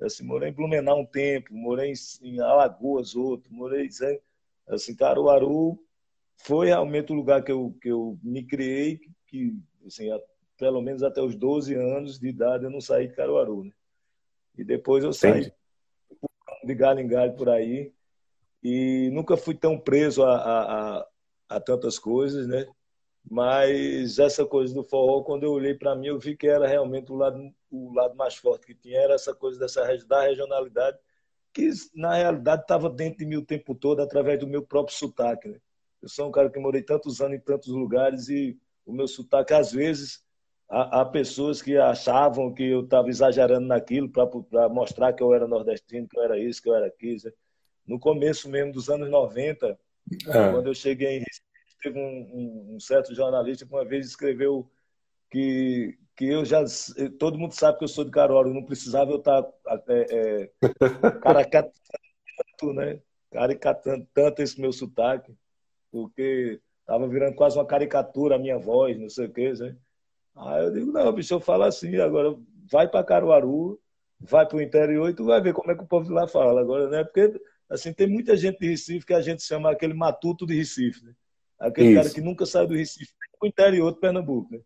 Assim, 0.00 0.24
morei 0.24 0.48
em 0.48 0.52
Blumenau 0.52 1.00
um 1.00 1.06
tempo, 1.06 1.52
morei 1.52 1.92
em 2.22 2.40
Alagoas 2.40 3.14
outro, 3.14 3.52
morei 3.52 3.88
assim, 4.68 4.94
Caruaru 4.96 5.78
foi 6.36 6.68
realmente 6.68 7.12
o 7.12 7.14
lugar 7.14 7.42
que 7.42 7.52
eu, 7.52 7.76
que 7.82 7.88
eu 7.88 8.18
me 8.22 8.42
criei, 8.42 9.00
que 9.26 9.54
assim, 9.86 10.08
pelo 10.56 10.80
menos 10.80 11.02
até 11.02 11.20
os 11.20 11.34
12 11.34 11.74
anos 11.74 12.18
de 12.18 12.28
idade 12.28 12.64
eu 12.64 12.70
não 12.70 12.80
saí 12.80 13.08
de 13.08 13.14
Caruaru, 13.14 13.64
né? 13.64 13.72
E 14.56 14.64
depois 14.64 15.04
eu 15.04 15.12
saí 15.12 15.40
Entendi. 15.40 15.54
de 16.64 16.74
galho 16.74 17.00
em 17.00 17.08
galho 17.08 17.34
por 17.34 17.48
aí 17.48 17.92
e 18.62 19.10
nunca 19.12 19.36
fui 19.36 19.54
tão 19.54 19.78
preso 19.78 20.22
a, 20.22 20.36
a, 20.36 20.98
a, 20.98 21.06
a 21.50 21.60
tantas 21.60 21.98
coisas, 21.98 22.46
né? 22.46 22.66
Mas 23.28 24.18
essa 24.18 24.44
coisa 24.44 24.74
do 24.74 24.82
forró, 24.82 25.22
quando 25.22 25.44
eu 25.44 25.52
olhei 25.52 25.74
para 25.74 25.94
mim, 25.94 26.08
eu 26.08 26.18
vi 26.18 26.36
que 26.36 26.46
era 26.46 26.66
realmente 26.66 27.12
o 27.12 27.16
lado, 27.16 27.52
o 27.70 27.92
lado 27.92 28.16
mais 28.16 28.34
forte 28.34 28.66
que 28.66 28.74
tinha, 28.74 28.98
era 28.98 29.14
essa 29.14 29.34
coisa 29.34 29.58
dessa, 29.58 29.84
da 30.06 30.22
regionalidade, 30.22 30.98
que 31.52 31.70
na 31.94 32.14
realidade 32.14 32.62
estava 32.62 32.88
dentro 32.88 33.18
de 33.18 33.26
mim 33.26 33.36
o 33.36 33.44
tempo 33.44 33.74
todo, 33.74 34.00
através 34.00 34.38
do 34.38 34.46
meu 34.46 34.62
próprio 34.62 34.96
sotaque. 34.96 35.48
Né? 35.48 35.58
Eu 36.02 36.08
sou 36.08 36.28
um 36.28 36.32
cara 36.32 36.50
que 36.50 36.58
morei 36.58 36.82
tantos 36.82 37.20
anos 37.20 37.36
em 37.36 37.40
tantos 37.40 37.68
lugares 37.68 38.28
e 38.28 38.58
o 38.86 38.92
meu 38.92 39.06
sotaque, 39.06 39.52
às 39.52 39.72
vezes, 39.72 40.24
há, 40.68 41.00
há 41.00 41.04
pessoas 41.04 41.60
que 41.60 41.76
achavam 41.76 42.54
que 42.54 42.64
eu 42.64 42.84
estava 42.84 43.08
exagerando 43.08 43.66
naquilo 43.66 44.08
para 44.08 44.68
mostrar 44.68 45.12
que 45.12 45.22
eu 45.22 45.34
era 45.34 45.46
nordestino, 45.46 46.08
que 46.08 46.18
eu 46.18 46.22
era 46.22 46.38
isso, 46.38 46.62
que 46.62 46.68
eu 46.68 46.74
era 46.74 46.86
aquilo. 46.86 47.18
Né? 47.24 47.32
No 47.86 47.98
começo 47.98 48.48
mesmo 48.48 48.72
dos 48.72 48.88
anos 48.88 49.10
90, 49.10 49.66
é. 49.66 49.76
quando 50.52 50.66
eu 50.66 50.74
cheguei 50.74 51.18
em 51.18 51.18
Recife, 51.18 51.49
teve 51.80 51.98
um, 51.98 52.74
um, 52.74 52.80
certo 52.80 53.14
jornalista 53.14 53.66
que 53.66 53.72
uma 53.72 53.84
vez 53.84 54.06
escreveu 54.06 54.70
que, 55.30 55.96
que 56.16 56.26
eu 56.26 56.44
já. 56.44 56.64
Todo 57.18 57.38
mundo 57.38 57.52
sabe 57.52 57.78
que 57.78 57.84
eu 57.84 57.88
sou 57.88 58.04
de 58.04 58.10
Caruaru, 58.10 58.52
não 58.52 58.64
precisava 58.64 59.10
eu 59.10 59.18
estar 59.18 59.42
tá, 59.42 59.82
é, 59.88 60.06
é, 60.10 60.50
né, 62.74 63.00
caricatando 63.30 64.06
tanto 64.12 64.42
esse 64.42 64.60
meu 64.60 64.72
sotaque, 64.72 65.34
porque 65.90 66.60
estava 66.80 67.08
virando 67.08 67.36
quase 67.36 67.56
uma 67.56 67.66
caricatura 67.66 68.36
a 68.36 68.38
minha 68.38 68.58
voz, 68.58 68.98
não 68.98 69.08
sei 69.08 69.26
o 69.26 69.32
quê. 69.32 69.52
Né? 69.52 69.76
Aí 70.36 70.64
eu 70.64 70.72
digo, 70.72 70.92
não, 70.92 71.12
bicho, 71.12 71.34
eu 71.34 71.40
falo 71.40 71.64
assim, 71.64 71.96
agora 71.96 72.36
vai 72.70 72.88
para 72.88 73.04
Caruaru, 73.04 73.80
vai 74.18 74.46
para 74.46 74.56
o 74.56 74.62
interior 74.62 75.08
e 75.08 75.14
tu 75.14 75.24
vai 75.24 75.40
ver 75.40 75.54
como 75.54 75.70
é 75.70 75.76
que 75.76 75.82
o 75.82 75.86
povo 75.86 76.06
de 76.06 76.12
lá 76.12 76.26
fala. 76.26 76.60
Agora, 76.60 76.88
né? 76.88 77.04
Porque 77.04 77.40
assim, 77.68 77.92
tem 77.92 78.08
muita 78.08 78.36
gente 78.36 78.58
de 78.58 78.68
Recife 78.68 79.06
que 79.06 79.14
a 79.14 79.20
gente 79.20 79.42
chama 79.42 79.70
aquele 79.70 79.94
matuto 79.94 80.46
de 80.46 80.54
Recife, 80.54 81.04
né? 81.04 81.14
Aquele 81.60 81.90
Isso. 81.90 82.02
cara 82.02 82.14
que 82.14 82.20
nunca 82.22 82.46
sai 82.46 82.66
do 82.66 82.74
Recife, 82.74 83.12
para 83.38 83.46
o 83.46 83.48
interior 83.48 83.92
de 83.92 84.00
Pernambuco, 84.00 84.50
né? 84.50 84.60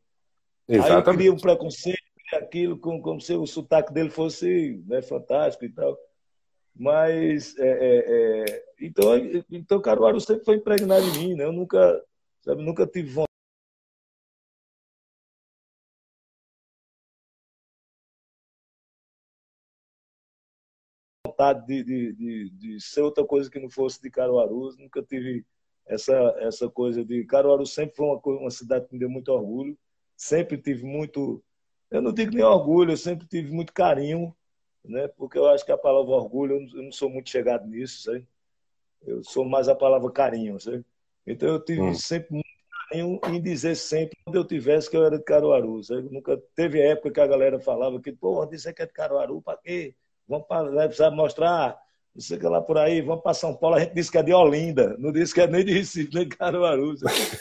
Exatamente. 0.69 1.11
Aí 1.11 1.17
cria 1.17 1.33
um 1.33 1.37
preconceito, 1.37 1.99
aquilo 2.33 2.79
como, 2.79 3.03
como 3.03 3.21
se 3.21 3.35
o 3.35 3.47
sotaque 3.47 3.93
dele 3.93 4.11
fosse 4.11 4.83
né, 4.87 5.03
fantástico 5.03 5.65
e 5.65 5.69
tal. 5.69 5.99
Mas, 6.75 7.57
é, 7.59 7.69
é, 7.69 8.45
é, 8.49 8.65
então, 8.81 9.11
então 9.51 9.81
Caruaru 9.83 10.21
sempre 10.21 10.45
foi 10.45 10.57
impregnado 10.57 11.05
em 11.05 11.19
mim, 11.19 11.35
né? 11.35 11.45
Eu 11.45 11.53
nunca, 11.53 12.03
sabe, 12.43 12.63
nunca 12.63 12.87
tive 12.87 13.11
vontade 13.11 13.35
vontade 21.35 21.67
de, 21.67 21.83
de, 21.83 22.13
de, 22.13 22.51
de, 22.51 22.81
ser 22.81 23.03
outra 23.03 23.25
coisa 23.25 23.51
que 23.51 23.59
não 23.59 23.69
fosse 23.69 24.01
de 24.01 24.09
Caruaru. 24.11 24.75
Nunca 24.79 25.03
tive 25.03 25.45
essa, 25.87 26.15
essa 26.39 26.69
coisa 26.69 27.05
de. 27.05 27.25
Caruaru 27.25 27.67
sempre 27.67 27.97
foi 27.97 28.07
uma, 28.07 28.21
uma 28.25 28.51
cidade 28.51 28.87
que 28.87 28.95
me 28.95 28.99
deu 28.99 29.09
muito 29.09 29.29
orgulho. 29.31 29.77
Sempre 30.17 30.59
tive 30.59 30.85
muito. 30.85 31.43
Eu 31.91 32.03
não 32.03 32.13
digo 32.13 32.33
nem 32.33 32.43
orgulho, 32.43 32.93
eu 32.93 32.97
sempre 32.97 33.27
tive 33.27 33.53
muito 33.53 33.73
carinho, 33.73 34.35
né? 34.85 35.07
porque 35.09 35.39
eu 35.39 35.47
acho 35.47 35.65
que 35.65 35.71
a 35.71 35.79
palavra 35.79 36.11
orgulho, 36.11 36.67
eu 36.75 36.83
não 36.83 36.91
sou 36.91 37.09
muito 37.09 37.31
chegado 37.31 37.69
nisso, 37.69 38.03
sabe? 38.03 38.27
Eu 39.07 39.23
sou 39.23 39.45
mais 39.45 39.69
a 39.69 39.77
palavra 39.77 40.11
carinho, 40.11 40.59
sabe? 40.59 40.85
Então 41.27 41.49
eu 41.49 41.65
tive 41.65 41.83
hum. 41.83 41.95
sempre 41.95 42.33
muito 42.33 42.49
carinho 42.89 43.21
em 43.29 43.41
dizer 43.41 43.77
sempre, 43.77 44.19
onde 44.27 44.39
eu 44.39 44.45
tivesse, 44.45 44.91
que 44.91 44.97
eu 44.97 45.05
era 45.05 45.19
de 45.19 45.25
Caruaru. 45.25 45.85
Sabe? 45.85 46.09
Nunca 46.11 46.41
teve 46.57 46.81
época 46.81 47.13
que 47.13 47.21
a 47.21 47.27
galera 47.27 47.61
falava 47.61 48.01
que, 48.01 48.11
pô, 48.11 48.43
onde 48.43 48.59
você 48.59 48.73
quer 48.73 48.87
de 48.87 48.93
Caruaru, 48.93 49.41
para 49.41 49.59
quê? 49.59 49.95
vamos 50.27 50.47
para, 50.47 51.11
mostrar, 51.11 51.79
não 52.15 52.23
sei 52.23 52.37
o 52.37 52.41
que 52.41 52.47
lá 52.47 52.63
por 52.63 52.79
aí, 52.79 53.01
vamos 53.01 53.23
para 53.23 53.35
São 53.35 53.55
Paulo, 53.57 53.77
a 53.77 53.81
gente 53.81 53.95
disse 53.95 54.11
que 54.11 54.19
é 54.19 54.23
de 54.23 54.33
Olinda, 54.33 54.97
não 54.99 55.11
disse 55.11 55.35
que 55.35 55.41
é 55.41 55.47
nem 55.47 55.65
de 55.65 55.73
Recife, 55.73 56.15
nem 56.15 56.29
de 56.29 56.37
Caruaru. 56.37 56.95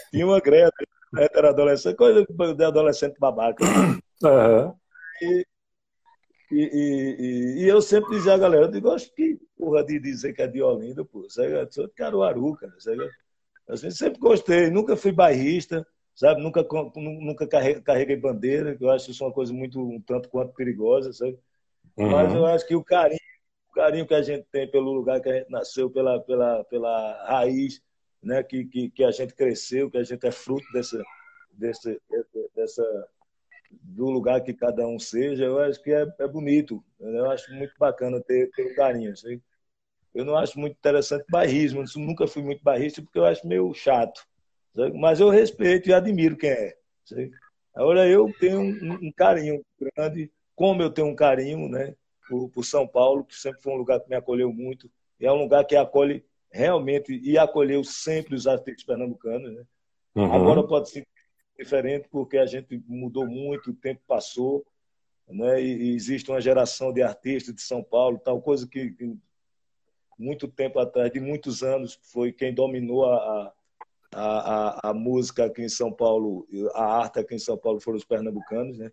Tinha 0.09 0.25
uma 0.25 0.39
greve, 0.39 0.71
era 1.15 1.49
adolescente, 1.49 1.95
coisa 1.95 2.25
de 2.55 2.65
adolescente 2.65 3.17
babaca. 3.19 3.63
Uhum. 4.23 4.73
E, 5.21 5.45
e, 6.49 6.61
e, 6.61 7.63
e, 7.63 7.67
eu 7.67 7.81
sempre 7.81 8.15
dizia 8.15 8.35
a 8.35 8.37
galera, 8.37 8.65
eu 8.67 8.71
digo, 8.71 8.89
acho 8.89 9.13
que 9.13 9.37
porra 9.57 9.83
de 9.83 9.99
dizer 9.99 10.31
que 10.31 10.41
é 10.41 10.47
de 10.47 10.61
Olinda, 10.61 11.03
pô, 11.03 11.23
eu 11.23 11.29
sou 11.69 11.87
de 11.87 11.93
Caruaru, 11.93 12.55
cara. 12.55 12.71
Sabe? 12.79 13.09
Assim, 13.67 13.91
sempre 13.91 14.19
gostei, 14.19 14.69
nunca 14.69 14.95
fui 14.95 15.11
bairrista, 15.11 15.85
sabe? 16.15 16.41
Nunca, 16.41 16.65
nunca 16.95 17.47
carreguei 17.47 18.15
bandeira, 18.15 18.75
que 18.75 18.83
eu 18.83 18.91
acho 18.91 19.11
isso 19.11 19.25
uma 19.25 19.33
coisa 19.33 19.51
muito 19.51 19.79
um 19.81 19.99
tanto 20.01 20.29
quanto 20.29 20.53
perigosa, 20.53 21.11
sabe? 21.11 21.37
Uhum. 21.97 22.11
Mas 22.11 22.33
eu 22.33 22.45
acho 22.45 22.67
que 22.67 22.75
o 22.75 22.83
carinho, 22.83 23.19
carinho 23.73 24.07
que 24.07 24.13
a 24.13 24.21
gente 24.21 24.45
tem 24.51 24.69
pelo 24.69 24.91
lugar 24.91 25.19
que 25.21 25.29
a 25.29 25.33
gente 25.33 25.49
nasceu, 25.49 25.89
pela, 25.89 26.19
pela, 26.21 26.63
pela 26.65 27.25
raiz, 27.25 27.81
né, 28.21 28.43
que, 28.43 28.65
que, 28.65 28.89
que 28.89 29.03
a 29.03 29.11
gente 29.11 29.33
cresceu, 29.33 29.89
que 29.89 29.97
a 29.97 30.03
gente 30.03 30.25
é 30.25 30.31
fruto 30.31 30.65
dessa, 30.71 31.03
dessa, 31.51 31.97
dessa 32.55 33.09
do 33.81 34.09
lugar 34.09 34.41
que 34.41 34.53
cada 34.53 34.87
um 34.87 34.99
seja, 34.99 35.43
eu 35.45 35.59
acho 35.59 35.81
que 35.81 35.91
é, 35.91 36.07
é 36.19 36.27
bonito. 36.27 36.83
Eu 36.99 37.29
acho 37.31 37.51
muito 37.53 37.73
bacana 37.77 38.21
ter, 38.21 38.49
ter 38.51 38.71
um 38.71 38.75
carinho. 38.75 39.15
Sabe? 39.17 39.41
Eu 40.13 40.23
não 40.25 40.37
acho 40.37 40.59
muito 40.59 40.77
interessante 40.77 41.25
bairrismo, 41.29 41.81
eu 41.81 42.01
nunca 42.01 42.27
fui 42.27 42.43
muito 42.43 42.63
bairrista 42.63 43.01
porque 43.01 43.17
eu 43.17 43.25
acho 43.25 43.47
meio 43.47 43.73
chato. 43.73 44.25
Mas 44.95 45.19
eu 45.19 45.29
respeito 45.29 45.89
e 45.89 45.93
admiro 45.93 46.37
quem 46.37 46.51
é. 46.51 46.77
Sabe? 47.03 47.31
Agora 47.75 48.07
eu 48.07 48.31
tenho 48.39 48.61
um, 48.61 49.07
um 49.07 49.11
carinho 49.11 49.63
grande 49.79 50.31
como 50.55 50.81
eu 50.81 50.91
tenho 50.91 51.07
um 51.07 51.15
carinho 51.15 51.67
né, 51.67 51.95
por, 52.33 52.49
por, 52.49 52.65
São 52.65 52.87
Paulo, 52.87 53.23
que 53.23 53.35
sempre 53.35 53.61
foi 53.61 53.73
um 53.73 53.77
lugar 53.77 53.99
que 53.99 54.09
me 54.09 54.15
acolheu 54.15 54.51
muito, 54.51 54.89
e 55.19 55.25
é 55.25 55.31
um 55.31 55.43
lugar 55.43 55.63
que 55.65 55.75
acolhe 55.75 56.25
realmente 56.51 57.13
e 57.23 57.37
acolheu 57.37 57.83
sempre 57.83 58.33
os 58.33 58.47
artistas 58.47 58.83
pernambucanos. 58.83 59.53
Né? 59.53 59.63
Uhum. 60.15 60.33
Agora 60.33 60.63
pode 60.63 60.89
ser 60.89 61.07
diferente 61.57 62.07
porque 62.09 62.37
a 62.37 62.45
gente 62.47 62.83
mudou 62.87 63.27
muito, 63.27 63.69
o 63.69 63.75
tempo 63.75 64.01
passou, 64.07 64.65
né? 65.27 65.61
e, 65.61 65.91
e 65.91 65.95
existe 65.95 66.31
uma 66.31 66.41
geração 66.41 66.91
de 66.91 67.03
artistas 67.03 67.53
de 67.53 67.61
São 67.61 67.83
Paulo, 67.83 68.17
tal 68.17 68.41
coisa 68.41 68.67
que, 68.67 68.89
que 68.91 69.15
muito 70.17 70.47
tempo 70.47 70.79
atrás, 70.79 71.11
de 71.11 71.19
muitos 71.19 71.61
anos, 71.61 71.99
foi 72.01 72.31
quem 72.31 72.51
dominou 72.51 73.05
a, 73.05 73.53
a, 74.11 74.79
a, 74.81 74.89
a, 74.89 74.93
música 74.93 75.45
aqui 75.45 75.61
em 75.61 75.69
São 75.69 75.91
Paulo, 75.91 76.47
a 76.73 76.97
arte 76.97 77.19
aqui 77.19 77.35
em 77.35 77.39
São 77.39 77.57
Paulo 77.57 77.79
foram 77.79 77.97
os 77.97 78.05
pernambucanos, 78.05 78.77
né? 78.79 78.91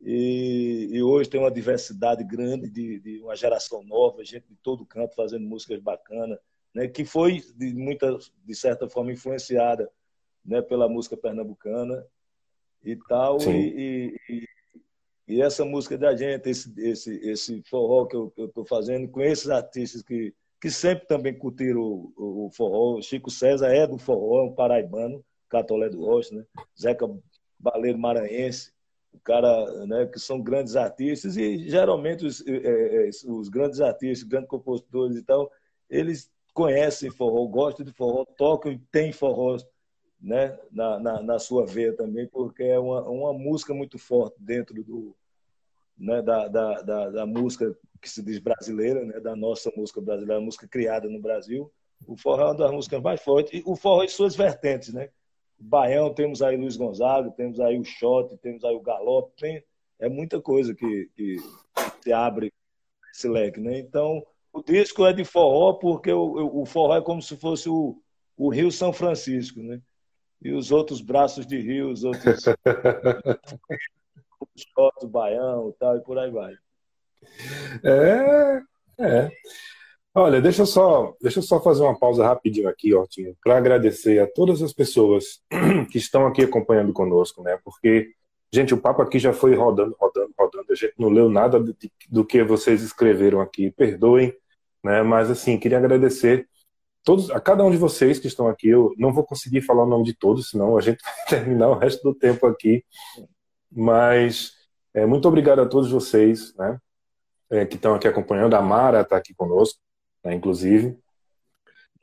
E, 0.00 0.88
e, 0.92 1.02
hoje 1.02 1.28
tem 1.28 1.38
uma 1.38 1.50
diversidade 1.50 2.24
grande 2.24 2.70
de, 2.70 2.98
de, 3.00 3.20
uma 3.20 3.36
geração 3.36 3.82
nova, 3.82 4.24
gente 4.24 4.46
de 4.48 4.56
todo 4.62 4.86
canto 4.86 5.14
fazendo 5.14 5.44
músicas 5.46 5.78
bacanas, 5.78 6.38
né, 6.74 6.88
que 6.88 7.04
foi 7.04 7.42
de 7.54 7.74
muita, 7.74 8.16
de 8.44 8.54
certa 8.54 8.88
forma 8.88 9.12
influenciada, 9.12 9.90
né, 10.42 10.62
pela 10.62 10.88
música 10.88 11.18
pernambucana 11.18 12.06
e 12.82 12.96
tal. 12.96 13.36
E, 13.42 14.16
e, 14.26 14.48
e, 15.28 15.42
essa 15.42 15.66
música 15.66 15.98
da 15.98 16.16
gente, 16.16 16.48
esse 16.48 16.72
esse 16.80 17.16
esse 17.28 17.62
forró 17.64 18.06
que 18.06 18.16
eu 18.16 18.32
estou 18.38 18.64
fazendo 18.64 19.06
com 19.06 19.20
esses 19.20 19.50
artistas 19.50 20.02
que 20.02 20.34
que 20.60 20.70
sempre 20.70 21.06
também 21.06 21.36
curtiram 21.36 21.80
o, 21.80 22.46
o, 22.46 22.50
forró. 22.50 23.00
Chico 23.00 23.30
César 23.30 23.68
é 23.68 23.86
do 23.86 23.96
forró, 23.96 24.40
é 24.40 24.44
um 24.44 24.54
paraibano, 24.54 25.24
Catolé 25.48 25.88
do 25.88 26.04
Rocha, 26.04 26.34
né? 26.34 26.44
Zeca 26.78 27.08
Baleiro 27.58 27.98
Maranhense 27.98 28.70
o 29.12 29.18
cara, 29.18 29.86
né, 29.86 30.06
que 30.06 30.18
são 30.18 30.40
grandes 30.40 30.76
artistas 30.76 31.36
e 31.36 31.68
geralmente 31.68 32.24
os, 32.24 32.44
é, 32.46 33.10
os 33.26 33.48
grandes 33.48 33.80
artistas, 33.80 34.26
grandes 34.26 34.48
compositores 34.48 35.16
e 35.16 35.22
tal, 35.22 35.50
eles 35.88 36.30
conhecem 36.54 37.10
forró, 37.10 37.46
gostam 37.46 37.84
de 37.84 37.92
forró, 37.92 38.24
tocam 38.36 38.72
e 38.72 38.78
têm 38.90 39.12
forró 39.12 39.56
né, 40.20 40.58
na, 40.70 40.98
na, 40.98 41.22
na, 41.22 41.38
sua 41.38 41.66
veia 41.66 41.94
também, 41.94 42.26
porque 42.28 42.62
é 42.62 42.78
uma, 42.78 43.02
uma 43.08 43.32
música 43.32 43.72
muito 43.72 43.98
forte 43.98 44.36
dentro 44.38 44.82
do, 44.84 45.16
né, 45.96 46.20
da, 46.20 46.46
da, 46.46 46.82
da, 46.82 47.10
da, 47.10 47.26
música 47.26 47.74
que 48.00 48.08
se 48.08 48.22
diz 48.22 48.38
brasileira, 48.38 49.04
né, 49.04 49.18
da 49.18 49.34
nossa 49.34 49.72
música 49.74 50.00
brasileira, 50.00 50.40
a 50.40 50.44
música 50.44 50.68
criada 50.68 51.08
no 51.08 51.20
Brasil. 51.20 51.72
O 52.06 52.16
forró 52.16 52.42
é 52.42 52.44
uma 52.46 52.56
das 52.56 52.70
músicas 52.70 53.02
mais 53.02 53.20
fortes, 53.22 53.52
e 53.58 53.62
o 53.66 53.74
forró 53.74 54.04
em 54.04 54.08
suas 54.08 54.36
vertentes, 54.36 54.92
né? 54.92 55.10
Baião, 55.60 56.12
temos 56.12 56.40
aí 56.40 56.56
Luiz 56.56 56.76
Gonzaga, 56.76 57.30
temos 57.30 57.60
aí 57.60 57.78
o 57.78 57.84
Shot, 57.84 58.36
temos 58.38 58.64
aí 58.64 58.74
o 58.74 58.80
Galope, 58.80 59.32
tem, 59.36 59.62
é 59.98 60.08
muita 60.08 60.40
coisa 60.40 60.74
que, 60.74 61.10
que 61.14 61.36
se 62.02 62.12
abre 62.12 62.52
esse 63.12 63.28
leque, 63.28 63.60
né? 63.60 63.78
Então, 63.78 64.24
o 64.52 64.62
disco 64.62 65.04
é 65.04 65.12
de 65.12 65.24
forró 65.24 65.74
porque 65.74 66.12
o, 66.12 66.62
o 66.62 66.64
forró 66.64 66.96
é 66.96 67.02
como 67.02 67.20
se 67.20 67.36
fosse 67.36 67.68
o, 67.68 68.00
o 68.36 68.48
Rio 68.48 68.72
São 68.72 68.92
Francisco, 68.92 69.60
né? 69.60 69.80
E 70.42 70.52
os 70.52 70.72
outros 70.72 71.02
braços 71.02 71.46
de 71.46 71.60
rio, 71.60 71.90
os 71.90 72.02
outros 72.02 72.44
o 75.02 75.06
Baião, 75.06 75.74
tal 75.78 75.98
e 75.98 76.00
por 76.00 76.18
aí 76.18 76.30
vai. 76.30 76.54
É, 77.84 78.62
é. 78.98 79.30
Olha, 80.12 80.40
deixa 80.40 80.62
eu 80.62 80.66
só, 80.66 81.14
deixa 81.20 81.38
eu 81.38 81.42
só 81.42 81.60
fazer 81.62 81.82
uma 81.82 81.96
pausa 81.96 82.24
rapidinho 82.26 82.68
aqui, 82.68 82.92
Ortinho, 82.92 83.36
para 83.42 83.56
agradecer 83.56 84.18
a 84.18 84.26
todas 84.26 84.60
as 84.60 84.72
pessoas 84.72 85.40
que 85.92 85.98
estão 85.98 86.26
aqui 86.26 86.42
acompanhando 86.42 86.92
conosco, 86.92 87.42
né? 87.44 87.56
Porque, 87.64 88.10
gente, 88.52 88.74
o 88.74 88.80
papo 88.80 89.02
aqui 89.02 89.20
já 89.20 89.32
foi 89.32 89.54
rodando, 89.54 89.96
rodando, 90.00 90.32
rodando. 90.36 90.66
A 90.68 90.74
gente 90.74 90.94
não 90.98 91.10
leu 91.10 91.30
nada 91.30 91.60
do, 91.60 91.76
do 92.08 92.24
que 92.24 92.42
vocês 92.42 92.82
escreveram 92.82 93.40
aqui. 93.40 93.70
Perdoem, 93.70 94.34
né? 94.84 95.00
Mas 95.02 95.30
assim, 95.30 95.56
queria 95.58 95.78
agradecer 95.78 96.48
todos, 97.04 97.30
a 97.30 97.40
cada 97.40 97.64
um 97.64 97.70
de 97.70 97.76
vocês 97.76 98.18
que 98.18 98.26
estão 98.26 98.48
aqui. 98.48 98.68
Eu 98.68 98.92
não 98.98 99.12
vou 99.12 99.24
conseguir 99.24 99.62
falar 99.62 99.84
o 99.84 99.88
nome 99.88 100.04
de 100.04 100.14
todos, 100.14 100.50
senão 100.50 100.76
a 100.76 100.80
gente 100.80 101.02
vai 101.04 101.14
terminar 101.28 101.68
o 101.68 101.78
resto 101.78 102.02
do 102.02 102.14
tempo 102.14 102.46
aqui. 102.48 102.84
Mas 103.70 104.54
é, 104.92 105.06
muito 105.06 105.28
obrigado 105.28 105.60
a 105.60 105.66
todos 105.66 105.90
vocês, 105.90 106.52
né? 106.56 106.78
É, 107.48 107.64
que 107.66 107.76
estão 107.76 107.94
aqui 107.94 108.08
acompanhando. 108.08 108.54
A 108.54 108.62
Mara 108.62 109.02
está 109.02 109.16
aqui 109.16 109.34
conosco 109.34 109.78
né, 110.24 110.34
inclusive. 110.34 110.96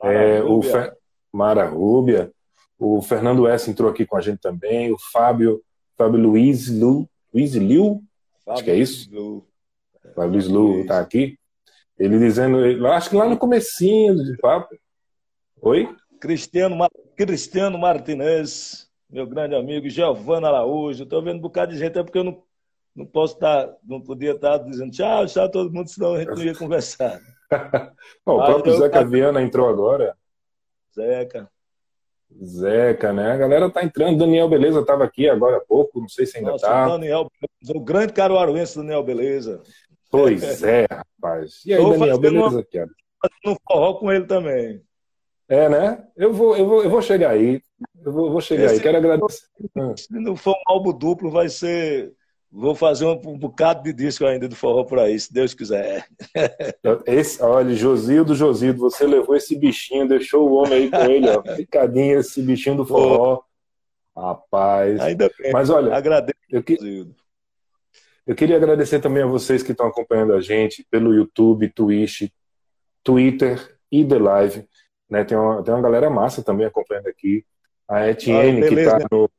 Mara, 0.02 0.14
é, 0.14 0.42
o 0.42 0.62
Fer... 0.62 0.96
Mara 1.32 1.68
Rúbia, 1.68 2.32
o 2.78 3.02
Fernando 3.02 3.48
S. 3.48 3.70
entrou 3.70 3.90
aqui 3.90 4.06
com 4.06 4.16
a 4.16 4.20
gente 4.20 4.38
também, 4.38 4.92
o 4.92 4.98
Fábio, 5.12 5.62
Fábio 5.96 6.20
Luiz 6.20 6.68
Lu, 6.68 7.08
Luiz 7.32 7.54
Liu, 7.54 8.02
Fábio 8.44 8.52
acho 8.52 8.64
que 8.64 8.70
é 8.70 8.76
isso. 8.76 9.10
Lu. 9.12 9.46
Fábio 10.14 10.32
Luiz 10.32 10.48
Lu 10.48 10.80
está 10.80 11.00
aqui. 11.00 11.38
Ele 11.98 12.18
dizendo, 12.18 12.86
acho 12.88 13.10
que 13.10 13.16
lá 13.16 13.28
no 13.28 13.36
comecinho 13.36 14.14
de 14.24 14.36
papo. 14.38 14.76
Oi? 15.60 15.88
Cristiano, 16.20 16.76
Cristiano 17.16 17.76
Martinez, 17.76 18.88
meu 19.10 19.26
grande 19.26 19.56
amigo, 19.56 19.88
Giovana 19.88 20.48
Araújo. 20.48 21.02
Estou 21.02 21.22
vendo 21.22 21.38
um 21.38 21.42
bocado 21.42 21.72
de 21.72 21.78
gente, 21.78 21.98
é 21.98 22.02
porque 22.02 22.18
eu 22.18 22.24
não, 22.24 22.42
não 22.94 23.04
posso 23.06 23.34
estar, 23.34 23.68
não 23.84 24.00
podia 24.00 24.32
estar 24.32 24.58
dizendo 24.58 24.92
tchau, 24.92 25.26
tchau, 25.26 25.50
todo 25.50 25.72
mundo, 25.72 25.88
senão 25.88 26.14
a 26.14 26.18
gente 26.20 26.28
não 26.28 26.44
ia 26.44 26.54
conversar. 26.56 27.20
o 28.24 28.36
próprio 28.36 28.76
Zeca 28.76 29.04
Viana 29.04 29.42
entrou 29.42 29.68
agora. 29.68 30.16
Zeca. 30.94 31.50
Zeca, 32.44 33.12
né? 33.12 33.32
A 33.32 33.36
galera 33.36 33.70
tá 33.70 33.82
entrando. 33.82 34.18
Daniel 34.18 34.48
Beleza 34.48 34.80
estava 34.80 35.04
aqui 35.04 35.28
agora 35.28 35.56
há 35.56 35.60
pouco, 35.60 36.00
não 36.00 36.08
sei 36.08 36.26
se 36.26 36.38
ainda 36.38 36.52
Nossa, 36.52 36.66
tá. 36.66 36.88
Daniel, 36.88 37.30
o 37.68 37.80
grande 37.80 38.12
caruaruense 38.12 38.76
Daniel 38.76 39.02
Beleza. 39.02 39.62
Pois 40.10 40.42
é, 40.62 40.86
rapaz. 40.90 41.62
E 41.64 41.72
aí, 41.72 41.82
Daniel, 41.82 42.18
beleza, 42.18 42.66
cara? 42.70 42.90
Um 43.44 43.56
forró 43.66 43.94
com 43.94 44.12
ele 44.12 44.26
também. 44.26 44.82
É, 45.48 45.68
né? 45.68 46.06
Eu 46.14 46.32
vou, 46.32 46.56
eu 46.56 46.66
vou, 46.66 46.84
eu 46.84 46.90
vou 46.90 47.00
chegar 47.00 47.30
aí. 47.30 47.60
Eu 48.04 48.12
vou, 48.12 48.30
vou 48.30 48.40
chegar 48.40 48.66
Esse 48.66 48.74
aí. 48.74 48.80
Quero 48.80 48.98
agradecer. 48.98 49.46
Se 49.96 50.12
não 50.12 50.36
for 50.36 50.52
um 50.52 50.62
álbum 50.66 50.92
duplo, 50.92 51.30
vai 51.30 51.48
ser. 51.48 52.12
Vou 52.50 52.74
fazer 52.74 53.04
um, 53.04 53.12
um 53.12 53.38
bocado 53.38 53.82
de 53.82 53.92
disco 53.92 54.24
ainda 54.24 54.48
do 54.48 54.56
forró 54.56 54.82
por 54.82 54.98
aí, 54.98 55.18
se 55.20 55.32
Deus 55.32 55.52
quiser. 55.52 56.06
Esse, 57.06 57.42
olha, 57.42 57.74
Josildo, 57.74 58.34
Josildo, 58.34 58.80
você 58.80 59.06
levou 59.06 59.36
esse 59.36 59.54
bichinho, 59.54 60.08
deixou 60.08 60.48
o 60.48 60.54
homem 60.54 60.84
aí 60.84 60.90
com 60.90 61.10
ele, 61.10 61.28
ó. 61.28 61.42
Picadinho, 61.56 62.18
esse 62.18 62.40
bichinho 62.40 62.76
do 62.76 62.86
forró. 62.86 63.42
Rapaz. 64.16 64.98
Ainda 65.00 65.30
bem. 65.38 65.52
Mas 65.52 65.68
olha, 65.68 65.94
agradeço, 65.94 66.38
eu, 66.50 66.62
que, 66.62 66.78
eu 68.26 68.34
queria 68.34 68.56
agradecer 68.56 68.98
também 68.98 69.22
a 69.22 69.26
vocês 69.26 69.62
que 69.62 69.72
estão 69.72 69.86
acompanhando 69.86 70.32
a 70.32 70.40
gente 70.40 70.86
pelo 70.90 71.14
YouTube, 71.14 71.68
Twitch, 71.68 72.30
Twitter 73.04 73.78
e 73.92 74.04
The 74.04 74.18
Live. 74.18 74.68
Né? 75.08 75.24
Tem, 75.24 75.36
uma, 75.36 75.62
tem 75.62 75.72
uma 75.72 75.82
galera 75.82 76.10
massa 76.10 76.42
também 76.42 76.66
acompanhando 76.66 77.08
aqui. 77.08 77.44
A 77.88 78.08
Etienne, 78.08 78.62
ah, 78.62 78.68
que 78.68 78.74
está 78.74 78.98
no. 79.10 79.30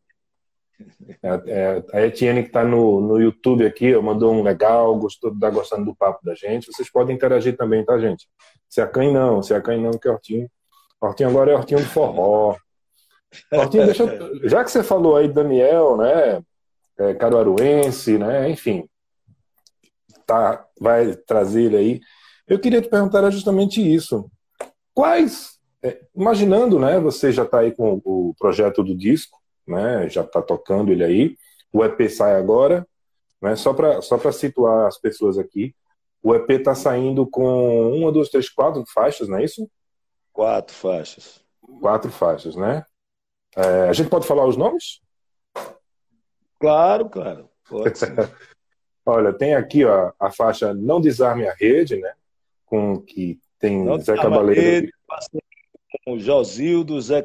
É, 1.21 1.41
é, 1.47 1.83
a 1.93 2.05
Etienne, 2.05 2.41
que 2.41 2.49
está 2.49 2.63
no, 2.63 3.01
no 3.01 3.19
YouTube 3.19 3.65
aqui, 3.65 3.95
mandou 3.97 4.33
um 4.33 4.41
legal, 4.41 4.95
gostou, 4.97 5.37
tá 5.37 5.49
gostando 5.49 5.85
do 5.85 5.95
papo 5.95 6.23
da 6.23 6.33
gente. 6.33 6.71
Vocês 6.71 6.89
podem 6.89 7.15
interagir 7.15 7.57
também, 7.57 7.83
tá, 7.83 7.97
gente? 7.99 8.27
Se 8.69 8.81
acanhe 8.81 9.11
não, 9.11 9.43
se 9.43 9.53
acanhe 9.53 9.81
não, 9.81 9.91
que 9.91 10.07
é 10.07 10.11
Hortinho. 10.11 10.49
Hortinho 11.01 11.29
agora 11.29 11.51
é 11.51 11.55
Hortinho 11.55 11.81
do 11.81 11.87
forró. 11.87 12.55
Hortinho, 13.51 13.85
deixa, 13.85 14.05
já 14.47 14.63
que 14.63 14.71
você 14.71 14.83
falou 14.83 15.17
aí, 15.17 15.27
Daniel, 15.27 15.97
né? 15.97 16.41
É, 16.97 17.13
caruaruense, 17.13 18.17
né? 18.17 18.49
Enfim, 18.49 18.87
tá, 20.25 20.65
vai 20.79 21.15
trazer 21.15 21.63
ele 21.63 21.77
aí. 21.77 21.99
Eu 22.47 22.59
queria 22.59 22.81
te 22.81 22.89
perguntar 22.89 23.29
justamente 23.31 23.81
isso. 23.81 24.29
Quais 24.93 25.59
é, 25.83 26.01
imaginando, 26.15 26.77
né, 26.77 26.99
você 26.99 27.31
já 27.31 27.43
está 27.43 27.59
aí 27.59 27.71
com 27.71 28.01
o 28.03 28.33
projeto 28.37 28.83
do 28.83 28.95
disco, 28.95 29.38
né, 29.69 30.09
já 30.09 30.21
está 30.21 30.41
tocando 30.41 30.91
ele 30.91 31.03
aí, 31.03 31.37
o 31.71 31.83
EP 31.83 32.09
sai 32.09 32.35
agora, 32.35 32.87
né, 33.41 33.55
só 33.55 33.73
para 33.73 34.01
só 34.01 34.17
situar 34.31 34.87
as 34.87 34.97
pessoas 34.97 35.37
aqui, 35.37 35.75
o 36.21 36.35
EP 36.35 36.49
está 36.51 36.75
saindo 36.75 37.25
com 37.25 37.91
uma, 37.91 38.11
duas, 38.11 38.29
três, 38.29 38.49
quatro 38.49 38.83
faixas, 38.93 39.29
não 39.29 39.37
é 39.37 39.45
isso? 39.45 39.69
Quatro 40.33 40.75
faixas. 40.75 41.41
Quatro 41.79 42.11
faixas, 42.11 42.55
né? 42.55 42.83
É, 43.55 43.87
a 43.89 43.93
gente 43.93 44.09
pode 44.09 44.27
falar 44.27 44.45
os 44.45 44.57
nomes? 44.57 45.01
Claro, 46.59 47.09
claro. 47.09 47.49
Pode 47.69 47.99
Olha, 49.05 49.33
tem 49.33 49.55
aqui 49.55 49.85
ó, 49.85 50.11
a 50.19 50.29
faixa 50.29 50.73
Não 50.73 50.99
Desarme 50.99 51.47
a 51.47 51.53
Rede, 51.53 51.95
né? 51.95 52.13
Com 52.65 53.01
que 53.01 53.39
tem 53.57 53.83
Não 53.83 53.99
Zé 53.99 54.15
Cabaleiro 54.15 54.89
com 56.05 56.17
Josildo, 56.17 56.99
Zé 57.01 57.21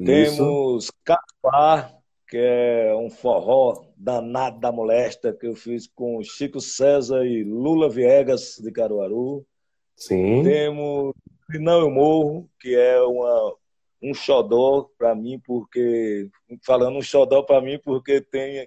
Cabaleiro. 0.00 0.32
Isso. 0.32 0.36
Temos 0.36 0.90
Capar, 1.04 1.94
que 2.28 2.36
é 2.38 2.94
um 2.94 3.10
forró 3.10 3.84
danado 3.96 4.58
da 4.58 4.72
molesta 4.72 5.32
que 5.32 5.46
eu 5.46 5.54
fiz 5.54 5.86
com 5.86 6.22
Chico 6.22 6.60
César 6.60 7.24
e 7.24 7.44
Lula 7.44 7.88
Viegas 7.88 8.56
de 8.58 8.72
Caruaru. 8.72 9.46
Sim. 9.96 10.42
Temos 10.42 11.12
Não 11.50 11.80
Eu 11.80 11.90
Morro, 11.90 12.50
que 12.58 12.74
é 12.74 13.00
uma, 13.02 13.54
um 14.02 14.14
xodó 14.14 14.88
para 14.96 15.14
mim, 15.14 15.38
porque 15.44 16.28
falando 16.64 16.96
um 16.96 17.02
xodó 17.02 17.42
para 17.42 17.60
mim 17.60 17.78
porque 17.78 18.20
tem 18.20 18.66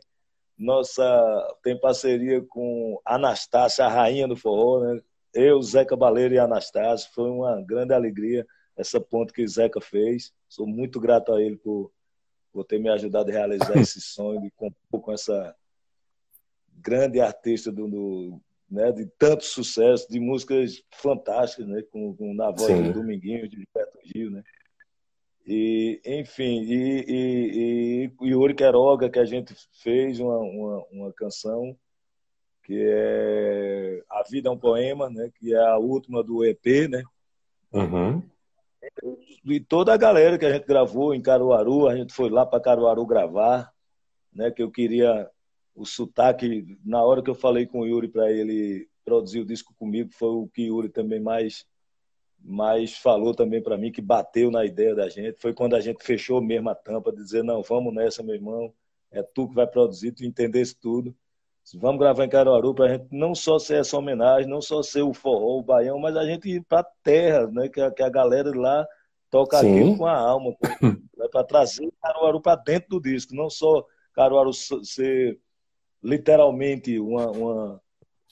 nossa 0.57 1.57
tem 1.63 1.79
parceria 1.79 2.41
com 2.41 3.01
Anastácia, 3.03 3.85
a 3.85 3.89
rainha 3.89 4.27
do 4.27 4.35
forró, 4.35 4.81
né? 4.81 5.01
eu, 5.33 5.61
Zeca 5.61 5.95
Baleiro 5.95 6.35
e 6.35 6.39
Anastácio. 6.39 7.09
Foi 7.13 7.29
uma 7.29 7.61
grande 7.61 7.93
alegria 7.93 8.45
essa 8.75 8.99
ponte 8.99 9.33
que 9.33 9.43
o 9.43 9.47
Zeca 9.47 9.81
fez. 9.81 10.33
Sou 10.47 10.67
muito 10.67 10.99
grato 10.99 11.33
a 11.33 11.41
ele 11.41 11.57
por, 11.57 11.91
por 12.51 12.63
ter 12.65 12.79
me 12.79 12.89
ajudado 12.89 13.29
a 13.29 13.33
realizar 13.33 13.77
esse 13.77 13.99
sonho 14.01 14.41
de 14.41 14.51
compor 14.51 15.01
com 15.01 15.11
essa 15.11 15.55
grande 16.75 17.19
artista 17.19 17.71
do, 17.71 17.87
do 17.87 18.41
né, 18.69 18.91
de 18.91 19.05
tanto 19.17 19.45
sucesso, 19.45 20.09
de 20.09 20.19
músicas 20.19 20.83
fantásticas, 20.91 21.67
né, 21.67 21.83
com, 21.91 22.15
com 22.15 22.33
na 22.33 22.49
voz 22.49 22.67
Sim. 22.67 22.83
do 22.83 22.93
Dominguinho, 22.93 23.47
de 23.47 23.57
Gilberto 23.57 23.99
Gil, 24.03 24.31
né? 24.31 24.43
E, 25.45 26.01
enfim, 26.05 26.63
e, 26.63 27.05
e, 27.05 28.11
e, 28.21 28.27
Yuri 28.29 28.55
Queiroga, 28.55 29.09
que 29.09 29.19
a 29.19 29.25
gente 29.25 29.53
fez 29.73 30.19
uma, 30.19 30.37
uma, 30.37 30.85
uma 30.89 31.13
canção 31.13 31.77
que 32.63 32.81
é 32.81 34.01
A 34.09 34.23
Vida 34.23 34.47
é 34.47 34.51
um 34.51 34.57
Poema, 34.57 35.09
né? 35.09 35.29
que 35.35 35.53
é 35.53 35.59
a 35.59 35.77
última 35.77 36.23
do 36.23 36.45
EP, 36.45 36.87
né? 36.89 37.03
Uhum. 37.73 38.23
E 39.45 39.59
toda 39.59 39.93
a 39.93 39.97
galera 39.97 40.37
que 40.37 40.45
a 40.45 40.53
gente 40.53 40.65
gravou 40.65 41.13
em 41.13 41.21
Caruaru, 41.21 41.87
a 41.87 41.95
gente 41.95 42.13
foi 42.13 42.29
lá 42.29 42.45
para 42.45 42.59
Caruaru 42.59 43.05
gravar, 43.05 43.71
né? 44.31 44.51
Que 44.51 44.63
eu 44.63 44.71
queria 44.71 45.29
o 45.75 45.85
sotaque. 45.85 46.77
Na 46.85 47.03
hora 47.03 47.21
que 47.21 47.29
eu 47.29 47.35
falei 47.35 47.65
com 47.65 47.79
o 47.79 47.85
Yuri 47.85 48.07
para 48.07 48.31
ele 48.31 48.87
produzir 49.03 49.39
o 49.39 49.45
disco 49.45 49.73
comigo, 49.75 50.11
foi 50.13 50.29
o 50.29 50.47
que 50.47 50.63
o 50.63 50.77
Yuri 50.77 50.89
também 50.89 51.19
mais 51.19 51.65
mais 52.45 52.97
falou 52.97 53.33
também 53.33 53.63
para 53.63 53.77
mim 53.77 53.89
que 53.89 54.01
bateu 54.01 54.51
na 54.51 54.65
ideia 54.65 54.93
da 54.93 55.07
gente. 55.07 55.39
Foi 55.39 55.53
quando 55.53 55.75
a 55.75 55.79
gente 55.79 56.03
fechou 56.03 56.41
mesmo 56.41 56.69
a 56.69 56.75
tampa, 56.75 57.11
dizer 57.11 57.41
não, 57.41 57.63
vamos 57.63 57.93
nessa, 57.93 58.21
meu 58.21 58.35
irmão. 58.35 58.73
É 59.11 59.23
tu 59.23 59.47
que 59.47 59.55
vai 59.55 59.65
produzir, 59.65 60.11
tu 60.11 60.25
entendesse 60.25 60.75
tudo. 60.75 61.15
Vamos 61.75 61.99
gravar 61.99 62.25
em 62.25 62.29
Caruaru 62.29 62.75
para 62.75 62.85
a 62.85 62.89
gente 62.89 63.07
não 63.11 63.33
só 63.33 63.57
ser 63.57 63.79
essa 63.79 63.97
homenagem, 63.97 64.49
não 64.49 64.61
só 64.61 64.83
ser 64.83 65.01
o 65.01 65.13
forró, 65.13 65.59
o 65.59 65.63
baião, 65.63 65.97
mas 65.97 66.15
a 66.15 66.25
gente 66.25 66.49
ir 66.49 66.63
para 66.63 66.81
a 66.81 66.87
terra, 67.01 67.47
né? 67.47 67.69
Que 67.69 67.79
a, 67.79 67.89
que 67.89 68.03
a 68.03 68.09
galera 68.09 68.51
lá 68.53 68.85
toca 69.29 69.59
Sim. 69.59 69.71
aquilo 69.71 69.97
com 69.97 70.05
a 70.05 70.15
alma, 70.15 70.55
né, 71.17 71.27
para 71.31 71.43
trazer 71.43 71.89
Caruaru 72.01 72.41
para 72.41 72.61
dentro 72.61 72.89
do 72.89 73.01
disco, 73.01 73.33
não 73.33 73.49
só 73.49 73.85
Caruaru 74.13 74.53
ser 74.53 75.39
literalmente 76.03 76.99
uma, 76.99 77.31
uma 77.31 77.81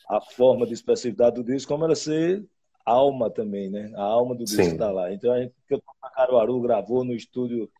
a 0.09 0.21
forma 0.21 0.67
de 0.67 0.73
expressividade 0.73 1.35
do 1.35 1.43
disco, 1.43 1.71
como 1.71 1.85
ela 1.85 1.95
ser 1.95 2.45
alma 2.85 3.29
também, 3.29 3.69
né? 3.69 3.91
A 3.95 4.03
alma 4.03 4.35
do 4.35 4.43
disco 4.43 4.61
está 4.61 4.91
lá. 4.91 5.11
Então 5.13 5.31
a 5.31 5.41
gente 5.41 5.53
que 5.67 5.73
eu 5.73 5.81
Caruaru 6.13 6.59
gravou 6.61 7.03
no 7.03 7.13
estúdio 7.13 7.71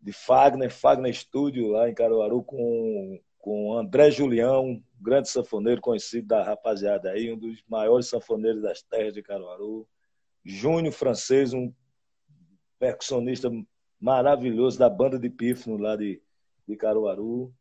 de 0.00 0.12
Fagner, 0.12 0.70
Fagner 0.70 1.14
Studio 1.14 1.68
lá 1.68 1.88
em 1.88 1.94
Caruaru 1.94 2.42
com 2.42 3.20
com 3.46 3.78
André 3.78 4.10
Julião, 4.10 4.82
grande 5.00 5.28
sanfoneiro 5.28 5.80
conhecido 5.80 6.26
da 6.26 6.42
rapaziada 6.42 7.12
aí, 7.12 7.32
um 7.32 7.38
dos 7.38 7.62
maiores 7.68 8.08
sanfoneiros 8.08 8.60
das 8.60 8.82
terras 8.82 9.14
de 9.14 9.22
Caruaru. 9.22 9.86
Júnior 10.44 10.92
Francês, 10.92 11.54
um 11.54 11.72
percussionista 12.76 13.48
maravilhoso 14.00 14.76
da 14.80 14.90
banda 14.90 15.16
de 15.16 15.30
pífano 15.30 15.76
lá 15.76 15.94
de, 15.94 16.20
de 16.66 16.76
Caruaru. 16.76 17.54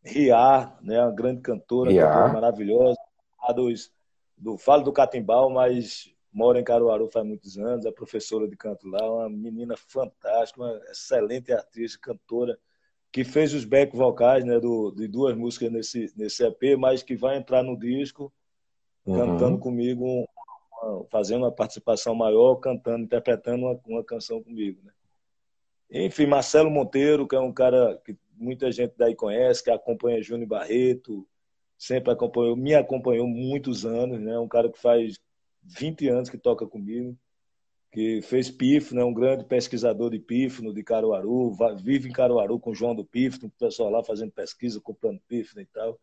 Riá, 0.00 0.78
né, 0.80 1.02
uma 1.02 1.10
grande 1.12 1.40
cantora, 1.40 1.92
cantora 1.92 2.32
maravilhosa, 2.32 3.00
a 3.40 3.52
dos, 3.52 3.92
do 4.36 4.56
Falo 4.56 4.84
do 4.84 4.92
Catimbau, 4.92 5.50
mas 5.50 6.08
mora 6.32 6.60
em 6.60 6.64
Caruaru 6.64 7.10
faz 7.10 7.26
muitos 7.26 7.58
anos, 7.58 7.84
é 7.84 7.90
professora 7.90 8.46
de 8.46 8.56
canto 8.56 8.86
lá, 8.86 9.04
uma 9.04 9.28
menina 9.28 9.74
fantástica, 9.76 10.60
uma 10.62 10.80
excelente 10.88 11.52
atriz, 11.52 11.96
cantora, 11.96 12.56
que 13.12 13.24
fez 13.24 13.54
os 13.54 13.64
back 13.64 13.96
vocais 13.96 14.44
né, 14.44 14.60
do, 14.60 14.90
de 14.90 15.08
duas 15.08 15.36
músicas 15.36 15.70
nesse, 15.70 16.12
nesse 16.16 16.44
EP, 16.44 16.78
mas 16.78 17.02
que 17.02 17.16
vai 17.16 17.36
entrar 17.36 17.62
no 17.62 17.78
disco 17.78 18.32
uhum. 19.06 19.16
cantando 19.16 19.58
comigo, 19.58 20.28
fazendo 21.10 21.44
uma 21.44 21.52
participação 21.52 22.14
maior, 22.14 22.56
cantando, 22.56 23.04
interpretando 23.04 23.64
uma, 23.66 23.80
uma 23.86 24.04
canção 24.04 24.42
comigo. 24.42 24.80
Né? 24.84 24.92
Enfim, 25.90 26.26
Marcelo 26.26 26.70
Monteiro, 26.70 27.26
que 27.26 27.36
é 27.36 27.40
um 27.40 27.52
cara 27.52 28.00
que 28.04 28.16
muita 28.34 28.70
gente 28.70 28.94
daí 28.96 29.14
conhece, 29.14 29.64
que 29.64 29.70
acompanha 29.70 30.22
Júnior 30.22 30.48
Barreto, 30.48 31.26
sempre 31.78 32.12
acompanhou, 32.12 32.56
me 32.56 32.74
acompanhou 32.74 33.26
muitos 33.26 33.86
anos, 33.86 34.20
né? 34.20 34.38
Um 34.38 34.48
cara 34.48 34.70
que 34.70 34.78
faz 34.78 35.18
20 35.62 36.08
anos 36.08 36.30
que 36.30 36.38
toca 36.38 36.66
comigo 36.66 37.16
que 37.96 38.20
fez 38.20 38.50
pífano, 38.50 39.00
é 39.00 39.04
um 39.06 39.14
grande 39.14 39.42
pesquisador 39.42 40.10
de 40.10 40.18
pífano 40.18 40.70
de 40.70 40.84
Caruaru, 40.84 41.56
vive 41.82 42.10
em 42.10 42.12
Caruaru 42.12 42.60
com 42.60 42.72
o 42.72 42.74
João 42.74 42.94
do 42.94 43.06
Pífano, 43.06 43.46
o 43.46 43.58
pessoal 43.58 43.88
lá 43.88 44.04
fazendo 44.04 44.30
pesquisa, 44.32 44.78
comprando 44.78 45.18
pífano 45.26 45.62
e 45.62 45.64
tal. 45.64 45.98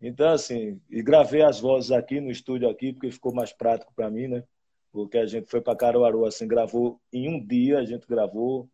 Então, 0.00 0.30
assim, 0.30 0.80
e 0.88 1.02
gravei 1.02 1.42
as 1.42 1.60
vozes 1.60 1.92
aqui 1.92 2.22
no 2.22 2.30
estúdio 2.30 2.70
aqui, 2.70 2.90
porque 2.90 3.10
ficou 3.10 3.34
mais 3.34 3.52
prático 3.52 3.92
para 3.94 4.08
mim, 4.08 4.28
né? 4.28 4.44
Porque 4.90 5.18
a 5.18 5.26
gente 5.26 5.50
foi 5.50 5.60
para 5.60 5.76
Caruaru, 5.76 6.24
assim, 6.24 6.48
gravou 6.48 6.98
em 7.12 7.28
um 7.28 7.46
dia, 7.46 7.80
a 7.80 7.84
gente 7.84 8.06
gravou, 8.06 8.66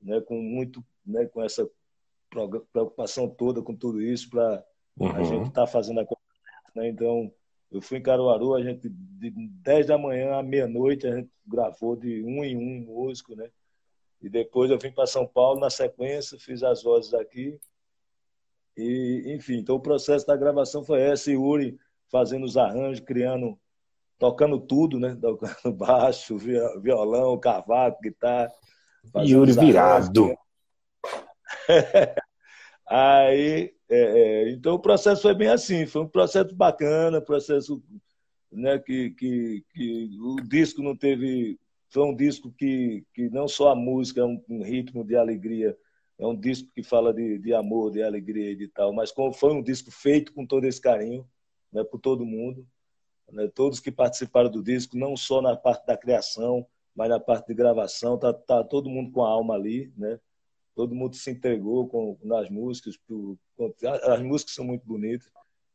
né, 0.00 0.20
com 0.20 0.40
muito, 0.40 0.86
né, 1.04 1.26
com 1.26 1.42
essa 1.42 1.68
preocupação 2.72 3.28
toda 3.28 3.60
com 3.62 3.74
tudo 3.74 4.00
isso 4.00 4.30
para 4.30 4.64
uhum. 4.96 5.10
a 5.10 5.24
gente 5.24 5.48
estar 5.48 5.62
tá 5.62 5.66
fazendo 5.66 5.98
a 5.98 6.06
coisa, 6.06 6.22
né? 6.72 6.88
Então, 6.88 7.32
Eu 7.70 7.80
fui 7.80 7.98
em 7.98 8.02
Caruaru, 8.02 8.54
a 8.54 8.62
gente, 8.62 8.88
de 8.88 9.30
10 9.30 9.86
da 9.86 9.98
manhã 9.98 10.36
à 10.36 10.42
meia-noite, 10.42 11.06
a 11.06 11.16
gente 11.16 11.30
gravou 11.46 11.96
de 11.96 12.22
um 12.22 12.44
em 12.44 12.56
um 12.56 12.84
músico, 12.84 13.34
né? 13.34 13.50
E 14.22 14.28
depois 14.28 14.70
eu 14.70 14.78
vim 14.78 14.92
para 14.92 15.06
São 15.06 15.26
Paulo 15.26 15.60
na 15.60 15.70
sequência, 15.70 16.38
fiz 16.38 16.62
as 16.62 16.82
vozes 16.82 17.12
aqui. 17.14 17.58
E, 18.76 19.24
enfim, 19.34 19.58
então 19.58 19.76
o 19.76 19.80
processo 19.80 20.26
da 20.26 20.36
gravação 20.36 20.84
foi 20.84 21.02
esse, 21.02 21.32
Yuri 21.32 21.78
fazendo 22.10 22.44
os 22.44 22.56
arranjos, 22.56 23.04
criando, 23.04 23.58
tocando 24.18 24.58
tudo, 24.60 24.98
né? 24.98 25.16
Tocando 25.20 25.72
baixo, 25.74 26.36
violão, 26.38 27.38
cavaco, 27.38 28.00
guitarra. 28.00 28.50
Yuri 29.16 29.52
virado. 29.52 30.34
Aí, 32.88 33.74
é, 33.88 33.98
é, 33.98 34.50
então 34.50 34.74
o 34.74 34.78
processo 34.78 35.22
foi 35.22 35.34
bem 35.34 35.48
assim, 35.48 35.86
foi 35.86 36.02
um 36.02 36.08
processo 36.08 36.54
bacana, 36.54 37.20
processo 37.20 37.82
né, 38.50 38.78
que, 38.78 39.10
que, 39.10 39.64
que 39.70 40.10
o 40.20 40.36
disco 40.36 40.82
não 40.82 40.96
teve, 40.96 41.58
foi 41.88 42.04
um 42.04 42.14
disco 42.14 42.52
que, 42.52 43.04
que 43.12 43.28
não 43.30 43.48
só 43.48 43.70
a 43.70 43.76
música 43.76 44.20
é 44.20 44.24
um, 44.24 44.42
um 44.48 44.62
ritmo 44.62 45.04
de 45.04 45.16
alegria, 45.16 45.76
é 46.18 46.26
um 46.26 46.34
disco 46.34 46.70
que 46.74 46.82
fala 46.82 47.12
de, 47.12 47.38
de 47.38 47.52
amor, 47.52 47.90
de 47.90 48.02
alegria 48.02 48.52
e 48.52 48.56
de 48.56 48.68
tal, 48.68 48.92
mas 48.92 49.10
como 49.10 49.32
foi 49.32 49.52
um 49.52 49.62
disco 49.62 49.90
feito 49.90 50.32
com 50.32 50.46
todo 50.46 50.64
esse 50.64 50.80
carinho, 50.80 51.28
né, 51.72 51.82
por 51.84 51.98
todo 52.00 52.24
mundo, 52.24 52.66
né, 53.32 53.50
todos 53.54 53.80
que 53.80 53.90
participaram 53.90 54.50
do 54.50 54.62
disco, 54.62 54.96
não 54.96 55.16
só 55.16 55.42
na 55.42 55.56
parte 55.56 55.86
da 55.86 55.96
criação, 55.96 56.66
mas 56.94 57.10
na 57.10 57.20
parte 57.20 57.48
de 57.48 57.54
gravação, 57.54 58.16
tá, 58.16 58.32
tá 58.32 58.64
todo 58.64 58.88
mundo 58.88 59.12
com 59.12 59.24
a 59.24 59.28
alma 59.28 59.54
ali, 59.54 59.92
né? 59.96 60.18
Todo 60.76 60.94
mundo 60.94 61.16
se 61.16 61.30
entregou 61.30 61.88
com, 61.88 62.18
nas 62.22 62.50
músicas. 62.50 62.96
Pro, 62.98 63.36
com, 63.56 63.74
as 63.82 64.22
músicas 64.22 64.54
são 64.54 64.64
muito 64.64 64.86
bonitas. 64.86 65.28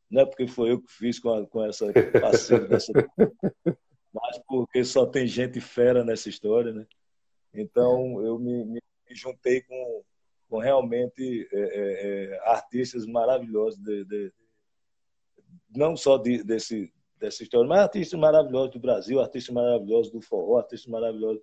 Não 0.10 0.22
é 0.22 0.26
porque 0.26 0.48
foi 0.48 0.72
eu 0.72 0.80
que 0.80 0.92
fiz 0.92 1.20
com, 1.20 1.34
a, 1.34 1.46
com 1.48 1.66
essa 1.66 1.92
parceira 2.22 2.68
dessa. 2.68 2.94
mas 4.14 4.38
porque 4.48 4.86
só 4.86 5.06
tem 5.06 5.26
gente 5.26 5.60
fera 5.60 6.04
nessa 6.04 6.30
história, 6.30 6.72
né? 6.72 6.86
Então 7.54 8.22
eu 8.22 8.38
me, 8.38 8.64
me, 8.64 8.82
juntei 9.10 9.62
com, 9.62 10.04
com 10.48 10.60
realmente 10.60 11.50
é, 11.52 11.60
é, 11.60 12.34
é 12.36 12.50
artistas 12.50 13.06
maravilhosos, 13.06 13.80
de, 13.80 14.06
de, 14.06 14.34
não 15.76 15.98
só 15.98 16.18
de, 16.18 16.44
desse, 16.44 16.94
dessa 17.18 17.42
história, 17.42 17.68
mas 17.68 17.80
artistas 17.80 18.20
maravilhosos 18.20 18.72
do 18.72 18.80
Brasil, 18.80 19.20
artistas 19.20 19.54
maravilhosos 19.54 20.12
do 20.12 20.22
forró, 20.22 20.60
artistas 20.60 20.90
maravilhosos 20.92 21.42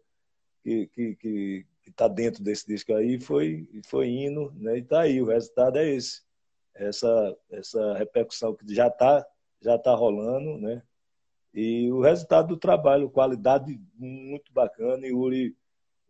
que 0.62 0.86
que 1.16 1.66
está 1.86 2.08
dentro 2.08 2.42
desse 2.42 2.66
disco 2.66 2.92
aí 2.94 3.20
foi, 3.20 3.68
foi 3.86 4.08
indo, 4.08 4.52
né? 4.56 4.76
E 4.76 4.80
está 4.80 5.00
aí, 5.02 5.20
o 5.22 5.26
resultado 5.26 5.78
é 5.78 5.88
esse. 5.88 6.22
Essa, 6.74 7.36
essa 7.50 7.94
repercussão 7.94 8.54
que 8.54 8.72
já 8.72 8.86
está 8.86 9.26
já 9.60 9.76
tá 9.76 9.94
rolando, 9.94 10.58
né? 10.58 10.82
E 11.52 11.90
o 11.90 12.00
resultado 12.00 12.48
do 12.48 12.56
trabalho, 12.56 13.10
qualidade 13.10 13.80
muito 13.96 14.52
bacana. 14.52 15.06
E 15.06 15.12
o 15.12 15.18
Uri 15.18 15.56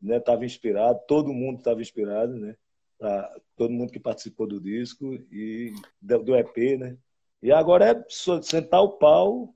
estava 0.02 0.40
né, 0.40 0.46
inspirado, 0.46 1.00
todo 1.06 1.32
mundo 1.32 1.58
estava 1.58 1.80
inspirado, 1.80 2.34
né? 2.34 2.56
Todo 3.56 3.72
mundo 3.72 3.92
que 3.92 4.00
participou 4.00 4.46
do 4.46 4.60
disco 4.60 5.14
e 5.32 5.72
do 6.02 6.36
EP, 6.36 6.78
né? 6.78 6.96
E 7.42 7.52
agora 7.52 7.92
é 7.92 8.04
sentar 8.42 8.82
o 8.82 8.98
pau 8.98 9.54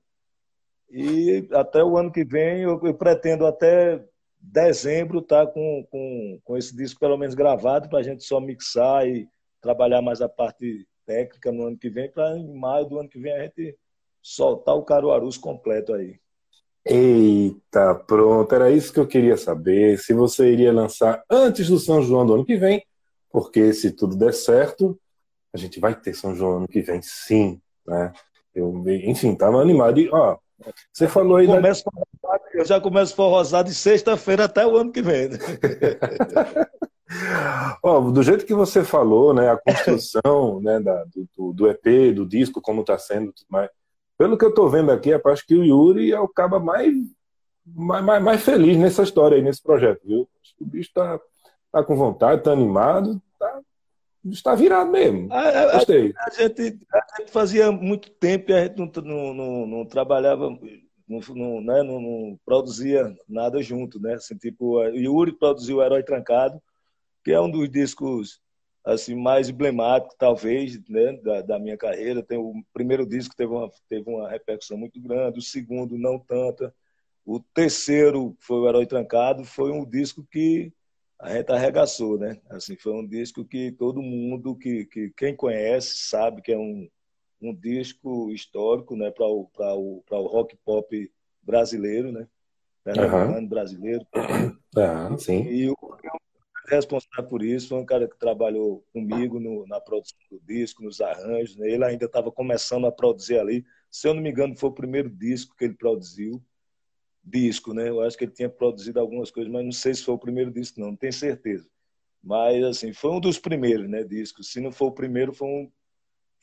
e 0.89 1.47
até 1.51 1.83
o 1.83 1.97
ano 1.97 2.11
que 2.11 2.23
vem 2.23 2.61
eu, 2.61 2.79
eu 2.83 2.93
pretendo 2.93 3.45
até 3.45 4.03
dezembro 4.43 5.21
tá 5.21 5.47
com, 5.47 5.87
com, 5.89 6.39
com 6.43 6.57
esse 6.57 6.75
disco 6.75 6.99
pelo 6.99 7.17
menos 7.17 7.33
gravado 7.33 7.87
para 7.87 7.99
a 7.99 8.03
gente 8.03 8.23
só 8.23 8.39
mixar 8.41 9.07
e 9.07 9.27
trabalhar 9.61 10.01
mais 10.01 10.21
a 10.21 10.27
parte 10.27 10.85
técnica 11.05 11.51
no 11.51 11.67
ano 11.67 11.77
que 11.77 11.89
vem 11.89 12.11
para 12.11 12.37
em 12.37 12.53
maio 12.53 12.85
do 12.85 12.99
ano 12.99 13.09
que 13.09 13.19
vem 13.19 13.33
a 13.33 13.43
gente 13.43 13.77
soltar 14.21 14.75
o 14.75 14.83
Caruarus 14.83 15.37
completo 15.37 15.93
aí. 15.93 16.19
Eita, 16.85 17.95
pronto, 17.95 18.53
era 18.53 18.69
isso 18.69 18.91
que 18.91 18.99
eu 18.99 19.07
queria 19.07 19.37
saber. 19.37 19.97
Se 19.97 20.13
você 20.13 20.51
iria 20.51 20.73
lançar 20.73 21.23
antes 21.29 21.69
do 21.69 21.79
São 21.79 22.01
João 22.01 22.25
do 22.25 22.33
ano 22.33 22.45
que 22.45 22.57
vem, 22.57 22.85
porque 23.31 23.73
se 23.73 23.91
tudo 23.91 24.17
der 24.17 24.33
certo, 24.33 24.99
a 25.53 25.57
gente 25.57 25.79
vai 25.79 25.95
ter 25.95 26.13
São 26.13 26.35
João 26.35 26.57
ano 26.57 26.67
que 26.67 26.81
vem, 26.81 27.01
sim, 27.01 27.61
né? 27.87 28.11
Eu, 28.53 28.83
enfim, 28.87 29.33
tava 29.33 29.61
animado. 29.61 29.99
E, 29.99 30.09
ó, 30.11 30.37
você 30.91 31.07
falou 31.07 31.37
aí. 31.37 31.47
Começo 31.47 31.83
da... 31.85 32.12
Eu 32.53 32.65
já 32.65 32.79
começo 32.79 33.15
forrosado 33.15 33.69
de 33.69 33.75
sexta-feira 33.75 34.45
até 34.45 34.65
o 34.65 34.77
ano 34.77 34.91
que 34.91 35.01
vem. 35.01 35.29
Né? 35.29 35.37
oh, 37.81 38.11
do 38.11 38.21
jeito 38.21 38.45
que 38.45 38.53
você 38.53 38.83
falou, 38.83 39.33
né, 39.33 39.49
a 39.49 39.57
construção 39.57 40.59
né, 40.61 40.79
da, 40.79 41.03
do, 41.35 41.53
do, 41.53 41.67
EP, 41.67 42.13
do 42.13 42.25
disco, 42.25 42.61
como 42.61 42.81
está 42.81 42.97
sendo, 42.97 43.33
mais. 43.49 43.69
Pelo 44.17 44.37
que 44.37 44.45
eu 44.45 44.49
estou 44.49 44.69
vendo 44.69 44.91
aqui, 44.91 45.11
acho 45.13 45.45
que 45.45 45.55
o 45.55 45.63
Yuri 45.63 46.11
é 46.11 46.19
o 46.19 46.27
cara 46.27 46.59
mais, 46.59 46.93
mais, 47.65 48.23
mais, 48.23 48.43
feliz 48.43 48.77
nessa 48.77 49.01
história 49.01 49.35
aí, 49.35 49.41
nesse 49.41 49.61
projeto, 49.61 50.01
viu? 50.05 50.29
Acho 50.41 50.55
que 50.55 50.63
o 50.63 50.67
bicho 50.67 50.89
está 50.89 51.19
tá 51.71 51.83
com 51.83 51.95
vontade, 51.95 52.39
está 52.39 52.51
animado, 52.51 53.19
está 53.33 53.61
está 54.31 54.55
virado 54.55 54.91
mesmo. 54.91 55.27
Gostei. 55.73 56.13
A, 56.15 56.23
a, 56.23 56.27
a, 56.27 56.29
gente, 56.29 56.79
a, 56.93 57.17
gente, 57.17 57.31
fazia 57.31 57.71
muito 57.71 58.09
tempo 58.11 58.51
e 58.51 58.53
a 58.53 58.63
gente 58.63 58.77
não, 58.77 59.01
não, 59.01 59.33
não, 59.33 59.67
não 59.67 59.85
trabalhava, 59.85 60.57
não, 61.07 61.19
não, 61.35 61.61
né, 61.61 61.83
não, 61.83 62.39
produzia 62.45 63.15
nada 63.27 63.61
junto, 63.61 63.99
né? 63.99 64.15
Assim, 64.15 64.37
tipo, 64.37 64.77
o 64.77 64.85
Yuri 64.89 65.33
produziu 65.33 65.77
o 65.77 65.83
Herói 65.83 66.03
Trancado, 66.03 66.61
que 67.23 67.31
é 67.31 67.39
um 67.39 67.49
dos 67.49 67.69
discos 67.69 68.41
assim 68.85 69.15
mais 69.15 69.49
emblemáticos, 69.49 70.15
talvez, 70.17 70.77
né, 70.89 71.13
da, 71.23 71.41
da 71.41 71.59
minha 71.59 71.77
carreira. 71.77 72.23
Tem 72.23 72.37
o 72.37 72.53
primeiro 72.73 73.05
disco 73.05 73.35
teve 73.35 73.51
uma 73.51 73.71
teve 73.89 74.09
uma 74.09 74.29
repercussão 74.29 74.77
muito 74.77 74.99
grande, 75.01 75.39
o 75.39 75.41
segundo 75.41 75.97
não 75.97 76.19
tanta. 76.19 76.73
O 77.25 77.39
terceiro 77.39 78.35
foi 78.39 78.57
o 78.59 78.67
Herói 78.67 78.85
Trancado, 78.85 79.45
foi 79.45 79.71
um 79.71 79.85
disco 79.85 80.25
que 80.29 80.73
a 81.19 81.37
gente 81.37 81.51
arregaçou, 81.51 82.17
né? 82.17 82.41
Assim, 82.49 82.75
foi 82.75 82.93
um 82.93 83.07
disco 83.07 83.45
que 83.45 83.71
todo 83.71 84.01
mundo, 84.01 84.55
que, 84.55 84.85
que 84.87 85.09
quem 85.15 85.35
conhece, 85.35 85.95
sabe 85.95 86.41
que 86.41 86.51
é 86.51 86.57
um, 86.57 86.89
um 87.43 87.53
disco 87.53 88.31
histórico, 88.31 88.95
né? 88.95 89.11
Para 89.11 89.27
o, 89.27 89.49
o, 89.57 90.03
o 90.09 90.27
rock 90.27 90.55
pop 90.63 91.11
brasileiro, 91.41 92.11
né? 92.11 92.27
Pernambucano, 92.83 93.37
uhum. 93.37 93.47
brasileiro. 93.47 94.05
Ah, 94.75 95.15
sim. 95.19 95.43
E 95.43 95.69
o 95.69 95.77
responsável 96.67 97.29
por 97.29 97.43
isso 97.43 97.69
foi 97.69 97.77
um 97.77 97.85
cara 97.85 98.07
que 98.07 98.17
trabalhou 98.17 98.83
comigo 98.91 99.39
no, 99.39 99.67
na 99.67 99.79
produção 99.79 100.17
do 100.31 100.39
disco, 100.39 100.83
nos 100.83 100.99
arranjos. 100.99 101.55
Né? 101.55 101.69
Ele 101.69 101.85
ainda 101.85 102.05
estava 102.05 102.31
começando 102.31 102.87
a 102.87 102.91
produzir 102.91 103.37
ali. 103.37 103.63
Se 103.91 104.07
eu 104.07 104.15
não 104.15 104.21
me 104.23 104.31
engano, 104.31 104.57
foi 104.57 104.71
o 104.71 104.73
primeiro 104.73 105.11
disco 105.11 105.55
que 105.55 105.65
ele 105.65 105.75
produziu 105.75 106.43
disco, 107.23 107.71
né? 107.73 107.87
Eu 107.87 108.01
acho 108.01 108.17
que 108.17 108.25
ele 108.25 108.31
tinha 108.31 108.49
produzido 108.49 108.99
algumas 108.99 109.29
coisas, 109.29 109.51
mas 109.51 109.63
não 109.63 109.71
sei 109.71 109.93
se 109.93 110.03
foi 110.03 110.15
o 110.15 110.19
primeiro 110.19 110.51
disco, 110.51 110.79
não, 110.79 110.87
não 110.87 110.95
tenho 110.95 111.13
certeza. 111.13 111.69
Mas, 112.21 112.63
assim, 112.63 112.93
foi 112.93 113.11
um 113.11 113.19
dos 113.19 113.37
primeiros, 113.37 113.89
né, 113.89 114.03
discos. 114.03 114.51
Se 114.51 114.59
não 114.59 114.71
for 114.71 114.87
o 114.87 114.91
primeiro, 114.91 115.33
foi, 115.33 115.47
um, 115.47 115.71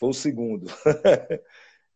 foi 0.00 0.08
o 0.08 0.14
segundo. 0.14 0.66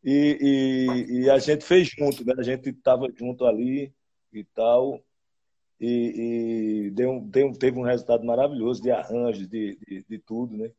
e, 0.05 0.39
e, 0.41 1.23
e, 1.23 1.31
a 1.31 1.39
gente 1.39 1.65
fez 1.65 1.89
junto, 1.89 2.25
né? 2.25 2.35
A 2.39 2.43
gente 2.43 2.69
estava 2.69 3.09
junto 3.17 3.47
ali 3.47 3.93
e 4.33 4.45
tal. 4.45 5.03
E, 5.81 6.87
e 6.87 6.91
deu, 6.91 7.21
deu, 7.23 7.53
teve 7.53 7.79
um 7.79 7.83
resultado 7.83 8.25
maravilhoso 8.25 8.83
de 8.83 8.91
arranjos, 8.91 9.49
de, 9.49 9.77
de, 9.89 10.05
de 10.09 10.19
tudo, 10.19 10.57
né? 10.57 10.71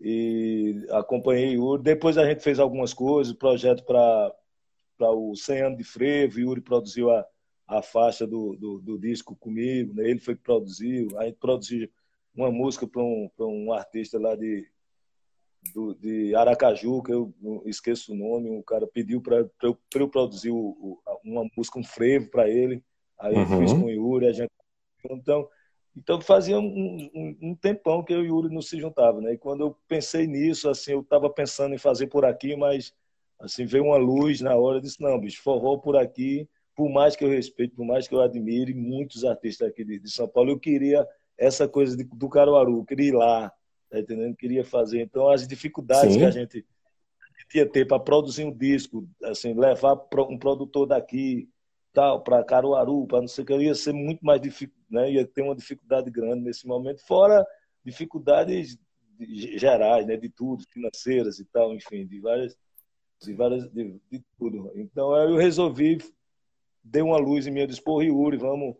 E 0.00 0.84
acompanhei 0.90 1.56
o 1.56 1.72
Yuri. 1.72 1.82
Depois 1.82 2.18
a 2.18 2.24
gente 2.24 2.42
fez 2.42 2.58
algumas 2.58 2.92
coisas, 2.94 3.34
projeto 3.34 3.84
para 3.84 4.32
o 5.12 5.36
100 5.36 5.62
anos 5.62 5.78
de 5.78 5.84
frevo. 5.84 6.40
Yuri 6.40 6.60
produziu 6.60 7.10
a, 7.10 7.24
a 7.66 7.82
faixa 7.82 8.26
do, 8.26 8.56
do, 8.56 8.78
do 8.80 8.98
disco 8.98 9.36
comigo, 9.36 9.94
né? 9.94 10.08
ele 10.08 10.18
foi 10.18 10.34
que 10.34 10.42
produziu, 10.42 11.08
a 11.18 11.24
gente 11.26 11.38
produziu 11.38 11.88
uma 12.34 12.50
música 12.50 12.86
para 12.86 13.02
um, 13.02 13.30
um 13.38 13.72
artista 13.72 14.18
lá 14.18 14.34
de, 14.34 14.66
do, 15.74 15.94
de 15.94 16.34
Aracaju, 16.34 17.02
que 17.02 17.12
eu 17.12 17.32
esqueço 17.66 18.12
o 18.12 18.16
nome, 18.16 18.50
o 18.50 18.62
cara 18.62 18.86
pediu 18.86 19.20
para 19.20 19.46
eu, 19.62 19.78
eu, 19.94 20.08
produzir 20.08 20.50
o, 20.50 20.56
o, 20.56 21.00
uma 21.24 21.44
música, 21.56 21.78
um 21.78 21.84
frevo 21.84 22.30
para 22.30 22.48
ele, 22.48 22.82
aí 23.18 23.34
uhum. 23.34 23.60
fiz 23.60 23.72
com 23.72 23.84
o 23.84 23.90
Yuri, 23.90 24.26
a 24.26 24.32
gente... 24.32 24.50
Então, 25.10 25.48
então 25.96 26.20
fazia 26.20 26.58
um, 26.58 27.10
um, 27.14 27.38
um, 27.42 27.54
tempão 27.54 28.02
que 28.02 28.12
eu 28.12 28.24
e 28.24 28.30
o 28.30 28.36
Yuri 28.36 28.54
não 28.54 28.62
se 28.62 28.78
juntava, 28.80 29.20
né? 29.20 29.34
E 29.34 29.38
quando 29.38 29.60
eu 29.60 29.76
pensei 29.86 30.26
nisso, 30.26 30.68
assim, 30.68 30.92
eu 30.92 31.00
estava 31.00 31.28
pensando 31.28 31.74
em 31.74 31.78
fazer 31.78 32.06
por 32.06 32.24
aqui, 32.24 32.56
mas 32.56 32.92
assim 33.40 33.66
veio 33.66 33.84
uma 33.84 33.96
luz 33.96 34.40
na 34.40 34.56
hora, 34.56 34.78
eu 34.78 34.80
disse 34.80 35.00
não, 35.00 35.18
bicho, 35.18 35.42
forró 35.42 35.76
por 35.76 35.96
aqui 35.96 36.48
por 36.74 36.88
mais 36.88 37.14
que 37.14 37.24
eu 37.24 37.28
respeite, 37.28 37.74
por 37.74 37.84
mais 37.84 38.08
que 38.08 38.14
eu 38.14 38.20
admire 38.20 38.74
muitos 38.74 39.24
artistas 39.24 39.68
aqui 39.68 39.84
de, 39.84 39.98
de 39.98 40.10
São 40.10 40.28
Paulo, 40.28 40.50
eu 40.50 40.58
queria 40.58 41.06
essa 41.36 41.68
coisa 41.68 41.96
de, 41.96 42.04
do 42.04 42.28
Caruaru, 42.28 42.78
eu 42.78 42.84
queria 42.84 43.08
ir 43.08 43.14
lá, 43.14 43.52
tá 43.92 44.00
entendendo? 44.00 44.34
Queria 44.34 44.64
fazer. 44.64 45.02
Então, 45.02 45.28
as 45.28 45.46
dificuldades 45.46 46.14
Sim. 46.14 46.20
que 46.20 46.24
a 46.24 46.30
gente 46.30 46.64
ia 47.54 47.68
ter 47.68 47.86
para 47.86 48.00
produzir 48.00 48.44
um 48.44 48.50
disco, 48.50 49.06
assim, 49.24 49.52
levar 49.52 49.98
um 50.28 50.38
produtor 50.38 50.86
daqui, 50.86 51.46
tal, 51.92 52.22
para 52.22 52.42
Caruaru, 52.42 53.06
para 53.06 53.20
não 53.20 53.28
sei 53.28 53.44
o 53.44 53.46
que, 53.46 53.54
ia 53.58 53.74
ser 53.74 53.92
muito 53.92 54.24
mais 54.24 54.40
difícil, 54.40 54.74
né? 54.90 55.12
Ia 55.12 55.26
ter 55.26 55.42
uma 55.42 55.54
dificuldade 55.54 56.10
grande 56.10 56.42
nesse 56.42 56.66
momento, 56.66 57.04
fora 57.06 57.46
dificuldades 57.84 58.78
gerais, 59.20 60.06
né? 60.06 60.16
De 60.16 60.30
tudo, 60.30 60.64
financeiras 60.64 61.38
e 61.38 61.44
tal, 61.44 61.74
enfim, 61.74 62.06
de 62.06 62.18
várias 62.18 62.56
de, 63.20 63.34
várias, 63.34 63.70
de, 63.70 64.00
de 64.10 64.24
tudo. 64.38 64.72
Então 64.74 65.14
eu 65.16 65.36
resolvi, 65.36 65.98
dei 66.82 67.02
uma 67.02 67.18
luz 67.18 67.46
em 67.46 67.50
minha 67.50 67.66
dispor, 67.66 68.02
Yuri, 68.02 68.36
vamos, 68.36 68.74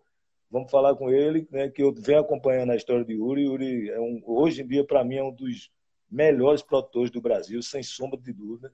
vamos 0.52 0.70
falar 0.70 0.94
com 0.94 1.08
ele, 1.08 1.48
né, 1.50 1.70
que 1.70 1.82
eu 1.82 1.94
venho 1.94 2.20
acompanhando 2.20 2.72
a 2.72 2.76
história 2.76 3.02
de 3.02 3.14
Yuri. 3.14 3.44
Yuri 3.44 3.88
é 3.88 3.98
um, 3.98 4.22
hoje 4.26 4.60
em 4.60 4.66
dia, 4.66 4.84
para 4.84 5.02
mim, 5.02 5.16
é 5.16 5.24
um 5.24 5.32
dos 5.32 5.70
melhores 6.10 6.60
produtores 6.60 7.10
do 7.10 7.22
Brasil, 7.22 7.62
sem 7.62 7.82
sombra 7.82 8.20
de 8.20 8.34
dúvida. 8.34 8.70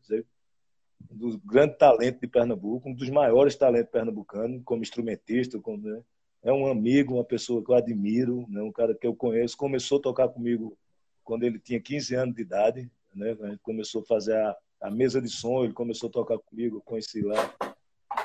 Um 1.09 1.17
dos 1.17 1.37
grandes 1.37 1.79
talentos 1.79 2.21
de 2.21 2.27
Pernambuco, 2.27 2.89
um 2.89 2.93
dos 2.93 3.09
maiores 3.09 3.55
talentos 3.55 3.93
pernambucanos, 3.93 4.61
como 4.65 4.83
instrumentista, 4.83 5.61
como, 5.61 5.79
né, 5.89 6.03
é 6.43 6.53
um 6.53 6.67
amigo, 6.67 7.15
uma 7.15 7.25
pessoa 7.25 7.65
que 7.65 7.71
eu 7.71 7.77
admiro, 7.77 8.45
né, 8.49 8.61
um 8.61 8.73
cara 8.73 8.93
que 8.93 9.07
eu 9.07 9.15
conheço. 9.15 9.57
Começou 9.57 9.99
a 9.99 10.03
tocar 10.03 10.29
comigo 10.29 10.77
quando 11.23 11.45
ele 11.45 11.61
tinha 11.61 11.81
15 11.81 12.15
anos 12.17 12.35
de 12.35 12.43
idade, 12.43 12.91
né, 13.15 13.37
começou 13.63 14.03
a 14.03 14.05
fazer 14.05 14.37
a, 14.37 14.57
a 14.81 14.91
mesa 14.91 15.23
de 15.23 15.29
som, 15.29 15.63
ele 15.63 15.73
começou 15.73 16.09
a 16.09 16.13
tocar 16.13 16.39
comigo, 16.39 16.79
eu 16.79 16.81
conheci 16.81 17.23
lá. 17.23 17.55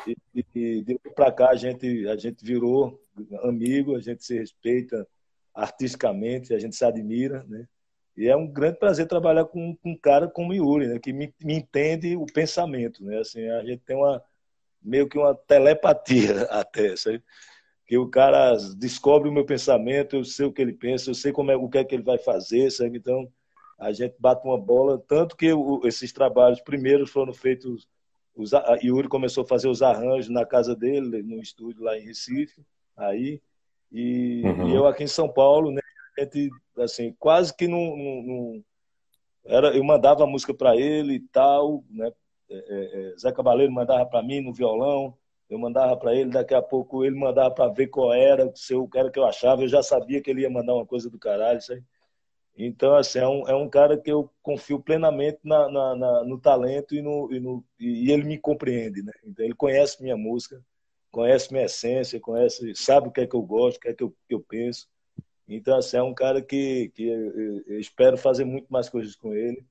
E, 0.07 0.45
e, 0.55 0.81
de 0.81 0.99
para 1.15 1.31
cá 1.31 1.49
a 1.49 1.55
gente, 1.55 2.07
a 2.07 2.15
gente 2.15 2.43
virou 2.43 3.01
amigo, 3.43 3.95
a 3.95 4.01
gente 4.01 4.23
se 4.23 4.37
respeita 4.37 5.07
artisticamente, 5.53 6.53
a 6.53 6.59
gente 6.59 6.75
se 6.75 6.83
admira, 6.83 7.43
né? 7.47 7.67
E 8.15 8.27
é 8.27 8.35
um 8.35 8.47
grande 8.47 8.77
prazer 8.77 9.07
trabalhar 9.07 9.45
com, 9.45 9.75
com 9.75 9.91
um 9.91 9.97
cara 9.97 10.27
como 10.27 10.51
o 10.51 10.53
Yuri, 10.53 10.87
né? 10.87 10.99
que 10.99 11.11
me, 11.11 11.33
me 11.41 11.55
entende 11.55 12.15
o 12.15 12.27
pensamento. 12.27 13.03
Né? 13.03 13.17
Assim, 13.17 13.47
a 13.49 13.63
gente 13.63 13.79
tem 13.79 13.95
uma 13.95 14.23
meio 14.79 15.09
que 15.09 15.17
uma 15.17 15.33
telepatia 15.33 16.43
até, 16.51 16.95
sabe? 16.95 17.23
que 17.85 17.97
o 17.97 18.09
cara 18.09 18.55
descobre 18.77 19.29
o 19.29 19.31
meu 19.31 19.45
pensamento, 19.45 20.15
eu 20.15 20.23
sei 20.23 20.45
o 20.45 20.51
que 20.51 20.61
ele 20.61 20.73
pensa, 20.73 21.09
eu 21.09 21.13
sei 21.13 21.31
como 21.31 21.51
é 21.51 21.55
o 21.55 21.69
que 21.69 21.77
é 21.77 21.83
que 21.83 21.93
ele 21.93 22.03
vai 22.03 22.17
fazer, 22.17 22.71
sabe? 22.71 22.97
Então 22.97 23.31
a 23.77 23.91
gente 23.91 24.15
bate 24.17 24.45
uma 24.47 24.57
bola, 24.57 24.97
tanto 25.07 25.35
que 25.35 25.51
esses 25.83 26.11
trabalhos 26.13 26.61
primeiros 26.61 27.09
foram 27.11 27.33
feitos, 27.33 27.87
os, 28.35 28.51
Yuri 28.83 29.07
começou 29.07 29.43
a 29.43 29.47
fazer 29.47 29.67
os 29.67 29.81
arranjos 29.81 30.29
na 30.29 30.45
casa 30.45 30.75
dele, 30.75 31.21
no 31.21 31.41
estúdio 31.41 31.83
lá 31.83 31.97
em 31.97 32.05
Recife, 32.05 32.61
aí, 32.95 33.41
e, 33.91 34.41
uhum. 34.43 34.69
e 34.69 34.75
eu 34.75 34.87
aqui 34.87 35.03
em 35.03 35.07
São 35.07 35.29
Paulo, 35.29 35.71
né? 35.71 35.81
A 36.17 36.21
gente, 36.21 36.49
assim, 36.77 37.15
quase 37.19 37.55
que 37.55 37.67
não, 37.67 37.95
não, 37.95 38.23
não 38.23 38.63
era, 39.45 39.75
eu 39.75 39.83
mandava 39.83 40.23
a 40.23 40.27
música 40.27 40.53
para 40.53 40.75
ele 40.75 41.15
e 41.15 41.19
tal, 41.19 41.83
né? 41.89 42.11
É, 42.49 42.55
é, 42.55 43.11
é 43.11 43.17
Zé 43.17 43.31
Cabaleiro 43.31 43.71
mandava 43.71 44.05
para 44.05 44.23
mim 44.23 44.41
no 44.41 44.53
violão, 44.53 45.15
eu 45.49 45.59
mandava 45.59 45.95
para 45.95 46.15
ele, 46.15 46.31
daqui 46.31 46.55
a 46.55 46.61
pouco 46.61 47.03
ele 47.03 47.15
mandava 47.15 47.51
para 47.51 47.71
ver 47.71 47.87
qual 47.87 48.13
era, 48.13 48.51
se 48.55 48.73
eu 48.73 48.89
era 48.95 49.11
que 49.11 49.19
eu 49.19 49.25
achava, 49.25 49.61
eu 49.61 49.67
já 49.67 49.83
sabia 49.83 50.21
que 50.21 50.29
ele 50.31 50.41
ia 50.41 50.49
mandar 50.49 50.73
uma 50.73 50.85
coisa 50.85 51.09
do 51.09 51.19
caralho, 51.19 51.59
isso 51.59 51.73
aí. 51.73 51.83
Então, 52.55 52.95
assim, 52.95 53.19
é 53.19 53.27
um, 53.27 53.47
é 53.47 53.55
um 53.55 53.67
cara 53.67 53.97
que 53.97 54.11
eu 54.11 54.29
confio 54.41 54.79
plenamente 54.79 55.39
na, 55.43 55.69
na, 55.69 55.95
na 55.95 56.23
no 56.23 56.39
talento 56.39 56.93
e, 56.93 57.01
no, 57.01 57.31
e, 57.31 57.39
no, 57.39 57.65
e 57.79 58.11
ele 58.11 58.23
me 58.23 58.37
compreende, 58.37 59.01
né? 59.01 59.11
Então, 59.23 59.43
ele 59.43 59.55
conhece 59.55 60.01
minha 60.01 60.15
música, 60.15 60.63
conhece 61.11 61.51
minha 61.51 61.65
essência, 61.65 62.19
conhece, 62.19 62.75
sabe 62.75 63.07
o 63.07 63.11
que 63.11 63.21
é 63.21 63.27
que 63.27 63.35
eu 63.35 63.41
gosto, 63.41 63.77
o 63.77 63.79
que 63.79 63.87
é 63.89 63.93
que 63.93 64.03
eu, 64.03 64.15
que 64.27 64.35
eu 64.35 64.39
penso. 64.39 64.87
Então, 65.47 65.77
assim, 65.77 65.97
é 65.97 66.03
um 66.03 66.13
cara 66.13 66.41
que, 66.41 66.89
que 66.95 67.07
eu, 67.07 67.63
eu 67.67 67.79
espero 67.79 68.17
fazer 68.17 68.45
muito 68.45 68.67
mais 68.69 68.87
coisas 68.87 69.15
com 69.15 69.33
ele. 69.33 69.65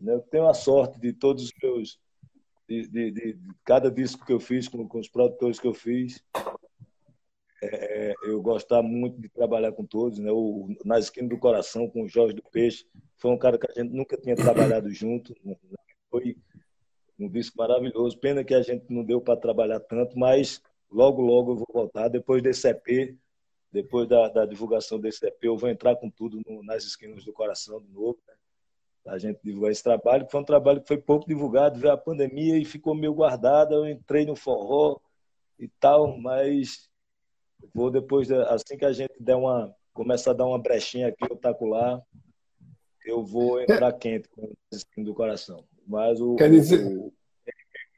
Né? 0.00 0.12
Eu 0.14 0.20
tenho 0.20 0.48
a 0.48 0.54
sorte 0.54 1.00
de 1.00 1.12
todos 1.12 1.44
os 1.44 1.52
meus 1.62 1.98
de, 2.68 2.88
de, 2.88 3.10
de, 3.12 3.38
cada 3.64 3.90
disco 3.90 4.26
que 4.26 4.32
eu 4.32 4.40
fiz, 4.40 4.68
com, 4.68 4.86
com 4.86 4.98
os 4.98 5.08
produtores 5.08 5.60
que 5.60 5.66
eu 5.66 5.74
fiz. 5.74 6.22
É, 7.72 8.14
eu 8.24 8.40
gostava 8.40 8.82
muito 8.82 9.20
de 9.20 9.28
trabalhar 9.28 9.72
com 9.72 9.84
todos, 9.84 10.18
né? 10.18 10.30
O, 10.30 10.68
na 10.84 10.98
esquina 10.98 11.28
do 11.28 11.38
coração 11.38 11.88
com 11.88 12.02
o 12.02 12.08
Jorge 12.08 12.34
do 12.34 12.42
Peixe, 12.50 12.86
foi 13.16 13.30
um 13.30 13.38
cara 13.38 13.58
que 13.58 13.70
a 13.70 13.82
gente 13.82 13.92
nunca 13.92 14.16
tinha 14.16 14.36
trabalhado 14.36 14.90
junto, 14.90 15.34
né? 15.44 15.56
foi 16.10 16.36
um 17.18 17.28
disco 17.28 17.56
maravilhoso. 17.58 18.18
Pena 18.18 18.44
que 18.44 18.54
a 18.54 18.62
gente 18.62 18.84
não 18.90 19.04
deu 19.04 19.20
para 19.20 19.38
trabalhar 19.38 19.80
tanto, 19.80 20.18
mas 20.18 20.62
logo 20.90 21.22
logo 21.22 21.52
eu 21.52 21.56
vou 21.56 21.68
voltar 21.72 22.08
depois 22.08 22.42
desse 22.42 22.68
EP, 22.68 23.16
depois 23.72 24.08
da, 24.08 24.28
da 24.28 24.46
divulgação 24.46 24.98
desse 24.98 25.26
EP, 25.26 25.44
eu 25.44 25.56
vou 25.56 25.68
entrar 25.68 25.96
com 25.96 26.10
tudo 26.10 26.40
no, 26.46 26.62
nas 26.62 26.84
esquinas 26.84 27.24
do 27.24 27.32
coração 27.32 27.80
de 27.80 27.88
novo. 27.90 28.18
Né? 28.26 28.34
a 29.06 29.18
gente 29.18 29.38
divulgar 29.42 29.70
esse 29.70 29.82
trabalho, 29.82 30.26
que 30.26 30.32
foi 30.32 30.40
um 30.40 30.44
trabalho 30.44 30.80
que 30.80 30.88
foi 30.88 30.98
pouco 30.98 31.26
divulgado, 31.26 31.78
veio 31.78 31.92
a 31.92 31.96
pandemia 31.96 32.58
e 32.58 32.64
ficou 32.64 32.94
meio 32.94 33.14
guardado. 33.14 33.74
Eu 33.74 33.88
entrei 33.88 34.26
no 34.26 34.34
forró 34.34 34.98
e 35.58 35.68
tal, 35.68 36.18
mas 36.18 36.90
vou 37.74 37.90
depois, 37.90 38.30
assim 38.30 38.76
que 38.76 38.84
a 38.84 38.92
gente 38.92 39.14
der 39.20 39.36
uma, 39.36 39.74
começar 39.92 40.32
a 40.32 40.34
dar 40.34 40.46
uma 40.46 40.58
brechinha 40.58 41.08
aqui, 41.08 41.24
lá, 41.62 42.02
eu 43.04 43.22
vou 43.22 43.60
entrar 43.60 43.92
quente 43.92 44.28
com 44.28 44.42
o 44.42 45.04
do 45.04 45.14
coração. 45.14 45.64
Mas 45.86 46.20
o, 46.20 46.34
Quer 46.36 46.50
dizer... 46.50 46.84
o, 46.84 47.06
o 47.06 47.12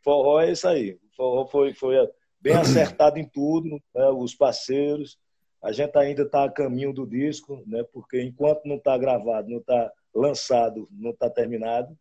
forró 0.05 0.41
é 0.41 0.53
isso 0.53 0.69
aí. 0.69 0.93
O 0.93 1.17
forró 1.17 1.47
foi, 1.47 1.73
foi 1.73 1.97
bem 2.41 2.55
acertado 2.57 3.19
em 3.19 3.27
tudo, 3.27 3.81
né? 3.95 4.09
os 4.09 4.35
parceiros. 4.35 5.19
A 5.63 5.73
gente 5.73 5.97
ainda 5.97 6.23
está 6.23 6.45
a 6.45 6.51
caminho 6.51 6.93
do 6.93 7.07
disco, 7.07 7.63
né? 7.67 7.85
porque 7.93 8.23
enquanto 8.23 8.65
não 8.65 8.77
está 8.77 8.97
gravado, 8.97 9.51
não 9.51 9.59
está 9.59 9.93
lançado, 10.15 10.89
não 10.93 11.11
está 11.11 11.29
terminado. 11.29 11.97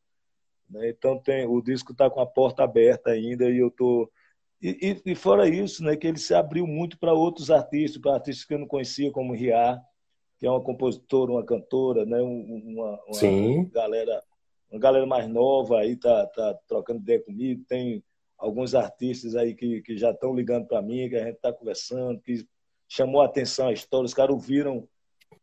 Né? 0.69 0.89
Então 0.89 1.17
tem, 1.17 1.47
o 1.47 1.61
disco 1.61 1.93
está 1.93 2.09
com 2.09 2.19
a 2.19 2.25
porta 2.25 2.63
aberta 2.63 3.11
ainda 3.11 3.49
e 3.49 3.57
eu 3.57 3.71
tô 3.71 4.11
e, 4.61 5.01
e, 5.05 5.11
e, 5.11 5.15
fora 5.15 5.47
isso, 5.47 5.83
né, 5.83 5.95
que 5.95 6.07
ele 6.07 6.17
se 6.17 6.33
abriu 6.33 6.65
muito 6.65 6.97
para 6.97 7.13
outros 7.13 7.51
artistas, 7.51 8.01
para 8.01 8.15
artistas 8.15 8.45
que 8.45 8.53
eu 8.53 8.59
não 8.59 8.67
conhecia 8.67 9.11
como 9.11 9.33
Ria, 9.33 9.79
que 10.39 10.45
é 10.45 10.49
uma 10.49 10.61
compositora, 10.61 11.31
uma 11.31 11.45
cantora, 11.45 12.05
né, 12.05 12.21
uma, 12.21 12.99
uma 13.05 13.13
Sim. 13.13 13.69
galera, 13.69 14.21
uma 14.71 14.79
galera 14.79 15.05
mais 15.05 15.27
nova 15.27 15.79
aí 15.79 15.95
tá, 15.95 16.25
tá 16.27 16.57
trocando 16.67 17.01
ideia 17.01 17.23
comigo. 17.23 17.63
Tem 17.67 18.03
alguns 18.37 18.75
artistas 18.75 19.35
aí 19.35 19.53
que, 19.53 19.81
que 19.81 19.97
já 19.97 20.11
estão 20.11 20.33
ligando 20.33 20.67
para 20.67 20.81
mim, 20.81 21.09
que 21.09 21.15
a 21.15 21.25
gente 21.25 21.35
está 21.35 21.53
conversando, 21.53 22.19
que 22.21 22.45
chamou 22.87 23.21
a 23.21 23.25
atenção 23.25 23.67
a 23.67 23.73
história, 23.73 24.05
os 24.05 24.13
caras 24.13 24.33
ouviram 24.33 24.87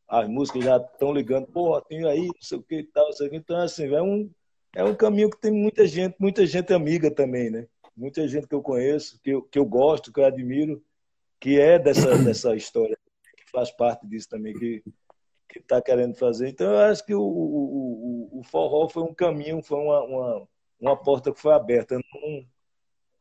as 0.08 0.28
músicas 0.28 0.64
já 0.64 0.76
estão 0.76 1.12
ligando, 1.12 1.46
pô, 1.46 1.80
tem 1.80 2.06
aí, 2.06 2.26
não 2.26 2.34
sei 2.40 2.58
o 2.58 2.62
que 2.62 2.76
e 2.76 2.84
tal, 2.84 3.12
sei 3.12 3.26
o 3.26 3.30
que. 3.30 3.36
Então, 3.36 3.56
assim, 3.56 3.92
é 3.92 4.02
um, 4.02 4.30
é 4.74 4.84
um 4.84 4.94
caminho 4.94 5.30
que 5.30 5.40
tem 5.40 5.50
muita 5.50 5.86
gente, 5.86 6.14
muita 6.18 6.46
gente 6.46 6.72
amiga 6.72 7.10
também, 7.10 7.50
né? 7.50 7.66
Muita 7.96 8.26
gente 8.26 8.46
que 8.46 8.54
eu 8.54 8.62
conheço, 8.62 9.20
que 9.22 9.30
eu, 9.30 9.42
que 9.42 9.58
eu 9.58 9.64
gosto, 9.64 10.12
que 10.12 10.20
eu 10.20 10.24
admiro, 10.24 10.82
que 11.40 11.60
é 11.60 11.78
dessa, 11.78 12.16
dessa 12.22 12.54
história, 12.54 12.98
que 13.36 13.50
faz 13.50 13.70
parte 13.70 14.06
disso 14.06 14.28
também, 14.28 14.54
que 14.54 14.82
que 15.54 15.60
está 15.60 15.80
querendo 15.80 16.14
fazer. 16.14 16.48
Então, 16.48 16.72
eu 16.72 16.78
acho 16.78 17.04
que 17.06 17.14
o, 17.14 17.22
o, 17.22 18.30
o, 18.32 18.40
o 18.40 18.42
forró 18.42 18.88
foi 18.88 19.04
um 19.04 19.14
caminho, 19.14 19.62
foi 19.62 19.78
uma, 19.78 20.02
uma, 20.02 20.48
uma 20.80 20.96
porta 20.96 21.32
que 21.32 21.40
foi 21.40 21.54
aberta, 21.54 21.94
não 21.94 22.46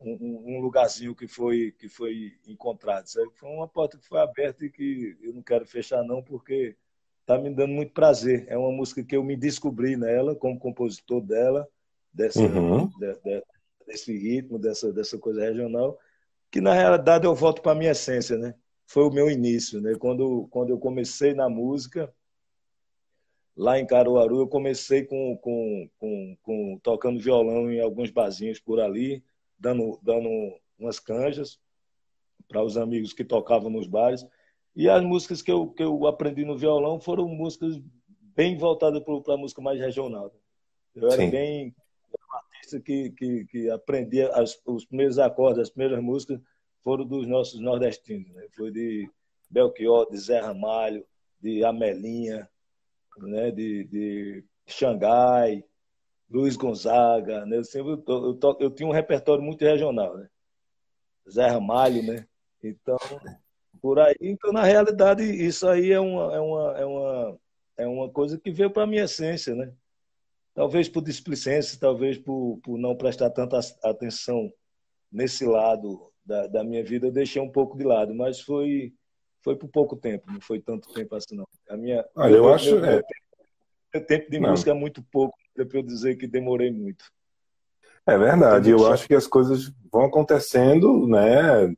um, 0.01 0.55
um, 0.55 0.59
lugarzinho 0.59 1.15
que 1.15 1.27
foi 1.27 1.71
que 1.79 1.87
foi 1.87 2.33
encontrado. 2.47 3.05
Sabe? 3.05 3.29
Foi 3.35 3.49
uma 3.49 3.67
porta 3.67 3.97
que 3.97 4.05
foi 4.05 4.19
aberta 4.19 4.65
e 4.65 4.69
que 4.69 5.15
eu 5.21 5.33
não 5.33 5.43
quero 5.43 5.65
fechar 5.65 6.03
não, 6.03 6.23
porque 6.23 6.75
está 7.21 7.37
me 7.37 7.53
dando 7.53 7.73
muito 7.73 7.93
prazer. 7.93 8.45
É 8.47 8.57
uma 8.57 8.71
música 8.71 9.03
que 9.03 9.15
eu 9.15 9.23
me 9.23 9.37
descobri 9.37 9.95
nela 9.95 10.35
como 10.35 10.59
compositor 10.59 11.21
dela, 11.21 11.67
dessa, 12.11 12.41
uhum. 12.41 12.87
de, 12.97 13.13
de, 13.21 13.43
desse 13.85 14.15
ritmo, 14.17 14.59
dessa 14.59 14.91
dessa 14.91 15.17
coisa 15.17 15.41
regional, 15.41 15.97
que 16.51 16.61
na 16.61 16.73
realidade 16.73 17.25
eu 17.25 17.35
volto 17.35 17.61
para 17.61 17.73
a 17.73 17.75
minha 17.75 17.91
essência, 17.91 18.37
né? 18.37 18.55
Foi 18.85 19.03
o 19.03 19.11
meu 19.11 19.29
início, 19.29 19.81
né? 19.81 19.95
Quando 19.95 20.47
quando 20.49 20.69
eu 20.69 20.79
comecei 20.79 21.33
na 21.33 21.49
música 21.49 22.13
lá 23.55 23.79
em 23.79 23.85
Caruaru, 23.85 24.39
eu 24.39 24.47
comecei 24.47 25.03
com, 25.03 25.37
com, 25.37 25.89
com, 25.97 26.37
com 26.41 26.79
tocando 26.81 27.19
violão 27.19 27.71
em 27.71 27.79
alguns 27.79 28.09
barzinhos 28.09 28.59
por 28.59 28.79
ali 28.79 29.23
dando, 29.59 29.99
dando 30.01 30.29
umas 30.77 30.99
canjas 30.99 31.59
para 32.47 32.63
os 32.63 32.77
amigos 32.77 33.13
que 33.13 33.23
tocavam 33.23 33.69
nos 33.69 33.87
bares. 33.87 34.25
E 34.75 34.89
as 34.89 35.03
músicas 35.03 35.41
que 35.41 35.51
eu, 35.51 35.69
que 35.69 35.83
eu 35.83 36.05
aprendi 36.07 36.43
no 36.43 36.57
violão 36.57 36.99
foram 36.99 37.27
músicas 37.27 37.79
bem 38.35 38.57
voltadas 38.57 39.01
para 39.03 39.35
a 39.35 39.37
música 39.37 39.61
mais 39.61 39.79
regional. 39.79 40.33
Eu 40.95 41.07
era 41.07 41.21
Sim. 41.21 41.29
bem 41.29 41.75
que, 42.83 43.11
que, 43.11 43.45
que 43.45 43.69
aprendia 43.69 44.29
as, 44.33 44.59
os 44.65 44.85
primeiros 44.85 45.19
acordes, 45.19 45.61
as 45.61 45.69
primeiras 45.69 46.03
músicas 46.03 46.39
foram 46.83 47.05
dos 47.05 47.27
nossos 47.27 47.59
nordestinos. 47.59 48.29
Né? 48.33 48.47
Foi 48.55 48.71
de 48.71 49.09
Belchior, 49.49 50.09
de 50.09 50.17
Zé 50.17 50.39
Ramalho, 50.39 51.05
de 51.41 51.63
Amelinha, 51.63 52.49
né? 53.17 53.51
de, 53.51 53.83
de 53.85 54.43
Xangai, 54.67 55.63
Luiz 56.29 56.55
Gonzaga, 56.55 57.45
né? 57.45 57.57
Eu, 57.57 57.63
sempre, 57.63 57.91
eu, 57.91 58.39
eu, 58.41 58.57
eu, 58.59 58.71
tinha 58.71 58.89
um 58.89 58.91
repertório 58.91 59.43
muito 59.43 59.63
regional, 59.63 60.17
né? 60.17 60.27
Zé 61.29 61.47
Ramalho, 61.47 62.01
né? 62.01 62.25
Então, 62.63 62.97
por 63.79 63.99
aí. 63.99 64.15
Então, 64.19 64.51
na 64.51 64.63
realidade, 64.63 65.23
isso 65.23 65.67
aí 65.67 65.91
é 65.91 65.99
uma, 65.99 66.35
é 66.35 66.39
uma, 66.39 66.77
é 66.77 66.85
uma, 66.85 67.39
é 67.77 67.87
uma 67.87 68.09
coisa 68.09 68.39
que 68.39 68.51
veio 68.51 68.71
para 68.71 68.83
a 68.83 68.87
minha 68.87 69.03
essência, 69.03 69.53
né? 69.53 69.71
Talvez 70.53 70.87
por 70.87 71.01
displicência, 71.01 71.79
talvez 71.79 72.17
por, 72.17 72.59
por 72.63 72.77
não 72.77 72.95
prestar 72.95 73.29
tanta 73.31 73.59
atenção 73.83 74.51
nesse 75.11 75.45
lado 75.45 76.11
da, 76.25 76.47
da 76.47 76.63
minha 76.63 76.83
vida, 76.83 77.07
eu 77.07 77.11
deixei 77.11 77.41
um 77.41 77.51
pouco 77.51 77.77
de 77.77 77.83
lado, 77.83 78.13
mas 78.13 78.39
foi 78.39 78.93
foi 79.43 79.57
por 79.57 79.67
pouco 79.67 79.97
tempo, 79.97 80.31
não 80.31 80.39
foi 80.39 80.61
tanto 80.61 80.91
tempo 80.93 81.13
assim 81.15 81.35
não. 81.35 81.45
A 81.69 81.75
minha, 81.75 82.05
Olha, 82.15 82.31
eu, 82.31 82.45
eu 82.45 82.53
acho 82.53 82.75
meu, 82.75 82.85
é... 82.85 83.01
meu 83.93 84.05
tempo 84.05 84.31
de 84.31 84.39
não. 84.39 84.51
música 84.51 84.71
é 84.71 84.73
muito 84.73 85.03
pouco 85.11 85.37
para 85.53 85.67
eu 85.73 85.83
dizer 85.83 86.15
que 86.15 86.25
demorei 86.25 86.71
muito. 86.71 87.03
É 88.05 88.17
verdade, 88.17 88.69
eu 88.69 88.91
acho 88.91 89.07
que 89.07 89.15
as 89.15 89.27
coisas 89.27 89.71
vão 89.91 90.05
acontecendo, 90.05 91.07
né, 91.07 91.73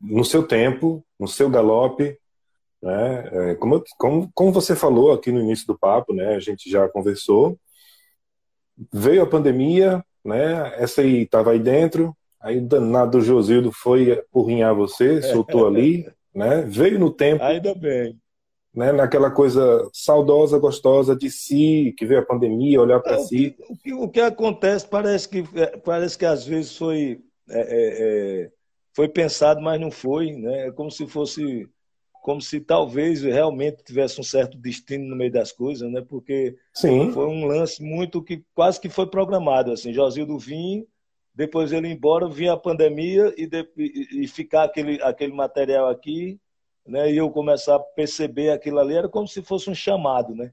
no 0.00 0.24
seu 0.24 0.46
tempo, 0.46 1.04
no 1.18 1.26
seu 1.26 1.48
galope, 1.48 2.18
né, 2.82 3.28
é, 3.32 3.54
como, 3.54 3.82
como, 3.98 4.30
como 4.34 4.52
você 4.52 4.76
falou 4.76 5.12
aqui 5.12 5.32
no 5.32 5.40
início 5.40 5.66
do 5.66 5.78
papo, 5.78 6.12
né, 6.12 6.34
a 6.34 6.40
gente 6.40 6.70
já 6.70 6.86
conversou, 6.88 7.58
veio 8.92 9.22
a 9.22 9.26
pandemia, 9.26 10.04
né, 10.24 10.74
essa 10.76 11.02
aí 11.02 11.22
estava 11.22 11.52
aí 11.52 11.58
dentro, 11.58 12.16
aí 12.40 12.58
o 12.58 12.66
danado 12.66 13.20
Josildo 13.20 13.72
foi 13.72 14.22
porrinhar 14.30 14.74
você, 14.74 15.22
soltou 15.22 15.66
ali, 15.66 16.08
né, 16.34 16.62
veio 16.62 16.98
no 16.98 17.10
tempo. 17.10 17.42
Ainda 17.42 17.74
bem 17.74 18.18
né, 18.78 18.92
naquela 18.92 19.28
coisa 19.28 19.88
saudosa, 19.92 20.56
gostosa 20.56 21.16
de 21.16 21.28
si, 21.28 21.92
que 21.98 22.06
veio 22.06 22.20
a 22.20 22.24
pandemia, 22.24 22.80
olhar 22.80 23.00
para 23.00 23.16
é, 23.16 23.18
si. 23.18 23.56
O 23.68 23.76
que, 23.76 23.92
o 23.92 24.08
que, 24.08 24.20
acontece 24.20 24.86
parece 24.86 25.28
que, 25.28 25.44
é, 25.54 25.76
parece 25.78 26.16
que 26.16 26.24
às 26.24 26.46
vezes 26.46 26.76
foi, 26.76 27.20
é, 27.50 27.60
é, 27.60 28.42
é, 28.42 28.50
foi 28.94 29.08
pensado, 29.08 29.60
mas 29.60 29.80
não 29.80 29.90
foi. 29.90 30.32
Né? 30.32 30.68
É 30.68 30.70
como 30.70 30.92
se 30.92 31.08
fosse, 31.08 31.68
como 32.22 32.40
se 32.40 32.60
talvez 32.60 33.22
realmente 33.22 33.82
tivesse 33.82 34.20
um 34.20 34.24
certo 34.24 34.58
destino 34.58 35.06
no 35.06 35.16
meio 35.16 35.32
das 35.32 35.52
coisas, 35.52 35.90
né? 35.90 36.02
porque 36.06 36.56
Sim. 36.74 37.12
foi 37.12 37.26
um 37.26 37.46
lance 37.46 37.82
muito 37.82 38.22
que 38.22 38.44
quase 38.54 38.80
que 38.80 38.88
foi 38.88 39.06
programado. 39.06 39.72
Assim, 39.72 39.92
Josildo 39.92 40.38
vinha, 40.38 40.84
depois 41.34 41.72
ele 41.72 41.88
ir 41.88 41.92
embora, 41.92 42.28
vinha 42.28 42.52
a 42.52 42.56
pandemia 42.56 43.32
e, 43.36 43.46
de, 43.46 43.66
e, 43.76 44.24
e 44.24 44.28
ficar 44.28 44.64
aquele, 44.64 45.00
aquele 45.02 45.32
material 45.32 45.88
aqui 45.88 46.38
né, 46.88 47.12
e 47.12 47.18
eu 47.18 47.30
começar 47.30 47.76
a 47.76 47.80
perceber 47.80 48.50
aquilo 48.50 48.78
ali, 48.78 48.94
era 48.94 49.08
como 49.08 49.28
se 49.28 49.42
fosse 49.42 49.68
um 49.68 49.74
chamado, 49.74 50.34
né? 50.34 50.52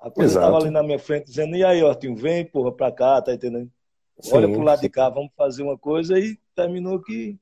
A 0.00 0.10
coisa 0.10 0.38
estava 0.38 0.58
ali 0.58 0.68
na 0.68 0.82
minha 0.82 0.98
frente 0.98 1.26
dizendo, 1.26 1.56
e 1.56 1.64
aí, 1.64 1.82
Hortinho, 1.82 2.14
vem, 2.14 2.44
porra, 2.44 2.72
para 2.72 2.92
cá, 2.92 3.22
tá 3.22 3.32
entendendo? 3.32 3.70
Olha 4.32 4.48
para 4.48 4.58
o 4.58 4.62
lado 4.62 4.80
sim. 4.80 4.86
de 4.86 4.90
cá, 4.90 5.08
vamos 5.08 5.30
fazer 5.36 5.62
uma 5.62 5.78
coisa, 5.78 6.18
e 6.18 6.36
terminou 6.54 7.00
que 7.00 7.38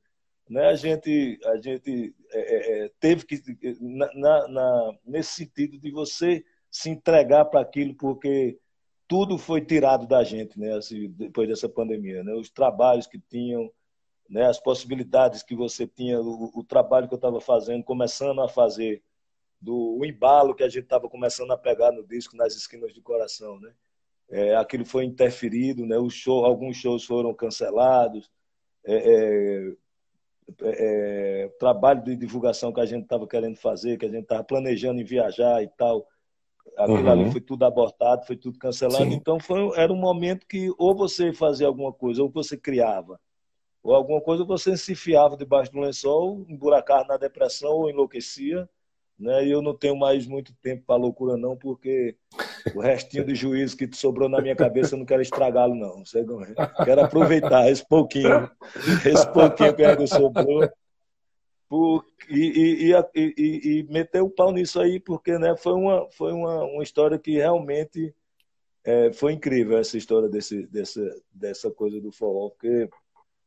né, 0.49 0.67
a 0.67 0.75
gente, 0.75 1.39
a 1.45 1.57
gente 1.57 2.15
é, 2.31 2.39
é, 2.39 2.85
é 2.85 2.91
teve 3.01 3.25
que, 3.25 3.43
na, 3.81 4.49
na, 4.49 4.93
nesse 5.05 5.35
sentido 5.35 5.79
de 5.79 5.91
você 5.91 6.45
se 6.71 6.91
entregar 6.91 7.47
para 7.47 7.61
aquilo, 7.61 7.95
porque 7.95 8.59
tudo 9.07 9.39
foi 9.39 9.65
tirado 9.65 10.07
da 10.07 10.25
gente, 10.25 10.59
né, 10.59 10.75
assim, 10.75 11.09
depois 11.11 11.49
dessa 11.49 11.69
pandemia, 11.69 12.23
né? 12.25 12.35
Os 12.35 12.51
trabalhos 12.51 13.07
que 13.07 13.19
tinham, 13.19 13.71
né, 14.29 14.47
as 14.47 14.59
possibilidades 14.59 15.43
que 15.43 15.55
você 15.55 15.87
tinha, 15.87 16.21
o, 16.21 16.51
o 16.55 16.65
trabalho 16.65 17.07
que 17.07 17.15
eu 17.15 17.19
estava 17.19 17.41
fazendo, 17.41 17.85
começando 17.85 18.41
a 18.41 18.49
fazer, 18.49 19.03
do 19.61 19.99
o 19.99 20.05
embalo 20.05 20.55
que 20.55 20.63
a 20.63 20.69
gente 20.69 20.85
estava 20.85 21.09
começando 21.09 21.51
a 21.53 21.57
pegar 21.57 21.93
no 21.93 22.07
disco 22.07 22.37
nas 22.37 22.55
esquinas 22.55 22.93
do 22.93 23.03
coração, 23.03 23.59
né? 23.61 23.73
É, 24.31 24.57
aquilo 24.57 24.85
foi 24.85 25.05
interferido, 25.05 25.87
né? 25.87 25.97
O 25.99 26.11
show, 26.11 26.45
alguns 26.45 26.77
shows 26.77 27.05
foram 27.05 27.33
cancelados, 27.35 28.31
é, 28.85 28.97
é, 28.97 29.77
é 30.63 31.51
trabalho 31.59 32.03
de 32.03 32.17
divulgação 32.17 32.73
que 32.73 32.81
a 32.81 32.87
gente 32.87 33.05
estava 33.05 33.27
querendo 33.27 33.57
fazer, 33.57 33.99
que 33.99 34.07
a 34.07 34.11
gente 34.11 34.25
estava 34.25 34.45
planejando 34.45 35.01
em 35.01 35.05
viajar 35.05 35.63
e 35.63 35.69
tal, 35.69 36.07
aquilo 36.77 37.03
uhum. 37.03 37.11
ali 37.11 37.31
foi 37.31 37.41
tudo 37.41 37.65
abortado, 37.65 38.27
foi 38.27 38.37
tudo 38.37 38.59
cancelado. 38.59 39.05
Sim. 39.05 39.15
Então 39.15 39.41
foi, 39.41 39.71
era 39.77 39.93
um 39.93 39.97
momento 39.97 40.47
que 40.47 40.71
ou 40.79 40.95
você 40.95 41.33
fazia 41.33 41.67
alguma 41.67 41.93
coisa, 41.93 42.23
ou 42.23 42.31
você 42.31 42.57
criava 42.57 43.19
ou 43.85 43.95
alguma 43.95 44.21
coisa, 44.21 44.45
você 44.45 44.79
se 44.79 44.93
enfiava 44.93 45.37
debaixo 45.37 45.71
do 45.71 45.79
lençol, 45.79 46.43
emburacava 46.49 47.05
na 47.05 47.19
depressão 47.19 47.71
ou 47.71 47.91
enlouquecia. 47.91 48.67
Né? 49.19 49.47
E 49.47 49.51
eu 49.51 49.63
não 49.63 49.77
tenho 49.77 49.97
mais 49.97 50.27
muito 50.27 50.53
tempo 50.61 50.85
para 50.87 50.97
loucura, 50.97 51.37
não, 51.37 51.57
porque 51.57 52.17
o 52.75 52.81
restinho 52.81 53.25
de 53.25 53.35
juízo 53.35 53.77
que 53.77 53.89
sobrou 53.95 54.29
na 54.29 54.41
minha 54.41 54.57
cabeça 54.57 54.95
eu 54.95 54.99
não 54.99 55.07
quero 55.07 55.23
estragá-lo, 55.23 55.75
não. 55.75 56.03
Quero 56.85 57.01
aproveitar 57.03 57.71
esse 57.71 57.87
pouquinho, 57.87 58.51
esse 59.07 59.33
pouquinho 59.33 59.75
que 59.75 59.85
ainda 59.85 60.07
sobrou. 60.07 60.69
Por, 61.67 62.05
e, 62.29 62.91
e, 62.91 62.93
e, 63.15 63.79
e, 63.81 63.83
meter 63.91 64.23
o 64.23 64.31
pau 64.31 64.53
nisso 64.53 64.81
aí, 64.81 65.01
porque 65.01 65.39
né, 65.39 65.57
foi, 65.57 65.73
uma, 65.73 66.09
foi 66.11 66.33
uma, 66.33 66.63
uma 66.63 66.83
história 66.83 67.19
que 67.19 67.33
realmente 67.33 68.15
é, 68.85 69.13
foi 69.13 69.33
incrível 69.33 69.79
essa 69.79 69.97
história 69.97 70.29
desse, 70.29 70.67
dessa, 70.67 71.03
dessa 71.33 71.71
coisa 71.71 72.01
do 72.01 72.13
forró, 72.13 72.51
porque 72.51 72.89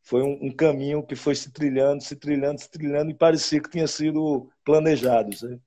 foi 0.07 0.23
um, 0.23 0.39
um, 0.41 0.51
caminho 0.51 1.03
que 1.03 1.17
foi 1.17 1.35
se 1.35 1.51
trilhando, 1.51 2.01
se 2.01 2.15
trilhando, 2.15 2.61
se 2.61 2.71
trilhando, 2.71 3.11
e 3.11 3.13
parecia 3.13 3.61
que 3.61 3.69
tinha 3.69 3.87
sido 3.87 4.47
planejado. 4.63 5.35
Sabe? 5.35 5.59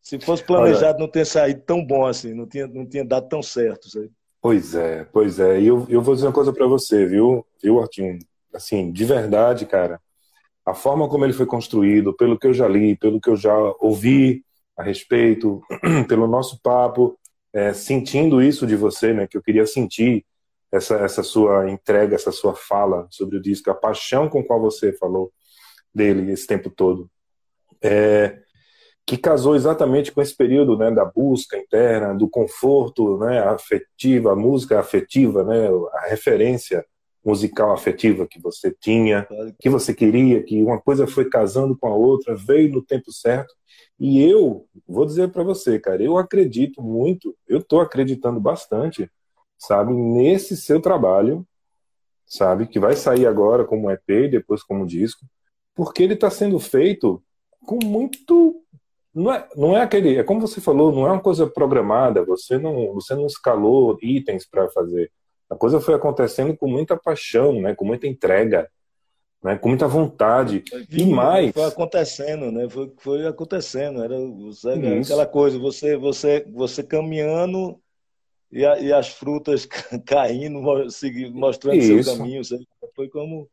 Se 0.00 0.18
fosse 0.18 0.42
planejado, 0.42 0.96
Olha, 0.96 0.98
não 1.00 1.10
tinha 1.10 1.26
saído 1.26 1.60
tão 1.66 1.84
bom 1.84 2.06
assim, 2.06 2.32
não 2.32 2.46
tinha, 2.46 2.66
não 2.66 2.86
tinha 2.86 3.04
dado 3.04 3.28
tão 3.28 3.42
certo. 3.42 3.90
Sabe? 3.90 4.10
Pois 4.40 4.74
é, 4.74 5.04
pois 5.12 5.38
é. 5.38 5.60
E 5.60 5.66
eu, 5.66 5.86
eu 5.90 6.00
vou 6.00 6.14
dizer 6.14 6.26
uma 6.26 6.32
coisa 6.32 6.50
para 6.50 6.66
você, 6.66 7.04
viu, 7.04 7.46
viu, 7.62 7.78
Artinho? 7.78 8.18
Assim, 8.54 8.90
de 8.90 9.04
verdade, 9.04 9.66
cara, 9.66 10.00
a 10.64 10.72
forma 10.72 11.06
como 11.06 11.26
ele 11.26 11.34
foi 11.34 11.44
construído, 11.44 12.14
pelo 12.14 12.38
que 12.38 12.46
eu 12.46 12.54
já 12.54 12.66
li, 12.66 12.96
pelo 12.96 13.20
que 13.20 13.28
eu 13.28 13.36
já 13.36 13.54
ouvi 13.80 14.42
a 14.78 14.82
respeito, 14.82 15.60
pelo 16.08 16.26
nosso 16.26 16.58
papo, 16.62 17.18
é, 17.52 17.74
sentindo 17.74 18.40
isso 18.40 18.66
de 18.66 18.76
você, 18.76 19.12
né, 19.12 19.26
que 19.26 19.36
eu 19.36 19.42
queria 19.42 19.66
sentir 19.66 20.24
essa, 20.74 20.96
essa 20.96 21.22
sua 21.22 21.70
entrega, 21.70 22.16
essa 22.16 22.32
sua 22.32 22.54
fala 22.54 23.06
sobre 23.10 23.36
o 23.36 23.40
disco, 23.40 23.70
a 23.70 23.74
paixão 23.74 24.28
com 24.28 24.42
qual 24.42 24.60
você 24.60 24.92
falou 24.92 25.32
dele 25.94 26.32
esse 26.32 26.46
tempo 26.46 26.68
todo, 26.68 27.08
é, 27.80 28.38
que 29.06 29.16
casou 29.16 29.54
exatamente 29.54 30.10
com 30.10 30.20
esse 30.20 30.34
período 30.36 30.76
né, 30.76 30.90
da 30.90 31.04
busca 31.04 31.56
interna, 31.56 32.14
do 32.14 32.28
conforto 32.28 33.18
né, 33.18 33.38
afetivo, 33.40 34.30
a 34.30 34.36
música 34.36 34.80
afetiva, 34.80 35.44
né, 35.44 35.68
a 35.92 36.08
referência 36.08 36.84
musical 37.24 37.72
afetiva 37.72 38.26
que 38.26 38.40
você 38.40 38.74
tinha, 38.78 39.26
que 39.60 39.70
você 39.70 39.94
queria, 39.94 40.42
que 40.42 40.60
uma 40.62 40.80
coisa 40.80 41.06
foi 41.06 41.28
casando 41.28 41.76
com 41.78 41.86
a 41.86 41.94
outra, 41.94 42.34
veio 42.34 42.70
no 42.72 42.82
tempo 42.84 43.12
certo. 43.12 43.54
E 43.98 44.22
eu 44.22 44.66
vou 44.86 45.06
dizer 45.06 45.30
para 45.30 45.42
você, 45.42 45.78
cara, 45.78 46.02
eu 46.02 46.18
acredito 46.18 46.82
muito, 46.82 47.34
eu 47.48 47.58
estou 47.58 47.80
acreditando 47.80 48.40
bastante 48.40 49.08
sabe, 49.66 49.92
nesse 49.92 50.56
seu 50.56 50.80
trabalho, 50.80 51.46
sabe, 52.26 52.66
que 52.66 52.78
vai 52.78 52.96
sair 52.96 53.26
agora 53.26 53.64
como 53.64 53.90
EP 53.90 54.08
e 54.08 54.28
depois 54.28 54.62
como 54.62 54.86
disco, 54.86 55.24
porque 55.74 56.02
ele 56.02 56.14
está 56.14 56.30
sendo 56.30 56.58
feito 56.58 57.22
com 57.66 57.78
muito 57.84 58.60
não 59.14 59.32
é, 59.32 59.48
não 59.54 59.76
é 59.76 59.82
aquele, 59.82 60.16
é 60.16 60.24
como 60.24 60.40
você 60.40 60.60
falou, 60.60 60.92
não 60.92 61.06
é 61.06 61.12
uma 61.12 61.20
coisa 61.20 61.46
programada, 61.46 62.24
você 62.24 62.58
não, 62.58 62.92
você 62.94 63.14
não 63.14 63.26
escalou 63.26 63.96
itens 64.02 64.44
para 64.44 64.68
fazer. 64.70 65.10
A 65.48 65.54
coisa 65.54 65.80
foi 65.80 65.94
acontecendo 65.94 66.56
com 66.56 66.66
muita 66.66 66.96
paixão, 66.96 67.60
né, 67.60 67.76
com 67.76 67.84
muita 67.84 68.08
entrega, 68.08 68.68
né, 69.40 69.56
com 69.56 69.68
muita 69.68 69.86
vontade. 69.86 70.64
Foi, 70.68 70.86
e 70.90 71.06
mais. 71.06 71.52
Foi 71.52 71.64
acontecendo, 71.64 72.50
né? 72.50 72.68
Foi, 72.68 72.92
foi 72.98 73.26
acontecendo. 73.26 74.02
Era, 74.02 74.16
era 74.16 75.00
aquela 75.00 75.26
coisa, 75.26 75.58
você, 75.58 75.96
você, 75.96 76.44
você 76.52 76.82
caminhando 76.82 77.78
e, 78.54 78.64
a, 78.64 78.78
e 78.78 78.92
as 78.92 79.08
frutas 79.08 79.66
caindo, 80.06 80.62
mostrando 81.32 81.76
Isso. 81.76 82.04
seu 82.04 82.16
caminho. 82.16 82.40
Foi 82.94 83.08
como, 83.08 83.50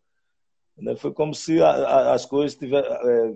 né, 0.78 0.95
foi 0.95 1.12
como 1.12 1.34
se 1.34 1.60
a, 1.60 1.72
a, 1.72 2.14
as 2.14 2.24
coisas 2.24 2.56
tiver, 2.56 2.84
é, 2.84 3.36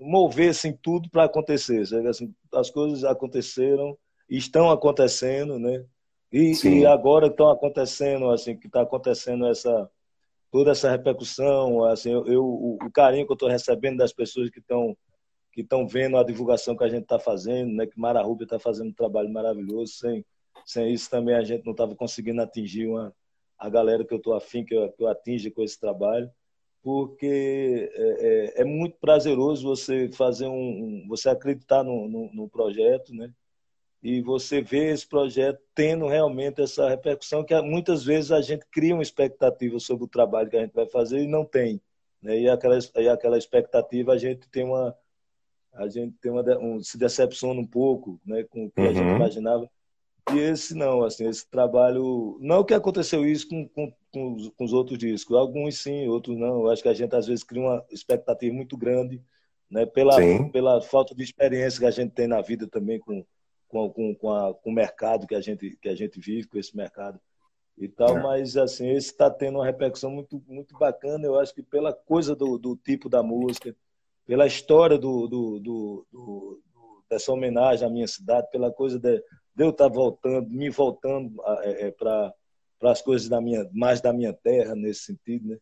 movessem 0.00 0.72
tudo 0.82 1.10
para 1.10 1.24
acontecer. 1.24 1.82
Assim, 2.08 2.34
as 2.54 2.70
coisas 2.70 3.04
aconteceram, 3.04 3.98
estão 4.30 4.70
acontecendo, 4.70 5.58
né? 5.58 5.84
E, 6.32 6.52
e 6.66 6.86
agora 6.86 7.26
estão 7.26 7.50
acontecendo, 7.50 8.30
assim, 8.30 8.56
que 8.56 8.66
está 8.66 8.80
acontecendo 8.80 9.46
essa 9.46 9.90
toda 10.50 10.70
essa 10.70 10.90
repercussão, 10.90 11.84
assim, 11.84 12.10
eu, 12.10 12.26
eu 12.26 12.42
o, 12.42 12.78
carinho 12.90 13.26
que 13.26 13.32
eu 13.32 13.34
estou 13.34 13.50
recebendo 13.50 13.98
das 13.98 14.14
pessoas 14.14 14.48
que 14.48 14.60
estão 14.60 14.96
que 15.52 15.60
estão 15.60 15.86
vendo 15.86 16.16
a 16.16 16.24
divulgação 16.24 16.74
que 16.74 16.84
a 16.84 16.88
gente 16.88 17.02
está 17.02 17.18
fazendo, 17.18 17.74
né? 17.74 17.86
Que 17.86 18.00
Mara 18.00 18.22
Rubia 18.22 18.44
está 18.44 18.58
fazendo 18.58 18.88
um 18.88 18.94
trabalho 18.94 19.28
maravilhoso, 19.30 19.92
sem 19.92 20.24
sem 20.66 20.92
isso 20.92 21.10
também 21.10 21.34
a 21.34 21.42
gente 21.42 21.64
não 21.64 21.72
estava 21.72 21.94
conseguindo 21.94 22.40
atingir 22.42 22.86
uma, 22.86 23.14
a 23.58 23.68
galera 23.68 24.04
que 24.04 24.12
eu 24.12 24.18
estou 24.18 24.34
afim 24.34 24.64
que 24.64 24.74
eu, 24.74 24.90
que 24.92 25.02
eu 25.02 25.08
atinja 25.08 25.50
com 25.50 25.62
esse 25.62 25.78
trabalho, 25.78 26.30
porque 26.82 27.90
é, 27.94 28.60
é, 28.60 28.62
é 28.62 28.64
muito 28.64 28.96
prazeroso 29.00 29.66
você 29.66 30.10
fazer 30.12 30.46
um, 30.46 30.52
um 30.52 31.06
você 31.08 31.28
acreditar 31.28 31.82
no, 31.82 32.08
no, 32.08 32.32
no, 32.32 32.48
projeto, 32.48 33.12
né? 33.14 33.32
E 34.00 34.22
você 34.22 34.62
ver 34.62 34.94
esse 34.94 35.06
projeto 35.06 35.60
tendo 35.74 36.06
realmente 36.06 36.62
essa 36.62 36.88
repercussão 36.88 37.44
que 37.44 37.60
muitas 37.62 38.04
vezes 38.04 38.30
a 38.30 38.40
gente 38.40 38.64
cria 38.70 38.94
uma 38.94 39.02
expectativa 39.02 39.78
sobre 39.80 40.04
o 40.04 40.08
trabalho 40.08 40.48
que 40.48 40.56
a 40.56 40.60
gente 40.60 40.72
vai 40.72 40.86
fazer 40.86 41.18
e 41.18 41.26
não 41.26 41.44
tem, 41.44 41.80
né? 42.22 42.38
E 42.38 42.48
aquela, 42.48 42.78
e 42.96 43.08
aquela 43.08 43.36
expectativa 43.36 44.12
a 44.12 44.18
gente 44.18 44.48
tem 44.48 44.64
uma 44.64 44.96
a 45.72 45.88
gente 45.88 46.16
tem 46.20 46.30
uma 46.30 46.42
um, 46.58 46.82
se 46.82 46.98
decepciona 46.98 47.60
um 47.60 47.66
pouco, 47.66 48.20
né, 48.24 48.44
com 48.44 48.66
o 48.66 48.70
que 48.70 48.80
uhum. 48.80 48.88
a 48.88 48.92
gente 48.92 49.06
uhum. 49.06 49.16
imaginava. 49.16 49.70
E 50.34 50.38
esse 50.38 50.74
não, 50.74 51.04
assim, 51.04 51.26
esse 51.26 51.48
trabalho. 51.48 52.36
Não 52.40 52.64
que 52.64 52.74
aconteceu 52.74 53.24
isso 53.24 53.48
com, 53.48 53.66
com, 53.68 53.92
com, 54.12 54.34
os, 54.34 54.48
com 54.50 54.64
os 54.64 54.72
outros 54.72 54.98
discos. 54.98 55.36
Alguns 55.36 55.78
sim, 55.78 56.06
outros 56.08 56.36
não. 56.36 56.62
Eu 56.62 56.70
acho 56.70 56.82
que 56.82 56.88
a 56.88 56.94
gente 56.94 57.14
às 57.14 57.26
vezes 57.26 57.42
cria 57.44 57.62
uma 57.62 57.84
expectativa 57.90 58.54
muito 58.54 58.76
grande, 58.76 59.22
né? 59.70 59.86
Pela, 59.86 60.16
pela 60.50 60.80
falta 60.82 61.14
de 61.14 61.22
experiência 61.22 61.80
que 61.80 61.86
a 61.86 61.90
gente 61.90 62.12
tem 62.12 62.26
na 62.26 62.42
vida 62.42 62.66
também 62.66 62.98
com, 62.98 63.24
com, 63.68 63.90
com, 63.90 64.14
com, 64.14 64.30
a, 64.30 64.54
com 64.54 64.70
o 64.70 64.74
mercado 64.74 65.26
que 65.26 65.34
a, 65.34 65.40
gente, 65.40 65.76
que 65.80 65.88
a 65.88 65.94
gente 65.94 66.20
vive, 66.20 66.46
com 66.46 66.58
esse 66.58 66.76
mercado. 66.76 67.18
e 67.76 67.88
tal, 67.88 68.18
é. 68.18 68.22
mas 68.22 68.56
assim, 68.56 68.90
esse 68.90 69.10
está 69.10 69.30
tendo 69.30 69.58
uma 69.58 69.66
repercussão 69.66 70.10
muito, 70.10 70.42
muito 70.46 70.76
bacana, 70.78 71.24
eu 71.24 71.38
acho 71.38 71.54
que 71.54 71.62
pela 71.62 71.92
coisa 71.92 72.34
do, 72.34 72.58
do 72.58 72.76
tipo 72.76 73.08
da 73.08 73.22
música, 73.22 73.74
pela 74.26 74.46
história 74.46 74.98
do, 74.98 75.26
do, 75.26 75.58
do, 75.58 76.06
do 76.12 76.62
dessa 77.08 77.32
homenagem 77.32 77.86
à 77.86 77.90
minha 77.90 78.06
cidade, 78.06 78.50
pela 78.50 78.70
coisa 78.70 78.98
de, 78.98 79.22
de 79.58 79.64
eu 79.64 79.70
estar 79.70 79.88
voltando, 79.88 80.48
me 80.48 80.70
voltando 80.70 81.34
é, 81.62 81.88
é, 81.88 81.90
para 81.90 82.32
as 82.84 83.02
coisas 83.02 83.28
da 83.28 83.40
minha, 83.40 83.68
mais 83.72 84.00
da 84.00 84.12
minha 84.12 84.32
terra, 84.32 84.76
nesse 84.76 85.00
sentido, 85.00 85.48
né? 85.48 85.58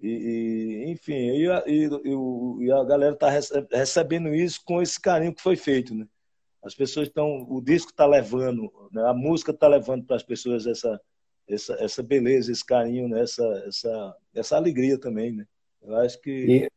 E, 0.00 0.08
e 0.08 0.90
enfim, 0.90 1.12
e, 1.12 1.46
e, 1.66 2.64
e, 2.64 2.72
a 2.72 2.82
galera 2.84 3.12
está 3.12 3.28
recebendo 3.70 4.34
isso 4.34 4.60
com 4.64 4.80
esse 4.80 4.98
carinho 4.98 5.34
que 5.34 5.42
foi 5.42 5.54
feito, 5.54 5.94
né? 5.94 6.06
As 6.62 6.74
pessoas 6.74 7.08
estão, 7.08 7.46
o 7.48 7.60
disco 7.60 7.90
está 7.90 8.06
levando, 8.06 8.72
né? 8.90 9.02
a 9.06 9.14
música 9.14 9.52
está 9.52 9.68
levando 9.68 10.04
para 10.04 10.16
as 10.16 10.22
pessoas 10.22 10.66
essa, 10.66 11.00
essa, 11.46 11.74
essa 11.74 12.02
beleza, 12.02 12.50
esse 12.50 12.64
carinho, 12.64 13.08
né? 13.08 13.20
essa, 13.20 13.44
essa, 13.66 14.16
essa 14.34 14.56
alegria 14.56 14.98
também, 14.98 15.32
né? 15.32 15.46
Eu 15.82 15.94
acho 15.96 16.20
que 16.20 16.68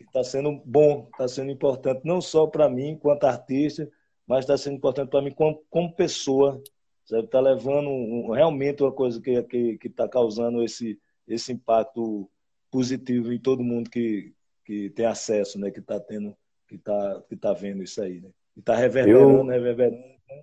está 0.00 0.24
sendo 0.24 0.60
bom, 0.64 1.08
está 1.12 1.28
sendo 1.28 1.50
importante, 1.50 2.00
não 2.04 2.20
só 2.20 2.46
para 2.46 2.68
mim, 2.68 2.88
enquanto 2.90 3.24
artista, 3.24 3.88
mas 4.28 4.40
está 4.40 4.58
sendo 4.58 4.76
importante 4.76 5.08
para 5.08 5.22
mim 5.22 5.32
como, 5.32 5.64
como 5.70 5.94
pessoa. 5.94 6.62
Está 7.10 7.40
levando 7.40 7.88
um, 7.88 8.30
realmente 8.32 8.82
uma 8.82 8.92
coisa 8.92 9.18
que 9.18 9.30
está 9.30 9.48
que, 9.48 9.78
que 9.78 9.88
tá 9.88 10.06
causando 10.06 10.62
esse, 10.62 11.00
esse 11.26 11.52
impacto 11.52 12.30
positivo 12.70 13.32
em 13.32 13.38
todo 13.38 13.64
mundo 13.64 13.88
que, 13.88 14.34
que 14.66 14.90
tem 14.90 15.06
acesso, 15.06 15.58
né? 15.58 15.70
que 15.70 15.80
está 15.80 15.98
tendo, 15.98 16.36
que 16.68 16.74
está 16.74 17.22
que 17.26 17.34
tá 17.34 17.54
vendo 17.54 17.82
isso 17.82 18.02
aí. 18.02 18.20
Né? 18.20 18.28
E 18.54 18.60
está 18.60 18.76
reverberando, 18.76 19.38
eu... 19.38 19.46
reverberando. 19.46 19.96
Né? 19.96 20.42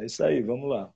É 0.00 0.04
isso 0.04 0.22
aí, 0.22 0.42
vamos 0.42 0.68
lá. 0.68 0.92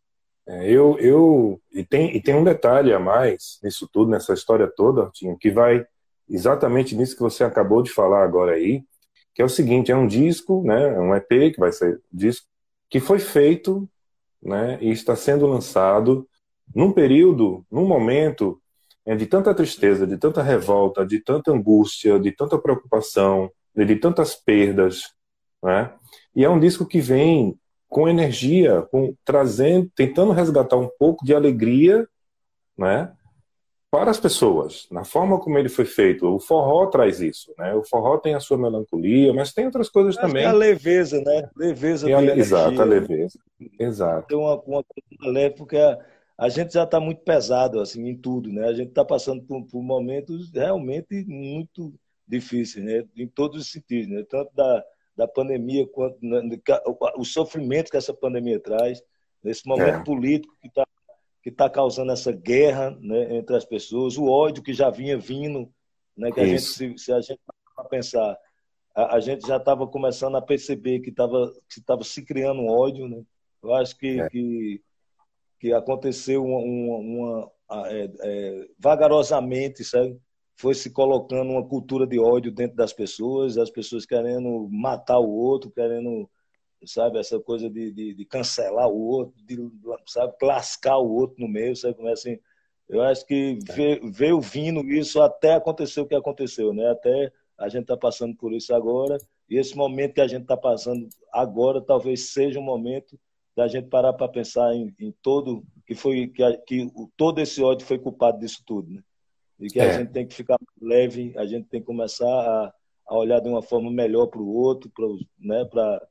É, 0.47 0.71
eu, 0.71 0.99
eu 0.99 1.61
e 1.73 1.83
tem, 1.85 2.15
e 2.15 2.23
tem 2.23 2.35
um 2.35 2.45
detalhe 2.45 2.93
a 2.93 2.99
mais 2.99 3.59
nisso 3.63 3.89
tudo, 3.91 4.11
nessa 4.11 4.35
história 4.35 4.67
toda, 4.67 5.05
Artinho, 5.05 5.39
que 5.39 5.51
vai 5.51 5.87
exatamente 6.29 6.95
nisso 6.95 7.17
que 7.17 7.23
você 7.23 7.45
acabou 7.45 7.83
de 7.83 7.91
falar 7.91 8.23
agora 8.23 8.53
aí, 8.53 8.85
que 9.39 9.43
é 9.43 9.45
o 9.45 9.49
seguinte, 9.49 9.93
é 9.93 9.97
um 9.97 10.09
disco, 10.09 10.65
né, 10.65 10.97
é 10.97 10.99
um 10.99 11.15
EP 11.15 11.29
que 11.55 11.61
vai 11.61 11.71
ser 11.71 12.03
disco 12.13 12.45
que 12.91 12.99
foi 12.99 13.21
feito, 13.21 13.89
né, 14.43 14.77
e 14.81 14.91
está 14.91 15.15
sendo 15.15 15.47
lançado 15.47 16.29
num 16.75 16.91
período, 16.91 17.65
num 17.71 17.87
momento 17.87 18.61
é, 19.07 19.15
de 19.15 19.27
tanta 19.27 19.55
tristeza, 19.55 20.09
de 20.09 20.19
tanta 20.19 20.43
revolta, 20.43 21.07
de 21.07 21.21
tanta 21.21 21.53
angústia, 21.53 22.19
de 22.19 22.33
tanta 22.33 22.59
preocupação, 22.59 23.49
de 23.77 23.95
tantas 23.95 24.35
perdas, 24.35 25.15
né? 25.63 25.95
E 26.35 26.45
é 26.45 26.51
um 26.51 26.59
disco 26.59 26.85
que 26.85 27.01
vem 27.01 27.57
com 27.89 28.09
energia, 28.09 28.83
com 28.91 29.15
trazendo, 29.25 29.89
tentando 29.95 30.33
resgatar 30.33 30.77
um 30.77 30.91
pouco 30.99 31.25
de 31.25 31.33
alegria, 31.33 32.09
né? 32.77 33.13
Para 33.91 34.11
as 34.11 34.21
pessoas, 34.21 34.87
na 34.91 35.03
forma 35.05 35.41
como 35.41 35.59
ele 35.59 35.69
foi 35.69 35.87
feito. 35.87 36.27
O 36.27 36.39
forró 36.39 36.87
traz 36.87 37.21
isso, 37.21 37.55
né? 37.57 37.75
O 37.75 37.83
forró 37.83 38.19
tem 38.19 38.35
a 38.35 38.41
sua 38.41 38.59
melancolia, 38.59 39.33
mas 39.33 39.53
tem 39.53 39.65
outras 39.65 39.89
coisas 39.89 40.17
Acho 40.17 40.27
também. 40.27 40.45
É 40.45 40.47
a 40.47 40.53
leveza, 40.53 41.21
né? 41.23 41.49
Leveza 41.57 42.07
a, 42.07 42.37
Exato, 42.37 42.83
a 42.83 42.85
leveza. 42.85 43.39
Exato. 43.79 44.29
Tem 44.29 44.37
uma, 44.37 44.61
uma 44.63 44.85
coisa 44.85 45.33
leve, 45.33 45.55
porque 45.55 45.79
a, 45.79 45.99
a 46.37 46.49
gente 46.51 46.75
já 46.75 46.85
está 46.85 47.01
muito 47.01 47.23
pesado, 47.23 47.81
assim, 47.81 48.07
em 48.07 48.17
tudo, 48.17 48.53
né? 48.53 48.69
A 48.69 48.75
gente 48.75 48.91
está 48.91 49.05
passando 49.05 49.43
por, 49.43 49.65
por, 49.65 49.83
momentos 49.83 50.53
realmente 50.53 51.25
muito 51.27 51.95
difíceis, 52.27 52.85
né? 52.85 53.05
Em 53.17 53.27
todos 53.27 53.63
os 53.63 53.73
sentidos, 53.73 54.09
né? 54.09 54.23
Tanto 54.29 54.55
da, 54.55 54.85
da 55.17 55.27
pandemia 55.27 55.87
quanto 55.89 56.19
né? 56.21 56.43
o 57.17 57.25
sofrimento 57.25 57.91
que 57.91 57.97
essa 57.97 58.13
pandemia 58.13 58.61
traz, 58.61 59.03
nesse 59.43 59.67
momento 59.67 60.01
é. 60.01 60.05
político 60.05 60.55
que 60.61 60.69
está 60.69 60.85
que 61.49 61.55
está 61.55 61.69
causando 61.69 62.13
essa 62.13 62.31
guerra 62.31 62.97
né, 63.01 63.37
entre 63.37 63.57
as 63.57 63.65
pessoas, 63.65 64.19
o 64.19 64.27
ódio 64.27 64.63
que 64.63 64.75
já 64.75 64.91
vinha 64.91 65.17
vindo, 65.17 65.73
né, 66.15 66.31
que 66.31 66.41
a 66.41 66.47
gente, 66.47 66.61
se, 66.61 66.99
se, 66.99 67.11
a 67.11 67.21
gente 67.23 67.41
pensar, 67.89 68.37
a, 68.95 69.17
a 69.17 69.21
gente 69.21 69.47
já 69.47 69.57
estava 69.57 69.87
começando 69.87 70.37
a 70.37 70.43
perceber 70.43 71.01
que 71.01 71.09
estava 71.09 71.51
que 71.73 71.81
tava 71.81 72.05
se 72.05 72.23
criando 72.23 72.61
um 72.61 72.69
ódio, 72.69 73.09
né? 73.09 73.23
Eu 73.63 73.75
acho 73.75 73.97
que, 73.97 74.21
é. 74.21 74.29
que, 74.29 74.83
que, 75.59 75.73
aconteceu 75.73 76.45
uma, 76.45 77.51
uma, 77.69 77.87
é, 77.89 78.11
é, 78.21 78.69
vagarosamente, 78.79 79.83
sabe? 79.85 80.21
foi 80.55 80.75
se 80.75 80.91
colocando 80.91 81.51
uma 81.53 81.67
cultura 81.67 82.07
de 82.07 82.19
ódio 82.19 82.53
dentro 82.53 82.77
das 82.77 82.93
pessoas, 82.93 83.57
as 83.57 83.71
pessoas 83.71 84.05
querendo 84.05 84.69
matar 84.71 85.19
o 85.19 85.31
outro, 85.31 85.71
querendo 85.71 86.29
sabe? 86.87 87.19
Essa 87.19 87.39
coisa 87.41 87.69
de, 87.69 87.91
de, 87.93 88.15
de, 88.15 88.25
cancelar 88.25 88.89
o 88.89 88.99
outro, 88.99 89.35
de, 89.45 89.57
sabe? 90.07 90.35
Lascar 90.43 90.99
o 90.99 91.11
outro 91.11 91.37
no 91.41 91.49
meio, 91.49 91.75
sabe? 91.75 91.95
Como 91.95 92.09
é 92.09 92.13
assim? 92.13 92.39
Eu 92.89 93.03
acho 93.03 93.27
que 93.27 93.59
é. 93.69 94.11
veio 94.11 94.41
vindo 94.41 94.81
isso 94.89 95.21
até 95.21 95.55
acontecer 95.55 96.01
o 96.01 96.07
que 96.07 96.15
aconteceu, 96.15 96.73
né? 96.73 96.91
Até 96.91 97.33
a 97.59 97.69
gente 97.69 97.83
está 97.83 97.97
passando 97.97 98.37
por 98.37 98.53
isso 98.53 98.75
agora, 98.75 99.19
e 99.51 99.59
esse 99.59 99.77
momento 99.77 100.15
que 100.15 100.21
a 100.21 100.29
gente 100.29 100.43
está 100.43 100.57
passando 100.57 101.09
agora 101.33 101.81
talvez 101.81 102.31
seja 102.31 102.61
um 102.61 102.63
momento 102.63 103.19
da 103.57 103.67
gente 103.67 103.89
parar 103.89 104.13
para 104.13 104.29
pensar 104.29 104.73
em, 104.73 104.95
em, 105.01 105.13
todo 105.21 105.65
que 105.85 105.95
foi 105.95 106.29
que, 106.29 106.57
que 106.59 106.93
todo 107.17 107.41
esse 107.41 107.61
ódio 107.61 107.85
foi 107.85 107.99
culpado 107.99 108.39
disso 108.39 108.63
tudo, 108.65 108.89
né? 108.89 109.03
E 109.59 109.67
que 109.67 109.81
é. 109.81 109.91
a 109.91 109.99
gente 109.99 110.13
tem 110.13 110.27
que 110.27 110.35
ficar 110.35 110.57
leve, 110.81 111.35
a 111.37 111.45
gente 111.45 111.69
tem 111.69 111.81
que 111.81 111.87
começar 111.87 112.29
a, 112.29 112.73
a 113.09 113.19
olhar 113.19 113.41
de 113.41 113.49
uma 113.49 113.61
forma 113.61 113.91
melhor 113.91 114.29
para 114.29 114.41
o 114.41 114.49
outro, 114.49 114.89
para 114.95 115.07
né, 115.41 115.65
para 115.65 116.07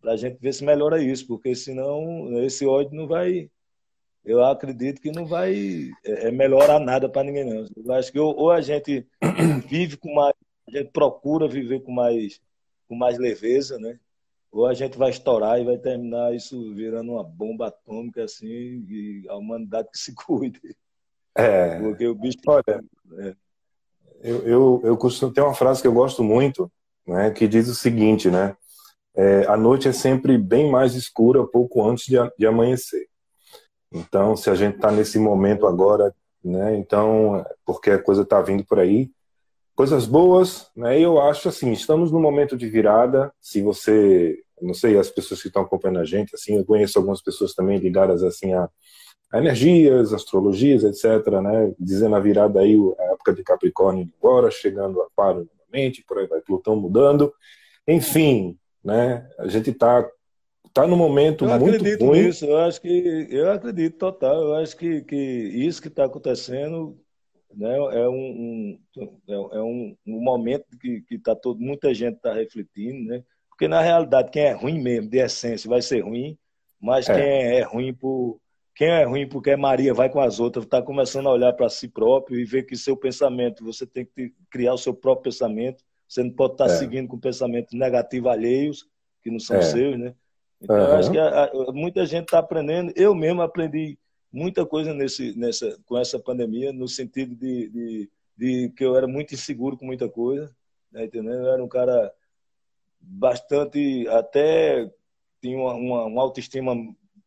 para 0.00 0.12
a 0.12 0.16
gente 0.16 0.38
ver 0.40 0.52
se 0.52 0.64
melhora 0.64 1.02
isso, 1.02 1.26
porque 1.26 1.54
senão 1.54 2.40
esse 2.42 2.66
ódio 2.66 2.94
não 2.94 3.06
vai. 3.06 3.50
Eu 4.24 4.44
acredito 4.44 5.00
que 5.00 5.10
não 5.10 5.26
vai 5.26 5.90
é, 6.04 6.28
é 6.28 6.30
melhorar 6.30 6.80
nada 6.80 7.08
para 7.08 7.24
ninguém, 7.24 7.44
não. 7.44 7.66
Eu 7.76 7.92
acho 7.92 8.10
que 8.12 8.18
ou, 8.18 8.36
ou, 8.36 8.50
a 8.50 8.60
gente 8.60 9.06
vive 9.68 9.96
com 9.96 10.14
mais. 10.14 10.34
A 10.68 10.78
gente 10.78 10.90
procura 10.90 11.46
viver 11.46 11.80
com 11.80 11.92
mais, 11.92 12.40
com 12.88 12.96
mais 12.96 13.18
leveza, 13.18 13.78
né? 13.78 13.98
Ou 14.50 14.66
a 14.66 14.74
gente 14.74 14.98
vai 14.98 15.10
estourar 15.10 15.60
e 15.60 15.64
vai 15.64 15.78
terminar 15.78 16.34
isso 16.34 16.74
virando 16.74 17.12
uma 17.12 17.22
bomba 17.22 17.68
atômica, 17.68 18.24
assim, 18.24 18.46
e 18.88 19.24
a 19.28 19.36
humanidade 19.36 19.88
que 19.92 19.98
se 19.98 20.14
cuide. 20.16 20.60
É. 21.36 21.78
Porque 21.78 22.06
o 22.06 22.14
bicho. 22.14 22.38
Olha, 22.46 22.84
é. 23.18 23.34
eu, 24.22 24.48
eu, 24.48 24.80
eu 24.84 24.96
costumo 24.96 25.32
ter 25.32 25.42
uma 25.42 25.54
frase 25.54 25.82
que 25.82 25.86
eu 25.86 25.92
gosto 25.92 26.24
muito, 26.24 26.70
né, 27.06 27.30
que 27.30 27.46
diz 27.46 27.68
o 27.68 27.74
seguinte, 27.74 28.30
né? 28.30 28.56
É, 29.16 29.46
a 29.46 29.56
noite 29.56 29.88
é 29.88 29.92
sempre 29.92 30.36
bem 30.36 30.70
mais 30.70 30.94
escura 30.94 31.46
pouco 31.46 31.82
antes 31.88 32.04
de, 32.04 32.16
de 32.38 32.46
amanhecer. 32.46 33.08
Então, 33.90 34.36
se 34.36 34.50
a 34.50 34.54
gente 34.54 34.76
está 34.76 34.92
nesse 34.92 35.18
momento 35.18 35.66
agora, 35.66 36.14
né, 36.44 36.76
então, 36.76 37.44
porque 37.64 37.90
a 37.90 38.02
coisa 38.02 38.22
está 38.22 38.42
vindo 38.42 38.64
por 38.64 38.78
aí, 38.78 39.10
coisas 39.74 40.06
boas, 40.06 40.70
né, 40.76 41.00
eu 41.00 41.20
acho 41.20 41.48
assim, 41.48 41.72
estamos 41.72 42.12
num 42.12 42.20
momento 42.20 42.56
de 42.56 42.68
virada, 42.68 43.32
se 43.40 43.62
você, 43.62 44.38
não 44.60 44.74
sei, 44.74 44.98
as 44.98 45.08
pessoas 45.08 45.40
que 45.40 45.48
estão 45.48 45.62
acompanhando 45.62 46.00
a 46.00 46.04
gente, 46.04 46.34
assim, 46.34 46.56
eu 46.56 46.64
conheço 46.64 46.98
algumas 46.98 47.22
pessoas 47.22 47.54
também 47.54 47.78
ligadas, 47.78 48.22
assim, 48.22 48.52
a, 48.52 48.68
a 49.32 49.38
energias, 49.38 50.12
astrologias, 50.12 50.84
etc., 50.84 51.40
né, 51.42 51.72
dizendo 51.78 52.16
a 52.16 52.20
virada 52.20 52.60
aí, 52.60 52.76
a 52.98 53.02
época 53.14 53.32
de 53.32 53.42
Capricórnio 53.42 54.12
agora, 54.20 54.50
chegando 54.50 55.00
a 55.00 55.06
Aquário 55.06 55.48
novamente, 55.58 56.04
por 56.06 56.18
aí 56.18 56.26
vai 56.26 56.40
Plutão 56.42 56.76
mudando, 56.76 57.32
enfim, 57.88 58.58
né? 58.86 59.28
A 59.36 59.48
gente 59.48 59.70
está 59.70 60.08
tá 60.72 60.86
num 60.86 60.96
momento 60.96 61.44
eu 61.44 61.58
muito 61.58 61.76
acredito 61.76 62.06
ruim. 62.06 62.22
nisso, 62.22 62.44
eu 62.44 62.58
acho 62.58 62.80
que 62.80 63.26
eu 63.30 63.50
acredito 63.50 63.98
total, 63.98 64.42
eu 64.42 64.54
acho 64.54 64.76
que, 64.76 65.02
que 65.02 65.16
isso 65.16 65.82
que 65.82 65.88
está 65.88 66.04
acontecendo 66.04 66.96
né, 67.52 67.74
é 67.74 68.08
um, 68.08 68.14
um 68.14 68.80
é, 69.28 69.32
é 69.32 69.60
um, 69.60 69.96
um, 70.06 70.20
momento 70.20 70.64
que, 70.80 71.00
que 71.00 71.18
tá 71.18 71.34
todo, 71.34 71.58
muita 71.58 71.92
gente 71.92 72.16
está 72.16 72.32
refletindo, 72.32 73.08
né? 73.08 73.24
Porque 73.48 73.66
na 73.66 73.80
realidade 73.80 74.30
quem 74.30 74.42
é 74.42 74.52
ruim 74.52 74.80
mesmo, 74.80 75.10
de 75.10 75.18
essência, 75.18 75.68
vai 75.68 75.82
ser 75.82 76.02
ruim, 76.02 76.38
mas 76.80 77.08
é. 77.08 77.14
quem 77.14 77.24
é, 77.24 77.58
é 77.58 77.62
ruim 77.62 77.92
por 77.92 78.38
quem 78.72 78.88
é 78.88 79.04
ruim 79.04 79.26
porque 79.26 79.50
é 79.50 79.56
Maria 79.56 79.94
vai 79.94 80.10
com 80.10 80.20
as 80.20 80.38
outras, 80.38 80.64
está 80.64 80.80
começando 80.82 81.28
a 81.28 81.32
olhar 81.32 81.52
para 81.54 81.68
si 81.68 81.88
próprio 81.88 82.38
e 82.38 82.44
ver 82.44 82.64
que 82.64 82.76
seu 82.76 82.96
pensamento, 82.96 83.64
você 83.64 83.86
tem 83.86 84.04
que 84.04 84.32
criar 84.50 84.74
o 84.74 84.78
seu 84.78 84.94
próprio 84.94 85.32
pensamento 85.32 85.82
você 86.08 86.22
não 86.22 86.30
pode 86.30 86.54
estar 86.54 86.66
é. 86.66 86.76
seguindo 86.76 87.08
com 87.08 87.18
pensamentos 87.18 87.74
negativos 87.74 88.30
alheios, 88.30 88.88
que 89.22 89.30
não 89.30 89.38
são 89.38 89.56
é. 89.56 89.62
seus, 89.62 89.98
né? 89.98 90.14
Então, 90.60 90.76
uhum. 90.76 90.96
acho 90.96 91.10
que 91.10 91.18
a, 91.18 91.44
a, 91.44 91.72
muita 91.72 92.06
gente 92.06 92.24
está 92.24 92.38
aprendendo. 92.38 92.92
Eu 92.96 93.14
mesmo 93.14 93.42
aprendi 93.42 93.98
muita 94.32 94.64
coisa 94.64 94.94
nesse, 94.94 95.36
nessa, 95.36 95.78
com 95.84 95.98
essa 95.98 96.18
pandemia, 96.18 96.72
no 96.72 96.88
sentido 96.88 97.34
de, 97.34 97.68
de, 97.68 98.10
de 98.36 98.68
que 98.70 98.84
eu 98.84 98.96
era 98.96 99.06
muito 99.06 99.34
inseguro 99.34 99.76
com 99.76 99.86
muita 99.86 100.08
coisa, 100.08 100.54
né, 100.90 101.04
entendeu? 101.04 101.34
Eu 101.34 101.48
era 101.48 101.64
um 101.64 101.68
cara 101.68 102.12
bastante, 103.00 104.06
até 104.08 104.90
tinha 105.40 105.58
uma, 105.58 105.74
uma, 105.74 106.04
uma 106.04 106.22
autoestima 106.22 106.74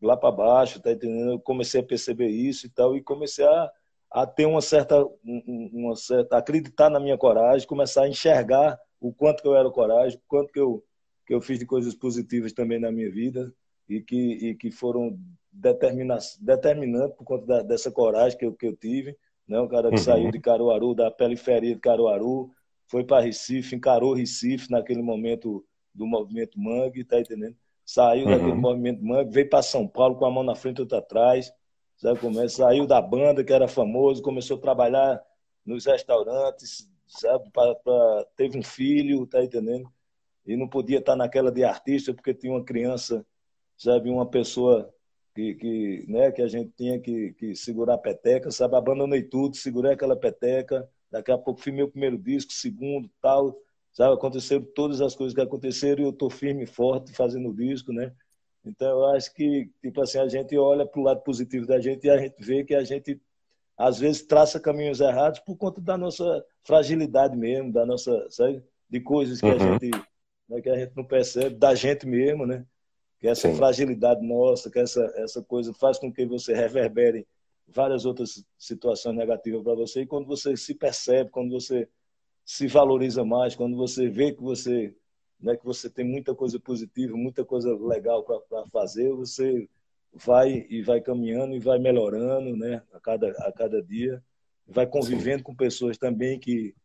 lá 0.02 0.16
para 0.16 0.32
baixo, 0.32 0.82
tá 0.82 0.92
entendendo? 0.92 1.32
Eu 1.32 1.40
comecei 1.40 1.82
a 1.82 1.86
perceber 1.86 2.28
isso 2.28 2.66
e 2.66 2.70
tal, 2.70 2.96
e 2.96 3.02
comecei 3.02 3.46
a, 3.46 3.72
a 4.12 4.26
ter 4.26 4.45
uma 4.45 4.62
certa, 4.62 5.05
uma 5.24 5.95
certa, 5.95 6.38
acreditar 6.38 6.89
na 6.89 6.99
minha 6.99 7.18
coragem, 7.18 7.68
começar 7.68 8.03
a 8.03 8.10
enxergar 8.10 8.80
o 8.99 9.14
quanto 9.14 9.41
que 9.41 9.47
eu 9.47 9.55
era 9.55 9.70
coragem, 9.70 10.18
o 10.18 10.22
quanto 10.28 10.51
que 10.51 10.60
eu, 10.60 10.84
que 11.26 11.34
eu 11.34 11.41
fiz 11.41 11.60
de 11.60 11.66
coisas 11.66 11.93
positivas 11.93 12.51
também 12.51 12.80
na 12.80 12.91
minha 12.91 13.12
vida 13.12 13.53
e 13.88 14.01
que, 14.01 14.49
e 14.49 14.55
que 14.55 14.72
foram 14.72 15.18
determinante 15.51 17.16
por 17.16 17.24
conta 17.24 17.45
da, 17.45 17.62
dessa 17.62 17.91
coragem 17.91 18.38
que 18.38 18.45
eu, 18.45 18.53
que 18.53 18.68
eu 18.68 18.76
tive. 18.76 19.16
Né? 19.47 19.60
Um 19.60 19.68
cara 19.68 19.89
que 19.89 19.95
uhum. 19.95 20.03
saiu 20.03 20.32
de 20.32 20.39
Caruaru, 20.39 20.95
da 20.95 21.10
periferia 21.12 21.74
de 21.74 21.82
Caruaru, 21.82 22.51
foi 22.88 23.03
para 23.03 23.24
Recife, 23.24 23.76
encarou 23.76 24.14
Recife 24.14 24.72
naquele 24.72 25.01
momento 25.01 25.64
do 25.93 26.07
movimento 26.07 26.60
Mangue, 26.60 27.03
tá 27.03 27.20
entendendo? 27.20 27.55
Saiu 27.86 28.26
uhum. 28.26 28.32
daquele 28.32 28.53
movimento 28.53 29.03
Mangue, 29.03 29.32
veio 29.32 29.49
para 29.49 29.62
São 29.62 29.88
Paulo 29.88 30.16
com 30.16 30.26
a 30.26 30.32
mão 30.32 30.43
na 30.43 30.55
frente 30.55 30.80
e 30.80 30.82
outra 30.82 30.97
atrás. 30.99 31.51
Sabe 32.00 32.18
como 32.20 32.39
é? 32.39 32.47
Saiu 32.47 32.88
da 32.88 33.02
banda, 33.02 33.43
que 33.43 33.52
era 33.52 33.68
famoso, 33.68 34.22
começou 34.22 34.58
a 34.58 34.62
trabalhar 34.62 35.22
nos 35.66 35.86
restaurantes, 35.86 36.89
sabe? 37.06 37.52
Pra, 37.52 37.76
pra, 37.76 38.26
teve 38.38 38.58
um 38.58 38.64
filho, 38.64 39.28
tá 39.28 39.43
entendendo? 39.43 39.91
E 40.45 40.56
não 40.56 40.68
podia 40.68 41.00
estar 41.00 41.18
naquela 41.18 41.52
de 41.52 41.64
artista 41.64 42.14
porque 42.14 42.34
tinha 42.34 42.54
uma 42.54 42.64
criança, 42.64 43.26
sabe? 43.78 44.10
Uma 44.10 44.26
pessoa 44.26 44.93
que, 45.36 45.56
que, 45.56 46.06
né, 46.08 46.32
que 46.32 46.41
a 46.41 46.47
gente 46.47 46.72
tinha 46.78 47.00
que, 47.02 47.34
que 47.34 47.54
segurar 47.54 47.95
a 47.95 47.97
peteca, 47.97 48.50
sabe? 48.50 48.78
Abandonei 48.78 49.22
tudo, 49.22 49.58
segurei 49.58 49.91
aquela 49.91 50.16
peteca. 50.16 50.89
Daqui 51.12 51.32
a 51.34 51.38
pouco 51.38 51.60
fiz 51.62 51.74
meu 51.74 51.89
primeiro 51.89 52.18
disco, 52.18 52.54
segundo, 52.54 53.10
tal. 53.22 53.60
Sabe? 53.91 54.14
Aconteceram 54.14 54.64
todas 54.74 55.02
as 55.02 55.16
coisas 55.16 55.36
que 55.36 55.41
aconteceram 55.41 56.02
e 56.02 56.06
eu 56.06 56.12
estou 56.12 56.30
firme 56.30 56.64
e 56.64 56.68
forte 56.68 57.12
fazendo 57.12 57.50
o 57.50 57.54
disco, 57.54 57.91
né? 57.91 58.14
Então 58.66 58.89
eu 58.89 59.05
acho 59.07 59.34
que, 59.34 59.72
tipo 59.82 60.01
assim, 60.01 60.20
a 60.20 60.28
gente 60.28 60.57
olha 60.57 60.86
para 60.86 60.99
o 60.99 61.03
lado 61.03 61.22
positivo 61.22 61.66
da 61.66 61.80
gente 61.80 62.05
e 62.05 62.10
a 62.10 62.18
gente 62.18 62.36
vê 62.39 62.64
que 62.64 62.76
a 62.76 62.84
gente 62.84 63.20
às 63.78 63.99
vezes 63.99 64.22
traça 64.24 64.60
caminhos 64.60 64.99
errados 64.99 65.39
por 65.39 65.55
conta 65.55 65.80
da 65.80 65.97
nossa 65.97 66.45
fragilidade 66.64 67.38
mesmo, 67.38 67.72
da 67.72 67.86
nossa, 67.86 68.28
sabe? 68.30 68.62
De 68.89 68.99
coisas 68.99 69.39
que 69.39 69.45
uhum. 69.45 69.53
a 69.53 69.57
gente 69.57 69.91
né, 70.49 70.62
que 70.62 70.70
a 70.70 70.78
gente 70.78 70.97
não 70.97 71.05
percebe, 71.05 71.55
da 71.55 71.76
gente 71.76 72.07
mesmo, 72.07 72.45
né? 72.45 72.66
Que 73.20 73.28
essa 73.28 73.49
Sim. 73.49 73.55
fragilidade 73.55 74.26
nossa, 74.26 74.72
que 74.72 74.80
essa, 74.80 75.01
essa 75.18 75.43
coisa 75.43 75.74
faz 75.74 75.99
com 75.99 76.12
que 76.12 76.26
você 76.26 76.53
reverbere 76.53 77.28
várias 77.68 78.05
outras 78.05 78.43
situações 78.57 79.16
negativas 79.16 79.62
para 79.64 79.76
você. 79.76 80.01
E 80.01 80.07
quando 80.07 80.26
você 80.26 80.57
se 80.57 80.74
percebe, 80.74 81.30
quando 81.30 81.51
você 81.51 81.88
se 82.43 82.66
valoriza 82.66 83.24
mais, 83.24 83.55
quando 83.55 83.78
você 83.78 84.10
vê 84.10 84.32
que 84.32 84.41
você, 84.41 84.95
né, 85.40 85.56
que 85.56 85.66
você 85.66 85.90
tem 85.90 86.06
muita 86.06 86.36
coisa 86.36 86.60
positiva, 86.60 87.16
muita 87.16 87.46
coisa 87.46 87.76
legal 87.76 88.24
para 88.24 88.66
fazer, 88.72 89.14
você 89.14 89.70
vai 90.14 90.66
e 90.70 90.82
vai 90.82 91.02
caminhando 91.02 91.56
e 91.56 91.60
vai 91.60 91.80
melhorando, 91.80 92.56
né, 92.58 92.82
a 92.94 93.00
cada 93.00 93.30
a 93.48 93.52
cada 93.52 93.82
dia, 93.82 94.24
vai 94.68 94.86
convivendo 94.88 95.44
com 95.44 95.56
pessoas 95.56 95.98
também 95.98 96.40
que 96.40 96.76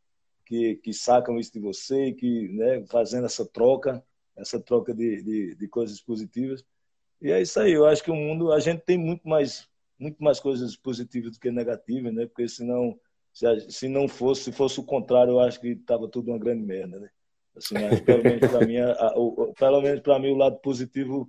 que, 0.44 0.76
que 0.76 0.92
sacam 0.92 1.38
isso 1.38 1.52
de 1.52 1.58
você, 1.58 2.12
que 2.12 2.48
né, 2.48 2.84
fazendo 2.86 3.26
essa 3.26 3.46
troca, 3.46 4.04
essa 4.36 4.60
troca 4.60 4.94
de, 4.94 5.22
de, 5.22 5.54
de, 5.54 5.68
coisas 5.68 6.00
positivas. 6.00 6.64
E 7.20 7.30
é 7.30 7.40
isso 7.40 7.58
aí. 7.58 7.72
Eu 7.72 7.86
acho 7.86 8.02
que 8.02 8.10
o 8.10 8.14
mundo, 8.14 8.52
a 8.52 8.60
gente 8.60 8.82
tem 8.82 8.98
muito 8.98 9.26
mais, 9.28 9.68
muito 9.98 10.22
mais 10.22 10.40
coisas 10.40 10.76
positivas 10.76 11.32
do 11.32 11.40
que 11.40 11.50
negativas, 11.50 12.12
né? 12.12 12.26
Porque 12.26 12.48
senão, 12.48 12.98
se, 13.32 13.70
se 13.70 13.88
não 13.88 14.06
fosse, 14.06 14.44
se 14.44 14.52
fosse 14.52 14.78
o 14.78 14.84
contrário, 14.84 15.32
eu 15.32 15.40
acho 15.40 15.60
que 15.60 15.68
estava 15.68 16.08
tudo 16.08 16.30
uma 16.30 16.38
grande 16.38 16.62
merda, 16.62 17.00
né? 17.00 17.08
Assim, 17.56 17.74
pelo 18.04 18.22
menos 18.22 18.50
para 18.50 18.66
mim, 18.66 18.78
a, 18.78 19.12
o, 19.16 19.54
pelo 19.54 19.80
menos 19.80 20.00
para 20.00 20.18
mim 20.18 20.30
o 20.30 20.36
lado 20.36 20.58
positivo 20.58 21.28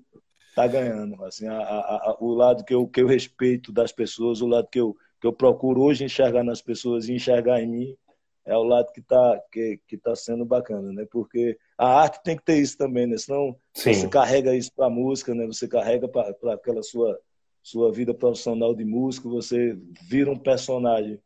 está 0.49 0.67
ganhando. 0.67 1.23
Assim, 1.23 1.47
a, 1.47 1.57
a, 1.57 2.17
o 2.19 2.33
lado 2.33 2.63
que 2.63 2.73
eu, 2.73 2.87
que 2.87 3.01
eu 3.01 3.07
respeito 3.07 3.71
das 3.71 3.91
pessoas, 3.91 4.41
o 4.41 4.47
lado 4.47 4.67
que 4.71 4.79
eu, 4.79 4.95
que 5.21 5.27
eu 5.27 5.33
procuro 5.33 5.81
hoje 5.81 6.03
enxergar 6.03 6.43
nas 6.43 6.61
pessoas 6.61 7.07
e 7.07 7.13
enxergar 7.13 7.61
em 7.61 7.67
mim, 7.67 7.97
é 8.45 8.55
o 8.55 8.63
lado 8.63 8.91
que 8.91 8.99
está 8.99 9.41
que, 9.51 9.79
que 9.87 9.97
tá 9.97 10.15
sendo 10.15 10.45
bacana, 10.45 10.93
né? 10.93 11.05
Porque 11.11 11.57
a 11.77 12.01
arte 12.01 12.21
tem 12.23 12.37
que 12.37 12.43
ter 12.43 12.57
isso 12.57 12.77
também, 12.77 13.07
né? 13.07 13.17
Senão 13.17 13.55
Sim. 13.73 13.93
você 13.93 14.07
carrega 14.07 14.55
isso 14.55 14.71
para 14.73 14.85
a 14.85 14.89
música, 14.89 15.33
né? 15.33 15.45
Você 15.47 15.67
carrega 15.67 16.07
para 16.07 16.53
aquela 16.53 16.83
sua 16.83 17.19
sua 17.61 17.91
vida 17.91 18.13
profissional 18.13 18.75
de 18.75 18.85
músico, 18.85 19.27
você 19.27 19.75
vira 20.07 20.29
um 20.29 20.37
personagem 20.37 21.19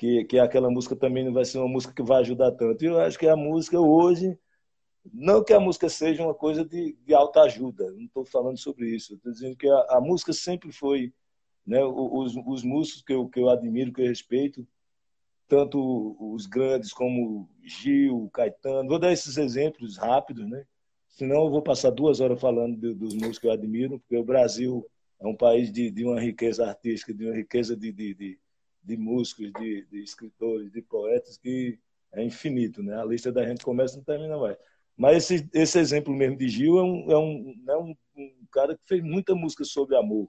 que, 0.00 0.24
que 0.24 0.38
aquela 0.38 0.70
música 0.70 0.96
também 0.96 1.22
não 1.22 1.32
vai 1.34 1.44
ser 1.44 1.58
uma 1.58 1.68
música 1.68 1.92
que 1.92 2.02
vai 2.02 2.22
ajudar 2.22 2.52
tanto. 2.52 2.82
E 2.82 2.86
eu 2.86 2.98
acho 2.98 3.18
que 3.18 3.28
a 3.28 3.36
música 3.36 3.78
hoje, 3.78 4.38
não 5.12 5.44
que 5.44 5.52
a 5.52 5.60
música 5.60 5.90
seja 5.90 6.24
uma 6.24 6.32
coisa 6.32 6.64
de, 6.64 6.96
de 7.04 7.12
alta 7.12 7.42
ajuda, 7.42 7.90
não 7.92 8.06
estou 8.06 8.24
falando 8.24 8.56
sobre 8.56 8.88
isso. 8.88 9.14
Estou 9.14 9.30
dizendo 9.30 9.54
que 9.58 9.68
a, 9.68 9.98
a, 9.98 10.00
música 10.00 10.32
sempre 10.32 10.72
foi, 10.72 11.12
né? 11.66 11.84
Os, 11.84 12.34
os 12.46 12.62
músicos 12.62 13.02
que 13.02 13.12
eu, 13.12 13.28
que 13.28 13.40
eu 13.40 13.50
admiro, 13.50 13.92
que 13.92 14.00
eu 14.00 14.06
respeito, 14.06 14.66
tanto 15.46 16.16
os 16.18 16.46
grandes 16.46 16.94
como 16.94 17.46
Gil, 17.62 18.30
Caetano. 18.32 18.88
Vou 18.88 18.98
dar 18.98 19.12
esses 19.12 19.36
exemplos 19.36 19.98
rápidos, 19.98 20.48
né? 20.48 20.64
Senão 21.08 21.44
eu 21.44 21.50
vou 21.50 21.60
passar 21.60 21.90
duas 21.90 22.20
horas 22.20 22.40
falando 22.40 22.74
de, 22.74 22.94
dos 22.94 23.12
músicos 23.12 23.38
que 23.38 23.46
eu 23.48 23.52
admiro, 23.52 23.98
porque 24.00 24.16
o 24.16 24.24
Brasil 24.24 24.82
é 25.20 25.26
um 25.26 25.36
país 25.36 25.70
de, 25.70 25.90
de 25.90 26.06
uma 26.06 26.18
riqueza 26.18 26.66
artística, 26.66 27.12
de 27.12 27.26
uma 27.26 27.36
riqueza 27.36 27.76
de, 27.76 27.92
de, 27.92 28.14
de, 28.14 28.38
de 28.82 28.96
músicos, 28.96 29.52
de, 29.52 29.86
de, 29.90 30.02
escritores, 30.02 30.70
de 30.70 30.82
poetas 30.82 31.36
que 31.36 31.78
é 32.12 32.24
infinito, 32.24 32.82
né? 32.82 33.00
A 33.00 33.04
lista 33.04 33.30
da 33.30 33.46
gente 33.46 33.64
começa 33.64 33.94
e 33.94 33.96
não 33.98 34.04
termina 34.04 34.36
mais. 34.36 34.56
Mas 34.96 35.30
esse, 35.30 35.48
esse 35.52 35.78
exemplo 35.78 36.14
mesmo 36.14 36.36
de 36.36 36.48
Gil 36.48 36.78
é 36.78 36.82
um, 36.82 37.10
é 37.10 37.18
um, 37.18 37.64
é 37.68 37.76
um, 37.76 37.94
um 38.16 38.46
cara 38.50 38.74
que 38.74 38.82
fez 38.86 39.02
muita 39.02 39.34
música 39.34 39.64
sobre 39.64 39.96
amor, 39.96 40.28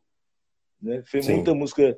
né? 0.81 1.03
Fez 1.05 1.25
Sim. 1.25 1.35
muita 1.35 1.53
música 1.53 1.97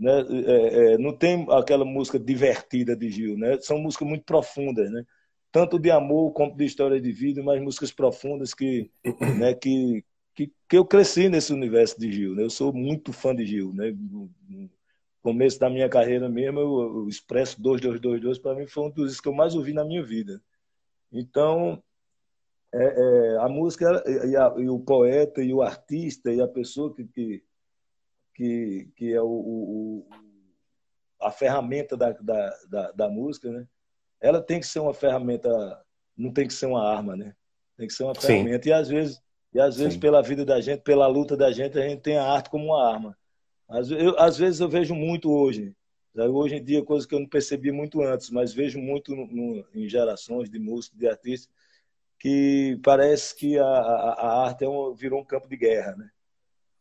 né? 0.00 0.12
É, 0.46 0.94
é, 0.94 0.98
não 0.98 1.14
tem 1.14 1.46
aquela 1.50 1.84
música 1.84 2.18
divertida 2.18 2.96
de 2.96 3.10
Gil, 3.10 3.36
né? 3.36 3.58
São 3.60 3.78
músicas 3.78 4.08
muito 4.08 4.24
profundas, 4.24 4.90
né? 4.90 5.04
Tanto 5.52 5.78
de 5.78 5.90
amor 5.90 6.32
quanto 6.32 6.56
de 6.56 6.64
história 6.64 6.98
de 6.98 7.12
vida, 7.12 7.42
mas 7.42 7.60
músicas 7.60 7.92
profundas 7.92 8.54
que, 8.54 8.90
né? 9.38 9.52
Que, 9.52 10.02
que, 10.34 10.50
que 10.66 10.78
eu 10.78 10.86
cresci 10.86 11.28
nesse 11.28 11.52
universo 11.52 12.00
de 12.00 12.10
Gil, 12.10 12.34
né? 12.34 12.42
Eu 12.44 12.50
sou 12.50 12.72
muito 12.72 13.12
fã 13.12 13.34
de 13.34 13.44
Gil, 13.44 13.74
né? 13.74 13.94
Começo 15.22 15.58
da 15.58 15.68
minha 15.68 15.88
carreira 15.88 16.28
mesmo, 16.28 16.60
eu 16.60 17.08
Expresso 17.08 17.60
2222 17.60 18.38
para 18.38 18.54
mim 18.54 18.66
foi 18.66 18.84
um 18.84 18.90
dos 18.90 19.20
que 19.20 19.28
eu 19.28 19.34
mais 19.34 19.54
ouvi 19.54 19.72
na 19.72 19.84
minha 19.84 20.02
vida. 20.02 20.40
Então, 21.12 21.82
é, 22.72 22.84
é, 22.84 23.36
a 23.38 23.48
música 23.48 24.02
e, 24.06 24.36
a, 24.36 24.54
e, 24.58 24.68
o 24.68 24.78
poeta 24.78 25.42
e 25.42 25.52
o 25.52 25.60
artista 25.60 26.32
e 26.32 26.40
a 26.40 26.48
pessoa 26.48 26.94
que, 26.94 27.04
que 27.04 27.44
que, 28.40 28.88
que 28.96 29.12
é 29.12 29.20
o, 29.20 29.26
o, 29.26 30.06
a 31.20 31.30
ferramenta 31.30 31.94
da, 31.94 32.10
da, 32.12 32.58
da, 32.70 32.92
da, 32.92 33.08
música, 33.10 33.50
né? 33.50 33.66
Ela 34.18 34.40
tem 34.40 34.58
que 34.58 34.66
ser 34.66 34.80
uma 34.80 34.94
ferramenta, 34.94 35.50
não 36.16 36.32
tem 36.32 36.46
que 36.46 36.54
ser 36.54 36.64
uma 36.64 36.82
arma, 36.82 37.14
né? 37.14 37.34
Tem 37.76 37.86
que 37.86 37.92
ser 37.92 38.04
uma 38.04 38.14
ferramenta. 38.14 38.62
Sim. 38.62 38.70
E 38.70 38.72
às 38.72 38.88
vezes, 38.88 39.22
e 39.52 39.60
às 39.60 39.76
vezes 39.76 39.98
pela 39.98 40.22
vida 40.22 40.42
da 40.42 40.58
gente, 40.58 40.80
pela 40.80 41.06
luta 41.06 41.36
da 41.36 41.52
gente, 41.52 41.78
a 41.78 41.86
gente 41.86 42.00
tem 42.00 42.16
a 42.16 42.24
arte 42.24 42.48
como 42.48 42.64
uma 42.64 42.90
arma. 42.90 43.14
Às, 43.70 43.90
eu, 43.90 44.18
às 44.18 44.36
vezes 44.36 44.60
eu 44.60 44.68
vejo 44.68 44.94
muito 44.94 45.30
hoje, 45.30 45.74
hoje 46.14 46.56
em 46.56 46.64
dia 46.64 46.84
coisa 46.84 47.06
que 47.06 47.14
eu 47.14 47.20
não 47.20 47.28
percebi 47.28 47.70
muito 47.70 48.02
antes, 48.02 48.28
mas 48.30 48.52
vejo 48.52 48.78
muito 48.78 49.14
no, 49.14 49.26
no, 49.26 49.64
em 49.74 49.88
gerações 49.88 50.50
de 50.50 50.58
músicos, 50.58 50.98
de 50.98 51.08
artistas, 51.08 51.48
que 52.18 52.78
parece 52.82 53.34
que 53.34 53.58
a, 53.58 53.64
a, 53.64 54.12
a 54.12 54.46
arte 54.46 54.64
é 54.64 54.68
um, 54.68 54.92
virou 54.92 55.20
um 55.20 55.24
campo 55.24 55.48
de 55.48 55.56
guerra, 55.56 55.96
né? 55.96 56.10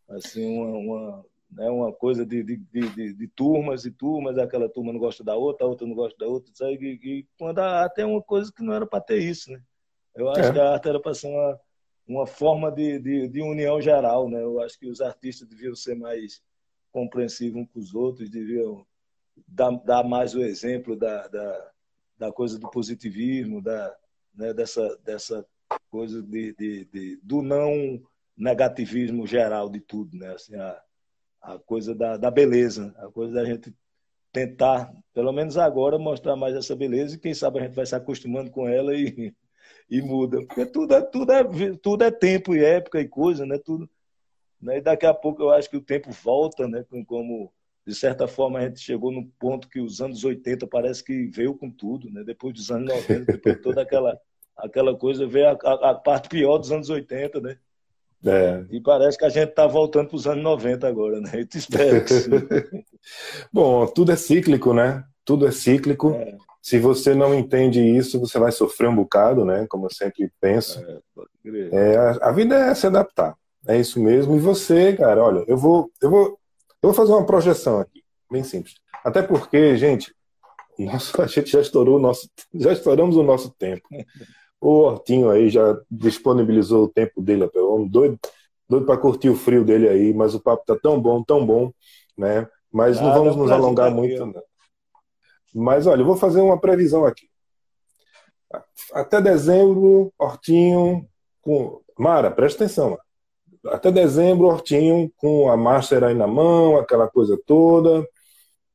Assim, 0.09 0.45
uma, 0.45 0.77
uma 0.77 1.25
né, 1.51 1.69
uma 1.69 1.91
coisa 1.91 2.25
de, 2.25 2.43
de, 2.43 2.57
de, 2.57 3.13
de, 3.13 3.27
turmas 3.27 3.85
e 3.85 3.91
turmas, 3.91 4.37
aquela 4.37 4.69
turma 4.69 4.93
não 4.93 4.99
gosta 4.99 5.23
da 5.23 5.35
outra, 5.35 5.65
a 5.65 5.69
outra 5.69 5.87
não 5.87 5.95
gosta 5.95 6.17
da 6.17 6.27
outra, 6.27 6.51
sabe? 6.53 6.99
E, 7.03 7.19
e 7.19 7.27
quando 7.37 7.59
a 7.59 7.81
arte 7.83 8.01
é 8.01 8.05
uma 8.05 8.21
coisa 8.21 8.51
que 8.51 8.61
não 8.61 8.73
era 8.73 8.85
para 8.85 9.01
ter 9.01 9.19
isso, 9.19 9.51
né? 9.51 9.61
Eu 10.15 10.29
acho 10.29 10.49
é. 10.49 10.53
que 10.53 10.59
a 10.59 10.73
arte 10.73 10.89
era 10.89 10.99
para 10.99 11.13
ser 11.13 11.27
uma, 11.27 11.59
uma 12.07 12.27
forma 12.27 12.71
de, 12.71 12.99
de, 12.99 13.27
de, 13.27 13.41
união 13.41 13.81
geral, 13.81 14.29
né? 14.29 14.41
Eu 14.41 14.61
acho 14.61 14.77
que 14.77 14.87
os 14.87 15.01
artistas 15.01 15.47
deviam 15.47 15.75
ser 15.75 15.95
mais 15.95 16.41
compreensivos 16.91 17.61
uns 17.61 17.67
com 17.71 17.79
os 17.79 17.95
outros, 17.95 18.29
deviam 18.29 18.85
dar, 19.47 19.71
dar 19.83 20.03
mais 20.03 20.35
o 20.35 20.41
exemplo 20.41 20.95
da, 20.95 21.27
da, 21.27 21.71
da 22.17 22.31
coisa 22.31 22.59
do 22.59 22.69
positivismo, 22.69 23.61
da, 23.61 23.95
né, 24.33 24.53
dessa, 24.53 24.97
dessa 25.03 25.45
coisa 25.89 26.21
de, 26.21 26.53
de, 26.53 26.85
de, 26.85 27.19
do 27.23 27.41
não 27.41 28.01
negativismo 28.37 29.27
geral 29.27 29.69
de 29.69 29.79
tudo, 29.79 30.17
né? 30.17 30.33
Assim, 30.33 30.55
a, 30.55 30.81
a 31.41 31.59
coisa 31.59 31.93
da, 31.93 32.17
da 32.17 32.31
beleza, 32.31 32.93
a 32.97 33.09
coisa 33.11 33.33
da 33.33 33.45
gente 33.45 33.73
tentar, 34.31 34.93
pelo 35.13 35.31
menos 35.31 35.57
agora, 35.57 35.97
mostrar 35.99 36.35
mais 36.35 36.55
essa 36.55 36.75
beleza 36.75 37.15
e 37.15 37.19
quem 37.19 37.33
sabe 37.33 37.59
a 37.59 37.63
gente 37.63 37.75
vai 37.75 37.85
se 37.85 37.95
acostumando 37.95 38.49
com 38.51 38.67
ela 38.67 38.95
e, 38.95 39.33
e 39.89 40.01
muda. 40.01 40.45
Porque 40.45 40.65
tudo 40.65 40.93
é, 40.93 41.01
tudo, 41.01 41.31
é, 41.31 41.43
tudo 41.81 42.03
é 42.03 42.11
tempo 42.11 42.55
e 42.55 42.63
época 42.63 42.99
e 42.99 43.07
coisa, 43.07 43.45
né? 43.45 43.57
Tudo, 43.57 43.89
né? 44.61 44.77
E 44.77 44.81
daqui 44.81 45.05
a 45.05 45.13
pouco 45.13 45.41
eu 45.41 45.51
acho 45.51 45.69
que 45.69 45.77
o 45.77 45.81
tempo 45.81 46.11
volta, 46.11 46.67
né? 46.67 46.83
Como, 47.05 47.51
de 47.85 47.95
certa 47.95 48.27
forma, 48.27 48.59
a 48.59 48.63
gente 48.63 48.79
chegou 48.79 49.11
no 49.11 49.25
ponto 49.39 49.67
que 49.67 49.79
os 49.79 50.01
anos 50.01 50.23
80 50.23 50.67
parece 50.67 51.03
que 51.03 51.27
veio 51.27 51.55
com 51.55 51.69
tudo, 51.69 52.09
né? 52.09 52.23
Depois 52.23 52.53
dos 52.53 52.69
anos 52.71 52.89
90, 52.89 53.31
depois 53.31 53.55
de 53.55 53.61
toda 53.61 53.81
aquela, 53.81 54.19
aquela 54.57 54.95
coisa, 54.95 55.27
veio 55.27 55.49
a, 55.49 55.57
a, 55.63 55.89
a 55.91 55.95
parte 55.95 56.29
pior 56.29 56.57
dos 56.57 56.71
anos 56.71 56.89
80, 56.89 57.39
né? 57.39 57.57
É. 58.25 58.65
E 58.69 58.81
parece 58.81 59.17
que 59.17 59.25
a 59.25 59.29
gente 59.29 59.49
está 59.49 59.65
voltando 59.65 60.09
para 60.09 60.17
os 60.17 60.27
anos 60.27 60.43
90 60.43 60.87
agora, 60.87 61.21
né? 61.21 61.31
Eu 61.33 61.47
te 61.47 61.57
espero 61.57 62.03
que 62.03 62.13
sim. 62.13 62.31
Bom, 63.51 63.87
tudo 63.87 64.11
é 64.11 64.15
cíclico, 64.15 64.73
né? 64.73 65.03
Tudo 65.23 65.47
é 65.47 65.51
cíclico. 65.51 66.11
É. 66.11 66.37
Se 66.61 66.77
você 66.77 67.15
não 67.15 67.33
entende 67.33 67.81
isso, 67.81 68.19
você 68.19 68.37
vai 68.37 68.51
sofrer 68.51 68.89
um 68.89 68.95
bocado, 68.95 69.45
né? 69.45 69.65
Como 69.69 69.85
eu 69.85 69.89
sempre 69.89 70.29
penso. 70.41 70.83
É, 71.45 71.93
é, 71.93 71.97
a, 71.97 72.09
a, 72.29 72.31
vida 72.31 72.55
é 72.55 72.75
se 72.75 72.85
adaptar. 72.85 73.35
É 73.67 73.77
isso 73.79 73.99
mesmo. 73.99 74.35
E 74.35 74.39
você, 74.39 74.93
cara, 74.93 75.23
olha, 75.23 75.43
eu 75.47 75.57
vou, 75.57 75.91
eu 76.01 76.09
vou, 76.09 76.25
eu 76.81 76.89
vou 76.89 76.93
fazer 76.93 77.11
uma 77.11 77.25
projeção 77.25 77.79
aqui, 77.79 78.03
bem 78.31 78.43
simples. 78.43 78.75
Até 79.03 79.21
porque, 79.21 79.75
gente, 79.77 80.13
nossa, 80.77 81.23
a 81.23 81.27
gente 81.27 81.51
já 81.51 81.61
estourou 81.61 81.97
o 81.97 82.01
nosso, 82.01 82.29
já 82.53 82.71
estouramos 82.71 83.17
o 83.17 83.23
nosso 83.23 83.51
tempo. 83.51 83.87
O 84.61 84.79
Hortinho 84.79 85.29
aí 85.29 85.49
já 85.49 85.79
disponibilizou 85.89 86.85
o 86.85 86.89
tempo 86.89 87.21
dele, 87.21 87.45
até 87.45 87.59
doido, 87.59 88.19
doido 88.67 88.85
para 88.85 88.97
curtir 88.97 89.29
o 89.29 89.35
frio 89.35 89.63
dele 89.63 89.87
aí, 89.87 90.13
mas 90.13 90.35
o 90.35 90.39
papo 90.39 90.63
tá 90.65 90.77
tão 90.81 91.01
bom, 91.01 91.23
tão 91.23 91.45
bom, 91.45 91.71
né? 92.17 92.47
Mas 92.71 92.99
não 92.99 93.13
vamos 93.13 93.35
nos 93.35 93.51
alongar 93.51 93.89
muito. 93.91 94.33
Mas 95.53 95.87
olha, 95.87 96.01
eu 96.01 96.05
vou 96.05 96.15
fazer 96.15 96.41
uma 96.41 96.59
previsão 96.59 97.05
aqui. 97.05 97.27
Até 98.93 99.21
dezembro, 99.21 100.13
Hortinho 100.17 101.07
com 101.41 101.81
Mara, 101.97 102.29
presta 102.29 102.63
atenção. 102.63 102.97
Até 103.67 103.91
dezembro, 103.91 104.47
Hortinho 104.47 105.11
com 105.17 105.49
a 105.49 105.57
Master 105.57 106.03
aí 106.03 106.13
na 106.13 106.27
mão, 106.27 106.77
aquela 106.77 107.07
coisa 107.07 107.39
toda 107.45 108.07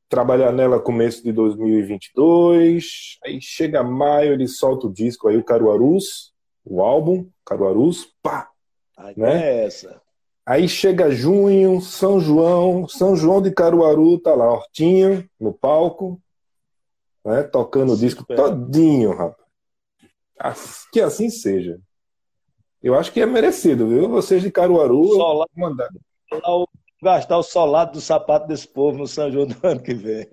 trabalhar 0.09 0.51
nela 0.51 0.79
começo 0.79 1.23
de 1.23 1.31
2022. 1.31 3.17
Aí 3.25 3.41
chega 3.41 3.83
maio, 3.83 4.33
ele 4.33 4.47
solta 4.47 4.87
o 4.87 4.93
disco 4.93 5.27
aí, 5.27 5.37
o 5.37 5.43
Caruarus, 5.43 6.33
o 6.63 6.81
álbum, 6.81 7.29
Caruarus, 7.45 8.13
pá! 8.21 8.49
Aí 8.97 9.13
né? 9.17 9.43
é 9.43 9.65
essa. 9.65 10.01
Aí 10.45 10.69
chega 10.69 11.11
junho, 11.11 11.81
São 11.81 12.19
João, 12.19 12.87
São 12.87 13.15
João 13.15 13.41
de 13.41 13.51
Caruaru, 13.51 14.19
tá 14.19 14.33
lá, 14.35 14.51
Hortinho, 14.53 15.27
no 15.39 15.51
palco, 15.51 16.21
né, 17.25 17.41
tocando 17.43 17.93
o 17.93 17.97
disco 17.97 18.23
todinho, 18.23 19.11
rapaz. 19.11 20.85
Que 20.93 21.01
assim 21.01 21.29
seja. 21.29 21.79
Eu 22.85 22.93
acho 22.93 23.11
que 23.11 23.19
é 23.19 23.25
merecido, 23.25 23.87
viu? 23.87 24.07
Vocês 24.07 24.43
de 24.43 24.51
Caruaru, 24.51 25.17
mandar. 25.57 25.89
Gastar 27.01 27.39
o 27.39 27.41
solado 27.41 27.93
do 27.93 27.99
sapato 27.99 28.47
desse 28.47 28.67
povo 28.67 28.99
no 28.99 29.07
São 29.07 29.31
João 29.31 29.47
do 29.47 29.57
ano 29.63 29.81
que 29.81 29.95
vem. 29.95 30.27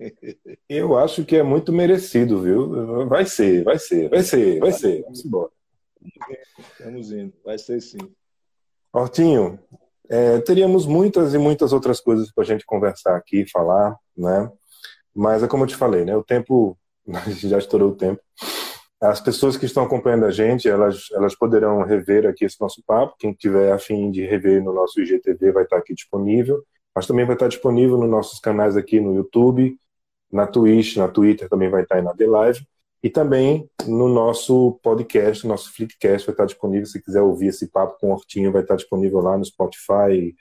Eu 0.69 0.95
acho 0.95 1.25
que 1.25 1.35
é 1.35 1.41
muito 1.41 1.73
merecido, 1.73 2.39
viu? 2.39 3.07
Vai 3.07 3.25
ser, 3.25 3.63
vai 3.63 3.79
ser, 3.79 4.07
vai 4.07 4.21
ser, 4.21 4.59
vai 4.59 4.71
ser. 4.71 5.01
Vamos 5.01 5.25
embora. 5.25 5.49
Vamos 6.79 7.11
indo, 7.11 7.33
vai 7.43 7.57
ser 7.57 7.81
sim. 7.81 7.97
Hortinho, 8.93 9.57
é, 10.07 10.39
teríamos 10.41 10.85
muitas 10.85 11.33
e 11.33 11.39
muitas 11.39 11.73
outras 11.73 11.99
coisas 11.99 12.31
para 12.31 12.43
a 12.43 12.47
gente 12.47 12.67
conversar 12.67 13.15
aqui, 13.15 13.49
falar, 13.49 13.97
né? 14.15 14.47
Mas 15.11 15.41
é 15.41 15.47
como 15.47 15.63
eu 15.63 15.67
te 15.67 15.75
falei, 15.75 16.05
né? 16.05 16.15
O 16.15 16.23
tempo, 16.23 16.77
já 17.35 17.57
estourou 17.57 17.89
o 17.89 17.95
tempo. 17.95 18.21
As 19.03 19.19
pessoas 19.19 19.57
que 19.57 19.65
estão 19.65 19.83
acompanhando 19.83 20.25
a 20.25 20.31
gente, 20.31 20.69
elas, 20.69 21.09
elas 21.11 21.35
poderão 21.35 21.83
rever 21.83 22.25
aqui 22.25 22.45
esse 22.45 22.59
nosso 22.61 22.81
papo. 22.87 23.15
Quem 23.19 23.33
tiver 23.33 23.73
afim 23.73 24.09
de 24.09 24.25
rever 24.25 24.63
no 24.63 24.71
nosso 24.71 25.01
IGTV 25.01 25.51
vai 25.51 25.63
estar 25.63 25.75
aqui 25.75 25.93
disponível. 25.93 26.63
Mas 26.95 27.05
também 27.05 27.25
vai 27.25 27.35
estar 27.35 27.49
disponível 27.49 27.97
nos 27.97 28.09
nossos 28.09 28.39
canais 28.39 28.77
aqui 28.77 29.01
no 29.01 29.13
YouTube, 29.13 29.77
na 30.31 30.47
Twitch, 30.47 30.95
na 30.95 31.09
Twitter 31.09 31.49
também 31.49 31.69
vai 31.69 31.83
estar 31.83 31.95
aí 31.95 32.01
na 32.01 32.13
The 32.13 32.25
Live. 32.25 32.65
E 33.03 33.09
também 33.09 33.69
no 33.85 34.07
nosso 34.07 34.79
podcast, 34.81 35.45
nosso 35.45 35.73
Flickcast 35.73 36.25
vai 36.25 36.33
estar 36.33 36.45
disponível. 36.45 36.85
Se 36.85 37.03
quiser 37.03 37.21
ouvir 37.21 37.47
esse 37.47 37.67
papo 37.67 37.99
com 37.99 38.07
o 38.07 38.11
Hortinho, 38.13 38.53
vai 38.53 38.61
estar 38.61 38.77
disponível 38.77 39.19
lá 39.19 39.37
no 39.37 39.43
Spotify, 39.43 40.33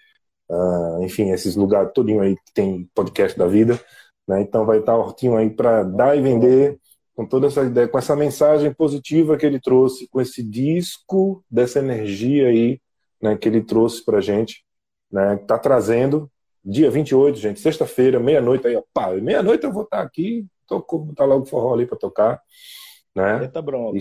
uh, 0.48 1.02
enfim, 1.02 1.32
esses 1.32 1.56
lugares 1.56 1.93
todinho 1.93 2.20
aí 2.20 2.36
que 2.36 2.55
tem 2.55 2.89
podcast 2.94 3.36
da 3.36 3.48
vida. 3.48 3.80
Né? 4.28 4.40
Então 4.40 4.64
vai 4.64 4.78
estar 4.78 4.97
o 4.97 5.01
Hortinho 5.01 5.36
aí 5.36 5.51
para 5.51 5.82
dar 5.82 6.16
e 6.16 6.22
vender 6.22 6.78
com 7.22 7.26
toda 7.26 7.46
essa 7.46 7.62
ideia, 7.62 7.86
com 7.86 7.98
essa 7.98 8.16
mensagem 8.16 8.72
positiva 8.72 9.36
que 9.36 9.46
ele 9.46 9.60
trouxe, 9.60 10.08
com 10.08 10.20
esse 10.20 10.42
disco 10.42 11.44
dessa 11.48 11.78
energia 11.78 12.48
aí, 12.48 12.80
né, 13.20 13.36
que 13.36 13.48
ele 13.48 13.62
trouxe 13.62 14.04
pra 14.04 14.20
gente, 14.20 14.64
né, 15.10 15.36
tá 15.46 15.56
trazendo 15.56 16.30
dia 16.64 16.90
28, 16.90 17.38
gente, 17.38 17.60
sexta-feira, 17.60 18.18
meia-noite 18.18 18.66
aí, 18.66 18.76
ó, 18.76 18.82
pá, 18.92 19.12
meia-noite 19.12 19.64
eu 19.64 19.72
vou 19.72 19.84
estar 19.84 19.98
tá 19.98 20.02
aqui, 20.02 20.44
toco, 20.66 21.12
tá 21.14 21.24
logo 21.24 21.44
forró 21.44 21.74
ali 21.74 21.86
para 21.86 21.98
tocar, 21.98 22.40
né? 23.14 23.42
Eita 23.42 23.60
bronca. 23.60 23.98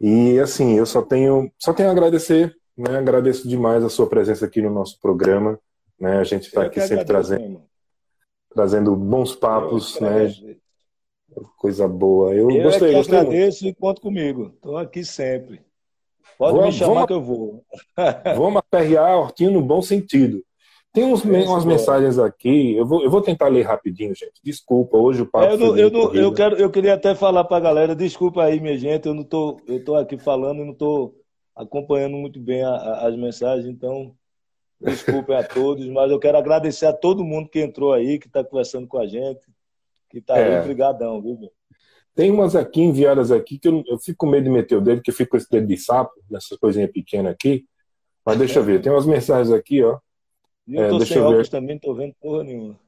e 0.00 0.38
assim, 0.38 0.76
eu 0.76 0.86
só 0.86 1.02
tenho, 1.02 1.50
só 1.58 1.72
tenho 1.72 1.88
a 1.88 1.92
agradecer, 1.92 2.54
né? 2.76 2.98
Agradeço 2.98 3.48
demais 3.48 3.84
a 3.84 3.88
sua 3.88 4.08
presença 4.08 4.44
aqui 4.44 4.60
no 4.60 4.70
nosso 4.70 5.00
programa, 5.00 5.58
né? 5.98 6.18
A 6.18 6.24
gente 6.24 6.48
está 6.48 6.64
aqui 6.64 6.80
sempre 6.80 7.04
trazendo 7.04 7.62
trazendo 8.54 8.94
bons 8.94 9.34
papos, 9.34 9.98
né? 9.98 10.28
Coisa 11.56 11.88
boa. 11.88 12.34
Eu, 12.34 12.50
eu 12.50 12.62
gostei, 12.62 12.88
é 12.88 12.90
que 12.90 12.96
gostei 12.98 13.18
agradeço 13.18 13.64
muito. 13.64 13.76
e 13.76 13.80
conto 13.80 14.00
comigo. 14.00 14.52
Estou 14.54 14.76
aqui 14.76 15.04
sempre. 15.04 15.60
Pode 16.38 16.56
vamos, 16.56 16.74
me 16.74 16.78
chamar 16.78 16.94
vamos, 16.94 17.06
que 17.06 17.12
eu 17.12 17.22
vou. 17.22 17.64
vamos 18.36 18.56
aperrear 18.56 19.18
Hortinho 19.18 19.52
no 19.52 19.62
bom 19.62 19.80
sentido. 19.80 20.42
Tem 20.92 21.04
uns, 21.04 21.24
é, 21.24 21.44
umas 21.44 21.64
mensagens 21.64 22.18
aqui, 22.18 22.76
eu 22.76 22.84
vou, 22.84 23.02
eu 23.02 23.10
vou 23.10 23.22
tentar 23.22 23.48
ler 23.48 23.62
rapidinho, 23.62 24.14
gente. 24.14 24.34
Desculpa, 24.44 24.98
hoje 24.98 25.22
o 25.22 25.26
papo. 25.26 25.46
É, 25.46 25.54
eu, 25.54 25.58
não, 25.58 25.78
eu, 25.78 25.90
não, 25.90 26.14
eu, 26.14 26.34
quero, 26.34 26.56
eu 26.56 26.70
queria 26.70 26.92
até 26.92 27.14
falar 27.14 27.44
para 27.44 27.56
a 27.56 27.60
galera, 27.60 27.96
desculpa 27.96 28.42
aí, 28.42 28.60
minha 28.60 28.76
gente, 28.76 29.06
eu 29.06 29.14
não 29.14 29.24
tô, 29.24 29.58
eu 29.66 29.82
tô 29.82 29.94
aqui 29.94 30.18
falando 30.18 30.60
e 30.60 30.64
não 30.64 30.72
estou 30.72 31.14
acompanhando 31.56 32.18
muito 32.18 32.38
bem 32.38 32.62
a, 32.62 32.68
a, 32.68 33.08
as 33.08 33.16
mensagens, 33.16 33.66
então 33.66 34.14
desculpem 34.78 35.34
a 35.34 35.42
todos, 35.42 35.88
mas 35.88 36.10
eu 36.10 36.18
quero 36.18 36.36
agradecer 36.36 36.84
a 36.84 36.92
todo 36.92 37.24
mundo 37.24 37.48
que 37.48 37.60
entrou 37.60 37.94
aí, 37.94 38.18
que 38.18 38.26
está 38.26 38.44
conversando 38.44 38.86
com 38.86 38.98
a 38.98 39.06
gente 39.06 39.40
que 40.12 40.20
tá 40.20 40.38
é. 40.38 40.58
aí, 40.58 40.64
brigadão, 40.64 41.20
viu, 41.20 41.38
meu? 41.38 41.50
Tem 42.14 42.30
umas 42.30 42.54
aqui 42.54 42.82
enviadas 42.82 43.32
aqui 43.32 43.58
que 43.58 43.66
eu, 43.66 43.82
eu 43.86 43.98
fico 43.98 44.18
com 44.18 44.30
medo 44.30 44.44
de 44.44 44.50
meter 44.50 44.76
o 44.76 44.80
dedo, 44.80 45.00
que 45.00 45.10
eu 45.10 45.14
fico 45.14 45.30
com 45.30 45.36
esse 45.38 45.50
dedo 45.50 45.66
de 45.66 45.78
sapo, 45.78 46.12
nessas 46.30 46.58
coisinhas 46.58 46.90
pequenas 46.92 47.32
aqui. 47.32 47.64
Mas 48.24 48.38
deixa 48.38 48.58
eu 48.58 48.62
ver, 48.62 48.82
tem 48.82 48.92
umas 48.92 49.06
mensagens 49.06 49.50
aqui, 49.50 49.82
ó. 49.82 49.98
E 50.68 50.76
eu 50.76 50.84
é, 50.84 50.88
tô 50.90 50.98
deixa 50.98 51.14
sem 51.14 51.22
eu 51.22 51.30
ver. 51.30 51.48
também, 51.48 51.78
tô 51.78 51.94
vendo 51.94 52.14
porra 52.20 52.44
nenhuma. 52.44 52.78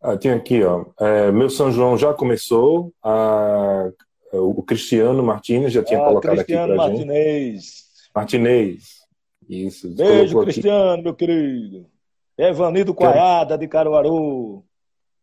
Ah, 0.00 0.16
tem 0.16 0.30
aqui, 0.30 0.62
ó. 0.62 0.84
É, 1.00 1.32
meu 1.32 1.48
São 1.50 1.72
João 1.72 1.96
já 1.96 2.12
começou. 2.12 2.92
A, 3.02 3.90
o 4.32 4.62
Cristiano 4.62 5.22
Martins 5.22 5.72
já 5.72 5.82
tinha 5.82 6.00
ah, 6.00 6.08
colocado 6.08 6.36
Cristiano 6.36 6.64
aqui 6.64 6.74
pra 6.74 6.88
Martinez. 6.88 7.54
gente. 7.54 8.10
Martinez. 8.14 9.00
Isso. 9.48 9.94
Beijo, 9.94 10.40
Cristiano, 10.42 10.92
aqui. 10.92 11.02
meu 11.02 11.14
querido. 11.14 11.86
Evanido 12.38 12.94
Coiada, 12.94 13.58
de 13.58 13.66
Caruaru 13.68 14.64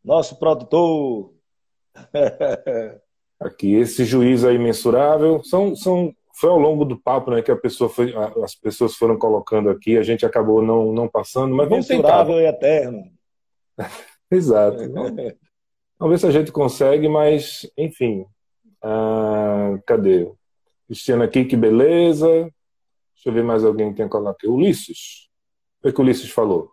nosso 0.08 0.40
produtor. 0.40 1.34
Aqui, 3.40 3.76
esse 3.76 4.04
juiz 4.04 4.44
aí 4.44 4.58
mensurável, 4.58 5.44
são, 5.44 5.76
são, 5.76 6.12
foi 6.34 6.50
ao 6.50 6.58
longo 6.58 6.84
do 6.84 6.98
papo 6.98 7.30
né, 7.30 7.40
que 7.40 7.52
a 7.52 7.56
pessoa 7.56 7.88
foi, 7.88 8.12
as 8.44 8.56
pessoas 8.56 8.96
foram 8.96 9.16
colocando 9.16 9.70
aqui, 9.70 9.96
a 9.96 10.02
gente 10.02 10.26
acabou 10.26 10.60
não, 10.60 10.92
não 10.92 11.08
passando, 11.08 11.56
mas 11.56 11.70
vamos 11.70 11.88
mensurável 11.88 12.38
tentar. 12.38 12.42
e 12.42 12.48
eterno. 12.48 13.12
Exato. 14.32 14.78
vamos 16.00 16.12
ver 16.12 16.18
se 16.18 16.26
a 16.26 16.32
gente 16.32 16.52
consegue, 16.52 17.08
mas, 17.08 17.70
enfim. 17.78 18.26
Ah, 18.82 19.78
cadê? 19.86 20.32
Cristiano 20.88 21.22
aqui, 21.22 21.46
que 21.46 21.56
beleza. 21.56 22.28
Deixa 22.28 23.28
eu 23.28 23.34
ver 23.34 23.44
mais 23.44 23.64
alguém 23.64 23.92
que 23.92 23.98
tem 23.98 24.10
colocado 24.10 24.34
aqui. 24.34 24.48
Ulisses. 24.48 25.30
O 25.84 25.94
que 25.94 26.02
o 26.02 26.04
Ulisses 26.04 26.32
falou? 26.32 26.72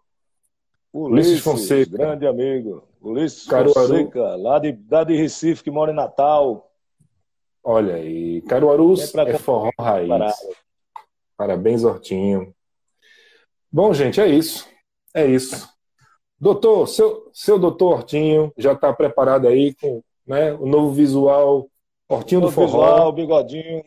Ulisses, 0.95 1.33
Ulisses 1.33 1.41
Fonseca. 1.41 1.99
Grande 1.99 2.25
amigo. 2.25 2.87
Ulisses 3.03 3.47
Caruaru. 3.49 3.75
Fonseca, 3.75 4.37
lá 4.37 4.61
de, 4.61 4.79
lá 4.89 5.03
de 5.03 5.17
Recife, 5.17 5.65
que 5.65 5.71
mora 5.71 5.91
em 5.91 5.95
Natal. 5.95 6.71
Olha 7.65 7.97
aí, 7.97 8.41
Caruaru 8.43 8.95
é 8.95 9.39
forró 9.39 9.71
raiz. 9.77 10.35
Parabéns, 11.37 11.83
Hortinho. 11.83 12.55
Bom, 13.73 13.93
gente, 13.93 14.21
é 14.21 14.29
isso. 14.29 14.69
É 15.13 15.27
isso. 15.27 15.69
Doutor, 16.39 16.87
seu, 16.87 17.29
seu 17.33 17.59
doutor 17.59 17.95
Hortinho 17.95 18.53
já 18.57 18.73
está 18.73 18.93
preparado 18.93 19.49
aí 19.49 19.75
com 19.75 20.01
né, 20.25 20.53
o 20.53 20.67
novo 20.67 20.93
visual 20.93 21.69
Hortinho 22.09 22.43
do 22.43 22.53
Forró. 22.53 22.67
Visual, 22.67 23.13
bigodinho. 23.13 23.83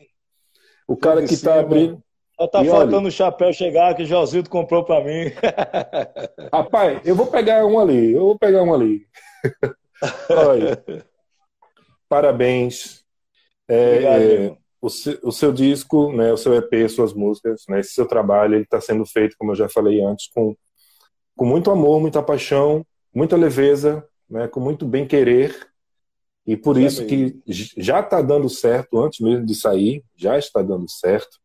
O 0.87 0.97
cara 0.97 1.25
que 1.25 1.33
está 1.33 1.59
abrindo. 1.59 2.03
Só 2.39 2.47
tá 2.47 2.63
e 2.63 2.67
faltando 2.67 2.97
olha, 2.97 3.07
o 3.07 3.11
chapéu 3.11 3.51
chegar 3.51 3.95
que 3.95 4.03
o 4.03 4.05
Josildo 4.05 4.47
comprou 4.47 4.83
para 4.83 5.03
mim. 5.03 5.31
Rapaz, 6.53 7.01
eu 7.03 7.15
vou 7.15 7.25
pegar 7.25 7.65
um 7.65 7.79
ali, 7.79 8.13
eu 8.13 8.21
vou 8.21 8.37
pegar 8.37 8.61
um 8.61 8.71
ali. 8.71 9.07
olha, 10.29 10.83
parabéns. 12.07 13.03
É, 13.67 13.89
Obrigado, 13.89 14.21
é, 14.21 14.57
o, 14.79 14.89
seu, 14.89 15.19
o, 15.23 15.31
seu, 15.31 15.51
disco, 15.51 16.13
né, 16.13 16.31
o 16.31 16.37
seu 16.37 16.53
EP, 16.53 16.87
suas 16.87 17.11
músicas, 17.11 17.63
né, 17.67 17.79
esse 17.79 17.93
seu 17.93 18.07
trabalho, 18.07 18.53
ele 18.53 18.63
está 18.63 18.79
sendo 18.79 19.03
feito, 19.03 19.35
como 19.37 19.51
eu 19.51 19.55
já 19.55 19.67
falei 19.67 19.99
antes, 20.01 20.29
com, 20.29 20.55
com 21.35 21.45
muito 21.45 21.71
amor, 21.71 21.99
muita 21.99 22.21
paixão, 22.21 22.85
muita 23.13 23.35
leveza, 23.35 24.07
né, 24.29 24.47
com 24.47 24.59
muito 24.59 24.85
bem 24.85 25.07
querer. 25.07 25.67
E 26.45 26.55
por 26.55 26.77
isso 26.77 27.05
que 27.05 27.41
já 27.45 27.99
está 27.99 28.21
dando 28.21 28.47
certo 28.47 28.99
antes 28.99 29.19
mesmo 29.19 29.45
de 29.45 29.55
sair, 29.55 30.03
já 30.15 30.37
está 30.37 30.61
dando 30.61 30.87
certo 30.87 31.39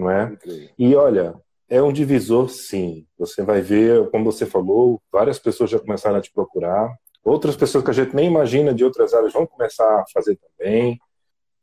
não 0.00 0.10
é? 0.10 0.36
E 0.78 0.94
olha, 0.96 1.34
é 1.68 1.82
um 1.82 1.92
divisor, 1.92 2.48
sim. 2.48 3.06
Você 3.18 3.42
vai 3.42 3.60
ver, 3.60 4.10
como 4.10 4.24
você 4.24 4.46
falou, 4.46 5.00
várias 5.12 5.38
pessoas 5.38 5.70
já 5.70 5.78
começaram 5.78 6.16
a 6.16 6.20
te 6.20 6.32
procurar, 6.32 6.92
outras 7.22 7.54
pessoas 7.54 7.84
que 7.84 7.90
a 7.90 7.94
gente 7.94 8.16
nem 8.16 8.26
imagina 8.26 8.72
de 8.72 8.84
outras 8.84 9.12
áreas 9.12 9.32
vão 9.32 9.46
começar 9.46 10.00
a 10.00 10.04
fazer 10.12 10.36
também. 10.36 10.98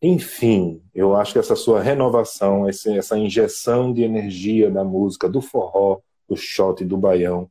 Enfim, 0.02 0.82
eu 0.94 1.16
acho 1.16 1.34
que 1.34 1.40
essa 1.40 1.56
sua 1.56 1.82
renovação, 1.82 2.68
essa 2.70 3.18
injeção 3.18 3.92
de 3.92 4.04
energia 4.04 4.70
da 4.70 4.84
música, 4.84 5.28
do 5.28 5.42
forró, 5.42 6.00
do 6.30 6.38
shot, 6.38 6.86
do 6.86 6.96
baião, 6.96 7.50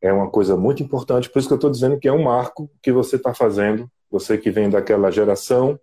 é 0.00 0.12
uma 0.12 0.30
coisa 0.30 0.56
muito 0.56 0.82
importante. 0.82 1.28
Por 1.28 1.40
isso 1.40 1.48
que 1.48 1.54
eu 1.54 1.56
estou 1.56 1.70
dizendo 1.70 1.98
que 1.98 2.06
é 2.06 2.12
um 2.12 2.22
marco 2.22 2.70
que 2.80 2.92
você 2.92 3.16
está 3.16 3.34
fazendo. 3.34 3.90
Você 4.08 4.38
que 4.38 4.50
vem 4.50 4.70
daquela 4.70 5.10
geração 5.10 5.78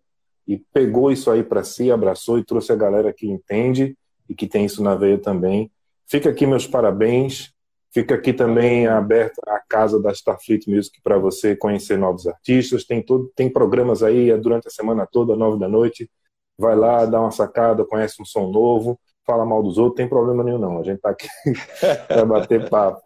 e 0.48 0.58
pegou 0.58 1.12
isso 1.12 1.30
aí 1.30 1.44
para 1.44 1.64
si, 1.64 1.92
abraçou 1.92 2.40
e 2.40 2.46
trouxe 2.46 2.72
a 2.72 2.76
galera 2.76 3.12
que 3.12 3.28
entende 3.28 3.98
e 4.30 4.36
que 4.36 4.48
tem 4.48 4.66
isso 4.66 4.84
na 4.84 4.96
veia 4.96 5.18
também. 5.18 5.72
Fica 6.08 6.30
aqui 6.30 6.46
meus 6.46 6.68
parabéns. 6.68 7.54
Fica 7.92 8.16
aqui 8.16 8.34
também 8.34 8.88
aberta 8.88 9.40
a 9.48 9.60
casa 9.70 10.02
da 10.02 10.12
Starfleet 10.12 10.68
Music 10.68 11.00
para 11.04 11.18
você 11.18 11.56
conhecer 11.56 11.96
novos 11.98 12.26
artistas. 12.26 12.86
Tem, 12.86 13.04
todo, 13.04 13.32
tem 13.36 13.48
programas 13.50 14.02
aí 14.02 14.32
é 14.32 14.38
durante 14.38 14.68
a 14.68 14.72
semana 14.72 15.08
toda, 15.10 15.36
nove 15.36 15.60
da 15.60 15.68
noite. 15.68 16.10
Vai 16.58 16.76
lá, 16.76 17.06
dá 17.06 17.22
uma 17.22 17.30
sacada, 17.30 17.86
conhece 17.86 18.20
um 18.20 18.26
som 18.26 18.48
novo, 18.48 19.00
fala 19.26 19.46
mal 19.46 19.62
dos 19.62 19.78
outros, 19.78 19.98
tem 19.98 20.10
problema 20.10 20.44
nenhum 20.44 20.58
não. 20.58 20.80
A 20.80 20.84
gente 20.84 21.02
tá 21.02 21.12
aqui 21.12 21.28
para 22.08 22.26
bater 22.26 22.68
papo, 22.68 23.02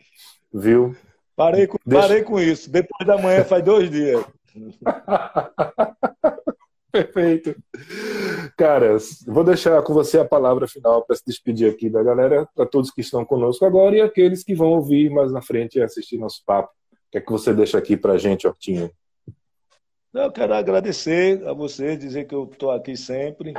viu? 0.53 0.95
Parei 1.35 1.67
com, 1.67 1.77
Deixa... 1.85 2.07
parei 2.07 2.23
com 2.23 2.39
isso. 2.39 2.69
Depois 2.69 3.05
da 3.05 3.17
manhã 3.17 3.43
faz 3.43 3.63
dois 3.63 3.91
dias. 3.91 4.23
Perfeito. 6.91 7.55
Cara, 8.57 8.97
vou 9.25 9.43
deixar 9.43 9.81
com 9.83 9.93
você 9.93 10.19
a 10.19 10.25
palavra 10.25 10.67
final 10.67 11.03
para 11.03 11.15
se 11.15 11.25
despedir 11.25 11.69
aqui 11.69 11.89
da 11.89 12.01
galera, 12.01 12.47
para 12.55 12.65
todos 12.65 12.91
que 12.91 13.01
estão 13.01 13.25
conosco 13.25 13.65
agora 13.65 13.95
e 13.95 14.01
aqueles 14.01 14.43
que 14.43 14.55
vão 14.55 14.69
ouvir 14.69 15.09
mais 15.09 15.31
na 15.31 15.41
frente 15.41 15.77
e 15.77 15.81
assistir 15.81 16.17
nosso 16.17 16.43
papo. 16.45 16.69
O 16.91 17.11
que 17.11 17.17
é 17.17 17.21
que 17.21 17.31
você 17.31 17.53
deixa 17.53 17.77
aqui 17.77 17.95
para 17.95 18.13
a 18.13 18.17
gente, 18.17 18.47
Hortinho? 18.47 18.89
Eu 20.13 20.31
quero 20.31 20.53
agradecer 20.53 21.45
a 21.45 21.53
você, 21.53 21.95
dizer 21.95 22.25
que 22.25 22.33
eu 22.33 22.45
estou 22.45 22.71
aqui 22.71 22.97
sempre, 22.97 23.53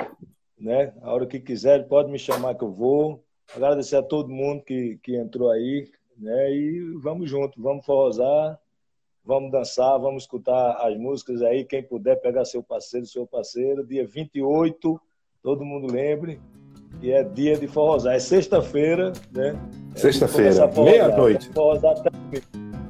né? 0.58 0.92
A 1.02 1.12
hora 1.12 1.26
que 1.26 1.38
quiser, 1.38 1.86
pode 1.86 2.10
me 2.10 2.18
chamar 2.18 2.54
que 2.54 2.64
eu 2.64 2.72
vou. 2.72 3.22
Agradecer 3.54 3.96
a 3.96 4.02
todo 4.02 4.28
mundo 4.28 4.64
que, 4.64 4.98
que 5.02 5.16
entrou 5.16 5.50
aí, 5.50 5.88
né? 6.16 6.52
E 6.52 6.94
vamos 7.00 7.30
junto, 7.30 7.60
vamos 7.62 7.86
forrosar 7.86 8.58
Vamos 9.28 9.52
dançar, 9.52 9.98
vamos 9.98 10.22
escutar 10.22 10.78
as 10.80 10.96
músicas 10.96 11.42
aí. 11.42 11.62
Quem 11.62 11.82
puder 11.82 12.16
pegar 12.16 12.46
seu 12.46 12.62
parceiro, 12.62 13.04
seu 13.04 13.26
parceiro. 13.26 13.86
Dia 13.86 14.06
28, 14.06 14.98
todo 15.42 15.66
mundo 15.66 15.92
lembre, 15.92 16.40
que 16.98 17.12
é 17.12 17.22
dia 17.22 17.54
de 17.58 17.66
forrosar. 17.66 18.14
É 18.14 18.18
sexta-feira, 18.18 19.12
né? 19.30 19.54
Sexta-feira, 19.94 20.66
meia-noite. 20.68 21.50
Forrosar 21.50 21.96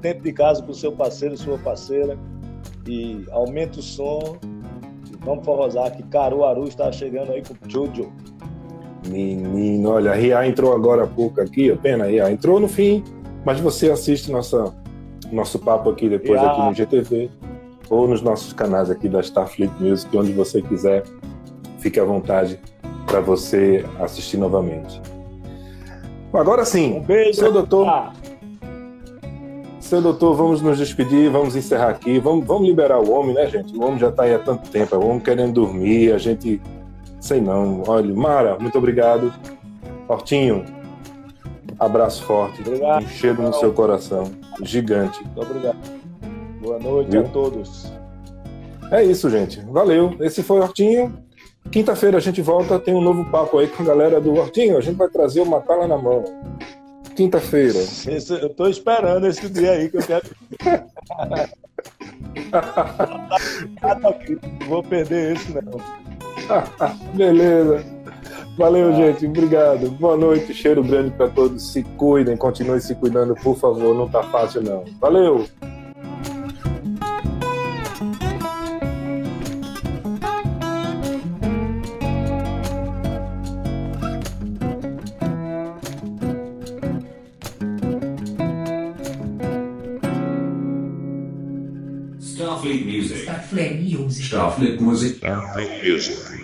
dentro 0.00 0.22
de 0.22 0.32
casa 0.32 0.62
com 0.62 0.72
seu 0.72 0.92
parceiro, 0.92 1.36
sua 1.36 1.58
parceira. 1.58 2.16
E 2.86 3.26
aumenta 3.32 3.80
o 3.80 3.82
som. 3.82 4.38
E 5.12 5.16
vamos 5.24 5.44
forrosar 5.44 5.96
que 5.96 6.04
Caruaru 6.04 6.68
está 6.68 6.92
chegando 6.92 7.32
aí 7.32 7.42
com 7.42 7.54
o 7.54 7.68
Jojo. 7.68 8.12
Menino, 9.08 9.90
olha, 9.90 10.12
a 10.12 10.14
Ria 10.14 10.46
entrou 10.46 10.72
agora 10.72 11.02
há 11.02 11.06
pouco 11.08 11.40
aqui, 11.40 11.74
pena, 11.78 12.06
Ria 12.06 12.30
entrou 12.30 12.60
no 12.60 12.68
fim, 12.68 13.02
mas 13.44 13.58
você 13.58 13.90
assiste 13.90 14.30
nossa 14.30 14.72
nosso 15.32 15.58
papo 15.58 15.90
aqui 15.90 16.08
depois 16.08 16.40
yeah. 16.40 16.52
aqui 16.52 16.68
no 16.68 16.74
GTV 16.74 17.30
ou 17.90 18.06
nos 18.06 18.22
nossos 18.22 18.52
canais 18.52 18.90
aqui 18.90 19.08
da 19.08 19.20
Starfleet 19.20 19.72
Music, 19.80 20.14
onde 20.16 20.32
você 20.32 20.60
quiser, 20.60 21.04
fique 21.78 21.98
à 21.98 22.04
vontade 22.04 22.60
para 23.06 23.20
você 23.20 23.84
assistir 23.98 24.36
novamente. 24.36 25.00
Agora 26.32 26.64
sim, 26.64 26.98
um 26.98 27.00
beijo, 27.00 27.40
seu 27.40 27.52
doutor. 27.52 27.88
Ah. 27.88 28.12
Seu 29.80 30.02
doutor, 30.02 30.34
vamos 30.34 30.60
nos 30.60 30.76
despedir, 30.76 31.30
vamos 31.30 31.56
encerrar 31.56 31.88
aqui, 31.88 32.18
vamos, 32.18 32.44
vamos 32.44 32.68
liberar 32.68 32.98
o 32.98 33.10
homem, 33.10 33.34
né, 33.34 33.46
gente? 33.46 33.74
O 33.74 33.82
homem 33.82 33.98
já 33.98 34.10
está 34.10 34.24
aí 34.24 34.34
há 34.34 34.38
tanto 34.38 34.68
tempo, 34.68 34.94
o 34.96 35.06
homem 35.08 35.20
querendo 35.20 35.54
dormir, 35.54 36.12
a 36.12 36.18
gente. 36.18 36.60
Sei 37.20 37.40
não. 37.40 37.82
Olha, 37.86 38.14
Mara, 38.14 38.58
muito 38.58 38.76
obrigado. 38.76 39.32
Hortinho, 40.06 40.64
abraço 41.78 42.22
forte, 42.24 42.60
obrigado. 42.60 43.04
um 43.04 43.08
cheiro 43.08 43.42
no 43.42 43.52
seu 43.54 43.72
coração 43.72 44.30
gigante. 44.62 45.22
Muito 45.24 45.42
obrigado. 45.42 45.78
Boa 46.60 46.78
noite 46.78 47.10
Viu? 47.10 47.20
a 47.20 47.24
todos. 47.28 47.92
É 48.90 49.04
isso, 49.04 49.28
gente. 49.30 49.60
Valeu. 49.60 50.16
Esse 50.20 50.42
foi 50.42 50.58
o 50.58 50.62
Hortinho. 50.62 51.22
Quinta-feira 51.70 52.16
a 52.16 52.20
gente 52.20 52.40
volta, 52.40 52.78
tem 52.78 52.94
um 52.94 53.00
novo 53.00 53.24
papo 53.26 53.58
aí 53.58 53.68
com 53.68 53.82
a 53.82 53.86
galera 53.86 54.20
do 54.20 54.34
Hortinho. 54.34 54.78
A 54.78 54.80
gente 54.80 54.96
vai 54.96 55.08
trazer 55.08 55.40
uma 55.40 55.60
tala 55.60 55.86
na 55.86 55.98
mão. 55.98 56.24
Quinta-feira. 57.14 57.78
Eu 58.40 58.48
tô 58.50 58.66
esperando 58.68 59.26
esse 59.26 59.48
dia 59.50 59.72
aí 59.72 59.90
que 59.90 59.98
eu 59.98 60.02
quero. 60.02 60.24
não 64.00 64.14
vou 64.68 64.82
perder 64.82 65.36
esse, 65.36 65.52
não. 65.52 65.80
Beleza. 67.14 67.84
Valeu, 68.58 68.92
gente. 68.92 69.24
Obrigado. 69.24 69.88
Boa 69.92 70.16
noite. 70.16 70.52
Cheiro 70.52 70.82
grande 70.82 71.12
para 71.12 71.28
todos. 71.28 71.72
Se 71.72 71.84
cuidem, 71.96 72.36
continuem 72.36 72.80
se 72.80 72.92
cuidando, 72.96 73.36
por 73.36 73.56
favor. 73.56 73.94
Não 73.94 74.08
tá 74.08 74.20
fácil, 74.24 74.62
não. 74.62 74.84
Valeu. 75.00 75.46
Starfleet 92.20 92.84
Music. 92.84 93.22
Starfleet 93.22 93.82
Music. 93.82 94.26
Starfleet 94.26 94.80
Music. 94.80 95.16
Starfleet 95.18 95.88
Music. 95.88 96.37